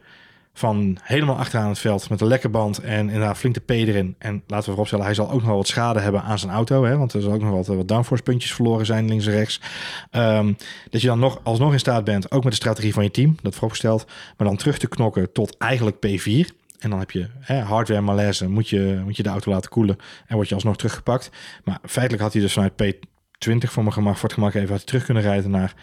van 0.59 0.99
helemaal 1.03 1.37
achteraan 1.37 1.69
het 1.69 1.79
veld 1.79 2.09
met 2.09 2.21
een 2.21 2.27
lekke 2.27 2.49
band 2.49 2.79
en 2.79 2.99
inderdaad 2.99 3.39
flink 3.39 3.55
de 3.55 3.61
P 3.61 3.71
erin. 3.71 4.15
En 4.19 4.43
laten 4.47 4.57
we 4.57 4.65
vooropstellen, 4.65 5.05
hij 5.05 5.15
zal 5.15 5.31
ook 5.31 5.39
nog 5.39 5.47
wel 5.47 5.57
wat 5.57 5.67
schade 5.67 6.01
hebben 6.01 6.23
aan 6.23 6.39
zijn 6.39 6.53
auto. 6.53 6.85
Hè, 6.85 6.97
want 6.97 7.13
er 7.13 7.23
zal 7.23 7.33
ook 7.33 7.41
nog 7.41 7.51
wat, 7.51 7.67
wat 7.67 7.89
downforce 7.89 8.23
puntjes 8.23 8.55
verloren 8.55 8.87
zijn 8.87 9.09
links 9.09 9.27
en 9.27 9.33
rechts. 9.33 9.61
Ehm, 10.11 10.53
dat 10.91 11.01
je 11.01 11.07
dan 11.07 11.19
nog, 11.19 11.41
alsnog 11.43 11.73
in 11.73 11.79
staat 11.79 12.05
bent, 12.05 12.31
ook 12.31 12.43
met 12.43 12.53
de 12.53 12.59
strategie 12.59 12.93
van 12.93 13.03
je 13.03 13.11
team, 13.11 13.37
dat 13.43 13.55
vooropgesteld, 13.55 14.07
maar 14.37 14.47
dan 14.47 14.57
terug 14.57 14.79
te 14.79 14.89
knokken 14.89 15.33
tot 15.33 15.57
eigenlijk 15.57 15.97
P4. 15.97 16.65
En 16.79 16.91
dan 16.91 16.99
heb 16.99 17.11
je 17.11 17.27
hè, 17.41 17.61
hardware 17.61 18.01
malaise, 18.01 18.49
moet 18.49 18.69
je, 18.69 19.01
moet 19.05 19.17
je 19.17 19.23
de 19.23 19.29
auto 19.29 19.51
laten 19.51 19.71
koelen 19.71 19.97
en 20.27 20.35
word 20.37 20.49
je 20.49 20.55
alsnog 20.55 20.77
teruggepakt. 20.77 21.31
Maar 21.65 21.79
feitelijk 21.83 22.23
had 22.23 22.33
hij 22.33 22.43
dus 22.43 22.53
vanuit 22.53 22.77
P20 23.37 23.71
voor 23.71 23.83
mijn 23.83 23.95
gemak, 23.95 24.15
voor 24.15 24.29
het 24.29 24.33
gemak 24.33 24.55
even 24.55 24.85
terug 24.85 25.05
kunnen 25.05 25.23
rijden 25.23 25.51
naar, 25.51 25.75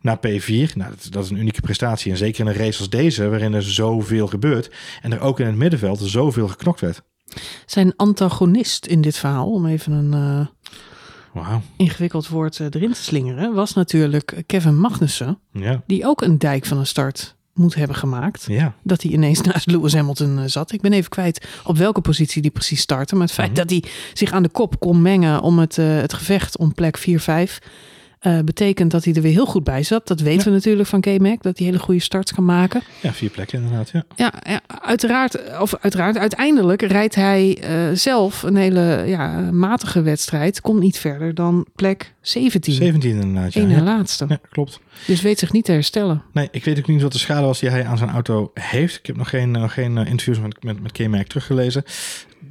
naar 0.00 0.16
P4. 0.16 0.72
Nou, 0.74 0.90
dat, 0.90 1.06
dat 1.10 1.24
is 1.24 1.30
een 1.30 1.36
unieke 1.36 1.60
prestatie. 1.60 2.10
En 2.10 2.16
zeker 2.16 2.40
in 2.40 2.46
een 2.46 2.56
race 2.58 2.78
als 2.78 2.90
deze, 2.90 3.28
waarin 3.28 3.54
er 3.54 3.62
zoveel 3.62 4.26
gebeurt 4.26 4.70
en 5.02 5.12
er 5.12 5.20
ook 5.20 5.40
in 5.40 5.46
het 5.46 5.56
middenveld 5.56 6.00
zoveel 6.00 6.48
geknokt 6.48 6.80
werd. 6.80 7.02
Zijn 7.66 7.96
antagonist 7.96 8.86
in 8.86 9.00
dit 9.00 9.16
verhaal, 9.16 9.52
om 9.52 9.66
even 9.66 9.92
een 9.92 10.12
eh, 10.12 10.46
Wauw. 11.42 11.62
ingewikkeld 11.76 12.28
woord 12.28 12.60
eh, 12.60 12.66
erin 12.70 12.92
te 12.92 13.02
slingeren, 13.02 13.54
was 13.54 13.74
natuurlijk 13.74 14.42
Kevin 14.46 14.78
Magnussen. 14.78 15.38
Ja. 15.52 15.82
Die 15.86 16.06
ook 16.06 16.22
een 16.22 16.38
dijk 16.38 16.66
van 16.66 16.78
een 16.78 16.86
start 16.86 17.36
moet 17.54 17.74
hebben 17.74 17.96
gemaakt. 17.96 18.44
Ja. 18.48 18.74
Dat 18.82 19.02
hij 19.02 19.12
ineens 19.12 19.40
naast 19.52 19.66
Lewis 19.70 19.94
Hamilton 19.94 20.38
eh, 20.38 20.44
zat. 20.46 20.72
Ik 20.72 20.80
ben 20.80 20.92
even 20.92 21.10
kwijt 21.10 21.46
op 21.64 21.76
welke 21.76 22.00
positie 22.00 22.42
die 22.42 22.50
precies 22.50 22.80
startte. 22.80 23.14
Maar 23.14 23.24
het 23.26 23.32
feit 23.34 23.48
Mhm. 23.50 23.58
dat 23.58 23.70
hij 23.70 23.84
zich 24.12 24.32
aan 24.32 24.42
de 24.42 24.48
kop 24.48 24.80
kon 24.80 25.02
mengen 25.02 25.40
om 25.40 25.58
het, 25.58 25.78
eh, 25.78 25.86
het 25.96 26.12
gevecht 26.14 26.56
om 26.58 26.74
plek 26.74 26.98
4-5. 26.98 27.58
eh, 28.22 28.38
betekent 28.44 28.90
dat 28.90 29.04
hij 29.04 29.14
er 29.14 29.22
weer 29.22 29.32
heel 29.32 29.46
goed 29.46 29.64
bij 29.64 29.82
zat. 29.82 30.06
Dat 30.08 30.20
weten 30.20 30.38
Ja. 30.38 30.44
we 30.44 30.50
natuurlijk 30.50 30.88
van 30.88 31.00
K-Mac. 31.00 31.42
Dat 31.42 31.58
hij 31.58 31.66
hele 31.66 31.78
goede 31.78 32.00
starts 32.00 32.32
kan 32.32 32.44
maken. 32.44 32.82
ja, 33.00 33.12
vier 33.12 33.30
plekken 33.30 33.62
inderdaad. 33.62 33.90
Ja. 33.90 34.04
Ja, 34.16 34.32
ja, 34.46 34.60
uiteraard, 34.82 35.58
of 35.60 35.74
uiteraard, 35.80 36.16
uiteindelijk 36.18 36.82
rijdt 36.82 37.14
hij 37.14 37.58
zelf 37.94 38.42
een 38.42 38.56
hele 38.56 39.04
ja, 39.06 39.40
matige 39.52 40.02
wedstrijd. 40.02 40.60
Komt 40.60 40.80
niet 40.80 40.98
verder 40.98 41.34
dan 41.34 41.66
plek 41.74 42.14
17. 42.20 42.74
17 42.74 43.10
inderdaad. 43.20 43.52
Ja. 43.52 43.60
Eén 43.62 43.68
na 43.68 43.74
Ja. 43.76 43.82
laatste. 43.82 44.24
ja, 44.28 44.38
klopt. 44.50 44.80
Dus 45.06 45.22
weet 45.22 45.38
zich 45.38 45.52
niet 45.52 45.64
te 45.64 45.72
herstellen. 45.72 46.22
Nee, 46.32 46.48
ik 46.50 46.64
weet 46.64 46.78
ook 46.78 46.86
niet 46.86 47.02
wat 47.02 47.12
de 47.12 47.18
schade 47.18 47.46
was 47.46 47.60
die 47.60 47.70
hij 47.70 47.86
aan 47.86 47.98
zijn 47.98 48.10
auto 48.10 48.50
heeft. 48.54 48.98
Ik 48.98 49.06
heb 49.06 49.16
nog 49.16 49.28
geen, 49.28 49.50
nog 49.50 49.72
geen 49.72 49.98
eh, 49.98 50.06
interviews 50.06 50.40
met, 50.40 50.62
met, 50.62 50.82
met 50.82 50.92
K-Mac 50.92 51.26
teruggelezen. 51.26 51.84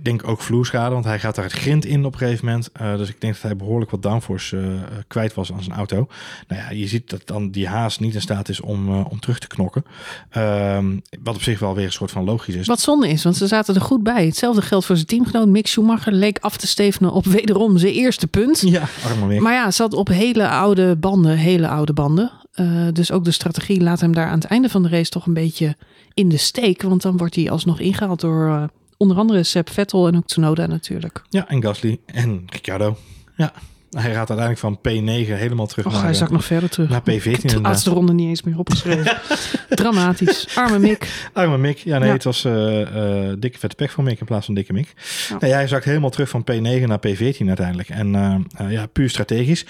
Ik 0.02 0.08
denk 0.08 0.28
ook 0.28 0.42
vloerschade, 0.42 0.94
want 0.94 1.06
hij 1.06 1.20
gaat 1.20 1.36
daar 1.36 1.44
het 1.44 1.54
grind 1.54 1.86
in 1.86 2.06
op 2.06 2.14
een 2.14 2.20
gegeven 2.20 2.46
moment. 2.46 2.70
Eh, 2.74 2.98
dus 2.98 3.10
ik 3.10 3.22
denk 3.22 3.34
dat 3.34 3.42
hij 3.42 3.56
behoorlijk 3.56 3.92
wat 3.92 4.02
downforce 4.02 4.58
eh, 4.58 4.74
eh, 4.74 4.82
kwijt 5.08 5.34
was 5.34 5.52
aan 5.52 5.64
zijn 5.64 5.78
auto. 5.78 6.08
Nou 6.48 6.62
ja, 6.62 6.72
je 6.72 6.88
ziet 6.88 7.10
dat 7.10 7.22
dan 7.26 7.52
die 7.52 7.68
haas 7.68 8.00
niet 8.00 8.14
in 8.14 8.22
staat 8.22 8.50
is 8.50 8.62
om, 8.62 8.88
eh, 8.88 9.06
om 9.10 9.20
terug 9.20 9.40
te 9.40 9.48
knokken. 9.48 9.86
Ehm, 10.30 10.98
wat 11.24 11.36
op 11.36 11.42
zich 11.42 11.60
wel 11.60 11.76
weer 11.76 11.86
een 11.86 11.92
soort 11.92 12.12
van 12.12 12.24
logisch 12.24 12.56
is. 12.56 12.68
Wat 12.68 12.80
zonde 12.80 13.10
is, 13.10 13.24
want 13.24 13.38
ze 13.38 13.48
zaten 13.48 13.76
er 13.76 13.82
goed 13.82 14.04
bij. 14.04 14.26
Hetzelfde 14.26 14.62
geldt 14.62 14.86
voor 14.86 14.96
zijn 14.96 15.08
teamgenoot 15.08 15.48
Mick 15.48 15.68
Schumacher. 15.68 16.14
Leek 16.14 16.38
af 16.42 16.58
te 16.58 16.68
stevenen 16.68 17.12
op 17.12 17.26
wederom 17.26 17.78
zijn 17.78 17.94
eerste 17.94 18.28
punt. 18.28 18.62
Ja, 18.62 18.84
arme 19.06 19.26
Mick. 19.26 19.42
Maar 19.42 19.54
ja, 19.54 19.72
zat 19.72 19.94
op 19.94 20.08
hele 20.08 20.48
oude 20.48 20.96
banden, 20.96 21.38
hele 21.38 21.68
oude 21.68 21.94
banden. 21.94 22.31
Eh, 22.52 22.88
dus 22.94 23.12
ook 23.12 23.24
de 23.24 23.32
strategie 23.32 23.82
laat 23.82 24.00
hem 24.00 24.14
daar 24.14 24.28
aan 24.28 24.40
het 24.40 24.46
einde 24.46 24.70
van 24.70 24.84
de 24.84 24.90
race 24.90 25.10
toch 25.10 25.26
een 25.26 25.34
beetje 25.34 25.76
in 26.14 26.30
de 26.30 26.38
steek. 26.38 26.82
Want 26.82 27.02
dan 27.02 27.18
wordt 27.18 27.36
hij 27.36 27.50
alsnog 27.50 27.80
ingehaald 27.80 28.20
door 28.22 28.48
eh, 28.48 28.64
onder 28.98 29.18
andere 29.18 29.44
Seb 29.44 29.70
Vettel 29.70 30.08
en 30.08 30.16
ook 30.18 30.26
Tsunoda 30.26 30.66
natuurlijk. 30.66 31.22
Ja, 31.30 31.48
en 31.48 31.62
Gasly 31.62 32.00
en 32.06 32.44
Ricciardo. 32.46 32.98
Ja, 33.36 33.54
Hij 33.92 34.14
gaat 34.14 34.30
uiteindelijk 34.30 34.60
van 34.60 34.78
P9 34.78 35.28
helemaal 35.38 35.68
terug 35.68 35.86
Och, 35.86 35.92
naar, 35.92 36.02
hij 36.02 36.12
eh, 36.12 36.18
zakt 36.18 36.32
nog 36.32 36.46
verder 36.46 36.70
terug. 36.70 36.90
naar 36.90 37.02
P14 37.02 37.06
Ik 37.06 37.24
heb 37.42 37.48
de 37.52 37.62
laatste 37.62 37.90
ronde 37.90 38.14
niet 38.14 38.28
eens 38.28 38.42
meer 38.44 38.58
opgeschreven. 38.60 39.18
Dramatisch. 39.70 40.48
Arme 40.56 40.80
Mick. 40.80 41.30
Arme 41.34 41.58
Mick. 41.58 41.78
Ja, 41.78 41.98
nee, 41.98 42.08
Ja. 42.08 42.14
het 42.14 42.24
was 42.24 42.46
eh, 42.46 42.82
eh, 43.30 43.36
dikke 43.40 43.60
vette 43.60 43.76
pech 43.76 43.92
voor 43.92 44.04
Mick 44.04 44.20
in 44.20 44.26
plaats 44.26 44.46
van 44.46 44.56
dikke 44.56 44.74
Mick. 44.74 44.94
Ja. 45.30 45.38
Nee, 45.40 45.52
hij 45.52 45.68
zakt 45.68 45.86
helemaal 45.86 46.10
terug 46.10 46.30
van 46.30 46.42
P9 46.52 46.84
naar 46.86 47.00
P14 47.08 47.48
uiteindelijk. 47.48 47.90
En 47.90 48.16
eh, 48.16 48.36
eh, 48.66 48.72
ja, 48.72 48.86
puur 48.86 49.10
strategisch. 49.10 49.66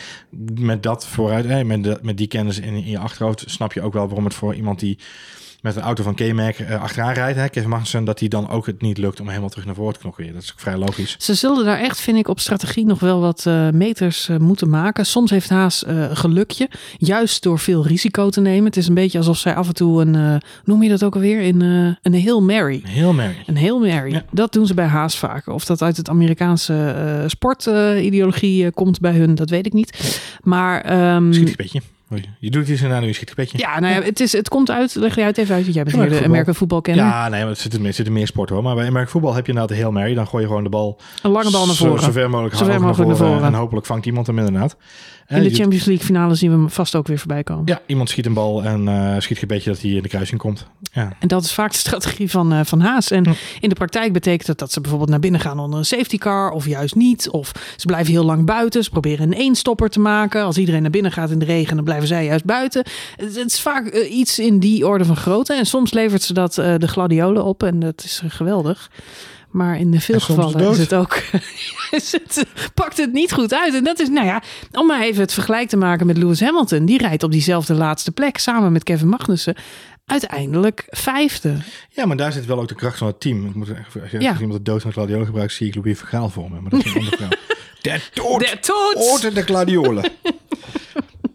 Met 0.59 0.84
dat 0.84 1.07
vooruit, 1.07 1.45
eh, 1.45 1.61
met, 1.63 1.84
de- 1.84 1.99
met 2.01 2.17
die 2.17 2.28
kennis 2.28 2.59
in, 2.59 2.74
in 2.74 2.89
je 2.89 2.97
achterhoofd, 2.99 3.43
snap 3.47 3.74
je 3.74 3.82
ook 3.82 3.93
wel 3.93 4.05
waarom 4.05 4.26
het 4.26 4.34
voor 4.34 4.55
iemand 4.55 4.80
die 4.80 4.97
met 5.62 5.76
een 5.76 5.82
auto 5.82 6.03
van 6.03 6.16
K-Mac 6.16 6.55
eh, 6.55 6.82
achteraan 6.82 7.14
rijdt, 7.14 7.38
hè, 7.38 7.49
Kevin 7.49 7.70
Magnussen, 7.70 8.03
dat 8.03 8.20
hij 8.20 8.28
dan 8.28 8.49
ook 8.49 8.66
het 8.66 8.82
niet 8.82 8.97
lukt 8.97 9.20
om 9.20 9.28
helemaal 9.28 9.49
terug 9.49 9.66
naar 9.66 9.76
voren 9.76 9.93
te 9.93 9.99
knokken. 9.99 10.24
weer. 10.24 10.34
Dat 10.34 10.41
is 10.41 10.51
ook 10.51 10.59
vrij 10.59 10.78
logisch. 10.78 11.16
Ze 11.20 11.34
zullen 11.34 11.66
daar 11.66 11.80
echt, 11.80 11.99
vind 11.99 12.18
ik, 12.18 12.28
op 12.28 12.39
strategie 12.39 12.86
nog 12.86 12.99
wel 12.99 13.20
wat 13.20 13.45
eh, 13.45 13.70
meters 13.70 14.30
eh, 14.30 14.38
moeten 14.38 14.70
maken. 14.70 15.05
Soms 15.05 15.30
heeft 15.30 15.49
Haas 15.49 15.84
een 15.88 16.18
gelukje, 16.18 16.70
juist 16.97 17.43
door 17.43 17.59
veel 17.59 17.86
risico 17.88 18.30
te 18.30 18.41
nemen. 18.41 18.66
Het 18.66 18.78
is 18.78 18.88
een 18.88 18.93
beetje 18.93 19.18
alsof 19.18 19.38
zij 19.38 19.55
af 19.55 19.68
en 19.68 19.74
toe 19.74 20.01
een, 20.01 20.41
noem 20.64 20.84
je 20.84 20.89
dat 20.89 21.03
ook 21.03 21.16
alweer, 21.16 21.41
in, 21.41 21.62
een 22.01 22.24
Hail 22.24 22.41
Mary. 22.41 22.82
Heel 22.84 23.14
merk. 23.14 23.38
Een 23.45 23.57
Hail 23.57 23.80
Mary. 23.80 24.12
Ja. 24.12 24.26
Dat 24.32 24.53
doen 24.53 24.68
ze 24.68 24.74
bij 24.74 24.86
Haas 24.86 25.18
vaker. 25.18 25.53
Of 25.53 25.66
dat 25.66 25.82
uit 25.82 25.97
het 25.97 26.09
Amerikaanse 26.09 27.24
sportideologie 27.28 28.72
komt 28.72 28.99
bij 28.99 29.14
hun, 29.14 29.36
dat 29.36 29.49
weet 29.49 29.66
ik 29.66 29.74
niet. 29.74 30.20
Maar 30.43 30.82
ehm, 30.82 31.34
Schietgebedje. 31.34 31.80
Oei, 31.80 32.00
Je 32.39 32.49
doet 32.51 32.68
iets 32.68 32.82
en 32.82 32.91
een 32.91 33.14
schietgebedje. 33.14 33.57
ja, 33.57 33.80
nou 33.80 33.93
ja, 33.93 34.01
het, 34.01 34.20
is, 34.20 34.32
het 34.32 34.49
komt 34.49 34.72
uit, 34.72 34.95
leg 34.95 35.16
jij 35.16 35.26
het 35.26 35.38
even 35.38 35.55
uit, 35.55 35.64
want 35.64 35.76
jij 35.76 35.84
bent 35.84 35.95
Ja, 36.12 36.22
voetbal. 36.22 36.53
Voetbalkenner. 36.53 37.05
Ja, 37.05 37.28
nee, 37.30 37.39
maar 37.39 37.49
het 37.49 37.59
zitten, 37.59 37.86
er 37.86 37.93
zitten 37.93 38.14
meer 38.14 38.28
sporten 38.28 38.55
hoor. 38.55 38.64
Maar 38.64 38.76
bij 38.76 38.88
Amerika 38.88 39.12
voetbal 39.12 39.34
heb 39.34 39.45
je 39.45 39.51
inderdaad 39.51 39.78
de 39.78 39.82
Hail 39.84 39.93
Mary. 39.93 40.14
Dan 40.14 40.28
gooi 40.28 40.41
je 40.43 40.47
gewoon 40.47 40.64
de 40.64 40.70
bal 40.70 40.97
Een 41.24 41.32
lange 41.32 41.51
bal 41.51 41.66
naar 41.66 41.76
voren. 41.76 42.03
zo 42.03 42.12
ver 42.12 42.30
mogelijk, 42.30 42.55
Zo 42.55 42.64
ver 42.66 42.74
hoog 42.74 42.84
mogelijk 42.84 43.07
naar 43.09 43.18
voren. 43.18 43.43
En 43.43 43.53
hopelijk 43.53 43.86
vangt 43.86 44.05
iemand 44.05 44.28
hem 44.28 44.38
inderdaad. 44.38 44.78
In 45.32 45.43
de 45.43 45.55
Champions 45.55 45.86
League 45.86 46.05
finale 46.05 46.36
zien 46.36 46.49
we 46.51 46.55
hem 46.57 46.69
vast 46.69 46.95
ook 46.95 47.07
weer 47.07 47.17
voorbij 47.17 47.43
komen. 47.43 47.63
Ja, 47.65 47.82
iemand 47.86 48.09
schiet 48.09 48.25
een 48.25 48.34
bal 48.34 48.63
en 48.63 48.88
eh 48.88 49.15
schiet 49.17 49.41
een 49.41 49.47
beetje 49.47 49.69
dat 49.69 49.82
hij 49.82 49.91
in 49.91 50.01
de 50.01 50.07
kruising 50.09 50.39
komt. 50.39 50.65
Ja. 50.93 51.13
En 51.19 51.27
dat 51.27 51.43
is 51.43 51.53
vaak 51.53 51.71
de 51.71 51.77
strategie 51.77 52.29
van, 52.29 52.53
eh, 52.53 52.59
van 52.63 52.79
Haas. 52.82 53.11
En 53.11 53.25
Hm. 53.27 53.34
in 53.59 53.69
de 53.69 53.75
praktijk 53.75 54.13
betekent 54.13 54.47
dat 54.47 54.59
dat 54.59 54.71
ze 54.71 54.79
bijvoorbeeld 54.82 55.09
naar 55.11 55.19
binnen 55.19 55.41
gaan 55.41 55.59
onder 55.59 55.79
een 55.79 55.86
safety 55.86 56.17
car 56.17 56.51
of 56.51 56.65
juist 56.65 56.95
niet. 56.95 57.29
Of 57.29 57.51
ze 57.75 57.86
blijven 57.86 58.13
heel 58.13 58.25
lang 58.25 58.45
buiten. 58.45 58.84
Ze 58.84 58.89
proberen 58.89 59.25
een 59.25 59.38
eenstopper 59.38 59.89
te 59.89 59.99
maken. 59.99 60.43
Als 60.43 60.57
iedereen 60.57 60.82
naar 60.82 60.91
binnen 60.91 61.11
gaat 61.11 61.29
in 61.32 61.39
de 61.39 61.45
regen, 61.45 61.75
dan 61.75 61.86
blijven 61.86 62.07
zij 62.07 62.25
juist 62.25 62.45
buiten. 62.45 62.86
Het, 63.15 63.36
het 63.36 63.51
is 63.51 63.61
vaak 63.61 63.88
eh, 63.88 64.17
iets 64.17 64.39
in 64.39 64.59
die 64.59 64.88
orde 64.88 65.05
van 65.05 65.15
grootte. 65.17 65.53
En 65.53 65.65
soms 65.65 65.93
levert 65.93 66.21
ze 66.21 66.34
dat 66.34 66.53
de 66.53 66.88
gladiolen 66.88 67.43
op 67.43 67.63
en 67.63 67.79
dat 67.79 68.03
is 68.03 68.21
geweldig. 68.27 68.89
Maar 69.51 69.79
in 69.79 70.01
veel 70.01 70.15
En 70.15 70.21
soms 70.21 70.23
gevallen 70.23 70.57
dood. 70.57 70.73
is 70.73 70.79
het 70.79 70.93
ook, 70.93 71.21
is 71.91 72.11
het, 72.11 72.45
pakt 72.73 72.97
het 72.97 73.13
niet 73.13 73.33
goed 73.33 73.53
uit. 73.53 73.73
En 73.73 73.83
dat 73.83 73.99
is, 73.99 74.09
nou 74.09 74.25
ja, 74.25 74.41
om 74.71 74.87
maar 74.87 75.01
even 75.01 75.21
het 75.21 75.33
vergelijk 75.33 75.69
te 75.69 75.77
maken 75.77 76.05
met 76.07 76.17
Lewis 76.17 76.39
Hamilton. 76.41 76.85
Die 76.85 76.97
rijdt 76.97 77.23
op 77.23 77.31
diezelfde 77.31 77.73
laatste 77.73 78.11
plek 78.11 78.37
samen 78.37 78.71
met 78.71 78.83
Kevin 78.83 79.07
Magnussen. 79.07 79.55
Uiteindelijk 80.05 80.85
vijfde. 80.89 81.55
ja, 81.89 82.05
maar 82.05 82.17
daar 82.17 82.31
zit 82.31 82.45
wel 82.45 82.59
ook 82.59 82.67
de 82.67 82.75
kracht 82.75 82.97
van 82.97 83.07
het 83.07 83.19
team. 83.19 83.45
Ik 83.47 83.55
moet, 83.55 83.67
zeggen, 83.67 84.01
als 84.01 84.11
Ja. 84.11 84.19
iemand 84.39 84.51
de 84.53 84.61
dood 84.71 84.81
van 84.81 84.91
gladiolen 84.91 85.25
gebruikt, 85.25 85.53
zie 85.53 85.67
ik 85.67 85.75
Louis 85.75 85.97
Vergaal 85.97 86.29
voor 86.29 86.51
me. 86.51 86.59
Maar 86.61 86.71
dat 86.71 86.85
is 86.85 86.93
een 86.93 86.97
andere 86.99 87.15
vrouw. 87.17 87.29
Der 87.81 88.09
dood! 88.13 88.39
Der 88.39 88.59
Tod! 88.59 88.95
Oort 88.95 89.35
de 89.35 89.41
gladiolen. 89.41 90.03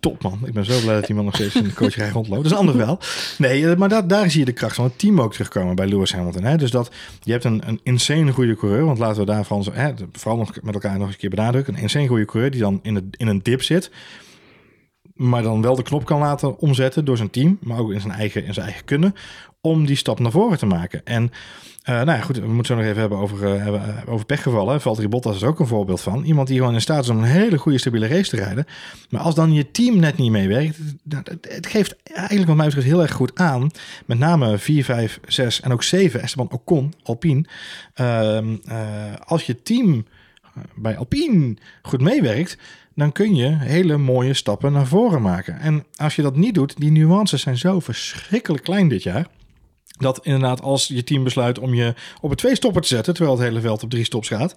Top 0.07 0.23
man. 0.23 0.39
Ik 0.45 0.53
ben 0.53 0.65
zo 0.65 0.81
blij 0.81 0.95
dat 0.95 1.07
die 1.07 1.15
man 1.15 1.25
nog 1.25 1.35
steeds 1.35 1.55
in 1.55 1.65
de 1.65 1.73
coacherij 1.73 2.11
rondloopt. 2.11 2.43
Dat 2.43 2.53
is 2.53 2.59
een 2.59 2.67
ander 2.67 2.77
wel. 2.77 2.99
Nee, 3.39 3.71
eh, 3.71 3.77
maar 3.77 3.89
daar, 3.89 4.07
daar 4.07 4.31
zie 4.31 4.41
je 4.41 4.47
de 4.47 4.53
kracht 4.53 4.75
van 4.75 4.85
het 4.85 4.99
team 4.99 5.21
ook 5.21 5.33
terugkomen 5.33 5.77
bij 5.77 5.87
Lewis 5.87 6.13
Hamilton. 6.13 6.43
Hè? 6.43 6.57
Dus 6.57 6.71
dat 6.71 6.91
je 7.23 7.33
hebt 7.33 7.45
een, 7.45 7.63
een 7.67 7.81
insane 7.83 8.33
goede 8.33 8.57
coureur. 8.57 8.85
Want 8.85 8.99
laten 8.99 9.21
we 9.21 9.27
daarvan 9.27 9.67
hè, 9.73 9.93
vooral 10.13 10.39
nog 10.39 10.53
met 10.63 10.75
elkaar 10.75 10.99
nog 10.99 11.09
een 11.09 11.17
keer 11.17 11.31
benadrukken. 11.31 11.75
Een 11.75 11.81
insane 11.81 12.07
goede 12.07 12.25
coureur 12.25 12.51
die 12.51 12.61
dan 12.61 12.79
in, 12.83 12.95
het, 12.95 13.05
in 13.11 13.27
een 13.27 13.41
dip 13.43 13.63
zit. 13.63 13.91
Maar 15.17 15.43
dan 15.43 15.63
wel 15.63 15.77
de 15.77 15.83
knop 15.83 16.05
kan 16.05 16.19
laten 16.19 16.59
omzetten 16.59 17.05
door 17.05 17.17
zijn 17.17 17.31
team. 17.31 17.59
Maar 17.61 17.79
ook 17.79 17.93
in 17.93 18.01
zijn 18.01 18.13
eigen, 18.13 18.45
in 18.45 18.55
zijn 18.55 18.67
eigen 18.67 18.85
kunnen. 18.85 19.15
Om 19.61 19.87
die 19.87 19.97
stap 19.97 20.19
naar 20.19 20.31
voren 20.31 20.59
te 20.59 20.67
maken. 20.67 21.01
En 21.05 21.31
eh, 21.83 21.95
nou 21.95 22.11
ja, 22.11 22.21
goed, 22.21 22.39
we 22.39 22.47
moeten 22.47 22.67
zo 22.67 22.75
nog 22.75 22.85
even 22.85 23.01
hebben 23.01 23.19
over, 23.19 23.57
eh, 23.57 23.97
over 24.07 24.27
pechgevallen. 24.27 24.81
Valtteri 24.81 25.09
Bottas 25.09 25.37
is 25.37 25.43
ook 25.43 25.61
een 25.61 25.67
voorbeeld 25.67 26.01
van. 26.01 26.25
Iemand 26.25 26.49
die 26.49 26.59
gewoon 26.59 26.75
in 26.75 26.81
staat 26.81 27.03
is 27.03 27.09
om 27.09 27.19
een 27.19 27.25
hele 27.25 27.59
goede 27.59 27.79
stabiele 27.79 28.07
race 28.07 28.31
te 28.31 28.37
rijden. 28.37 28.67
Maar 29.11 29.21
als 29.21 29.35
dan 29.35 29.53
je 29.53 29.71
team 29.71 29.99
net 29.99 30.17
niet 30.17 30.31
meewerkt, 30.31 30.79
nou, 31.03 31.23
het, 31.31 31.47
het 31.51 31.67
geeft 31.67 31.97
eigenlijk 32.03 32.49
wat 32.49 32.57
mij 32.57 32.67
betreft 32.67 32.87
heel 32.87 33.03
erg 33.03 33.13
goed 33.13 33.39
aan. 33.39 33.71
Met 34.07 34.19
name 34.19 34.59
4, 34.59 34.85
5, 34.85 35.21
6 35.27 35.61
en 35.61 35.73
ook 35.73 35.83
7, 35.83 36.23
Esteban 36.23 36.51
Ocon, 36.51 36.93
Alpine. 37.03 37.45
Ehm, 37.95 38.57
eh, 38.65 38.77
als 39.25 39.43
je 39.43 39.63
team 39.63 40.07
bij 40.75 40.97
Alpine 40.97 41.57
goed 41.83 42.01
meewerkt, 42.01 42.59
dan 42.97 43.13
kun 43.13 43.35
je 43.35 43.57
hele 43.59 43.97
mooie 43.97 44.35
stappen 44.35 44.73
naar 44.73 44.87
voren 44.87 45.23
maken. 45.23 45.59
En 45.61 45.85
als 45.97 46.17
je 46.17 46.23
dat 46.23 46.37
niet 46.37 46.55
doet, 46.55 46.77
die 46.77 46.91
nuances 46.91 47.43
zijn 47.43 47.59
zo 47.59 47.81
verschrikkelijk 47.81 48.65
klein 48.65 48.89
dit 48.89 49.03
jaar. 49.03 49.27
Dat 49.99 50.21
inderdaad, 50.23 50.63
als 50.63 50.87
je 50.87 51.05
team 51.05 51.25
besluit 51.25 51.59
om 51.59 51.75
je 51.75 51.95
op 52.21 52.31
een 52.31 52.37
twee 52.37 52.57
stopper 52.57 52.83
te 52.83 52.89
zetten, 52.89 53.15
terwijl 53.15 53.37
het 53.37 53.47
hele 53.47 53.61
veld 53.61 53.83
op 53.83 53.91
drie 53.91 54.05
stops 54.05 54.29
gaat, 54.29 54.55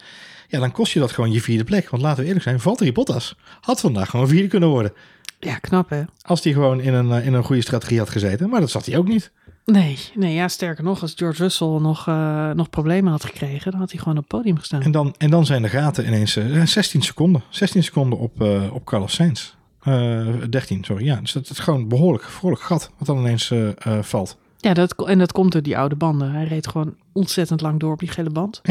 ja, 0.48 0.60
dan 0.60 0.72
kost 0.72 0.94
je 0.94 1.00
dat 1.00 1.12
gewoon 1.12 1.32
je 1.32 1.42
vierde 1.42 1.64
plek. 1.64 1.90
Want 1.90 2.04
laten 2.04 2.20
we 2.20 2.26
eerlijk 2.26 2.44
zijn, 2.44 2.60
Valtteri 2.60 2.92
Bottas 2.92 3.36
had 3.62 3.80
vandaag 3.80 4.10
gewoon 4.10 4.28
vierde 4.28 4.48
kunnen 4.48 4.70
worden. 4.70 4.94
Ja, 5.40 5.58
knap 5.58 5.90
hè? 5.90 6.04
Als 6.22 6.44
hij 6.44 6.54
gewoon 6.54 6.82
in 6.82 6.94
een, 6.94 7.12
eh, 7.12 7.26
in 7.26 7.34
een 7.34 7.44
goede 7.44 7.62
strategie 7.62 7.98
had 7.98 8.10
gezeten. 8.10 8.50
Maar 8.50 8.60
dat 8.60 8.70
zat 8.70 8.86
hij 8.86 8.98
ook 8.98 9.08
niet. 9.08 9.32
Nee, 9.72 9.98
nee, 10.16 10.34
ja, 10.34 10.48
sterker 10.48 10.84
nog, 10.84 11.02
als 11.02 11.14
George 11.16 11.42
Russell 11.42 11.68
nog, 11.68 12.08
eh, 12.08 12.52
nog 12.52 12.70
problemen 12.70 13.12
had 13.12 13.26
gekregen, 13.26 13.72
dan 13.72 13.80
had 13.80 13.92
hij 13.92 14.00
gewoon 14.00 14.18
op 14.18 14.24
het 14.24 14.40
podium 14.40 14.58
gestaan. 14.58 14.82
En 14.82 14.92
dan, 14.92 15.16
en 15.18 15.30
dan 15.30 15.46
zijn 15.46 15.62
de 15.62 15.70
gaten 15.70 16.06
ineens 16.06 16.36
eh, 16.36 16.66
16 16.66 17.02
seconden. 17.02 17.44
16 17.50 17.84
seconden 17.84 18.20
op, 18.20 18.42
eh, 18.42 18.74
op 18.74 18.86
Carlos 18.86 19.14
Sainz. 19.14 19.54
Eh 19.80 20.28
13, 20.50 20.84
sorry. 20.84 21.06
Ja, 21.06 21.16
dus 21.16 21.32
dat 21.32 21.50
is 21.50 21.60
gewoon 21.60 21.88
behoorlijk, 21.88 22.24
behoorlijk 22.34 22.64
gat 22.64 22.92
wat 22.98 23.08
dan 23.08 23.18
ineens 23.18 23.52
eh, 23.52 23.70
eh, 23.70 24.04
valt. 24.04 24.38
Ja, 24.58 24.74
dat, 24.74 25.08
en 25.08 25.20
dat 25.20 25.32
komt 25.32 25.52
door 25.52 25.62
die 25.62 25.78
oude 25.78 25.96
banden. 25.96 26.32
Hij 26.32 26.46
reed 26.46 26.68
gewoon 26.68 26.96
ontzettend 27.12 27.62
lang 27.62 27.80
door 27.80 27.92
op 27.92 28.00
die 28.00 28.10
gele 28.10 28.30
band. 28.30 28.62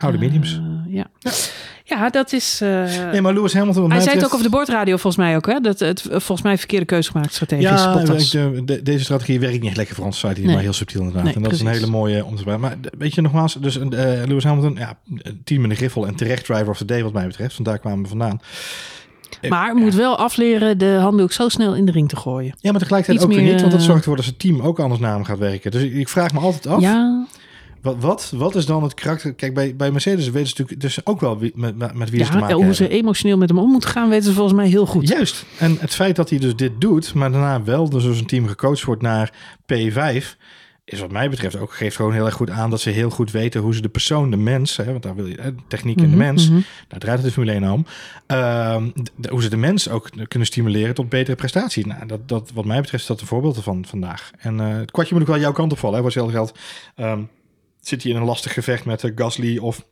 Oude 0.00 0.18
mediums. 0.18 0.60
Eh, 0.86 0.94
ja. 0.94 1.06
ja, 1.84 2.08
dat 2.10 2.32
is... 2.32 2.60
eh, 2.60 2.84
nee, 3.12 3.20
maar 3.20 3.34
Lewis 3.34 3.54
Hamilton... 3.54 3.90
hij 3.90 4.00
zei 4.00 4.14
het 4.14 4.24
ook 4.24 4.32
over 4.32 4.44
de 4.44 4.50
boordradio 4.50 4.96
volgens 4.96 5.16
mij 5.16 5.36
ook, 5.36 5.46
hè? 5.46 5.60
Dat 5.60 5.78
het 5.78 6.00
eh, 6.00 6.10
volgens 6.10 6.42
mij 6.42 6.58
verkeerde 6.58 6.86
keuze 6.86 7.10
gemaakt 7.10 7.32
strategisch. 7.34 7.64
Ja, 7.68 7.92
Bottas. 7.92 8.30
de- 8.30 8.62
de- 8.64 8.82
deze 8.82 9.04
strategie 9.04 9.40
werkt 9.40 9.62
niet 9.62 9.76
lekker 9.76 9.94
voor 9.94 10.04
ons, 10.04 10.18
zei 10.18 10.32
hij, 10.32 10.42
Nee. 10.44 10.54
maar 10.54 10.62
heel 10.62 10.72
subtiel 10.72 11.00
inderdaad. 11.00 11.24
Nee, 11.24 11.34
en 11.34 11.42
dat 11.42 11.52
is 11.52 11.60
een 11.60 11.66
hele 11.66 11.86
mooie 11.86 12.24
om 12.24 12.36
te. 12.36 12.58
Maar 12.58 12.76
weet 12.98 13.14
je 13.14 13.20
nogmaals, 13.20 13.54
dus 13.54 13.78
eh, 13.78 13.88
Lewis 14.26 14.44
Hamilton, 14.44 14.76
ja, 14.78 14.98
team 15.44 15.62
in 15.62 15.68
de 15.68 15.74
griffel 15.74 16.06
en 16.06 16.14
terecht 16.14 16.44
driver 16.44 16.68
of 16.68 16.76
the 16.76 16.84
day 16.84 17.02
wat 17.02 17.12
mij 17.12 17.26
betreft. 17.26 17.52
Want 17.56 17.68
daar 17.68 17.78
kwamen 17.78 18.02
we 18.02 18.08
vandaan. 18.08 18.40
Maar 19.48 19.74
moet 19.74 19.94
wel 19.94 20.16
afleren 20.18 20.78
de 20.78 20.98
handdoek 21.00 21.32
zo 21.32 21.48
snel 21.48 21.74
in 21.74 21.84
de 21.84 21.92
ring 21.92 22.08
te 22.08 22.16
gooien. 22.16 22.54
Ja, 22.60 22.70
maar 22.70 22.80
tegelijkertijd 22.80 23.16
Iets 23.26 23.36
ook 23.36 23.42
weer 23.42 23.52
niet, 23.52 23.60
want 23.60 23.72
dat 23.72 23.82
zorgt 23.82 23.98
ervoor 24.00 24.16
dat 24.16 24.24
zijn 24.24 24.36
team 24.36 24.60
ook 24.60 24.78
anders 24.80 25.00
naar 25.00 25.14
hem 25.14 25.24
gaat 25.24 25.38
werken. 25.38 25.70
Dus 25.70 25.82
ik, 25.82 25.92
ik 25.94 26.08
vraag 26.08 26.32
me 26.32 26.38
altijd 26.40 26.66
af, 26.66 26.80
Ja, 26.80 27.26
wat, 27.82 27.96
wat, 27.98 28.32
wat 28.36 28.54
is 28.54 28.66
dan 28.66 28.82
het 28.82 28.94
karakter? 28.94 29.34
Kijk, 29.34 29.54
bij, 29.54 29.76
bij 29.76 29.90
Mercedes 29.90 30.30
weten 30.30 30.48
ze 30.48 30.54
natuurlijk 30.58 30.80
dus 30.80 31.06
ook 31.06 31.20
wel 31.20 31.38
wie, 31.38 31.52
met, 31.54 31.76
met, 31.76 32.10
wie 32.10 32.24
ze 32.24 32.30
te 32.30 32.32
ja 32.32 32.38
maken 32.38 32.54
hoe 32.54 32.58
hebben. 32.64 32.74
ze 32.74 32.88
emotioneel 32.88 33.36
met 33.36 33.48
hem 33.48 33.58
om 33.58 33.70
moeten 33.70 33.90
gaan, 33.90 34.08
weten 34.08 34.24
ze 34.24 34.32
volgens 34.32 34.56
mij 34.56 34.68
heel 34.68 34.86
goed. 34.86 35.08
Juist. 35.08 35.44
En 35.58 35.76
het 35.80 35.94
feit 35.94 36.16
dat 36.16 36.30
hij 36.30 36.38
dus 36.38 36.56
dit 36.56 36.80
doet, 36.80 37.14
maar 37.14 37.32
daarna 37.32 37.62
wel 37.62 37.88
dus 37.88 38.02
door 38.02 38.14
zijn 38.14 38.26
team 38.26 38.46
gecoacht 38.46 38.84
wordt 38.84 39.02
naar 39.02 39.32
P5, 39.72 40.24
is 40.84 41.00
wat 41.00 41.10
mij 41.10 41.30
betreft 41.30 41.58
ook 41.58 41.74
geeft 41.74 41.96
gewoon 41.96 42.12
heel 42.12 42.24
erg 42.24 42.34
goed 42.34 42.50
aan 42.50 42.70
dat 42.70 42.80
ze 42.80 42.90
heel 42.90 43.10
goed 43.10 43.30
weten 43.30 43.60
hoe 43.60 43.74
ze 43.74 43.82
de 43.82 43.88
persoon, 43.88 44.30
de 44.30 44.36
mens, 44.36 44.76
hè, 44.76 44.84
want 44.84 45.02
daar 45.02 45.14
wil 45.14 45.26
je 45.26 45.38
hè, 45.40 45.50
techniek 45.68 45.96
en 45.96 46.02
de 46.02 46.08
Mhm, 46.08 46.18
mens, 46.18 46.50
mhm. 46.50 46.60
daar 46.88 46.98
draait 46.98 47.18
het 47.18 47.26
de 47.26 47.32
Formule 47.32 47.52
1 47.52 47.72
om, 47.72 47.86
ehm, 48.26 48.90
hoe 49.28 49.42
ze 49.42 49.48
de 49.48 49.56
mens 49.56 49.88
ook 49.88 50.10
kunnen 50.28 50.48
stimuleren 50.48 50.94
tot 50.94 51.08
betere 51.08 51.36
prestaties. 51.36 51.84
Nou, 51.84 52.06
dat, 52.06 52.28
dat, 52.28 52.50
wat 52.54 52.64
mij 52.64 52.80
betreft 52.80 53.02
is 53.02 53.08
dat 53.08 53.20
een 53.20 53.26
voorbeeld 53.26 53.62
van 53.62 53.84
vandaag. 53.88 54.30
En 54.38 54.60
eh, 54.60 54.76
het 54.76 54.90
kwartje 54.90 55.14
moet 55.14 55.22
ook 55.22 55.30
wel 55.30 55.40
jouw 55.40 55.52
kant 55.52 55.72
op 55.72 55.78
vallen, 55.78 55.96
hè, 55.96 56.02
voor 56.02 56.22
hetzelfde 56.22 56.36
geld. 56.36 56.58
ehm, 56.96 57.20
zit 57.80 58.02
hij 58.02 58.12
in 58.12 58.18
een 58.18 58.24
lastig 58.24 58.52
gevecht 58.52 58.84
met 58.84 59.04
eh, 59.04 59.12
Gasly 59.14 59.58
of 59.58 59.86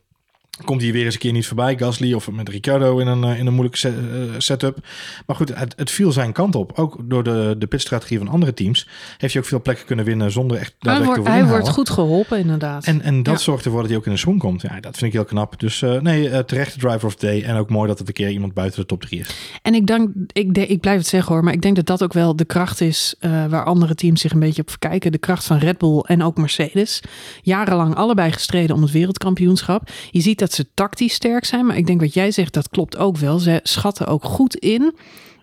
komt 0.65 0.81
hij 0.81 0.91
weer 0.91 1.05
eens 1.05 1.13
een 1.13 1.19
keer 1.19 1.31
niet 1.31 1.47
voorbij, 1.47 1.77
Gasly 1.77 2.13
of 2.13 2.31
met 2.31 2.49
Ricciardo 2.49 2.97
in 2.97 3.07
een, 3.07 3.23
eh, 3.23 3.39
in 3.39 3.45
een 3.47 3.53
moeilijke 3.53 3.87
eh, 3.87 3.93
setup. 4.37 4.77
Maar 5.25 5.35
goed, 5.35 5.55
het, 5.55 5.73
het 5.77 5.91
viel 5.91 6.11
zijn 6.11 6.31
kant 6.31 6.55
op. 6.55 6.71
Ook 6.75 6.97
door 7.03 7.23
de, 7.23 7.55
de 7.57 7.67
pitstrategie 7.67 8.17
van 8.17 8.27
andere 8.27 8.53
teams 8.53 8.87
heeft 9.17 9.33
hij 9.33 9.41
ook 9.41 9.47
veel 9.47 9.61
plekken 9.61 9.85
kunnen 9.85 10.05
winnen 10.05 10.31
zonder 10.31 10.57
echt 10.57 10.73
Hij, 10.79 11.03
wordt, 11.03 11.27
hij 11.27 11.45
wordt 11.45 11.69
goed 11.69 11.89
geholpen, 11.89 12.39
inderdaad. 12.39 12.85
En, 12.85 13.01
en 13.01 13.23
dat 13.23 13.37
Ja. 13.37 13.39
zorgt 13.43 13.65
ervoor 13.65 13.79
dat 13.79 13.89
hij 13.89 13.99
ook 13.99 14.05
in 14.05 14.11
de 14.11 14.17
swing 14.17 14.39
komt. 14.39 14.61
Ja, 14.61 14.79
dat 14.79 14.97
vind 14.97 15.01
ik 15.01 15.13
heel 15.13 15.25
knap. 15.25 15.59
Dus 15.59 15.81
eh, 15.81 15.99
nee, 15.99 16.29
eh, 16.29 16.39
terecht 16.39 16.73
de 16.73 16.79
driver 16.79 17.05
of 17.05 17.15
the 17.15 17.25
day. 17.25 17.43
En 17.43 17.55
ook 17.55 17.69
mooi 17.69 17.87
dat 17.87 17.99
het 17.99 18.07
een 18.07 18.13
keer 18.13 18.29
iemand 18.29 18.53
buiten 18.53 18.79
de 18.79 18.85
top 18.85 19.01
3 19.01 19.19
is. 19.19 19.29
En 19.61 19.73
ik 19.73 19.87
denk, 19.87 20.09
ik, 20.31 20.53
denk, 20.53 20.69
ik 20.69 20.79
blijf 20.79 20.97
het 20.97 21.07
zeggen 21.07 21.33
hoor, 21.33 21.43
maar 21.43 21.53
ik 21.53 21.61
denk 21.61 21.75
dat 21.75 21.85
dat 21.85 22.03
ook 22.03 22.13
wel 22.13 22.35
de 22.35 22.45
kracht 22.45 22.81
is 22.81 23.15
waar 23.49 23.63
andere 23.63 23.95
teams 23.95 24.21
zich 24.21 24.31
een 24.31 24.39
beetje 24.39 24.61
op 24.61 24.69
verkijken. 24.69 25.11
De 25.11 25.17
kracht 25.17 25.43
van 25.43 25.57
Red 25.57 25.77
Bull 25.77 25.99
en 25.99 26.23
ook 26.23 26.37
Mercedes. 26.37 27.01
Jarenlang 27.41 27.95
allebei 27.95 28.31
gestreden 28.31 28.75
om 28.75 28.81
het 28.81 28.91
wereldkampioenschap. 28.91 29.89
Je 30.11 30.21
ziet 30.21 30.39
dat 30.39 30.48
ze 30.53 30.67
tactisch 30.73 31.13
sterk 31.13 31.45
zijn, 31.45 31.65
maar 31.65 31.77
ik 31.77 31.87
denk 31.87 31.99
wat 32.01 32.13
jij 32.13 32.31
zegt, 32.31 32.53
dat 32.53 32.69
klopt 32.69 32.97
ook 32.97 33.17
wel. 33.17 33.39
Ze 33.39 33.59
schatten 33.63 34.07
ook 34.07 34.23
goed 34.23 34.55
in 34.55 34.95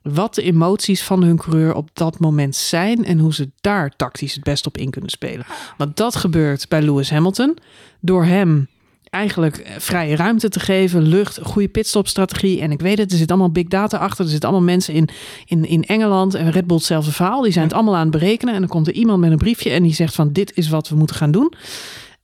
wat 0.02 0.34
de 0.34 0.42
emoties 0.42 1.02
van 1.02 1.22
hun 1.22 1.36
coureur 1.36 1.74
op 1.74 1.88
dat 1.92 2.18
moment 2.18 2.57
zijn 2.57 3.04
en 3.04 3.18
hoe 3.18 3.34
ze 3.34 3.50
daar 3.61 3.90
tactisch 3.96 4.34
het 4.34 4.44
best 4.44 4.66
op 4.66 4.76
in 4.78 4.90
kunnen 4.90 5.11
spelen. 5.11 5.46
Want 5.76 5.96
dat 5.96 6.16
gebeurt 6.16 6.68
bij 6.68 6.82
Lewis 6.82 7.11
Hamilton. 7.11 7.59
Door 8.00 8.24
hem 8.24 8.68
eigenlijk 9.11 9.66
vrije 9.78 10.16
ruimte 10.16 10.48
te 10.48 10.61
geven, 10.61 11.02
lucht, 11.02 11.38
goede 11.42 11.68
pitstopstrategie. 11.68 12.61
En 12.61 12.70
ik 12.70 12.80
weet 12.80 12.98
het, 12.98 13.12
er 13.12 13.18
zit 13.18 13.30
allemaal 13.30 13.50
big 13.50 13.66
data 13.66 13.98
achter. 13.98 14.24
Er 14.24 14.30
zitten 14.30 14.48
allemaal 14.48 14.66
mensen 14.68 14.94
in, 14.94 15.09
in, 15.46 15.64
in 15.64 15.84
Engeland 15.84 16.34
en 16.34 16.50
Red 16.50 16.66
Bull 16.66 16.76
hetzelfde 16.76 17.12
verhaal. 17.12 17.42
Die 17.42 17.52
zijn 17.52 17.64
het 17.64 17.74
allemaal 17.74 17.94
aan 17.94 18.00
het 18.00 18.11
berekenen. 18.11 18.54
En 18.54 18.61
dan 18.61 18.68
komt 18.68 18.86
er 18.86 18.92
iemand 18.92 19.20
met 19.20 19.30
een 19.30 19.36
briefje 19.36 19.70
en 19.70 19.82
die 19.82 19.94
zegt 19.94 20.14
van 20.14 20.32
dit 20.32 20.57
is 20.57 20.68
wat 20.68 20.88
we 20.88 20.96
moeten 20.96 21.16
gaan 21.16 21.30
doen. 21.30 21.52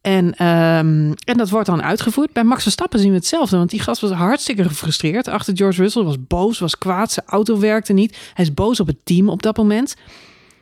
En, 0.02 0.34
ehm, 0.34 1.12
en 1.24 1.36
dat 1.36 1.50
wordt 1.50 1.66
dan 1.66 1.82
uitgevoerd. 1.82 2.32
Bij 2.32 2.44
Max 2.44 2.62
Verstappen 2.62 2.98
zien 2.98 3.10
we 3.10 3.16
hetzelfde. 3.16 3.56
Want 3.56 3.70
die 3.70 3.80
gast 3.80 4.00
was 4.00 4.10
hartstikke 4.10 4.64
gefrustreerd. 4.64 5.28
Achter 5.28 5.56
George 5.56 5.82
Russell 5.82 6.02
was 6.02 6.16
boos, 6.26 6.58
was 6.58 6.78
kwaad. 6.78 7.12
Zijn 7.12 7.26
auto 7.26 7.58
werkte 7.58 7.92
niet. 7.92 8.16
Hij 8.34 8.44
is 8.44 8.54
boos 8.54 8.80
op 8.80 8.86
het 8.86 8.96
team 9.04 9.28
op 9.28 9.42
dat 9.42 9.56
moment. 9.56 9.94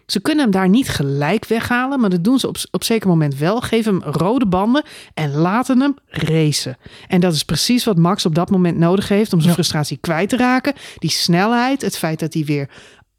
Ze 0.07 0.21
kunnen 0.21 0.43
hem 0.43 0.53
daar 0.53 0.69
niet 0.69 0.89
gelijk 0.89 1.47
weghalen, 1.47 2.01
maar 2.01 2.11
dat 2.11 2.25
doen 2.25 2.39
ze 2.39 2.49
op, 2.49 2.57
op 2.71 2.85
zeker 2.85 3.09
moment 3.09 3.37
wel. 3.39 3.61
Geven 3.61 3.93
hem 3.95 4.13
rode 4.13 4.47
banden 4.47 4.83
en 5.15 5.35
laten 5.35 5.81
hem 5.81 5.95
racen. 6.07 6.77
En 7.09 7.21
dat 7.21 7.35
is 7.35 7.45
precies 7.45 7.85
wat 7.85 7.97
Max 7.97 8.27
op 8.27 8.35
dat 8.35 8.51
moment 8.51 8.79
nodig 8.79 9.09
heeft 9.09 9.33
om 9.33 9.39
zijn 9.39 9.49
Ja. 9.49 9.55
frustratie 9.55 9.97
kwijt 10.01 10.29
te 10.29 10.37
raken. 10.37 10.75
Die 10.99 11.11
snelheid, 11.11 11.83
het 11.83 11.99
feit 11.99 12.21
dat 12.21 12.35
hij 12.35 12.45
weer 12.45 12.69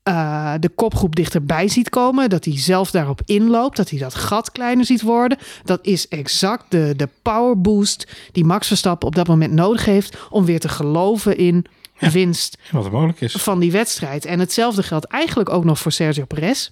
eh, 0.03 0.53
de 0.59 0.69
kopgroep 0.69 1.15
dichterbij 1.15 1.67
ziet 1.67 1.89
komen. 1.89 2.29
Dat 2.29 2.45
hij 2.45 2.59
zelf 2.59 2.91
daarop 2.91 3.21
inloopt. 3.25 3.77
Dat 3.77 3.89
hij 3.89 3.99
dat 3.99 4.15
gat 4.15 4.51
kleiner 4.51 4.85
ziet 4.85 5.01
worden. 5.01 5.37
Dat 5.63 5.79
is 5.81 6.07
exact 6.07 6.65
de, 6.69 6.93
de 6.97 7.09
power 7.21 7.61
boost 7.61 8.07
die 8.31 8.45
Max 8.45 8.67
Verstappen 8.67 9.07
op 9.07 9.15
dat 9.15 9.27
moment 9.27 9.53
nodig 9.53 9.85
heeft. 9.85 10.17
Om 10.29 10.45
weer 10.45 10.59
te 10.59 10.69
geloven 10.69 11.37
in 11.37 11.65
Ja. 11.99 12.09
winst 12.09 12.57
Wat 12.71 12.85
er 12.85 12.91
mogelijk 12.91 13.21
is. 13.21 13.33
van 13.33 13.59
die 13.59 13.71
wedstrijd. 13.71 14.25
En 14.25 14.39
hetzelfde 14.39 14.83
geldt 14.83 15.05
eigenlijk 15.05 15.49
ook 15.49 15.63
nog 15.63 15.79
voor 15.79 15.91
Sergio 15.91 16.25
Perez. 16.25 16.69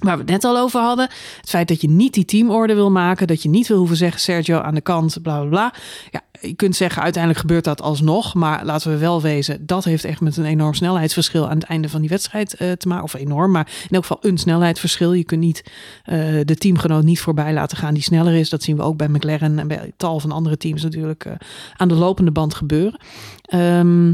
Waar 0.00 0.14
we 0.14 0.22
het 0.22 0.30
net 0.30 0.44
al 0.44 0.58
over 0.58 0.80
hadden. 0.80 1.08
Het 1.40 1.50
feit 1.50 1.68
dat 1.68 1.80
je 1.80 1.88
niet 1.88 2.14
die 2.14 2.24
teamorde 2.24 2.74
wil 2.74 2.90
maken. 2.90 3.26
Dat 3.26 3.42
je 3.42 3.48
niet 3.48 3.68
wil 3.68 3.78
hoeven 3.78 3.96
zeggen 3.96 4.20
Sergio 4.20 4.58
aan 4.58 4.74
de 4.74 4.80
kant, 4.80 5.22
bla 5.22 5.40
bla 5.40 5.48
bla. 5.48 5.74
Ja, 6.10 6.20
je 6.40 6.54
kunt 6.54 6.76
zeggen 6.76 7.02
uiteindelijk 7.02 7.42
gebeurt 7.42 7.64
dat 7.64 7.82
alsnog. 7.82 8.34
Maar 8.34 8.64
laten 8.64 8.90
we 8.90 8.96
wel 8.96 9.22
wezen, 9.22 9.66
dat 9.66 9.84
heeft 9.84 10.04
echt 10.04 10.20
met 10.20 10.36
een 10.36 10.44
enorm 10.44 10.74
snelheidsverschil 10.74 11.48
aan 11.48 11.58
het 11.58 11.68
einde 11.68 11.88
van 11.88 12.00
die 12.00 12.10
wedstrijd 12.10 12.54
eh, 12.54 12.72
te 12.72 12.88
maken. 12.88 13.04
Of 13.04 13.14
enorm, 13.14 13.50
maar 13.50 13.66
in 13.82 13.94
elk 13.94 14.02
geval 14.06 14.30
een 14.30 14.38
snelheidsverschil. 14.38 15.12
Je 15.12 15.24
kunt 15.24 15.40
niet 15.40 15.64
eh, 16.04 16.18
de 16.44 16.56
teamgenoot 16.56 17.04
niet 17.04 17.20
voorbij 17.20 17.52
laten 17.52 17.76
gaan 17.76 17.94
die 17.94 18.02
sneller 18.02 18.34
is. 18.34 18.48
Dat 18.48 18.62
zien 18.62 18.76
we 18.76 18.82
ook 18.82 18.96
bij 18.96 19.08
McLaren 19.08 19.58
en 19.58 19.68
bij 19.68 19.92
tal 19.96 20.20
van 20.20 20.32
andere 20.32 20.56
teams 20.56 20.82
natuurlijk 20.82 21.24
eh, 21.24 21.32
aan 21.76 21.88
de 21.88 21.94
lopende 21.94 22.30
band 22.30 22.54
gebeuren. 22.54 23.00
Ehm, 23.42 24.12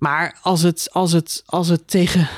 maar 0.00 0.38
als 0.42 0.62
het, 0.62 0.88
als, 0.92 1.12
het, 1.12 1.42
als, 1.46 1.68
het 1.68 1.88
tegen, 1.88 2.28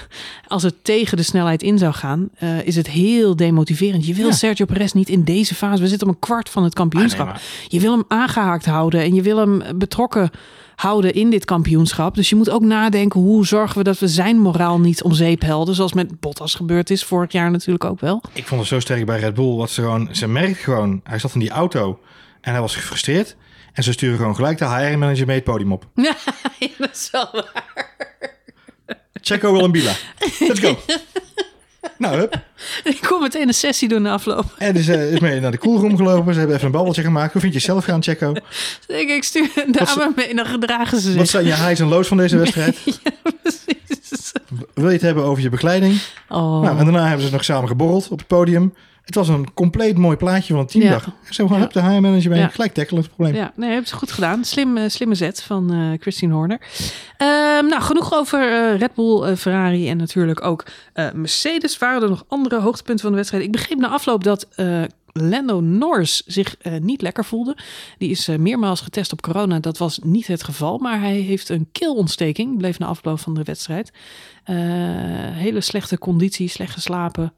als 0.46 0.62
het 0.62 0.74
tegen 0.84 1.16
de 1.16 1.22
snelheid 1.22 1.62
in 1.62 1.78
zou 1.78 1.92
gaan, 1.92 2.28
eh, 2.34 2.66
is 2.66 2.76
het 2.76 2.88
heel 2.88 3.36
demotiverend. 3.36 4.06
Je 4.06 4.14
wil 4.14 4.26
Ja. 4.26 4.32
Sergio 4.32 4.64
Perez 4.64 4.92
niet 4.92 5.08
in 5.08 5.24
deze 5.24 5.54
fase. 5.54 5.82
We 5.82 5.88
zitten 5.88 6.08
op 6.08 6.14
een 6.14 6.20
kwart 6.20 6.48
van 6.48 6.64
het 6.64 6.74
kampioenschap. 6.74 7.26
Ah, 7.26 7.34
nee, 7.34 7.42
Je 7.68 7.80
wil 7.80 7.92
hem 7.92 8.04
aangehaakt 8.08 8.66
houden 8.66 9.00
en 9.00 9.14
je 9.14 9.22
wil 9.22 9.36
hem 9.36 9.62
betrokken 9.78 10.30
houden 10.76 11.14
in 11.14 11.30
dit 11.30 11.44
kampioenschap. 11.44 12.14
Dus 12.14 12.28
je 12.28 12.36
moet 12.36 12.50
ook 12.50 12.62
nadenken 12.62 13.20
hoe 13.20 13.46
zorgen 13.46 13.78
we 13.78 13.84
dat 13.84 13.98
we 13.98 14.08
zijn 14.08 14.38
moraal 14.38 14.80
niet 14.80 15.02
om 15.02 15.12
zeep 15.12 15.42
helden. 15.42 15.74
Zoals 15.74 15.92
met 15.92 16.20
Bottas 16.20 16.54
gebeurd 16.54 16.90
is 16.90 17.04
vorig 17.04 17.32
jaar 17.32 17.50
natuurlijk 17.50 17.84
ook 17.84 18.00
wel. 18.00 18.22
Ik 18.32 18.46
vond 18.46 18.60
het 18.60 18.68
zo 18.68 18.80
sterk 18.80 19.06
bij 19.06 19.18
Red 19.18 19.34
Bull. 19.34 19.56
Wat 19.56 19.70
ze 19.70 19.80
gewoon, 19.80 20.08
ze 20.12 20.26
merkt 20.28 20.58
gewoon, 20.58 21.00
hij 21.04 21.18
zat 21.18 21.34
in 21.34 21.40
die 21.40 21.50
auto 21.50 21.98
en 22.40 22.52
hij 22.52 22.60
was 22.60 22.76
gefrustreerd. 22.76 23.36
En 23.72 23.82
ze 23.82 23.92
sturen 23.92 24.16
gewoon 24.16 24.34
gelijk 24.34 24.58
de 24.58 24.64
HR-manager 24.64 25.26
mee 25.26 25.36
het 25.36 25.44
podium 25.44 25.72
op. 25.72 25.86
Ja, 26.58 26.68
dat 26.78 26.90
is 26.92 27.08
wel 27.10 27.28
waar. 27.32 27.90
Checo 29.20 29.52
wil 29.52 29.64
een 29.64 29.70
Bila. 29.72 29.92
Let's 30.40 30.60
go. 30.60 30.78
nou, 31.98 32.16
hup. 32.16 32.40
Ik 32.84 33.00
kom 33.00 33.20
meteen 33.20 33.48
een 33.48 33.54
sessie 33.54 33.88
doen 33.88 34.02
na 34.02 34.12
afloop. 34.12 34.44
En 34.58 34.74
dus 34.74 34.88
eh, 34.88 35.12
is 35.12 35.20
mee 35.20 35.40
naar 35.40 35.50
de 35.50 35.58
coolroom 35.58 35.96
gelopen. 35.96 36.32
Ze 36.32 36.38
hebben 36.38 36.56
even 36.56 36.68
een 36.68 36.72
babbeltje 36.72 37.02
gemaakt. 37.02 37.32
Hoe 37.32 37.40
vind 37.40 37.52
je 37.52 37.58
zelf 37.60 37.84
gaan, 37.84 38.02
Checo? 38.02 38.32
Ik, 38.86 39.08
ik 39.08 39.24
stuur 39.24 39.50
een 39.54 39.72
Wat 39.78 39.86
dame 39.96 40.12
mee 40.16 40.26
en 40.26 40.36
dan 40.36 40.46
gedragen 40.46 41.00
ze 41.00 41.08
Wat 41.08 41.28
zich. 41.28 41.30
zijn 41.30 41.44
je 41.44 41.54
highs 41.54 41.80
en 41.80 41.88
lows 41.88 42.08
van 42.08 42.16
deze 42.16 42.36
wedstrijd? 42.36 42.78
Precies. 43.42 44.32
Wil 44.74 44.86
je 44.86 44.92
het 44.92 45.02
hebben 45.02 45.24
over 45.24 45.42
je 45.42 45.48
begeleiding? 45.48 46.00
Oh. 46.28 46.60
Nou, 46.62 46.78
en 46.78 46.84
daarna 46.84 47.06
hebben 47.08 47.26
ze 47.26 47.32
nog 47.32 47.44
samen 47.44 47.68
geborreld 47.68 48.08
op 48.08 48.18
het 48.18 48.26
podium. 48.26 48.74
Het 49.02 49.14
was 49.14 49.28
een 49.28 49.54
compleet 49.54 49.98
mooi 49.98 50.16
plaatje 50.16 50.52
van 50.52 50.62
een 50.62 50.68
teamdag. 50.68 51.04
Ja. 51.04 51.12
Zo 51.30 51.46
gewoon 51.46 51.62
op 51.62 51.72
de 51.72 51.80
HR-manager 51.80 52.30
mee. 52.30 52.40
Ja. 52.40 52.48
Gelijk 52.48 52.72
tackelen 52.74 53.02
het 53.02 53.12
probleem. 53.14 53.34
Ja, 53.34 53.52
nee, 53.56 53.70
hebben 53.70 53.88
ze 53.88 53.94
goed 53.94 54.12
gedaan. 54.12 54.44
Slim, 54.44 54.76
eh, 54.76 54.88
slimme 54.88 55.14
zet 55.14 55.42
van 55.42 55.72
eh, 55.72 56.00
Christine 56.00 56.34
Horner. 56.34 56.60
Ehm, 57.16 57.66
nou, 57.66 57.82
genoeg 57.82 58.14
over 58.14 58.52
eh, 58.52 58.78
Red 58.78 58.94
Bull, 58.94 59.36
Ferrari 59.36 59.88
en 59.88 59.96
natuurlijk 59.96 60.44
ook 60.44 60.64
Mercedes. 61.12 61.78
Waren 61.78 62.02
er 62.02 62.08
nog 62.08 62.24
andere 62.28 62.60
hoogtepunten 62.60 63.00
van 63.02 63.10
de 63.10 63.16
wedstrijd? 63.16 63.44
Ik 63.44 63.52
begreep 63.52 63.78
na 63.78 63.88
afloop 63.88 64.24
dat 64.24 64.48
Lando 65.12 65.60
Norris 65.60 66.22
zich 66.26 66.56
niet 66.80 67.02
lekker 67.02 67.24
voelde. 67.24 67.56
Die 67.98 68.10
is 68.10 68.28
eh, 68.28 68.38
meermaals 68.38 68.80
getest 68.80 69.12
op 69.12 69.22
corona. 69.22 69.58
Dat 69.58 69.78
was 69.78 69.98
niet 69.98 70.26
het 70.26 70.44
geval, 70.44 70.78
maar 70.78 71.00
hij 71.00 71.16
heeft 71.16 71.48
een 71.48 71.68
keelontsteking. 71.72 72.58
Bleef 72.58 72.78
na 72.78 72.86
afloop 72.86 73.20
van 73.20 73.34
de 73.34 73.42
wedstrijd. 73.42 73.92
Hele 75.32 75.60
slechte 75.60 75.98
conditie, 75.98 76.48
slecht 76.48 76.72
geslapen. 76.72 77.32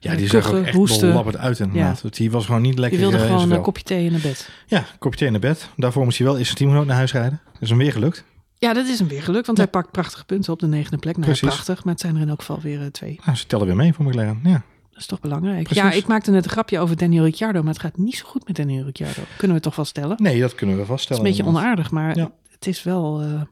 Ja, 0.00 0.14
die 0.14 0.28
zag 0.28 0.52
ook 0.52 0.64
echt 0.64 0.74
hoesten. 0.74 1.38
uit 1.38 1.58
inderdaad. 1.58 2.02
Want 2.02 2.16
Die 2.16 2.30
was 2.30 2.46
gewoon 2.46 2.62
niet 2.62 2.74
Je 2.74 2.80
lekker 2.80 2.98
wilde 2.98 3.16
eh, 3.16 3.22
in 3.22 3.28
gewoon 3.28 3.50
een 3.50 3.60
kopje 3.60 3.82
thee 3.82 4.04
in 4.04 4.12
naar 4.12 4.20
bed. 4.20 4.48
Ja, 4.66 4.84
kopje 4.98 5.18
thee 5.18 5.30
naar 5.30 5.40
bed. 5.40 5.68
Daarvoor 5.76 6.04
moest 6.04 6.18
hij 6.18 6.26
wel 6.26 6.36
eerst 6.36 6.46
zijn 6.46 6.58
teamgenoot 6.58 6.86
naar 6.86 6.96
huis 6.96 7.12
rijden. 7.12 7.40
Dat 7.52 7.62
is 7.62 7.68
hem 7.68 7.78
weer 7.78 7.92
gelukt. 7.92 8.24
Ja, 8.58 8.72
dat 8.72 8.86
is 8.86 8.98
hem 8.98 9.08
weer 9.08 9.22
gelukt, 9.22 9.46
want 9.46 9.58
Ja. 9.58 9.64
hij 9.64 9.72
pakt 9.72 9.90
prachtige 9.92 10.24
punten 10.24 10.52
op 10.52 10.58
de 10.58 10.66
negende 10.66 10.96
plek. 10.98 11.14
Nou, 11.16 11.26
Precies. 11.26 11.48
prachtig, 11.48 11.84
maar 11.84 11.92
het 11.92 12.02
zijn 12.02 12.16
er 12.16 12.20
in 12.22 12.28
elk 12.28 12.38
geval 12.40 12.60
weer 12.60 12.80
eh, 12.80 12.86
twee. 12.86 13.20
Nou, 13.24 13.36
ze 13.36 13.46
tellen 13.46 13.66
weer 13.66 13.76
mee 13.76 13.92
voor 13.92 14.04
McLaren. 14.04 14.40
Ja. 14.42 14.62
Dat 14.90 15.00
is 15.00 15.06
toch 15.06 15.20
belangrijk. 15.20 15.62
Precies. 15.64 15.82
Ja, 15.82 15.90
ik 15.92 16.06
maakte 16.06 16.30
net 16.30 16.44
een 16.44 16.50
grapje 16.50 16.78
over 16.78 16.96
Daniel 16.96 17.24
Ricciardo, 17.24 17.62
maar 17.62 17.72
het 17.72 17.82
gaat 17.82 17.96
niet 17.96 18.16
zo 18.16 18.24
goed 18.26 18.46
met 18.46 18.56
Daniel 18.56 18.84
Ricciardo. 18.84 19.22
Kunnen 19.36 19.56
we 19.56 19.62
toch 19.62 19.76
wel 19.76 19.84
stellen? 19.84 20.10
Het 20.10 20.18
Nee, 20.20 20.40
dat 20.40 20.54
kunnen 20.54 20.76
we 20.76 20.82
is 20.82 20.88
vaststellen. 20.88 21.22
een 21.24 21.28
beetje 21.28 21.44
onaardig, 21.44 21.90
maar 21.90 22.16
Ja. 22.16 22.30
het 22.50 22.66
is 22.66 22.82
wel 22.82 23.20
eh, 23.20 23.26
Ja, 23.30 23.46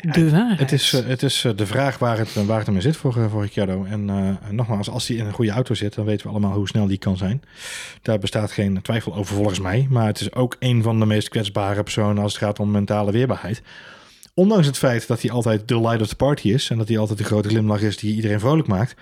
de 0.00 0.30
waarheid. 0.30 0.58
Het 0.58 0.72
is, 0.72 0.92
eh, 0.92 1.06
het 1.06 1.22
is 1.22 1.44
eh, 1.44 1.52
de 1.56 1.66
vraag 1.66 1.98
waar 1.98 2.18
het, 2.18 2.46
waar 2.46 2.58
het 2.58 2.68
in 2.68 2.82
zit 2.82 2.96
voor, 2.96 3.16
eh, 3.16 3.30
voor 3.30 3.42
Ricciardo. 3.42 3.84
En 3.84 4.38
nogmaals, 4.50 4.90
als 4.90 5.08
hij 5.08 5.16
in 5.16 5.26
een 5.26 5.32
goede 5.32 5.50
auto 5.50 5.74
zit, 5.74 5.94
dan 5.94 6.04
weten 6.04 6.26
we 6.26 6.32
allemaal 6.32 6.52
hoe 6.52 6.68
snel 6.68 6.86
die 6.86 6.98
kan 6.98 7.16
zijn. 7.16 7.42
Daar 8.02 8.18
bestaat 8.18 8.52
geen 8.52 8.82
twijfel 8.82 9.14
over 9.14 9.34
volgens 9.34 9.60
mij. 9.60 9.86
Maar 9.90 10.06
het 10.06 10.20
is 10.20 10.32
ook 10.32 10.56
een 10.58 10.82
van 10.82 10.98
de 10.98 11.06
meest 11.06 11.28
kwetsbare 11.28 11.82
personen 11.82 12.22
als 12.22 12.32
het 12.32 12.42
gaat 12.42 12.58
om 12.58 12.70
mentale 12.70 13.12
weerbaarheid. 13.12 13.62
Ondanks 14.34 14.66
het 14.66 14.78
feit 14.78 15.06
dat 15.06 15.22
hij 15.22 15.30
altijd 15.30 15.68
de 15.68 15.80
light 15.80 16.00
of 16.00 16.08
the 16.08 16.16
party 16.16 16.48
is. 16.48 16.70
En 16.70 16.78
dat 16.78 16.88
hij 16.88 16.98
altijd 16.98 17.18
de 17.18 17.24
grote 17.24 17.48
glimlach 17.48 17.80
is 17.80 17.96
die 17.96 18.14
iedereen 18.14 18.40
vrolijk 18.40 18.68
maakt. 18.68 18.94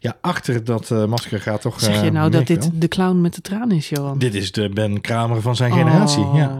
Ja, 0.00 0.16
achter 0.20 0.64
dat 0.64 0.90
masker 0.90 1.40
gaat 1.40 1.60
toch... 1.60 1.80
zeg 1.80 2.02
je 2.04 2.10
nou 2.10 2.30
dat 2.30 2.46
dit 2.46 2.58
wel. 2.58 2.70
de 2.74 2.88
clown 2.88 3.20
met 3.20 3.34
de 3.34 3.40
tranen 3.40 3.76
is, 3.76 3.88
Johan? 3.88 4.18
Dit 4.18 4.34
is 4.34 4.52
de 4.52 4.68
Ben 4.68 5.00
Kramer 5.00 5.40
van 5.40 5.56
zijn 5.56 5.72
generatie, 5.72 6.22
oh, 6.22 6.36
ja. 6.36 6.58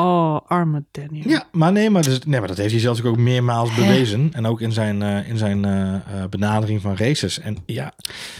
Oh, 0.00 0.38
arme 0.46 0.84
Daniel. 0.90 1.28
Ja, 1.28 1.44
maar 1.52 1.72
nee, 1.72 1.90
maar, 1.90 2.02
dus, 2.02 2.24
nee, 2.24 2.38
maar 2.38 2.48
dat 2.48 2.56
heeft 2.56 2.70
hij 2.70 2.80
zelfs 2.80 3.04
ook 3.04 3.16
meermaals 3.16 3.74
bewezen. 3.74 4.30
En 4.32 4.46
ook 4.46 4.60
in 4.60 4.72
zijn, 4.72 5.02
eh, 5.02 5.28
in 5.28 5.38
zijn 5.38 5.64
eh, 5.64 5.94
eh, 5.94 6.00
benadering 6.30 6.80
van 6.80 6.96
races. 6.96 7.40
En 7.40 7.56
ja, 7.66 7.92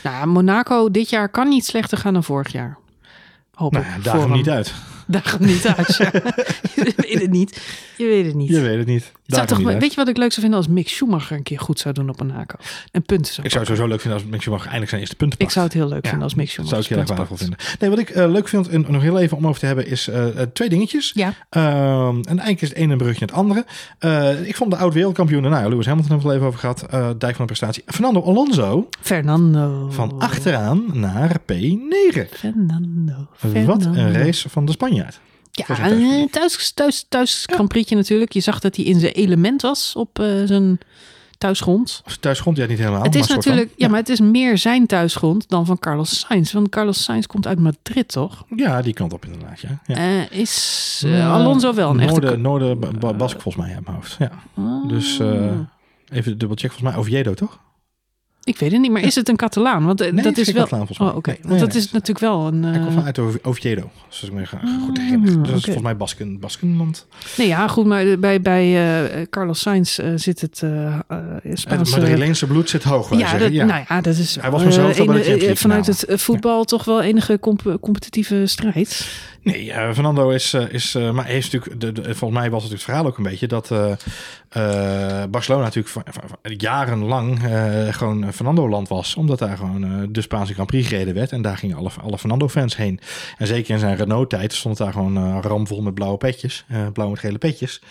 Nou, 0.02 0.26
Monaco 0.26 0.90
dit 0.90 1.10
jaar 1.10 1.28
kan 1.28 1.48
niet 1.48 1.64
slechter 1.64 1.98
gaan 1.98 2.12
dan 2.12 2.24
vorig 2.24 2.52
jaar. 2.52 2.78
Hoop 3.54 3.72
nou, 3.72 3.84
ik. 3.84 3.90
ja, 3.90 3.94
voor 3.94 4.04
daag 4.04 4.12
hem 4.12 4.22
hem. 4.22 4.32
niet 4.32 4.50
uit. 4.50 4.74
Daag 5.10 5.30
hem 5.38 5.46
niet 5.46 5.66
uit, 5.66 5.96
ja. 5.96 6.10
Je 6.74 6.94
weet 6.96 7.20
het 7.20 7.30
niet. 7.30 7.60
Je 7.96 8.06
weet 8.06 8.26
het 8.26 8.34
niet. 8.34 8.48
Je 8.48 8.60
weet 8.60 8.78
het 8.78 8.86
niet. 8.86 9.12
Het 9.26 9.34
zou 9.34 9.46
toch, 9.46 9.58
niet 9.58 9.78
weet 9.78 9.90
je 9.90 9.96
wat 9.96 10.08
ik 10.08 10.16
leuk 10.16 10.30
zou 10.30 10.40
vinden 10.40 10.58
als 10.58 10.68
Mick 10.68 10.88
Schumacher 10.88 11.36
een 11.36 11.42
keer 11.42 11.58
goed 11.60 11.78
zou 11.78 11.94
doen 11.94 12.08
op 12.08 12.18
Monaco? 12.18 12.56
En 12.90 13.02
punten 13.02 13.32
zou 13.34 13.46
Ik 13.46 13.52
zou 13.52 13.64
het 13.64 13.72
sowieso 13.72 13.86
leuk 13.86 14.00
vinden 14.00 14.20
als 14.20 14.28
Mick 14.30 14.40
Schumacher 14.40 14.64
eindelijk 14.64 14.90
zijn 14.90 15.00
eerste 15.00 15.16
punten 15.16 15.38
Ik 15.38 15.50
zou 15.50 15.64
het 15.64 15.74
heel 15.74 15.88
leuk 15.88 16.02
Ja, 16.04 16.08
vinden 16.08 16.22
als 16.22 16.34
Mick 16.34 16.46
Dat 16.46 16.52
Schumacher 16.66 16.82
zou 16.82 16.82
ik 16.82 16.88
heel 16.88 16.98
erg 16.98 17.08
waardevol 17.08 17.36
vinden. 17.36 17.58
Nee, 17.78 17.90
wat 17.90 17.98
ik 17.98 18.10
eh, 18.10 18.30
leuk 18.30 18.48
vind 18.48 18.68
en 18.68 18.84
nog 18.88 19.02
heel 19.02 19.18
even 19.18 19.36
om 19.36 19.46
over 19.46 19.60
te 19.60 19.66
hebben 19.66 19.86
is 19.86 20.08
eh, 20.08 20.40
eh, 20.40 20.48
twee 20.52 20.68
dingetjes. 20.68 21.10
Ja, 21.14 21.34
Ehm, 21.50 22.16
en 22.16 22.24
eigenlijk 22.24 22.60
is 22.60 22.68
het 22.68 22.76
ene 22.78 22.92
een 22.92 22.98
brugje 22.98 23.26
naar 23.26 23.28
het 23.28 23.38
andere. 24.00 24.44
Ik 24.46 24.56
vond 24.56 24.70
de 24.70 24.76
oud-wereldkampioen, 24.76 25.42
nou 25.42 25.54
ja, 25.54 25.68
Lewis 25.68 25.86
Hamilton 25.86 26.10
hebben 26.12 26.26
we 26.28 26.34
het 26.34 26.42
even 26.42 26.46
over 26.46 26.60
gehad. 26.60 26.82
eh 26.82 27.10
dijk 27.18 27.36
van 27.36 27.46
de 27.46 27.52
prestatie. 27.52 27.82
Fernando 27.86 28.22
Alonso 28.22 28.88
Fernando. 29.00 29.88
van 29.90 30.18
achteraan 30.18 30.84
naar 30.92 31.36
P9. 31.52 32.28
Fernando. 32.30 33.28
Wat 33.66 33.84
een 33.84 34.12
race 34.12 34.48
van 34.48 34.64
de 34.64 34.72
Spanjaard. 34.72 34.99
Ja, 35.52 35.64
thuispubliek. 35.64 36.24
eh, 36.24 36.30
thuis, 36.30 36.72
thuis, 36.72 37.06
thuis 37.08 37.44
Grand 37.52 37.68
Prix'tje 37.68 37.96
natuurlijk. 37.96 38.32
Je 38.32 38.40
zag 38.40 38.60
dat 38.60 38.76
hij 38.76 38.84
in 38.84 39.00
zijn 39.00 39.12
element 39.12 39.62
was 39.62 39.96
op 39.96 40.18
eh, 40.18 40.26
zijn 40.44 40.78
thuisgrond. 41.38 42.02
Thuisgrond, 42.20 42.56
ja 42.56 42.66
niet 42.66 42.78
helemaal. 42.78 43.02
het 43.02 43.14
is 43.14 43.26
van. 43.26 43.36
natuurlijk, 43.36 43.70
ja, 43.76 43.88
maar 43.88 43.98
het 43.98 44.08
is 44.08 44.20
meer 44.20 44.58
zijn 44.58 44.86
thuisgrond 44.86 45.48
dan 45.48 45.66
van 45.66 45.78
Carlos 45.78 46.18
Sainz. 46.20 46.52
Want 46.52 46.68
Carlos 46.68 47.02
Sainz 47.02 47.26
komt 47.26 47.46
uit 47.46 47.58
Madrid, 47.58 48.08
toch? 48.08 48.44
Ja, 48.56 48.82
die 48.82 48.92
kant 48.92 49.12
op 49.12 49.24
inderdaad, 49.24 49.60
ja. 49.60 49.80
ja. 49.86 49.94
Eh, 49.96 50.38
is 50.38 51.04
Alonso 51.22 51.74
wel 51.74 51.90
een 51.90 52.00
echte... 52.00 52.12
Noorden, 52.20 52.40
Noorden 52.40 52.78
Ba- 52.80 52.90
Ba- 52.98 53.14
Bask 53.14 53.40
volgens 53.40 53.64
mij 53.64 53.74
uit 53.74 53.84
mijn 53.84 53.96
hoofd. 53.96 54.16
Ja. 54.18 54.30
Ah. 54.54 54.88
Dus 54.88 55.20
even 56.12 56.38
dubbelcheck 56.38 56.72
volgens 56.72 56.90
mij. 56.90 56.96
Oviedo, 56.96 57.34
toch? 57.34 57.58
Ik 58.50 58.58
weet 58.58 58.72
het 58.72 58.80
niet, 58.80 58.90
maar 58.90 59.02
is 59.02 59.14
het 59.14 59.28
een 59.28 59.36
Catalaan? 59.36 59.84
Want 59.84 60.00
eh, 60.00 60.12
Nee, 60.12 60.22
dat 60.24 60.36
is 60.36 60.44
geen 60.44 60.54
wel. 60.54 60.62
Catalaan, 60.62 60.86
volgens 60.86 60.98
mij. 60.98 61.08
Oh, 61.08 61.16
oké. 61.16 61.30
Nee, 61.30 61.38
Want 61.42 61.60
dat 61.60 61.68
nee. 61.68 61.78
is 61.78 61.90
natuurlijk 61.90 62.18
wel 62.18 62.46
een. 62.46 62.62
Hij 62.62 62.78
komt 62.78 62.88
eh, 62.90 62.94
vanuit 62.94 63.18
Ov- 63.18 63.34
Oviedo. 63.42 63.90
Als 64.08 64.22
ik 64.22 64.32
me 64.32 64.46
goed 64.46 64.58
Ah, 64.98 65.04
herinner. 65.04 65.26
Dus 65.26 65.34
dat 65.34 65.44
is 65.46 65.50
oké. 65.52 65.60
volgens 65.60 65.82
mij 65.84 65.96
Basken, 65.96 66.38
Baskenland. 66.38 67.06
Nee, 67.36 67.46
ja, 67.46 67.68
goed, 67.68 67.86
maar 67.86 68.18
bij, 68.18 68.40
bij 68.40 68.94
eh, 69.20 69.26
Carlos 69.30 69.60
Sainz 69.60 69.98
eh, 69.98 70.06
zit 70.14 70.40
het 70.40 70.60
eh 70.62 70.86
eh 70.86 70.98
Het 71.42 71.58
Spaanse. 71.58 71.98
Madrileense 72.00 72.46
bloed 72.46 72.70
zit 72.70 72.82
hoog, 72.82 73.10
ja, 73.10 73.18
zeggen. 73.18 73.40
dat, 73.56 73.66
nou 73.66 73.84
ja, 73.88 74.00
dat 74.00 74.16
is 74.16 74.38
Hij 74.40 74.50
was 74.50 74.62
wel, 74.62 74.70
maar 74.70 74.78
zelf 74.80 74.90
eh, 74.90 74.96
wel 74.96 75.06
bij 75.06 75.14
de 75.16 75.22
ene- 75.22 75.28
Champions 75.30 75.42
eh, 75.42 75.46
League 75.46 75.56
vanuit 75.56 75.86
het 75.86 76.04
eh, 76.04 76.16
voetbal 76.18 76.64
toch 76.64 76.84
wel 76.84 77.02
enige 77.02 77.38
comp- 77.40 77.76
competitieve 77.80 78.46
strijd. 78.46 79.08
Nee, 79.42 79.64
uh, 79.64 79.92
Fernando 79.92 80.30
is, 80.30 80.54
uh, 80.54 80.72
is 80.72 80.94
uh, 80.94 81.10
maar 81.10 81.24
heeft 81.24 81.52
natuurlijk, 81.52 81.80
de, 81.80 81.92
de, 81.92 82.14
volgens 82.14 82.40
mij 82.40 82.50
was 82.50 82.62
het, 82.62 82.72
het 82.72 82.82
verhaal 82.82 83.06
ook 83.06 83.16
een 83.16 83.22
beetje 83.22 83.46
dat 83.46 83.68
Barcelona 85.30 85.64
natuurlijk 85.64 85.88
van, 85.88 86.02
van, 86.06 86.22
van, 86.28 86.38
jarenlang 86.42 87.40
gewoon 87.90 88.32
Fernando-land 88.32 88.88
was, 88.88 89.14
omdat 89.14 89.38
daar 89.38 89.56
gewoon 89.56 90.08
de 90.12 90.20
Spaanse 90.20 90.52
Grand 90.52 90.68
Prix 90.68 90.88
gereden 90.88 91.14
werd 91.14 91.32
en 91.32 91.42
daar 91.42 91.56
gingen 91.56 91.76
alle, 91.76 91.90
alle 92.02 92.18
Fernando-fans 92.18 92.76
heen. 92.76 93.00
En 93.38 93.46
zeker 93.46 93.70
in 93.74 93.78
zijn 93.78 93.96
Renault-tijd 93.96 94.52
stond 94.52 94.78
het 94.78 94.86
daar 94.86 94.96
gewoon 94.96 95.40
ramvol 95.40 95.82
met 95.82 95.94
blauwe 95.94 96.16
petjes, 96.16 96.64
blauw 96.92 97.08
met 97.08 97.18
gele 97.18 97.38
petjes. 97.38 97.82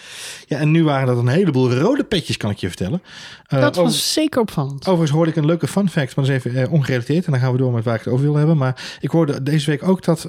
Ja, 0.48 0.58
en 0.58 0.72
nu 0.72 0.84
waren 0.84 1.08
dat 1.08 1.18
een 1.18 1.28
heleboel 1.28 1.74
rode 1.74 2.04
petjes, 2.04 2.38
kan 2.38 2.50
ik 2.50 2.58
je 2.58 2.68
vertellen. 2.68 3.02
dat 3.48 3.76
was 3.76 3.78
over, 3.78 3.92
zeker 3.92 4.42
opvallend. 4.42 4.80
Overigens 4.80 5.12
hoorde 5.12 5.32
ik 5.32 5.38
een 5.38 5.46
leuke 5.46 5.68
fun 5.68 5.90
fact, 5.90 6.16
maar 6.16 6.26
dat 6.26 6.36
is 6.36 6.44
even 6.44 6.70
ongerelateerd 6.70 7.26
en 7.26 7.32
dan 7.32 7.42
gaan 7.42 7.52
we 7.52 7.58
door 7.58 7.72
met 7.72 7.84
waar 7.84 7.96
ik 7.96 8.04
het 8.04 8.14
over 8.14 8.26
wil 8.26 8.36
hebben. 8.36 8.58
Maar 8.58 8.98
ik 9.00 9.10
hoorde 9.10 9.44
deze 9.44 9.70
week 9.70 9.88
ook 9.88 10.04
dat 10.04 10.28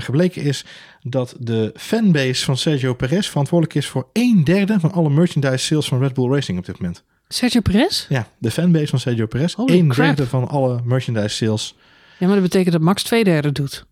gebleken 0.00 0.29
is 0.36 0.64
dat 1.02 1.34
de 1.38 1.72
fanbase 1.76 2.44
van 2.44 2.56
Sergio 2.56 2.94
Perez 2.94 3.28
verantwoordelijk 3.28 3.78
is 3.78 3.86
voor 3.86 4.08
een 4.12 4.44
derde 4.44 4.80
van 4.80 4.92
alle 4.92 5.10
merchandise 5.10 5.64
sales 5.66 5.88
van 5.88 6.00
Red 6.00 6.14
Bull 6.14 6.30
Racing 6.30 6.58
op 6.58 6.66
dit 6.66 6.78
moment. 6.78 7.04
Sergio 7.28 7.60
Perez? 7.60 8.06
Ja, 8.08 8.28
de 8.38 8.50
fanbase 8.50 8.86
van 8.86 9.00
Sergio 9.00 9.26
Perez. 9.26 9.54
Holy 9.54 9.78
een 9.78 9.88
crap. 9.88 10.06
derde 10.06 10.26
van 10.26 10.48
alle 10.48 10.80
merchandise 10.84 11.36
sales. 11.36 11.76
Ja, 12.18 12.26
maar 12.26 12.34
dat 12.34 12.44
betekent 12.44 12.72
dat 12.72 12.82
Max 12.82 13.02
twee 13.02 13.24
derde 13.24 13.52
doet. 13.52 13.84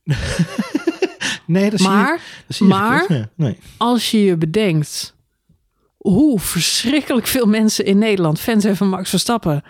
nee, 1.47 1.70
dat 1.70 1.80
maar, 1.80 2.18
zie 2.18 2.26
je, 2.26 2.43
dat 2.47 2.57
zie 2.57 2.66
je 2.66 2.72
maar 2.72 3.12
ja, 3.12 3.28
nee. 3.34 3.59
als 3.76 4.11
je 4.11 4.24
je 4.24 4.36
bedenkt 4.36 5.16
hoe 5.97 6.41
verschrikkelijk 6.41 7.26
veel 7.26 7.47
mensen 7.47 7.84
in 7.84 7.99
Nederland 7.99 8.41
fans 8.41 8.62
zijn 8.62 8.76
van 8.76 8.89
Max 8.89 9.11
Verstappen 9.11 9.62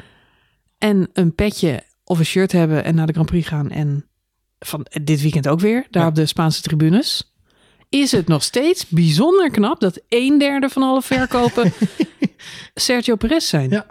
en 0.79 1.09
een 1.13 1.35
petje 1.35 1.83
of 2.05 2.19
een 2.19 2.25
shirt 2.25 2.53
hebben 2.53 2.85
en 2.85 2.95
naar 2.95 3.07
de 3.07 3.13
Grand 3.13 3.29
Prix 3.29 3.49
gaan 3.49 3.71
en 3.71 4.09
van 4.59 4.87
dit 5.03 5.23
weekend 5.23 5.49
ook 5.49 5.61
weer, 5.61 5.87
daar 5.91 6.07
op 6.07 6.15
de 6.15 6.27
Spaanse 6.27 6.63
tribunes. 6.63 7.33
Is 7.89 8.13
het 8.13 8.29
nog 8.29 8.43
steeds 8.43 8.89
bijzonder 8.89 9.51
knap 9.51 9.81
dat 9.81 10.01
een 10.09 10.39
derde 10.39 10.69
van 10.69 10.83
alle 10.83 11.03
verkopen 11.03 11.73
Sergio 12.75 13.17
Perez 13.17 13.49
zijn? 13.49 13.71
Ja, 13.71 13.87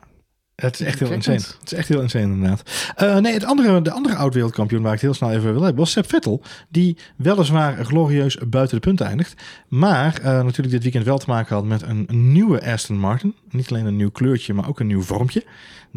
het 0.61 0.80
is 0.80 0.88
echt 0.88 0.99
heel 0.99 1.11
insane. 1.11 1.38
Het 1.38 1.72
is 1.72 1.74
echt 1.74 1.88
heel 1.88 2.01
insane 2.01 2.24
inderdaad. 2.24 2.93
Uh, 3.01 3.18
nee, 3.18 3.34
het 3.34 3.43
andere, 3.43 3.82
de 3.82 3.91
andere 3.91 4.15
oud-wereldkampioen 4.15 4.82
waar 4.82 4.93
ik 4.93 5.01
het 5.01 5.09
heel 5.09 5.18
snel 5.18 5.32
even 5.32 5.53
wil 5.53 5.61
hebben 5.61 5.80
was 5.80 5.91
Sepp 5.91 6.09
Vettel. 6.09 6.41
Die 6.70 6.97
weliswaar 7.18 7.86
glorieus 7.86 8.38
buiten 8.47 8.76
de 8.76 8.82
punten 8.82 9.05
eindigt. 9.05 9.41
Maar 9.68 10.20
uh, 10.20 10.26
natuurlijk 10.26 10.70
dit 10.70 10.84
weekend 10.84 11.05
wel 11.05 11.18
te 11.18 11.30
maken 11.30 11.55
had 11.55 11.65
met 11.65 11.82
een, 11.82 12.03
een, 12.07 12.32
nieuwe 12.32 12.72
Aston 12.72 12.97
Martin. 12.99 13.36
Niet 13.49 13.70
alleen 13.70 13.86
een 13.86 13.95
nieuw 13.95 14.11
kleurtje, 14.11 14.53
maar 14.53 14.68
ook 14.68 14.80
een 14.80 14.88
nieuw 14.88 15.01
vormpje. 15.01 15.43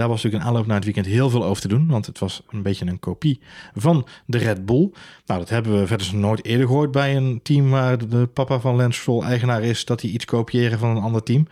Daar 0.00 0.08
was 0.08 0.22
natuurlijk 0.22 0.42
een 0.42 0.50
aanloop 0.50 0.66
naar 0.66 0.76
het 0.76 0.84
weekend 0.84 1.06
heel 1.06 1.30
veel 1.30 1.44
over 1.44 1.62
te 1.62 1.68
doen. 1.68 1.88
Want 1.88 2.06
het 2.06 2.18
was 2.18 2.42
een 2.50 2.62
beetje 2.62 2.86
een 2.86 2.98
kopie 2.98 3.40
van 3.74 4.06
de 4.26 4.38
Red 4.38 4.66
Bull. 4.66 4.90
Nou, 5.26 5.40
dat 5.40 5.48
hebben 5.48 5.80
we 5.80 5.86
verder 5.86 6.14
nooit 6.14 6.44
eerder 6.44 6.66
gehoord 6.66 6.90
bij 6.90 7.16
een 7.16 7.40
team 7.42 7.70
waar 7.70 8.08
de 8.08 8.26
papa 8.26 8.60
van 8.60 8.76
Lance 8.76 9.00
Stroll 9.00 9.22
eigenaar 9.22 9.62
is. 9.62 9.84
Dat 9.84 10.00
hij 10.00 10.10
iets 10.10 10.24
kopiëren 10.24 10.78
van 10.78 10.96
een 10.96 11.02
ander 11.02 11.22
team. 11.22 11.46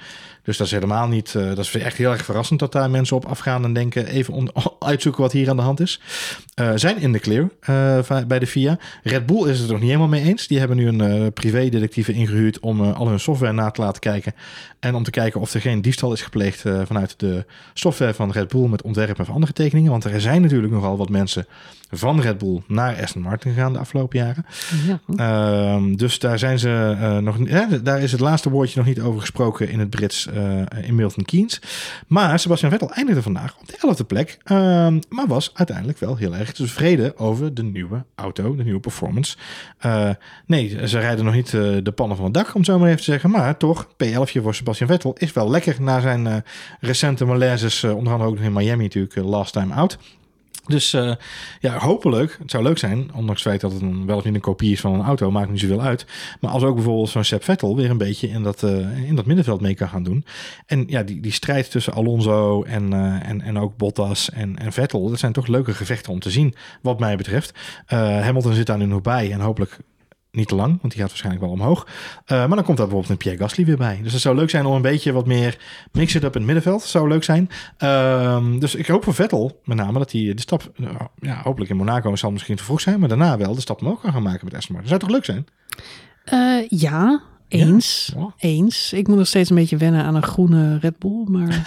Dus 0.49 0.57
dat 0.57 0.67
is 0.67 0.73
helemaal 0.73 1.09
niet. 1.09 1.35
Uh, 1.35 1.47
dat 1.49 1.59
is 1.59 1.75
echt 1.75 1.97
heel 1.97 2.11
erg 2.11 2.25
verrassend 2.25 2.61
dat 2.61 2.73
daar 2.73 2.91
mensen 2.91 3.17
op 3.17 3.25
afgaan 3.25 3.65
en 3.65 3.73
denken: 3.73 4.07
even 4.07 4.53
uitzoeken 4.79 5.23
wat 5.23 5.33
hier 5.33 5.51
aan 5.51 5.57
de 5.57 5.63
hand 5.63 5.81
is. 5.81 6.01
Uh, 6.61 6.73
zijn 6.75 7.01
in 7.01 7.13
de 7.13 7.19
clear 7.19 7.49
uh, 7.71 8.23
bij 8.27 8.39
de 8.39 8.47
FIA. 8.47 8.79
Red 9.03 9.27
Bull 9.27 9.49
is 9.49 9.59
het 9.59 9.67
er 9.67 9.73
nog 9.73 9.81
niet 9.81 9.91
helemaal 9.91 10.09
mee 10.09 10.23
eens. 10.23 10.47
Die 10.47 10.59
hebben 10.59 10.77
nu 10.77 10.89
een 10.89 11.33
privé-detectieve 11.33 12.13
ingehuurd 12.13 12.61
om 12.61 12.81
al 12.81 13.09
hun 13.09 13.21
software 13.21 13.53
na 13.53 13.71
te 13.71 13.81
laten 13.81 14.01
kijken. 14.01 14.35
En 14.81 14.95
om 14.95 15.03
te 15.03 15.11
kijken 15.11 15.41
of 15.41 15.55
er 15.55 15.61
geen 15.61 15.83
diefstal 15.83 16.13
is 16.13 16.23
gepleegd 16.23 16.61
vanuit 16.85 17.15
de 17.21 17.45
software 17.75 18.15
van 18.15 18.31
Red 18.31 18.38
Bull 18.47 18.69
met 18.69 18.83
ontwerpen 18.83 19.25
van 19.25 19.35
andere 19.35 19.53
tekeningen. 19.53 19.91
Want 19.91 20.05
er 20.05 20.21
zijn 20.21 20.43
natuurlijk 20.43 20.73
nogal 20.73 20.97
wat 20.97 21.09
mensen 21.09 21.47
van 21.91 22.21
Red 22.21 22.39
Bull 22.39 22.63
naar 22.67 23.03
Aston 23.03 23.23
Martin 23.23 23.53
gegaan 23.53 23.73
de 23.73 23.79
afgelopen 23.79 24.19
jaren. 24.19 24.47
Ja. 24.87 25.01
Uh, 25.77 25.97
dus 25.97 26.19
daar 26.19 26.39
zijn 26.39 26.59
ze 26.59 26.97
uh, 27.01 27.19
nog. 27.19 27.37
Daar 27.83 28.01
is 28.01 28.13
het 28.13 28.21
laatste 28.21 28.51
woordje 28.51 28.79
nog 28.79 28.87
niet 28.87 29.01
over 29.01 29.21
gesproken 29.21 29.69
in 29.69 29.79
het 29.79 29.91
Brits 29.91 30.29
uh, 30.35 30.61
in 30.83 30.95
Milton 30.95 31.25
Keynes. 31.25 31.61
Maar 32.07 32.39
Sebastian 32.39 32.71
Vettel 32.71 32.93
eindigde 32.93 33.23
vandaag 33.23 33.57
op 33.61 33.69
de 33.69 34.03
11e 34.03 34.07
plek. 34.07 34.39
Ehm, 34.45 35.01
maar 35.09 35.27
was 35.27 35.51
uiteindelijk 35.55 35.99
wel 35.99 36.17
heel 36.17 36.35
erg 36.35 36.53
tevreden 36.53 37.19
over 37.19 37.55
de 37.55 37.63
nieuwe 37.63 38.05
auto, 38.15 38.57
de 38.57 38.65
nieuwe 38.65 38.81
performance. 38.81 39.37
Uh, 39.87 40.11
nee, 40.47 40.89
ze 40.89 40.99
rijden 40.99 41.25
nog 41.25 41.35
niet 41.35 41.51
de 41.51 41.93
pannen 41.95 42.17
van 42.17 42.25
het 42.25 42.35
dak, 42.35 42.55
om 42.55 42.65
zo 42.65 42.79
maar 42.79 42.87
even 42.87 42.99
te 42.99 43.11
zeggen. 43.11 43.31
Maar 43.31 43.57
toch, 43.57 43.87
P11 43.87 44.43
voor 44.43 44.55
Sebastian 44.55 44.89
Vettel 44.89 45.15
is 45.19 45.33
wel 45.33 45.51
lekker 45.51 45.77
na 45.81 46.01
zijn 46.01 46.45
recente 46.81 47.25
malaises. 47.25 47.85
onder 47.85 48.13
andere 48.13 48.31
ook 48.31 48.39
in 48.39 48.53
Miami 48.53 48.83
natuurlijk, 48.83 49.17
last 49.17 49.53
time 49.53 49.75
out. 49.75 49.99
Dus 50.69 50.95
uh, 50.95 51.13
ja, 51.61 51.79
hopelijk, 51.79 52.37
het 52.41 52.51
zou 52.51 52.63
leuk 52.63 52.79
zijn, 52.79 53.11
ondanks 53.15 53.45
het 53.45 53.51
feit 53.51 53.61
dat 53.61 53.73
het 53.73 54.07
wel 54.07 54.17
of 54.17 54.25
niet 54.25 54.35
een 54.35 54.41
kopie 54.41 54.73
is 54.73 54.81
van 54.81 54.95
een 54.95 55.05
auto, 55.05 55.31
maakt 55.31 55.51
niet 55.51 55.61
zoveel 55.61 55.83
uit. 55.83 56.07
Maar 56.41 56.51
als 56.51 56.63
ook 56.63 56.75
bijvoorbeeld 56.75 57.09
zo'n 57.09 57.25
Sepp 57.25 57.45
Vettel 57.45 57.77
weer 57.77 57.91
een 57.91 57.99
beetje 57.99 58.29
in 58.29 58.43
dat, 58.43 58.63
uh, 58.63 59.09
in 59.09 59.15
dat 59.15 59.27
middenveld 59.27 59.61
mee 59.61 59.75
kan 59.75 59.89
gaan 59.89 60.03
doen. 60.03 60.25
En 60.67 60.85
ja, 60.89 61.03
die, 61.03 61.21
die 61.21 61.33
strijd 61.33 61.71
tussen 61.71 61.93
Alonso 61.93 62.63
en, 62.63 62.93
uh, 62.93 63.29
en, 63.29 63.41
en 63.41 63.59
ook 63.59 63.77
Bottas 63.77 64.31
en, 64.31 64.59
en 64.59 64.73
Vettel, 64.73 65.09
dat 65.09 65.19
zijn 65.19 65.33
toch 65.33 65.47
leuke 65.47 65.75
gevechten 65.75 66.13
om 66.13 66.21
te 66.21 66.31
zien, 66.31 66.55
wat 66.83 66.99
mij 66.99 67.17
betreft. 67.17 67.53
Hamilton 67.87 68.53
zit 68.53 68.67
daar 68.67 68.79
nu 68.79 68.85
nog 68.85 69.03
bij 69.03 69.33
en 69.33 69.41
hopelijk 69.41 69.79
niet 70.31 70.49
te 70.49 70.55
lang, 70.55 70.79
want 70.81 70.93
die 70.93 71.01
gaat 71.01 71.09
waarschijnlijk 71.09 71.45
wel 71.45 71.55
omhoog. 71.55 71.87
Uh, 71.87 72.29
maar 72.29 72.49
dan 72.49 72.65
komt 72.65 72.77
daar 72.77 72.87
bijvoorbeeld 72.87 73.09
een 73.09 73.17
Pierre 73.17 73.41
Gasly 73.41 73.65
weer 73.65 73.77
bij. 73.77 74.01
Dus 74.03 74.13
het 74.13 74.21
zou 74.21 74.37
leuk 74.37 74.51
zijn 74.51 74.67
om 74.67 74.75
een 74.75 74.83
beetje 74.83 75.13
wat 75.13 75.27
meer 75.27 75.59
mix-it 75.93 76.25
up 76.25 76.33
in 76.33 76.37
het 76.37 76.45
middenveld. 76.45 76.83
Zou 76.83 77.09
leuk 77.09 77.25
zijn. 77.25 77.49
Uh, 77.79 78.45
dus 78.59 78.75
ik 78.75 78.87
hoop 78.87 79.05
voor 79.05 79.15
Vettel 79.15 79.61
met 79.65 79.77
name 79.77 79.99
dat 79.99 80.13
hij 80.13 80.35
de 80.35 80.41
stap... 80.41 80.73
Uh, 80.77 80.89
ja, 81.21 81.41
hopelijk 81.43 81.71
in 81.71 81.77
Monaco 81.77 82.17
zal 82.17 82.31
misschien 82.31 82.57
te 82.57 82.65
vroeg 82.65 82.81
zijn. 82.81 83.01
Maar 83.01 83.09
daarna 83.09 83.37
wel 83.37 83.55
de 83.55 83.61
stap 83.61 83.81
omhoog 83.81 84.01
kan 84.01 84.13
gaan 84.13 84.23
maken 84.23 84.45
met 84.45 84.55
Aston 84.55 84.75
Martin. 84.75 84.91
Dat 84.91 85.01
zou 85.01 85.01
toch 85.01 85.11
leuk 85.11 85.25
zijn? 85.25 85.47
Eh, 86.25 86.81
ja, 86.81 87.23
eens. 87.49 88.13
Ja? 88.17 88.35
Eens. 88.37 88.93
Ik 88.93 89.09
moet 89.09 89.17
nog 89.17 89.27
steeds 89.27 89.51
een 89.51 89.57
beetje 89.57 89.77
wennen 89.77 90.05
aan 90.05 90.15
een 90.15 90.23
groene 90.23 90.79
Red 90.79 90.99
Bull, 90.99 91.25
maar... 91.27 91.49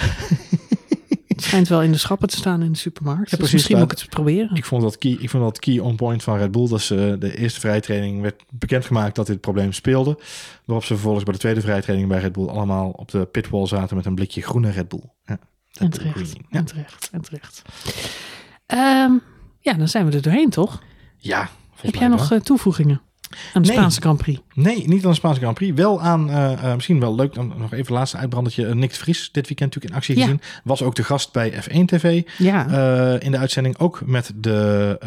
Het 1.42 1.50
schijnt 1.50 1.68
wel 1.68 1.82
in 1.82 1.92
de 1.92 1.98
schappen 1.98 2.28
te 2.28 2.36
staan 2.36 2.62
in 2.62 2.72
de 2.72 2.78
supermarkt. 2.78 3.32
Ja, 3.32 3.38
dus 3.38 3.52
misschien 3.52 3.78
moet 3.78 3.92
ik 3.92 4.00
het 4.00 4.10
proberen. 4.10 4.56
Ik 4.56 4.66
vond 4.66 4.82
dat 4.82 4.98
key, 4.98 5.12
ik 5.12 5.30
vond 5.30 5.44
dat 5.44 5.60
key 5.60 5.80
on 5.80 5.96
point 5.96 6.24
van 6.24 6.38
Red 6.38 6.52
Bull. 6.52 6.68
Dat 6.68 6.82
ze 6.82 7.16
de 7.20 7.38
eerste 7.38 7.60
vrijtraining 7.60 8.22
werd 8.22 8.44
bekendgemaakt 8.50 9.16
dat 9.16 9.28
dit 9.28 9.42
probleem 9.42 9.72
speelde. 9.72 10.20
Waarop 10.66 10.86
ze 10.86 10.94
vervolgens 10.94 11.24
bij 11.24 11.34
de 11.34 11.40
tweede 11.40 11.62
vrijtraining 11.62 12.10
bij 12.10 12.20
Red 12.20 12.32
Bull 12.32 12.48
allemaal 12.48 12.90
op 12.90 13.12
de 13.12 13.26
pitwall 13.26 13.68
zaten 13.68 13.96
met 13.96 14.06
een 14.06 14.16
blikje 14.16 14.42
groene 14.42 14.70
Red 14.70 14.88
Bull. 14.88 15.04
Ja, 15.26 15.40
en 15.80 15.90
terecht, 15.90 16.34
ja. 16.50 16.58
en 16.58 16.66
terecht, 16.66 17.10
en 17.12 17.22
terecht. 17.22 17.62
Um, 18.68 19.22
ja, 19.60 19.74
dan 19.74 19.88
zijn 19.88 20.06
we 20.06 20.16
er 20.16 20.22
doorheen, 20.22 20.50
toch? 20.50 20.84
Ja. 21.18 21.50
Heb 21.76 21.96
jij 21.96 22.08
nog 22.08 22.32
uh, 22.32 22.40
toevoegingen? 22.40 23.02
Aan 23.54 23.62
de 23.62 23.68
nee. 23.68 23.78
Spaanse 23.78 24.02
Grand 24.02 24.18
Prix? 24.18 24.40
Nee, 24.54 24.88
niet 24.88 25.04
aan 25.04 25.10
de 25.10 25.16
Spaanse 25.16 25.40
Grand 25.40 25.56
Prix. 25.56 25.76
Wel 25.76 26.02
aan, 26.02 26.30
uh, 26.30 26.52
uh, 26.52 26.74
misschien 26.76 27.00
wel 27.00 27.16
leuk, 27.16 27.36
nog 27.36 27.64
even 27.64 27.78
het 27.78 27.90
laatste 27.90 28.18
uitbrandertje. 28.18 28.66
Uh, 28.66 28.74
Nick 28.74 28.96
Vries 28.96 29.30
dit 29.32 29.48
weekend 29.48 29.60
natuurlijk 29.60 29.94
in 29.94 29.98
actie 29.98 30.16
ja. 30.18 30.22
gezien. 30.22 30.42
Was 30.64 30.82
ook 30.82 30.96
de 30.96 31.04
gast 31.04 31.32
bij 31.32 31.54
F1 31.54 31.86
TV. 31.86 32.24
Ja. 32.38 32.66
in 33.20 33.32
de 33.32 33.38
uitzending 33.38 33.78
ook 33.78 34.02
met 34.06 34.32
de 34.36 34.98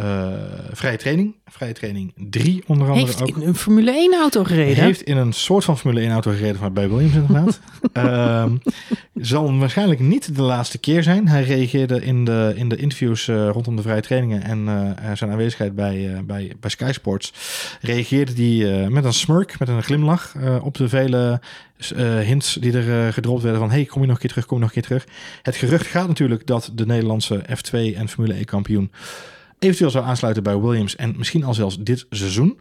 vrije 0.72 0.97
training. 0.97 1.35
Vrije 1.47 1.72
training 1.72 2.12
3 2.16 2.62
onder 2.66 2.89
andere 2.89 3.07
Heeft 3.07 3.22
ook. 3.22 3.29
in 3.29 3.47
een 3.47 3.55
Formule 3.55 3.91
1 3.91 4.14
auto 4.14 4.45
gereden? 4.45 4.85
Heeft 4.85 5.03
in 5.03 5.16
een 5.16 5.33
soort 5.33 5.64
van 5.64 5.79
Formule 5.79 6.01
1 6.01 6.11
auto 6.11 6.31
gereden 6.31 6.57
van 6.57 6.72
bij 6.72 6.89
Williams 6.89 7.14
inderdaad. 7.14 7.61
Zal 9.15 9.59
waarschijnlijk 9.59 10.01
niet 10.01 10.37
de 10.37 10.43
laatste 10.43 10.79
keer 10.79 11.03
zijn. 11.03 11.29
Hij 11.29 11.43
reageerde 11.43 12.05
in 12.05 12.25
de, 12.25 12.53
in 12.57 12.69
de 12.69 12.77
interviews 12.77 13.27
rondom 13.27 13.77
de 13.77 13.83
vrije 13.83 14.01
trainingen 14.01 14.43
en 14.43 15.17
zijn 15.17 15.31
aanwezigheid 15.31 15.75
bij, 15.75 16.23
bij, 16.25 16.53
bij 16.61 16.71
Sky 16.71 16.93
Sports. 16.93 17.33
Reageerde 17.81 18.43
hij 18.43 18.89
met 18.89 19.05
een 19.05 19.12
smurk, 19.12 19.59
met 19.59 19.69
een 19.69 19.83
glimlach 19.83 20.35
uh, 20.35 20.65
op 20.65 20.77
de 20.77 20.89
vele 20.89 21.41
uh, 21.97 22.19
hints 22.19 22.55
die 22.55 22.73
er 22.73 23.07
uh, 23.07 23.12
gedropt 23.12 23.43
werden 23.43 23.61
van 23.61 23.71
hey, 23.71 23.85
kom 23.85 24.01
je 24.01 24.07
nog 24.07 24.17
een 24.17 24.21
keer 24.21 24.31
terug, 24.31 24.47
kom 24.47 24.57
je 24.57 24.65
nog 24.65 24.75
een 24.75 24.83
keer 24.83 24.99
terug. 24.99 25.15
Het 25.43 25.57
gerucht 25.57 25.87
gaat 25.87 26.09
natuurlijk 26.09 26.47
dat 26.47 26.71
de 26.75 26.87
Nederlandse 26.87 27.45
F2 27.49 27.97
en 27.97 28.09
Formule 28.09 28.39
E 28.39 28.45
kampioen 28.45 28.91
eventueel 29.59 29.91
zou 29.91 30.05
aansluiten 30.05 30.43
bij 30.43 30.59
Williams 30.59 30.97
en 30.97 31.15
misschien 31.17 31.45
al 31.45 31.55
zelfs 31.55 31.79
dit 31.79 32.07
seizoen. 32.11 32.59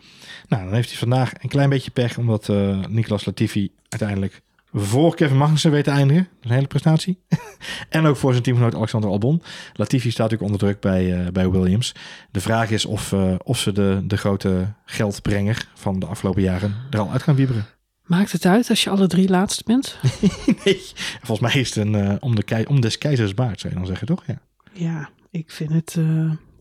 Nou, 0.47 0.63
dan 0.63 0.73
heeft 0.73 0.89
hij 0.89 0.97
vandaag 0.97 1.31
een 1.39 1.49
klein 1.49 1.69
beetje 1.69 1.91
pech 1.91 2.17
omdat 2.17 2.47
uh, 2.47 2.85
Nicolas 2.89 3.25
Latifi 3.25 3.71
uiteindelijk 3.89 4.41
voor 4.73 5.15
Kevin 5.15 5.37
Magnussen 5.37 5.71
weet 5.71 5.83
te 5.83 5.89
eindigen. 5.89 6.23
Dat 6.23 6.43
is 6.43 6.49
een 6.49 6.55
hele 6.55 6.67
prestatie. 6.67 7.19
en 7.89 8.05
ook 8.05 8.15
voor 8.15 8.31
zijn 8.31 8.43
teamgenoot 8.43 8.75
Alexander 8.75 9.09
Albon. 9.09 9.41
Latifi 9.73 10.11
staat 10.11 10.31
natuurlijk 10.31 10.51
onder 10.51 10.67
druk 10.67 10.79
bij, 10.81 11.23
uh, 11.23 11.27
bij 11.31 11.49
Williams. 11.49 11.95
De 12.31 12.41
vraag 12.41 12.69
is 12.69 12.85
of, 12.85 13.11
uh, 13.11 13.35
of 13.43 13.59
ze 13.59 13.71
de, 13.71 14.01
de 14.03 14.17
grote 14.17 14.73
geldbrenger 14.85 15.67
van 15.73 15.99
de 15.99 16.05
afgelopen 16.05 16.41
jaren 16.41 16.75
er 16.89 16.99
al 16.99 17.11
uit 17.11 17.23
gaan 17.23 17.35
wieberen. 17.35 17.65
Maakt 18.03 18.31
het 18.31 18.45
uit 18.45 18.69
als 18.69 18.83
je 18.83 18.89
alle 18.89 19.07
drie 19.07 19.29
laatst 19.29 19.65
bent? 19.65 19.97
nee, 20.63 20.81
volgens 21.21 21.39
mij 21.53 21.61
is 21.61 21.75
het 21.75 21.85
een 21.85 21.93
uh, 21.93 22.15
om, 22.19 22.35
de 22.35 22.43
kei 22.43 22.65
om 22.65 22.81
des 22.81 22.97
keizers 22.97 23.33
baard, 23.33 23.59
zou 23.59 23.73
je 23.73 23.79
dan 23.79 23.87
zeggen, 23.87 24.07
toch? 24.07 24.23
Ja. 24.25 24.41
Ja, 24.73 25.09
ik 25.31 25.51
vind 25.51 25.71
het... 25.71 25.97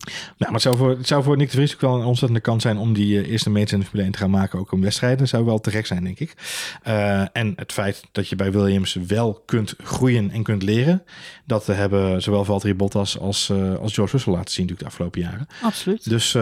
Nou, 0.03 0.15
maar 0.37 0.51
het 0.51 0.61
zou 0.61 0.77
voor, 0.77 0.89
het 0.89 1.07
zou 1.07 1.23
voor 1.23 1.37
Nick 1.37 1.51
de 1.51 1.55
Vries 1.55 1.73
ook 1.73 1.81
wel 1.81 1.99
een 1.99 2.05
ontzettende 2.05 2.41
kans 2.41 2.61
zijn 2.61 2.77
om 2.77 2.93
die 2.93 3.21
eh, 3.21 3.31
eerste 3.31 3.49
meters 3.49 3.71
in 3.71 3.79
de 3.79 3.85
Formule 3.85 4.03
1 4.03 4.11
te 4.11 4.19
gaan 4.19 4.29
maken, 4.29 4.59
ook 4.59 4.71
om 4.71 4.81
wedstrijden. 4.81 5.27
zou 5.27 5.45
wel 5.45 5.59
te 5.59 5.71
gek 5.71 5.85
zijn, 5.85 6.03
denk 6.03 6.19
ik. 6.19 6.35
Eh, 6.83 7.21
en 7.33 7.53
het 7.55 7.71
feit 7.71 8.03
dat 8.11 8.27
je 8.27 8.35
bij 8.35 8.51
Williams 8.51 8.93
wel 9.07 9.41
kunt 9.45 9.73
groeien 9.83 10.31
en 10.31 10.43
kunt 10.43 10.63
leren, 10.63 11.03
dat 11.45 11.65
hebben 11.65 12.21
zowel 12.21 12.45
Valtteri 12.45 12.75
Bottas 12.75 13.19
als, 13.19 13.49
eh, 13.49 13.75
als 13.75 13.93
George 13.93 14.11
Russell 14.11 14.33
laten 14.33 14.53
zien 14.53 14.65
natuurlijk 14.65 14.79
de 14.79 14.85
afgelopen 14.85 15.21
jaren. 15.21 15.47
absoluut. 15.61 16.09
Dus 16.09 16.35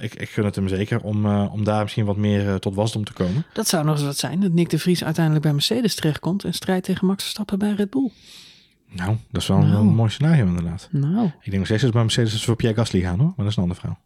ik, 0.00 0.14
ik 0.14 0.28
gun 0.30 0.44
het 0.44 0.54
hem 0.54 0.68
zeker 0.68 1.00
om, 1.00 1.26
om 1.26 1.64
daar 1.64 1.82
misschien 1.82 2.04
wat 2.04 2.16
meer 2.16 2.58
tot 2.58 2.74
wasdom 2.74 3.04
te 3.04 3.12
komen. 3.12 3.46
Dat 3.52 3.68
zou 3.68 3.84
nog 3.84 3.94
eens 3.94 4.04
wat 4.04 4.18
zijn. 4.18 4.40
Dat 4.40 4.52
Nick 4.52 4.70
de 4.70 4.78
Vries 4.78 5.04
uiteindelijk 5.04 5.44
bij 5.44 5.52
Mercedes 5.52 5.94
terechtkomt... 5.94 6.44
en 6.44 6.52
strijdt 6.52 6.84
tegen 6.84 7.06
Max 7.06 7.22
Verstappen 7.22 7.58
bij 7.58 7.72
Red 7.72 7.90
Bull. 7.90 8.10
Nou, 8.94 9.16
dat 9.30 9.42
is 9.42 9.48
wel 9.48 9.56
een- 9.58 9.68
Nou. 9.68 9.78
een 9.86 9.94
mooi 9.94 10.10
scenario 10.10 10.46
inderdaad. 10.46 10.88
Nou, 10.90 11.26
Ik 11.26 11.44
denk 11.44 11.56
nog 11.56 11.66
steeds 11.66 11.82
dat 11.82 11.92
bij 11.92 12.02
Mercedes 12.02 12.32
dat 12.32 12.40
voor 12.40 12.56
Pierre 12.56 12.76
Gasly 12.78 13.00
gaan 13.00 13.18
hoor, 13.18 13.26
maar 13.26 13.34
dat 13.36 13.46
is 13.46 13.56
een 13.56 13.62
andere 13.62 13.80
verhaal. 13.80 13.98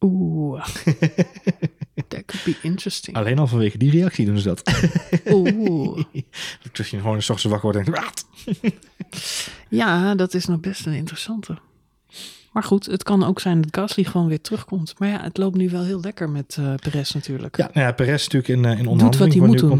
oeh. 0.00 0.64
That 2.08 2.24
could 2.26 2.44
be 2.44 2.56
interesting. 2.62 3.16
Alleen 3.16 3.38
al 3.38 3.46
vanwege 3.46 3.78
die 3.78 3.90
reactie 3.90 4.26
doen 4.26 4.38
ze 4.38 4.48
dat. 4.48 4.62
Oeh. 5.30 6.04
Dat 6.72 6.76
je 6.88 6.96
gewoon 6.96 7.12
een 7.12 7.18
ochtends 7.18 7.44
wakker 7.44 7.72
wordt 7.72 7.78
en 7.78 7.92
denkt? 7.92 8.24
Ja, 9.68 10.14
dat 10.14 10.34
is 10.34 10.46
nog 10.46 10.60
best 10.60 10.86
een 10.86 10.92
interessante. 10.92 11.58
Maar 12.52 12.62
goed, 12.62 12.86
het 12.86 13.02
kan 13.02 13.24
ook 13.24 13.40
zijn 13.40 13.60
dat 13.60 13.76
Gasly 13.76 14.04
gewoon 14.04 14.26
weer 14.28 14.40
terugkomt. 14.40 14.94
Maar 14.98 15.08
ja, 15.08 15.22
het 15.22 15.36
loopt 15.36 15.56
nu 15.56 15.70
wel 15.70 15.82
heel 15.84 16.00
lekker 16.00 16.30
met 16.30 16.56
eh 16.58 16.74
Perez 16.74 17.10
natuurlijk. 17.12 17.56
Ja, 17.56 17.70
nou 17.72 17.86
ja, 17.86 17.92
Perez 17.92 18.22
natuurlijk 18.28 18.48
in, 18.48 18.64
eh, 18.64 18.78
in 18.78 18.86
onderhandeling 18.86 19.32
voor 19.32 19.42
een 19.42 19.50
nieuw 19.50 19.60
doen. 19.60 19.70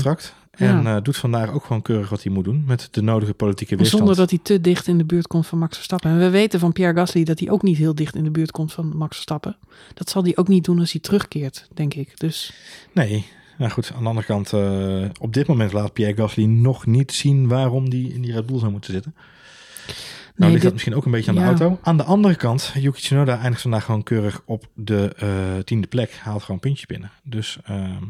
Ja. 0.56 0.78
En 0.78 0.86
eh, 0.86 1.02
doet 1.02 1.16
vandaag 1.16 1.50
ook 1.52 1.64
gewoon 1.64 1.82
keurig 1.82 2.08
wat 2.08 2.22
hij 2.22 2.32
moet 2.32 2.44
doen. 2.44 2.64
Met 2.66 2.88
de 2.90 3.02
nodige 3.02 3.34
politieke 3.34 3.72
En 3.72 3.78
weerstand. 3.78 4.02
Zonder 4.02 4.20
dat 4.20 4.30
hij 4.30 4.40
te 4.42 4.60
dicht 4.60 4.86
in 4.86 4.98
de 4.98 5.04
buurt 5.04 5.26
komt 5.26 5.46
van 5.46 5.58
Max 5.58 5.74
Verstappen. 5.76 6.10
En 6.10 6.18
we 6.18 6.30
weten 6.30 6.60
van 6.60 6.72
Pierre 6.72 6.94
Gasly 6.94 7.24
dat 7.24 7.38
hij 7.38 7.50
ook 7.50 7.62
niet 7.62 7.76
heel 7.76 7.94
dicht 7.94 8.14
in 8.14 8.24
de 8.24 8.30
buurt 8.30 8.50
komt 8.50 8.72
van 8.72 8.96
Max 8.96 9.14
Verstappen. 9.14 9.56
Dat 9.94 10.10
zal 10.10 10.22
hij 10.22 10.36
ook 10.36 10.48
niet 10.48 10.64
doen 10.64 10.78
als 10.78 10.92
hij 10.92 11.00
terugkeert, 11.00 11.68
denk 11.74 11.94
ik. 11.94 12.20
Dus 12.20 12.52
Nee, 12.92 13.26
nou 13.58 13.70
goed. 13.70 13.92
Aan 13.96 14.02
de 14.02 14.08
andere 14.08 14.26
kant, 14.26 14.52
eh, 14.52 15.04
op 15.20 15.32
dit 15.32 15.46
moment 15.46 15.72
laat 15.72 15.92
Pierre 15.92 16.16
Gasly 16.16 16.44
nog 16.44 16.86
niet 16.86 17.12
zien 17.12 17.48
waarom 17.48 17.84
hij 17.84 18.00
in 18.00 18.20
die 18.22 18.32
Red 18.32 18.46
Bull 18.46 18.58
zou 18.58 18.70
moeten 18.70 18.92
zitten. 18.92 19.14
Nou 19.16 20.50
nee, 20.50 20.50
ligt 20.50 20.52
dat 20.52 20.62
dit- 20.62 20.72
misschien 20.72 20.94
ook 20.94 21.04
een 21.04 21.10
beetje 21.10 21.30
aan 21.30 21.36
de 21.36 21.42
ja. 21.42 21.46
auto. 21.46 21.78
Aan 21.82 21.96
de 21.96 22.02
andere 22.02 22.34
kant, 22.34 22.72
Yuki 22.74 23.00
Tsunoda 23.00 23.38
eindigt 23.38 23.62
vandaag 23.62 23.84
gewoon 23.84 24.02
keurig 24.02 24.42
op 24.44 24.66
de 24.74 25.12
eh, 25.16 25.28
tiende 25.64 25.86
plek. 25.86 26.12
Haalt 26.22 26.42
gewoon 26.42 26.60
puntjes 26.60 26.86
binnen. 26.86 27.10
Dus 27.22 27.58
ehm, 27.64 28.02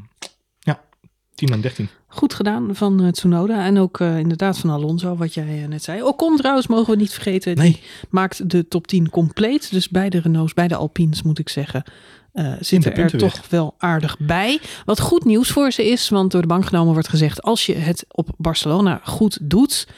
10 1.37 1.49
en 1.49 1.61
13. 1.61 1.89
goed 2.09 2.35
gedaan 2.35 2.75
van 2.75 3.03
eh, 3.03 3.09
Tsunoda. 3.09 3.65
En 3.65 3.79
ook 3.79 4.01
eh, 4.01 4.19
inderdaad 4.19 4.59
van 4.59 4.71
Alonso, 4.71 5.17
wat 5.17 5.35
jij 5.35 5.63
eh, 5.63 5.69
net 5.69 5.83
zei. 5.83 6.03
Ocon 6.03 6.37
trouwens, 6.37 6.67
mogen 6.67 6.93
we 6.93 7.01
niet 7.01 7.13
vergeten. 7.13 7.57
Nee, 7.57 7.81
maakt 8.11 8.51
de 8.51 8.69
top 8.69 8.87
10 8.87 9.11
compleet. 9.11 9.71
Dus 9.71 9.89
beide 9.89 10.21
Renaults, 10.21 10.55
beide 10.55 10.77
Alpines 10.77 11.23
moet 11.23 11.39
ik 11.39 11.49
zeggen, 11.49 11.85
zitten 12.61 12.95
er 12.95 13.11
weer. 13.11 13.21
toch 13.21 13.49
wel 13.49 13.75
aardig 13.79 14.19
bij. 14.19 14.61
Wat 14.85 15.01
goed 15.01 15.25
nieuws 15.25 15.51
voor 15.51 15.71
ze 15.71 15.91
is, 15.91 16.09
want 16.09 16.31
door 16.31 16.41
de 16.41 16.47
bank 16.47 16.65
genomen 16.65 16.93
wordt 16.93 17.09
gezegd... 17.09 17.43
als 17.43 17.67
je 17.67 17.75
het 17.75 18.05
op 18.09 18.29
Barcelona 18.37 19.01
goed 19.05 19.39
doet, 19.43 19.89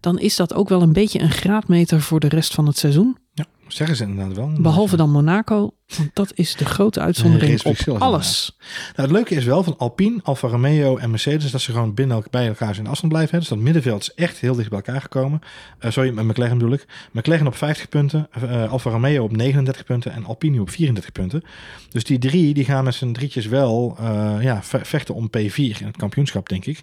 dan 0.00 0.18
is 0.18 0.36
dat 0.36 0.54
ook 0.54 0.68
wel 0.68 0.82
een 0.82 0.92
beetje 0.92 1.20
een 1.20 1.30
graadmeter 1.30 2.00
voor 2.00 2.20
de 2.20 2.28
rest 2.28 2.54
van 2.54 2.66
het 2.66 2.78
seizoen. 2.78 3.16
ja, 3.32 3.44
zeggen 3.68 3.96
ze 3.96 4.04
inderdaad 4.04 4.36
wel. 4.36 4.52
Behalve 4.60 4.96
dan 4.96 5.10
Monaco, 5.10 5.70
want 5.96 6.10
dat 6.14 6.32
is 6.34 6.54
de 6.54 6.64
grote 6.64 7.00
uitzondering 7.00 7.62
op 7.64 7.76
alles. 8.02 8.56
Nou, 8.96 9.08
het 9.08 9.10
leuke 9.10 9.34
is 9.34 9.44
wel 9.44 9.62
van 9.62 9.74
Alpine, 9.78 10.20
Alfa 10.22 10.48
Romeo 10.48 10.96
en 10.96 11.10
Mercedes 11.10 11.50
dat 11.50 11.60
ze 11.60 11.72
gewoon 11.72 11.94
binnen 11.94 12.16
elk- 12.16 12.30
bij 12.30 12.46
elkaar 12.46 12.76
in 12.78 12.86
afstand 12.86 13.12
blijven. 13.12 13.38
Dus 13.38 13.48
dat 13.48 13.58
middenveld 13.58 14.00
is 14.02 14.14
echt 14.14 14.38
heel 14.38 14.54
dicht 14.54 14.68
bij 14.68 14.78
elkaar 14.78 15.00
gekomen. 15.00 15.40
Eh, 15.78 15.90
sorry, 15.90 16.10
met 16.10 16.24
McLaren 16.24 16.58
bedoel 16.58 16.72
ik. 16.72 16.86
McLaren 17.12 17.46
op 17.46 17.56
50 17.56 17.88
punten, 17.88 18.28
eh, 18.30 18.70
Alfa 18.70 18.90
Romeo 18.90 19.24
op 19.24 19.36
39 19.36 19.84
punten 19.84 20.12
en 20.12 20.24
Alpine 20.24 20.60
op 20.60 20.70
34 20.70 21.12
punten. 21.12 21.42
Dus 21.90 22.04
die 22.04 22.18
drie 22.18 22.54
die 22.54 22.64
gaan 22.64 22.84
met 22.84 22.94
z'n 22.94 23.12
drietjes 23.12 23.46
wel 23.46 23.96
eh, 24.00 24.34
ja, 24.40 24.62
ve- 24.62 24.84
vechten 24.84 25.14
om 25.14 25.26
P4 25.38 25.54
in 25.80 25.86
het 25.86 25.96
kampioenschap, 25.96 26.48
denk 26.48 26.64
ik. 26.64 26.82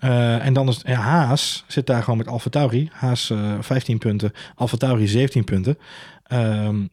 En 0.00 0.52
dan 0.52 0.68
is 0.68 0.80
ja, 0.84 1.00
Haas 1.00 1.64
zit 1.66 1.86
daar 1.86 2.02
gewoon 2.02 2.18
met 2.18 2.28
Alfa 2.28 2.50
Tauri. 2.50 2.88
Haas 2.92 3.30
eh 3.30 3.54
15 3.60 3.98
punten, 3.98 4.32
Alfa 4.54 4.76
Tauri 4.76 5.06
17 5.08 5.44
punten. 5.44 5.78
Ehm, 6.30 6.86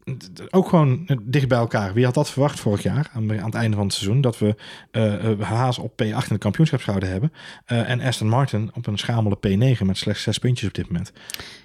ook 0.49 0.69
gewoon 0.69 1.19
dicht 1.23 1.47
bij 1.47 1.57
elkaar. 1.57 1.93
Wie 1.93 2.05
had 2.05 2.13
dat 2.13 2.29
verwacht 2.29 2.59
vorig 2.59 2.83
jaar, 2.83 3.09
aan, 3.13 3.31
aan 3.39 3.45
het 3.45 3.53
einde 3.53 3.75
van 3.75 3.85
het 3.85 3.93
seizoen, 3.95 4.21
dat 4.21 4.39
we 4.39 4.55
eh, 4.91 5.31
eh, 5.31 5.39
Haas 5.39 5.77
op 5.77 5.91
P8 5.91 5.97
in 6.05 6.23
de 6.27 6.37
kampioenschap 6.37 6.81
zouden 6.81 7.09
hebben. 7.09 7.31
eh, 7.65 7.89
en 7.89 8.01
Aston 8.01 8.27
Martin 8.27 8.71
op 8.73 8.87
een 8.87 8.97
schamele 8.97 9.37
P9 9.37 9.85
met 9.85 9.97
slechts 9.97 10.23
zes 10.23 10.37
puntjes 10.37 10.67
op 10.69 10.75
dit 10.75 10.87
moment. 10.87 11.11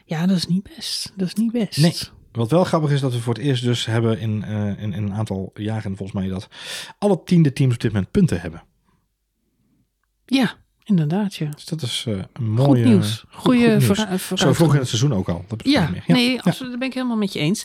Ja, 0.04 0.26
dat 0.26 0.36
is 0.36 0.46
niet 0.46 0.68
best. 0.76 1.12
Dat 1.16 1.26
is 1.26 1.34
niet 1.34 1.52
best. 1.52 1.76
Nee. 1.76 1.94
Wat 2.32 2.50
wel 2.50 2.64
grappig 2.64 2.90
is 2.90 3.00
dat 3.00 3.12
we 3.12 3.20
voor 3.20 3.34
het 3.34 3.42
eerst 3.42 3.62
dus 3.62 3.86
hebben 3.86 4.18
in, 4.20 4.44
eh, 4.44 4.66
in, 4.66 4.92
in 4.92 5.02
een 5.02 5.14
aantal 5.14 5.50
jaren 5.54 5.96
volgens 5.96 6.12
mij 6.20 6.28
dat 6.28 6.48
alle 6.98 7.22
tiende 7.24 7.52
teams 7.52 7.74
op 7.74 7.80
dit 7.80 7.92
moment 7.92 8.10
punten 8.10 8.40
hebben. 8.40 8.62
Ja, 10.26 10.54
inderdaad, 10.92 11.34
ja. 11.34 11.48
Dus 11.50 11.64
dat 11.64 11.82
is 11.82 12.04
eh, 12.08 12.14
een 12.32 12.58
Goed 12.58 12.84
nieuws. 12.84 13.24
goed- 13.30 13.44
Goeie 13.44 13.80
goed 13.86 13.96
nieuws. 14.08 14.28
Zo 14.40 14.52
vroeg 14.52 14.72
in 14.72 14.78
het 14.78 14.88
seizoen 14.88 15.12
ook 15.14 15.28
al. 15.28 15.44
Dat 15.48 15.60
Ja, 15.64 15.88
meer. 15.90 16.02
nee, 16.06 16.30
Ja. 16.32 16.40
absoluut, 16.42 16.70
daar 16.70 16.78
ben 16.78 16.88
ik 16.88 16.94
helemaal 16.94 17.16
met 17.16 17.32
je 17.32 17.38
eens. 17.38 17.64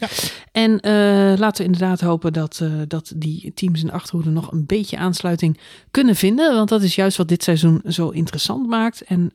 En 0.51 0.79
eh, 0.79 0.91
laten 1.37 1.57
we 1.57 1.63
inderdaad 1.71 2.01
hopen 2.01 2.33
dat, 2.33 2.59
eh, 2.63 2.71
dat 2.87 3.11
die 3.15 3.51
teams 3.53 3.79
in 3.81 3.85
de 3.87 3.91
achterhoede 3.93 4.29
nog 4.29 4.51
een 4.51 4.65
beetje 4.65 4.97
aansluiting 4.97 5.59
kunnen 5.91 6.15
vinden. 6.15 6.53
Want 6.55 6.69
dat 6.69 6.81
is 6.83 6.95
juist 6.95 7.17
wat 7.17 7.27
dit 7.27 7.43
seizoen 7.43 7.81
zo 7.87 8.09
interessant 8.09 8.67
maakt. 8.67 9.01
En 9.03 9.31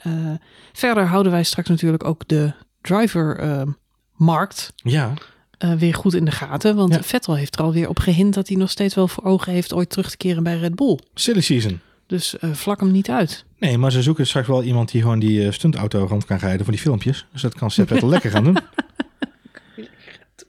verder 0.72 1.06
houden 1.06 1.32
wij 1.32 1.42
straks 1.44 1.68
natuurlijk 1.68 2.04
ook 2.04 2.28
de 2.28 2.52
driver-markt 2.80 4.72
Ja, 4.76 5.14
weer 5.78 5.94
goed 5.94 6.14
in 6.14 6.24
de 6.24 6.30
gaten. 6.30 6.76
Want 6.76 6.94
Ja. 6.94 7.02
Vettel 7.02 7.34
heeft 7.34 7.56
er 7.56 7.62
alweer 7.62 7.88
op 7.88 7.98
gehind 7.98 8.34
dat 8.34 8.48
hij 8.48 8.56
nog 8.56 8.70
steeds 8.70 8.94
wel 8.94 9.08
voor 9.08 9.24
ogen 9.24 9.52
heeft 9.52 9.72
ooit 9.72 9.90
terug 9.90 10.10
te 10.10 10.16
keren 10.16 10.42
bij 10.42 10.58
Red 10.58 10.74
Bull. 10.74 10.98
silly 11.14 11.40
season. 11.40 11.80
Dus 12.06 12.34
vlak 12.52 12.80
hem 12.80 12.90
niet 12.90 13.10
uit. 13.10 13.44
Nee, 13.62 13.78
maar 13.78 13.92
ze 13.92 14.02
zoeken 14.02 14.26
straks 14.26 14.46
wel 14.46 14.62
iemand 14.62 14.90
die 14.90 15.00
gewoon 15.00 15.18
die 15.18 15.46
eh, 15.46 15.52
stuntauto 15.52 16.04
rond 16.04 16.24
kan 16.24 16.36
rijden 16.36 16.64
voor 16.64 16.72
die 16.72 16.82
filmpjes. 16.82 17.26
Dus 17.32 17.42
dat 17.42 17.54
kan 17.54 17.70
Sepp 17.70 17.88
Vettel 17.88 18.08
lekker 18.08 18.30
gaan 18.30 18.44
doen. 18.44 18.56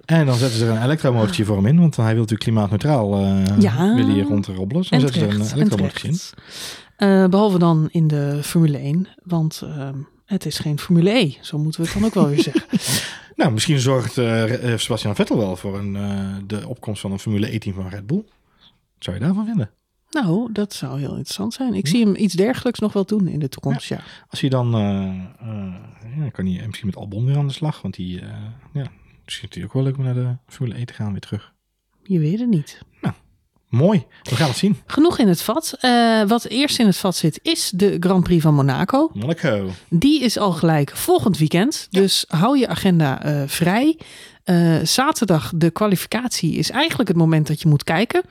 En 0.06 0.26
dan 0.26 0.36
zetten 0.36 0.58
ze 0.58 0.66
er 0.66 0.72
een 0.72 0.84
elektromotortje 0.84 1.46
voor 1.46 1.56
hem 1.56 1.66
in, 1.66 1.80
want 1.80 1.96
hij 1.96 2.06
wil 2.06 2.14
natuurlijk 2.16 2.42
klimaatneutraal 2.42 3.22
uh, 3.22 3.44
Ja. 3.60 3.96
wil 3.96 4.08
hier 4.08 4.24
rondrobbelen. 4.24 4.82
Dus 4.82 4.90
dan 4.90 5.00
En 5.00 5.06
zetten 5.06 5.22
ze 5.22 5.28
er 5.28 5.42
een 5.42 5.48
en 5.48 5.56
elektromotortje 5.56 6.08
in. 6.08 6.20
Eh, 6.96 7.28
behalve 7.28 7.60
dan 7.60 7.88
in 7.92 8.08
de 8.08 8.40
Formule 8.44 8.78
1. 8.78 9.08
Want 9.24 9.64
het 10.26 10.46
is 10.46 10.60
geen 10.60 10.80
Formule 10.80 11.10
E. 11.10 11.34
Zo 11.42 11.58
moeten 11.58 11.82
we 11.82 11.88
het 11.88 11.96
dan 11.96 12.06
ook 12.06 12.14
wel 12.14 12.28
weer 12.28 12.42
zeggen. 12.42 12.64
Nou, 13.36 13.52
misschien 13.52 13.80
zorgt 13.80 14.14
Sebastian 14.82 15.16
Vettel 15.16 15.38
wel 15.38 15.56
voor 15.56 15.78
een, 15.78 15.98
de 16.48 16.68
opkomst 16.68 17.02
van 17.02 17.12
een 17.12 17.20
Formule 17.20 17.54
E-team 17.54 17.76
van 17.76 17.90
Red 17.90 18.08
Bull. 18.08 18.24
Wat 18.58 19.04
zou 19.04 19.16
je 19.16 19.22
daarvan 19.24 19.46
vinden? 19.46 19.70
Nou, 20.14 20.52
dat 20.52 20.74
zou 20.74 21.00
heel 21.00 21.10
interessant 21.10 21.54
zijn. 21.54 21.74
Ik 21.74 21.88
zie 21.88 22.06
hem 22.06 22.16
iets 22.16 22.34
dergelijks 22.34 22.80
nog 22.80 22.94
wel 22.94 23.06
doen 23.06 23.28
in 23.28 23.40
de 23.40 23.50
toekomst, 23.50 23.88
ja. 23.88 24.00
Als 24.30 24.42
hij 24.42 24.50
dan, 24.50 24.76
eh, 24.76 25.08
eh, 25.40 25.74
ja, 26.18 26.30
kan 26.30 26.46
hij 26.46 26.66
misschien 26.66 26.88
met 26.88 26.96
Albon 26.96 27.26
weer 27.26 27.38
aan 27.38 27.48
de 27.48 27.54
slag. 27.54 27.82
Want 27.82 27.96
die, 27.96 28.20
eh, 28.20 28.28
ja, 28.74 28.92
misschien 29.26 29.50
is 29.50 29.56
het 29.56 29.64
ook 29.64 29.74
wel 29.74 29.84
leuk 29.84 29.98
om 29.98 30.04
naar 30.04 30.14
de 30.14 30.38
Formule 30.48 30.80
E 30.80 30.86
te 30.86 30.94
gaan 30.94 31.12
weer 31.12 31.22
terug. 31.22 31.54
Je 32.04 32.20
weet 32.20 32.40
het 32.40 32.50
niet. 32.50 32.82
Mooi, 33.70 34.06
we 34.24 34.36
gaan 34.36 34.48
het 34.48 34.58
zien. 34.58 34.78
Genoeg 34.86 35.18
in 35.18 35.28
het 35.28 35.42
vat. 35.42 35.78
Wat 36.28 36.46
eerst 36.46 36.80
in 36.80 36.86
het 36.86 36.98
vat 36.98 37.16
zit, 37.16 37.40
is 37.42 37.72
de 37.76 37.98
Grand 38.00 38.24
Prix 38.24 38.42
van 38.42 38.54
Monaco. 38.54 39.10
Monaco. 39.14 39.70
Die 39.90 40.24
is 40.24 40.38
al 40.38 40.52
gelijk 40.52 40.92
volgend 40.98 41.38
weekend. 41.38 41.88
Dus 41.90 42.26
hou 42.28 42.58
je 42.58 42.68
agenda 42.68 43.22
vrij. 43.48 44.00
Zaterdag, 44.84 45.52
de 45.56 45.72
kwalificatie, 45.72 46.56
is 46.56 46.70
eigenlijk 46.70 47.10
het 47.10 47.18
moment 47.18 47.48
dat 47.48 47.62
je 47.62 47.68
moet 47.68 47.84
kijken. 47.84 48.24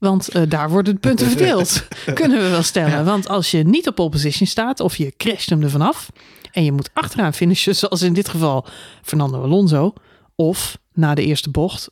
Want 0.00 0.28
eh, 0.28 0.42
daar 0.48 0.70
worden 0.70 0.94
de 0.94 1.00
punten 1.00 1.26
verdeeld. 1.26 1.88
Kunnen 2.14 2.42
we 2.42 2.48
wel 2.48 2.62
stellen. 2.62 3.04
Want 3.04 3.28
als 3.28 3.50
je 3.50 3.62
niet 3.62 3.88
op 3.88 3.94
pole 3.94 4.08
position 4.08 4.48
staat 4.48 4.80
of 4.80 4.96
je 4.96 5.14
crasht 5.16 5.50
hem 5.50 5.62
er 5.62 5.70
vanaf. 5.70 6.10
En 6.52 6.64
je 6.64 6.72
moet 6.72 6.90
achteraan 6.92 7.34
finishen, 7.34 7.76
zoals 7.76 8.02
in 8.02 8.12
dit 8.12 8.28
geval 8.28 8.66
Fernando 9.02 9.42
Alonso. 9.42 9.92
Of 10.34 10.78
na 10.92 11.14
de 11.14 11.24
eerste 11.24 11.50
bocht 11.50 11.90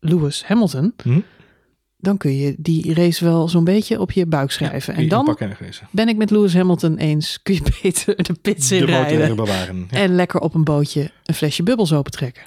Lewis 0.00 0.44
Hamilton. 0.44 0.94
Hm? 1.02 1.20
Dan 1.96 2.16
kun 2.16 2.36
je 2.36 2.54
die 2.58 2.94
race 2.94 3.24
wel 3.24 3.48
zo'n 3.48 3.64
beetje 3.64 4.00
op 4.00 4.12
je 4.12 4.26
buik 4.26 4.50
schrijven. 4.50 4.94
en 4.94 5.08
dan 5.08 5.36
en 5.36 5.56
ben 5.90 6.08
ik 6.08 6.16
met 6.16 6.30
Lewis 6.30 6.54
Hamilton 6.54 6.96
eens. 6.96 7.42
Kun 7.42 7.54
je 7.54 7.62
beter 7.82 8.22
de 8.22 8.32
pits 8.32 8.68
De 8.68 9.32
bewaren. 9.36 9.86
Ja. 9.90 9.96
En 9.96 10.14
lekker 10.14 10.40
op 10.40 10.54
een 10.54 10.64
bootje 10.64 11.10
een 11.24 11.34
flesje 11.34 11.62
bubbels 11.62 11.92
opentrekken. 11.92 12.42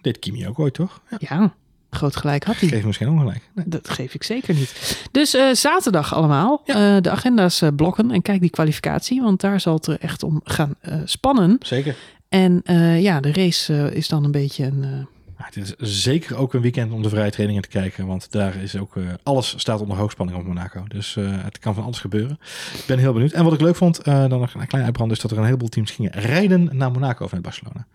Dit 0.00 0.18
Kimi 0.18 0.48
ook 0.48 0.58
ooit, 0.58 0.74
toch? 0.74 1.00
Ja, 1.18 1.54
groot 1.94 2.16
gelijk 2.16 2.44
had 2.44 2.56
hij. 2.56 2.68
geef 2.68 2.84
misschien 2.84 3.08
ongelijk. 3.08 3.40
Nee. 3.54 3.64
Dat 3.68 3.90
geef 3.90 4.14
ik 4.14 4.22
zeker 4.22 4.54
niet. 4.54 4.98
Dus 5.10 5.34
eh, 5.34 5.52
zaterdag 5.52 6.14
allemaal. 6.14 6.62
Eh, 6.66 6.96
de 7.00 7.10
agenda's 7.10 7.62
eh, 7.62 7.68
blokken 7.76 8.10
en 8.10 8.22
kijk 8.22 8.40
die 8.40 8.50
kwalificatie. 8.50 9.22
Want 9.22 9.40
daar 9.40 9.60
zal 9.60 9.74
het 9.74 9.86
er 9.86 10.00
echt 10.00 10.22
om 10.22 10.40
gaan 10.44 10.74
spannen. 11.04 11.56
Zeker. 11.60 11.96
En 12.28 12.62
ja, 13.00 13.20
de 13.20 13.32
race 13.32 13.94
is 13.94 14.08
dan 14.08 14.24
een 14.24 14.30
beetje 14.30 14.64
een, 14.64 15.06
het 15.36 15.56
is 15.56 15.74
zeker 16.02 16.36
ook 16.36 16.54
een 16.54 16.60
weekend 16.60 16.92
om 16.92 17.02
de 17.02 17.08
vrije 17.08 17.30
trainingen 17.30 17.62
te 17.62 17.68
kijken. 17.68 18.06
Want 18.06 18.32
daar 18.32 18.62
is 18.62 18.76
ook 18.76 18.96
eh, 18.96 19.02
alles 19.22 19.54
staat 19.56 19.80
onder 19.80 19.96
hoogspanning 19.96 20.38
op 20.38 20.46
Monaco. 20.46 20.84
Dus 20.88 21.16
eh, 21.16 21.24
het 21.44 21.58
kan 21.58 21.74
van 21.74 21.84
alles 21.84 21.98
gebeuren. 21.98 22.38
Ik 22.74 22.84
ben 22.86 22.98
heel 22.98 23.12
benieuwd. 23.12 23.32
En 23.32 23.44
wat 23.44 23.52
ik 23.52 23.60
leuk 23.60 23.76
vond, 23.76 23.98
eh, 23.98 24.28
dan 24.28 24.40
nog 24.40 24.54
een 24.54 24.66
klein 24.66 24.84
uitbrand, 24.84 25.10
is 25.10 25.20
dat 25.20 25.30
er 25.30 25.38
een 25.38 25.44
heleboel 25.44 25.68
teams 25.68 25.90
gingen 25.90 26.12
rijden 26.12 26.68
naar 26.72 26.90
Monaco 26.90 27.24
vanuit 27.26 27.44
Barcelona. 27.44 27.86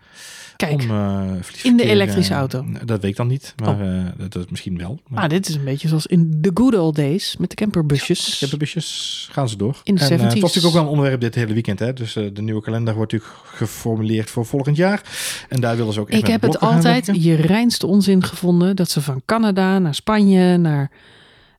Kijk, 0.60 0.82
Om, 0.82 1.40
in 1.62 1.76
de 1.76 1.84
elektrische 1.84 2.34
auto. 2.34 2.64
dat 2.84 3.00
weet 3.00 3.10
ik 3.10 3.16
dan 3.16 3.26
niet, 3.26 3.54
maar 3.62 3.80
eh, 3.80 4.04
dat, 4.28 4.36
is 4.36 4.50
misschien 4.50 4.78
wel. 4.78 5.00
Maar 5.08 5.22
ah, 5.22 5.28
dit 5.28 5.48
is 5.48 5.54
een 5.54 5.64
beetje 5.64 5.88
zoals 5.88 6.06
in 6.06 6.38
the 6.40 6.50
good 6.54 6.74
old 6.74 6.96
days 6.96 7.36
met 7.38 7.50
de 7.50 7.56
camperbusjes. 7.56 8.36
Camperbusjes 8.38 9.28
gaan 9.32 9.48
ze 9.48 9.56
door. 9.56 9.80
In 9.84 9.94
de 9.94 10.00
en, 10.00 10.10
eh, 10.10 10.18
70s. 10.18 10.22
het 10.22 10.40
was 10.40 10.54
natuurlijk 10.54 10.66
ook 10.66 10.72
wel 10.72 10.82
een 10.82 10.88
onderwerp 10.88 11.20
dit 11.20 11.34
hele 11.34 11.52
weekend. 11.52 11.78
Hè? 11.78 11.92
Dus 11.92 12.12
de 12.12 12.42
nieuwe 12.42 12.62
kalender 12.62 12.94
wordt 12.94 13.12
natuurlijk 13.12 13.40
geformuleerd 13.44 14.30
voor 14.30 14.46
volgend 14.46 14.76
jaar. 14.76 15.02
En 15.48 15.60
daar 15.60 15.76
willen 15.76 15.92
ze 15.92 16.00
ook 16.00 16.10
echt 16.10 16.20
Ik 16.20 16.26
heb 16.26 16.42
het 16.42 16.60
altijd. 16.60 17.06
Je 17.30 17.36
reinste 17.36 17.86
onzin 17.86 18.22
gevonden 18.22 18.76
dat 18.76 18.90
ze 18.90 19.00
van 19.00 19.22
Canada 19.24 19.78
naar 19.78 19.94
Spanje 19.94 20.56
naar 20.56 20.90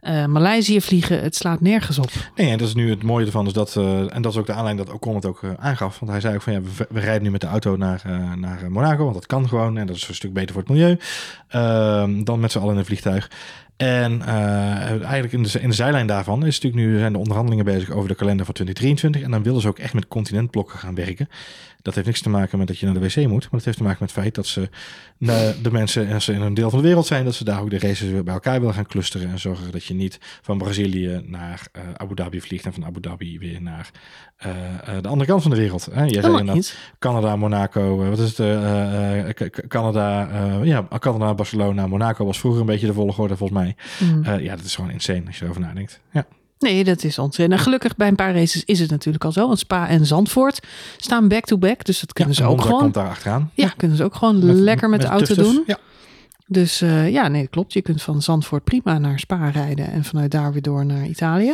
eh 0.02 0.26
Maleisië 0.26 0.82
vliegen. 0.82 1.22
Het 1.22 1.36
slaat 1.36 1.62
nergens 1.62 2.00
op. 2.00 2.10
Nee, 2.36 2.50
en 2.50 2.58
dat 2.58 2.68
is 2.68 2.74
nu 2.74 2.90
het 2.90 3.04
mooie 3.04 3.26
ervan. 3.26 3.48
Is 3.48 3.54
dat, 3.54 3.76
eh, 3.76 4.16
en 4.16 4.22
dat 4.22 4.32
is 4.32 4.38
ook 4.38 4.46
de 4.46 4.54
aanleiding 4.54 4.88
dat 4.88 4.96
Ocon 4.96 5.16
het 5.16 5.26
ook 5.26 5.44
eh, 5.44 5.50
aangaf. 5.58 6.00
Want 6.00 6.12
hij 6.12 6.22
zei 6.22 6.36
ook 6.36 6.42
van 6.42 6.54
ja, 6.54 6.62
we, 6.90 7.00
rijden 7.00 7.24
nu 7.24 7.32
met 7.32 7.42
de 7.42 7.48
auto 7.48 7.76
naar, 7.76 8.02
naar 8.36 8.72
Monaco. 8.72 9.04
Want 9.04 9.16
dat 9.16 9.26
kan 9.26 9.48
gewoon. 9.48 9.78
En 9.78 9.88
dat 9.88 9.96
is 9.96 10.08
een 10.08 10.16
stuk 10.16 10.34
beter 10.34 10.54
voor 10.54 10.62
het 10.62 10.72
milieu. 10.72 10.98
Ehm, 11.48 12.24
dan 12.24 12.40
met 12.40 12.52
z'n 12.52 12.60
allen 12.60 12.74
in 12.74 12.80
een 12.80 12.86
vliegtuig. 12.86 13.32
En 13.78 14.22
eigenlijk 14.22 15.34
in 15.34 15.44
de, 15.44 15.60
in 15.62 15.70
de 15.70 15.76
zijlijn 15.76 16.08
daarvan 16.08 16.46
is 16.46 16.60
natuurlijk 16.60 16.92
nu 16.92 17.00
zijn 17.00 17.14
de 17.14 17.20
onderhandelingen 17.20 17.66
bezig 17.66 17.90
over 17.90 18.08
de 18.08 18.16
kalender 18.16 18.46
van 18.46 18.54
2023. 18.54 19.22
En 19.22 19.32
dan 19.32 19.44
willen 19.44 19.62
ze 19.62 19.68
ook 19.68 19.80
echt 19.80 19.94
met 19.94 20.08
continentblokken 20.08 20.80
gaan 20.80 20.96
werken. 20.96 21.30
Dat 21.82 21.96
heeft 21.96 22.08
niks 22.08 22.22
te 22.22 22.30
maken 22.30 22.58
met 22.58 22.68
dat 22.68 22.78
je 22.80 22.86
naar 22.86 22.94
de 22.94 23.00
wc 23.00 23.16
moet. 23.28 23.42
Maar 23.42 23.50
dat 23.52 23.66
heeft 23.66 23.78
te 23.78 23.84
maken 23.84 23.98
met 24.00 24.10
het 24.10 24.20
feit 24.20 24.36
dat 24.36 24.48
ze 24.48 24.70
de 25.62 25.72
mensen, 25.72 26.12
als 26.14 26.26
ze 26.26 26.34
in 26.34 26.42
een 26.42 26.54
deel 26.54 26.70
van 26.70 26.80
de 26.80 26.86
wereld 26.86 27.06
zijn, 27.06 27.26
dat 27.26 27.34
ze 27.36 27.44
daar 27.44 27.62
ook 27.62 27.70
de 27.70 27.80
races 27.80 28.10
weer 28.10 28.24
bij 28.24 28.34
elkaar 28.34 28.60
willen 28.60 28.76
gaan 28.76 28.86
clusteren. 28.86 29.30
En 29.30 29.40
zorgen 29.40 29.72
dat 29.72 29.84
je 29.84 29.94
niet 29.94 30.18
van 30.42 30.58
Brazilië 30.58 31.22
naar 31.26 31.68
eh, 31.72 31.82
Abu 31.98 32.16
Dhabi 32.16 32.42
vliegt 32.42 32.66
en 32.66 32.74
van 32.74 32.86
Abu 32.86 33.00
Dhabi 33.00 33.40
weer 33.40 33.62
naar 33.62 33.92
eh, 34.38 34.50
eh, 34.50 35.02
de 35.02 35.08
andere 35.08 35.30
kant 35.30 35.42
van 35.42 35.52
de 35.52 35.58
wereld. 35.58 35.88
Hè? 35.92 36.04
Je 36.04 36.10
zei 36.14 36.24
inderdaad. 36.40 36.56
Canada, 37.00 37.36
Monaco, 37.36 37.96
wat 38.10 38.20
is 38.20 38.38
het? 38.38 39.36
K- 39.36 39.68
Canada, 39.68 40.30
ja, 40.64 40.88
Canada, 41.00 41.34
Barcelona, 41.34 41.88
Monaco 41.88 42.26
was 42.26 42.40
vroeger 42.40 42.60
een 42.62 42.66
beetje 42.68 42.88
de 42.88 42.94
volgorde 42.94 43.38
volgens 43.38 43.60
mij. 43.60 43.76
Mm. 44.00 44.40
Ja, 44.40 44.56
dat 44.56 44.66
is 44.66 44.76
gewoon 44.76 44.92
insane 44.92 45.24
als 45.26 45.38
je 45.38 45.44
erover 45.44 45.62
nadenkt. 45.62 46.00
Ja. 46.12 46.26
Nee, 46.62 46.84
dat 46.84 47.04
is 47.04 47.20
ontzettend. 47.20 47.60
En 47.60 47.64
gelukkig 47.64 47.96
bij 47.96 48.08
een 48.08 48.16
paar 48.16 48.34
races 48.34 48.64
is 48.66 48.80
het 48.80 48.90
natuurlijk 48.90 49.24
al 49.26 49.32
zo. 49.32 49.48
Want 49.48 49.60
Spa 49.60 49.88
en 49.88 50.06
Zandvoort 50.06 50.60
staan 50.98 51.28
back-to-back. 51.28 51.86
Dus 51.86 52.00
dat 52.00 52.14
kunnen 52.14 52.36
Ja, 52.36 52.44
ze 52.44 52.48
ook 52.50 52.62
gewoon. 52.62 52.80
komt 52.80 52.94
daar 52.94 53.10
achteraan. 53.10 53.52
Ja, 53.54 53.74
kunnen 53.78 53.98
ze 53.98 54.04
ook 54.04 54.16
gewoon 54.16 54.62
lekker 54.62 54.90
met, 54.90 55.02
de 55.02 55.08
auto 55.08 55.36
doen. 55.36 55.64
Ja. 55.66 55.78
Dus 56.48 56.82
eh, 56.82 57.10
ja, 57.12 57.28
nee, 57.28 57.48
klopt. 57.48 57.74
Je 57.74 57.82
kunt 57.82 58.02
van 58.02 58.22
Zandvoort 58.22 58.64
prima 58.64 58.98
naar 58.98 59.20
Spa 59.20 59.50
rijden. 59.50 59.92
En 59.92 60.04
vanuit 60.04 60.32
daar 60.32 60.52
weer 60.52 60.62
door 60.62 60.86
naar 60.86 61.06
Italië. 61.06 61.54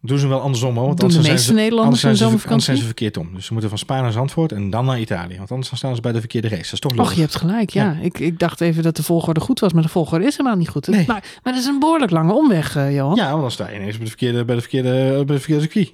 Doen 0.00 0.18
ze 0.18 0.26
wel 0.28 0.40
andersom 0.40 0.76
hoor. 0.76 0.86
Want 0.86 1.00
Doen 1.00 1.08
de 1.08 1.14
anders 1.14 1.30
meeste 1.32 1.44
zijn 1.46 1.56
ze, 1.56 1.62
Nederlanders 1.62 2.00
zijn 2.00 2.16
ze, 2.16 2.24
anders 2.24 2.64
zijn 2.64 2.76
ze 2.76 2.84
verkeerd 2.84 3.16
om. 3.16 3.34
Dus 3.34 3.46
ze 3.46 3.52
moeten 3.52 3.70
van 3.70 3.78
Spa 3.78 4.00
naar 4.00 4.12
Zandvoort 4.12 4.52
en 4.52 4.70
dan 4.70 4.84
naar 4.84 5.00
Italië. 5.00 5.36
Want 5.36 5.50
anders 5.50 5.68
dan 5.68 5.78
staan 5.78 5.94
ze 5.94 6.00
bij 6.00 6.12
de 6.12 6.18
verkeerde 6.18 6.48
race. 6.48 6.62
Dat 6.62 6.72
is 6.72 6.78
toch 6.80 6.90
Och, 6.92 6.98
logisch. 6.98 7.14
je 7.14 7.20
hebt 7.20 7.34
gelijk. 7.34 7.70
Ja, 7.70 7.96
Ik, 8.02 8.18
ik 8.18 8.38
dacht 8.38 8.60
even 8.60 8.82
dat 8.82 8.96
de 8.96 9.02
volgorde 9.02 9.40
goed 9.40 9.60
was. 9.60 9.72
Maar 9.72 9.82
de 9.82 9.88
volgorde 9.88 10.24
is 10.24 10.36
helemaal 10.36 10.58
niet 10.58 10.68
goed. 10.68 10.86
Nee. 10.86 11.04
Maar, 11.06 11.24
maar 11.42 11.52
dat 11.52 11.62
is 11.62 11.68
een 11.68 11.78
behoorlijk 11.78 12.10
lange 12.10 12.32
omweg, 12.34 12.76
eh, 12.76 12.94
Johan. 12.94 13.16
Ja, 13.16 13.28
want 13.30 13.40
dan 13.40 13.50
sta 13.50 13.68
je 13.70 13.76
ineens 13.76 13.94
bij 13.96 14.04
de 14.04 14.10
verkeerde, 14.10 14.44
bij 14.44 14.54
de 14.54 14.60
verkeerde, 14.60 14.90
bij 15.24 15.36
de 15.36 15.40
verkeerde 15.42 15.60
circuit. 15.60 15.92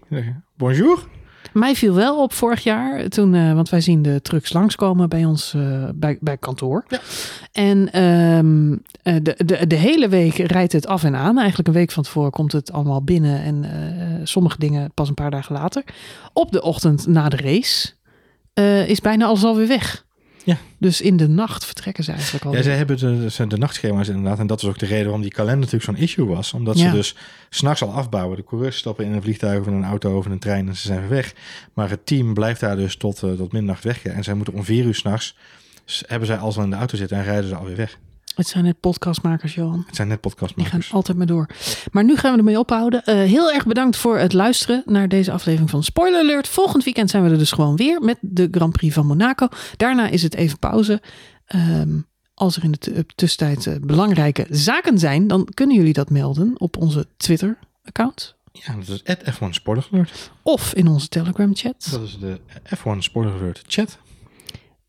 Bonjour. 0.56 0.98
Mij 1.52 1.74
viel 1.74 1.94
wel 1.94 2.22
op 2.22 2.32
vorig 2.32 2.62
jaar, 2.62 3.08
toen, 3.08 3.34
eh, 3.34 3.52
want 3.52 3.68
wij 3.68 3.80
zien 3.80 4.02
de 4.02 4.22
trucks 4.22 4.52
langskomen 4.52 5.08
bij 5.08 5.24
ons 5.24 5.54
eh, 5.54 5.88
bij, 5.94 6.18
bij 6.20 6.36
kantoor. 6.36 6.84
Ja. 6.88 7.00
En 7.52 7.92
ehm, 7.92 8.76
eh, 9.02 9.22
de, 9.22 9.44
de, 9.44 9.66
de 9.66 9.76
hele 9.76 10.08
week 10.08 10.36
rijdt 10.36 10.72
het 10.72 10.86
af 10.86 11.04
en 11.04 11.16
aan. 11.16 11.38
Eigenlijk 11.38 11.68
een 11.68 11.74
week 11.74 11.90
van 11.90 12.02
tevoren 12.02 12.30
komt 12.30 12.52
het 12.52 12.72
allemaal 12.72 13.02
binnen 13.02 13.42
en 13.42 13.64
sommige 14.24 14.58
dingen 14.58 14.90
pas 14.94 15.08
een 15.08 15.14
paar 15.14 15.30
dagen 15.30 15.54
later. 15.54 15.84
Op 16.32 16.52
de 16.52 16.62
ochtend 16.62 17.06
na 17.06 17.28
de 17.28 17.36
race 17.36 17.92
is 18.86 19.00
bijna 19.00 19.26
alles 19.26 19.44
alweer 19.44 19.68
weg. 19.68 20.04
Ja. 20.44 20.56
Dus 20.78 21.00
in 21.00 21.16
de 21.16 21.28
nacht 21.28 21.64
vertrekken 21.64 22.04
ze 22.04 22.12
eigenlijk 22.12 22.44
al. 22.44 22.54
Ja, 22.54 22.62
zij 22.62 22.76
hebben 22.76 22.98
de, 23.48 23.56
nachtschema's 23.56 24.08
inderdaad. 24.08 24.38
En 24.38 24.46
dat 24.46 24.62
is 24.62 24.68
ook 24.68 24.78
de 24.78 24.86
reden 24.86 25.04
waarom 25.04 25.22
die 25.22 25.30
kalender 25.30 25.58
natuurlijk 25.58 25.84
zo'n 25.84 25.96
issue 25.96 26.26
was. 26.26 26.52
Omdat 26.52 26.78
Ja. 26.78 26.90
ze 26.90 26.96
dus 26.96 27.16
s'nachts 27.48 27.82
al 27.82 27.92
afbouwen. 27.92 28.36
De 28.36 28.44
coureurs 28.44 28.76
stappen 28.76 29.04
in 29.04 29.12
een 29.12 29.22
vliegtuig 29.22 29.60
of 29.60 29.66
in 29.66 29.72
een 29.72 29.84
auto 29.84 30.16
of 30.16 30.26
in 30.26 30.30
een 30.32 30.38
trein 30.38 30.68
en 30.68 30.76
ze 30.76 30.86
zijn 30.86 31.00
weer 31.00 31.08
weg. 31.08 31.34
Maar 31.72 31.90
het 31.90 32.06
team 32.06 32.34
blijft 32.34 32.60
daar 32.60 32.76
dus 32.76 32.96
tot, 32.96 33.22
eh, 33.22 33.30
tot 33.30 33.52
middernacht 33.52 33.84
weg. 33.84 34.02
En 34.02 34.24
zij 34.24 34.34
moeten 34.34 34.54
om 34.54 34.64
vier 34.64 34.84
uur 34.84 34.94
s'nachts, 34.94 35.36
hebben 36.06 36.26
zij 36.28 36.36
al 36.36 36.62
in 36.62 36.70
de 36.70 36.76
auto 36.76 36.96
zitten 36.96 37.16
en 37.16 37.24
rijden 37.24 37.48
ze 37.48 37.54
alweer 37.54 37.76
weg. 37.76 37.98
Het 38.34 38.46
zijn 38.48 38.64
net 38.64 38.80
podcastmakers, 38.80 39.54
Johan. 39.54 39.82
Het 39.86 39.96
zijn 39.96 40.08
net 40.08 40.22
Die 40.22 40.30
podcastmakers. 40.30 40.86
gaan 40.86 40.96
altijd 40.96 41.16
maar 41.16 41.26
door. 41.26 41.46
Maar 41.92 42.04
nu 42.04 42.16
gaan 42.16 42.32
we 42.32 42.38
ermee 42.38 42.58
ophouden. 42.58 43.04
Eh, 43.04 43.14
heel 43.14 43.52
erg 43.52 43.66
bedankt 43.66 43.96
voor 43.96 44.18
het 44.18 44.32
luisteren 44.32 44.82
naar 44.86 45.08
deze 45.08 45.32
aflevering 45.32 45.70
van 45.70 45.82
Spoiler 45.82 46.20
Alert. 46.20 46.48
Volgend 46.48 46.84
weekend 46.84 47.10
zijn 47.10 47.24
we 47.24 47.30
er 47.30 47.38
dus 47.38 47.52
gewoon 47.52 47.76
weer 47.76 48.00
met 48.00 48.18
de 48.20 48.48
Grand 48.50 48.72
Prix 48.72 48.94
van 48.94 49.06
Monaco. 49.06 49.48
Daarna 49.76 50.08
is 50.08 50.22
het 50.22 50.34
even 50.34 50.58
pauze. 50.58 51.00
Ehm, 51.46 51.98
als 52.34 52.56
er 52.56 52.64
in 52.64 52.74
de 52.78 52.92
eh, 52.92 53.00
tussentijd 53.14 53.66
eh, 53.66 53.74
belangrijke 53.80 54.46
zaken 54.50 54.98
zijn, 54.98 55.26
dan 55.26 55.48
kunnen 55.54 55.76
jullie 55.76 55.92
dat 55.92 56.10
melden 56.10 56.60
op 56.60 56.76
onze 56.76 57.06
Twitter-account. 57.16 58.34
Ja, 58.52 58.74
dat 58.74 58.88
is 58.88 59.04
at 59.04 59.34
F1 59.34 59.48
Spoiler 59.50 59.86
Alert. 59.92 60.30
Of 60.42 60.74
in 60.74 60.88
onze 60.88 61.08
Telegram-chat. 61.08 61.88
Dat 61.90 62.02
is 62.02 62.18
de 62.18 62.40
F1 62.76 62.98
Spoiler 62.98 63.32
Alert 63.34 63.62
chat. 63.66 63.98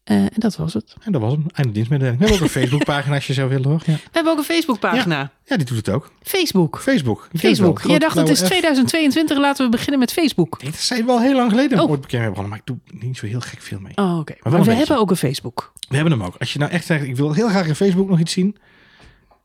Eh, 0.04 0.16
en 0.18 0.32
dat 0.34 0.56
was 0.56 0.74
het. 0.74 0.96
En 1.02 1.12
dat 1.12 1.22
was 1.22 1.32
hem. 1.32 1.46
Einde 1.54 1.72
dienstmededeling. 1.74 2.22
We 2.22 2.28
hebben 2.28 2.48
ook 2.48 2.54
een 2.56 2.60
Facebookpagina 2.62 3.16
als 3.16 3.28
je 3.28 3.34
zo 3.34 3.48
wil 3.48 3.64
hoor. 3.64 3.82
Ja. 3.86 3.94
We 3.94 4.00
hebben 4.12 4.32
ook 4.32 4.38
een 4.38 4.44
Facebookpagina. 4.44 5.32
ja, 5.46 5.58
die 5.58 5.66
doet 5.66 5.78
het 5.78 5.90
ook. 5.90 6.12
Facebook. 6.22 6.80
Facebook. 6.82 7.28
Je 7.32 7.38
Facebook. 7.40 7.82
Jij 7.82 8.00
dacht 8.00 8.16
het 8.16 8.30
is 8.30 8.38
Grote 8.38 8.48
blauwe 8.60 8.66
F. 8.66 8.90
2022, 8.90 9.38
laten 9.38 9.66
we 9.66 9.72
beginnen 9.72 10.00
met 10.00 10.12
Facebook. 10.14 10.62
Nee, 10.62 10.72
Dat 10.72 10.80
zijn 10.80 11.06
wel 11.06 11.22
heel 11.22 11.36
lang 11.36 11.50
geleden 11.50 11.80
Oh. 11.80 11.90
ooit 11.90 12.02
bekend 12.02 12.20
mee 12.22 12.30
begonnen. 12.30 12.50
Maar 12.52 12.60
ik 12.60 12.66
doe 12.66 12.78
niet 13.06 13.18
zo 13.18 13.26
heel 13.26 13.42
gek 13.42 13.62
veel 13.62 13.80
mee. 13.80 13.92
Oh, 13.96 14.18
oké. 14.20 14.34
Maar 14.42 14.52
we 14.52 14.58
beetje. 14.58 14.74
hebben 14.74 14.98
ook 14.98 15.10
een 15.10 15.16
Facebook. 15.18 15.72
We 15.90 15.96
hebben 15.96 16.14
hem 16.14 16.24
ook. 16.24 16.36
Als 16.40 16.54
je 16.54 16.60
nou 16.60 16.72
echt 16.72 16.86
zegt, 16.86 17.04
ik 17.04 17.16
wil 17.16 17.34
heel 17.34 17.48
graag 17.50 17.68
in 17.68 17.76
Facebook 17.76 18.10
nog 18.10 18.20
iets 18.20 18.34
zien. 18.34 18.58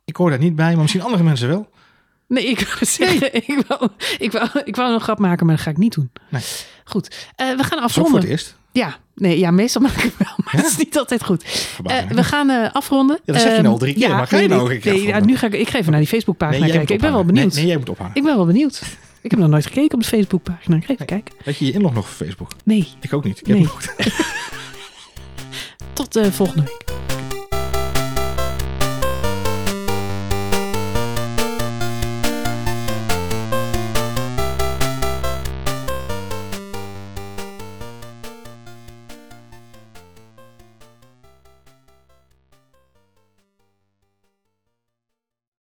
Ik 0.04 0.16
hoor 0.16 0.30
daar 0.30 0.38
niet 0.38 0.56
bij, 0.56 0.70
maar 0.72 0.80
misschien 0.80 1.02
andere 1.02 1.22
mensen 1.22 1.48
wel. 1.48 1.70
Nee, 2.28 2.44
ik 2.46 2.60
wou 2.60 2.84
zeggen, 2.84 3.34
ik, 3.34 3.64
wou, 3.68 3.88
ik, 4.18 4.32
wou, 4.32 4.48
ik 4.64 4.76
wou 4.76 4.92
een 4.94 5.00
grap 5.00 5.18
maken, 5.18 5.46
maar 5.46 5.54
dat 5.54 5.64
ga 5.64 5.70
ik 5.70 5.76
niet 5.76 5.94
doen. 5.94 6.10
Nee. 6.28 6.42
Goed, 6.84 7.28
eh, 7.36 7.46
we 7.56 7.62
gaan 7.64 7.78
ook 7.82 7.90
voor 7.90 8.02
afronden. 8.02 8.20
het 8.20 8.28
eerst. 8.30 8.56
Ja, 8.72 8.96
nee, 9.18 9.38
ja, 9.38 9.50
meestal 9.50 9.82
maak 9.82 9.92
ik 9.92 10.02
het 10.02 10.14
wel, 10.18 10.34
maar 10.36 10.56
Ja? 10.56 10.60
het 10.62 10.70
is 10.70 10.76
niet 10.76 10.98
altijd 10.98 11.24
goed. 11.24 11.44
Eh, 11.84 11.96
we 12.08 12.24
gaan 12.24 12.50
eh, 12.50 12.72
afronden. 12.72 13.18
Ja, 13.24 13.32
dat 13.32 13.42
zeg 13.42 13.50
je 13.50 13.54
Ehm, 13.54 13.62
nou 13.62 13.72
al 13.74 13.80
drie 13.80 13.94
keer, 13.94 14.08
maar 14.08 14.26
ga 14.26 14.36
je 14.36 14.40
nee, 14.48 14.48
nou 14.56 14.60
ook 14.60 14.70
een 14.70 14.80
keer 14.80 14.92
nee, 14.92 15.06
ja, 15.06 15.20
nu 15.20 15.36
ga 15.36 15.46
ik, 15.46 15.52
ik 15.52 15.68
ga 15.68 15.78
even 15.78 15.90
naar 15.90 16.00
die 16.00 16.08
Facebookpagina 16.08 16.64
Nee, 16.64 16.72
kijken. 16.74 16.94
Ik 16.94 17.00
ben 17.00 17.12
wel 17.12 17.24
benieuwd. 17.24 17.46
Nee, 17.46 17.56
nee, 17.56 17.66
jij 17.66 17.76
moet 17.76 17.88
ophangen. 17.88 18.12
Ik 18.14 18.22
ben 18.22 18.36
wel 18.36 18.46
benieuwd. 18.46 18.82
Ik 19.20 19.30
heb 19.30 19.40
nog 19.40 19.48
nooit 19.48 19.66
gekeken 19.66 19.94
op 19.94 20.00
de 20.02 20.08
Facebookpagina. 20.08 20.76
Ik 20.76 20.84
ga 20.84 20.92
even 20.92 21.06
kijken. 21.06 21.34
Weet 21.44 21.56
je 21.56 21.64
je 21.64 21.72
inlog 21.72 21.94
nog 21.94 22.08
voor 22.08 22.26
Facebook? 22.26 22.50
Nee, 22.64 22.88
Ik 23.00 23.12
ook 23.12 23.24
niet. 23.24 23.40
Ik 23.40 23.46
heb 23.46 23.56
Nee. 23.56 23.66
hem 23.96 24.12
tot 25.92 26.16
eh, 26.16 26.26
volgende 26.30 26.62
week. 26.62 26.97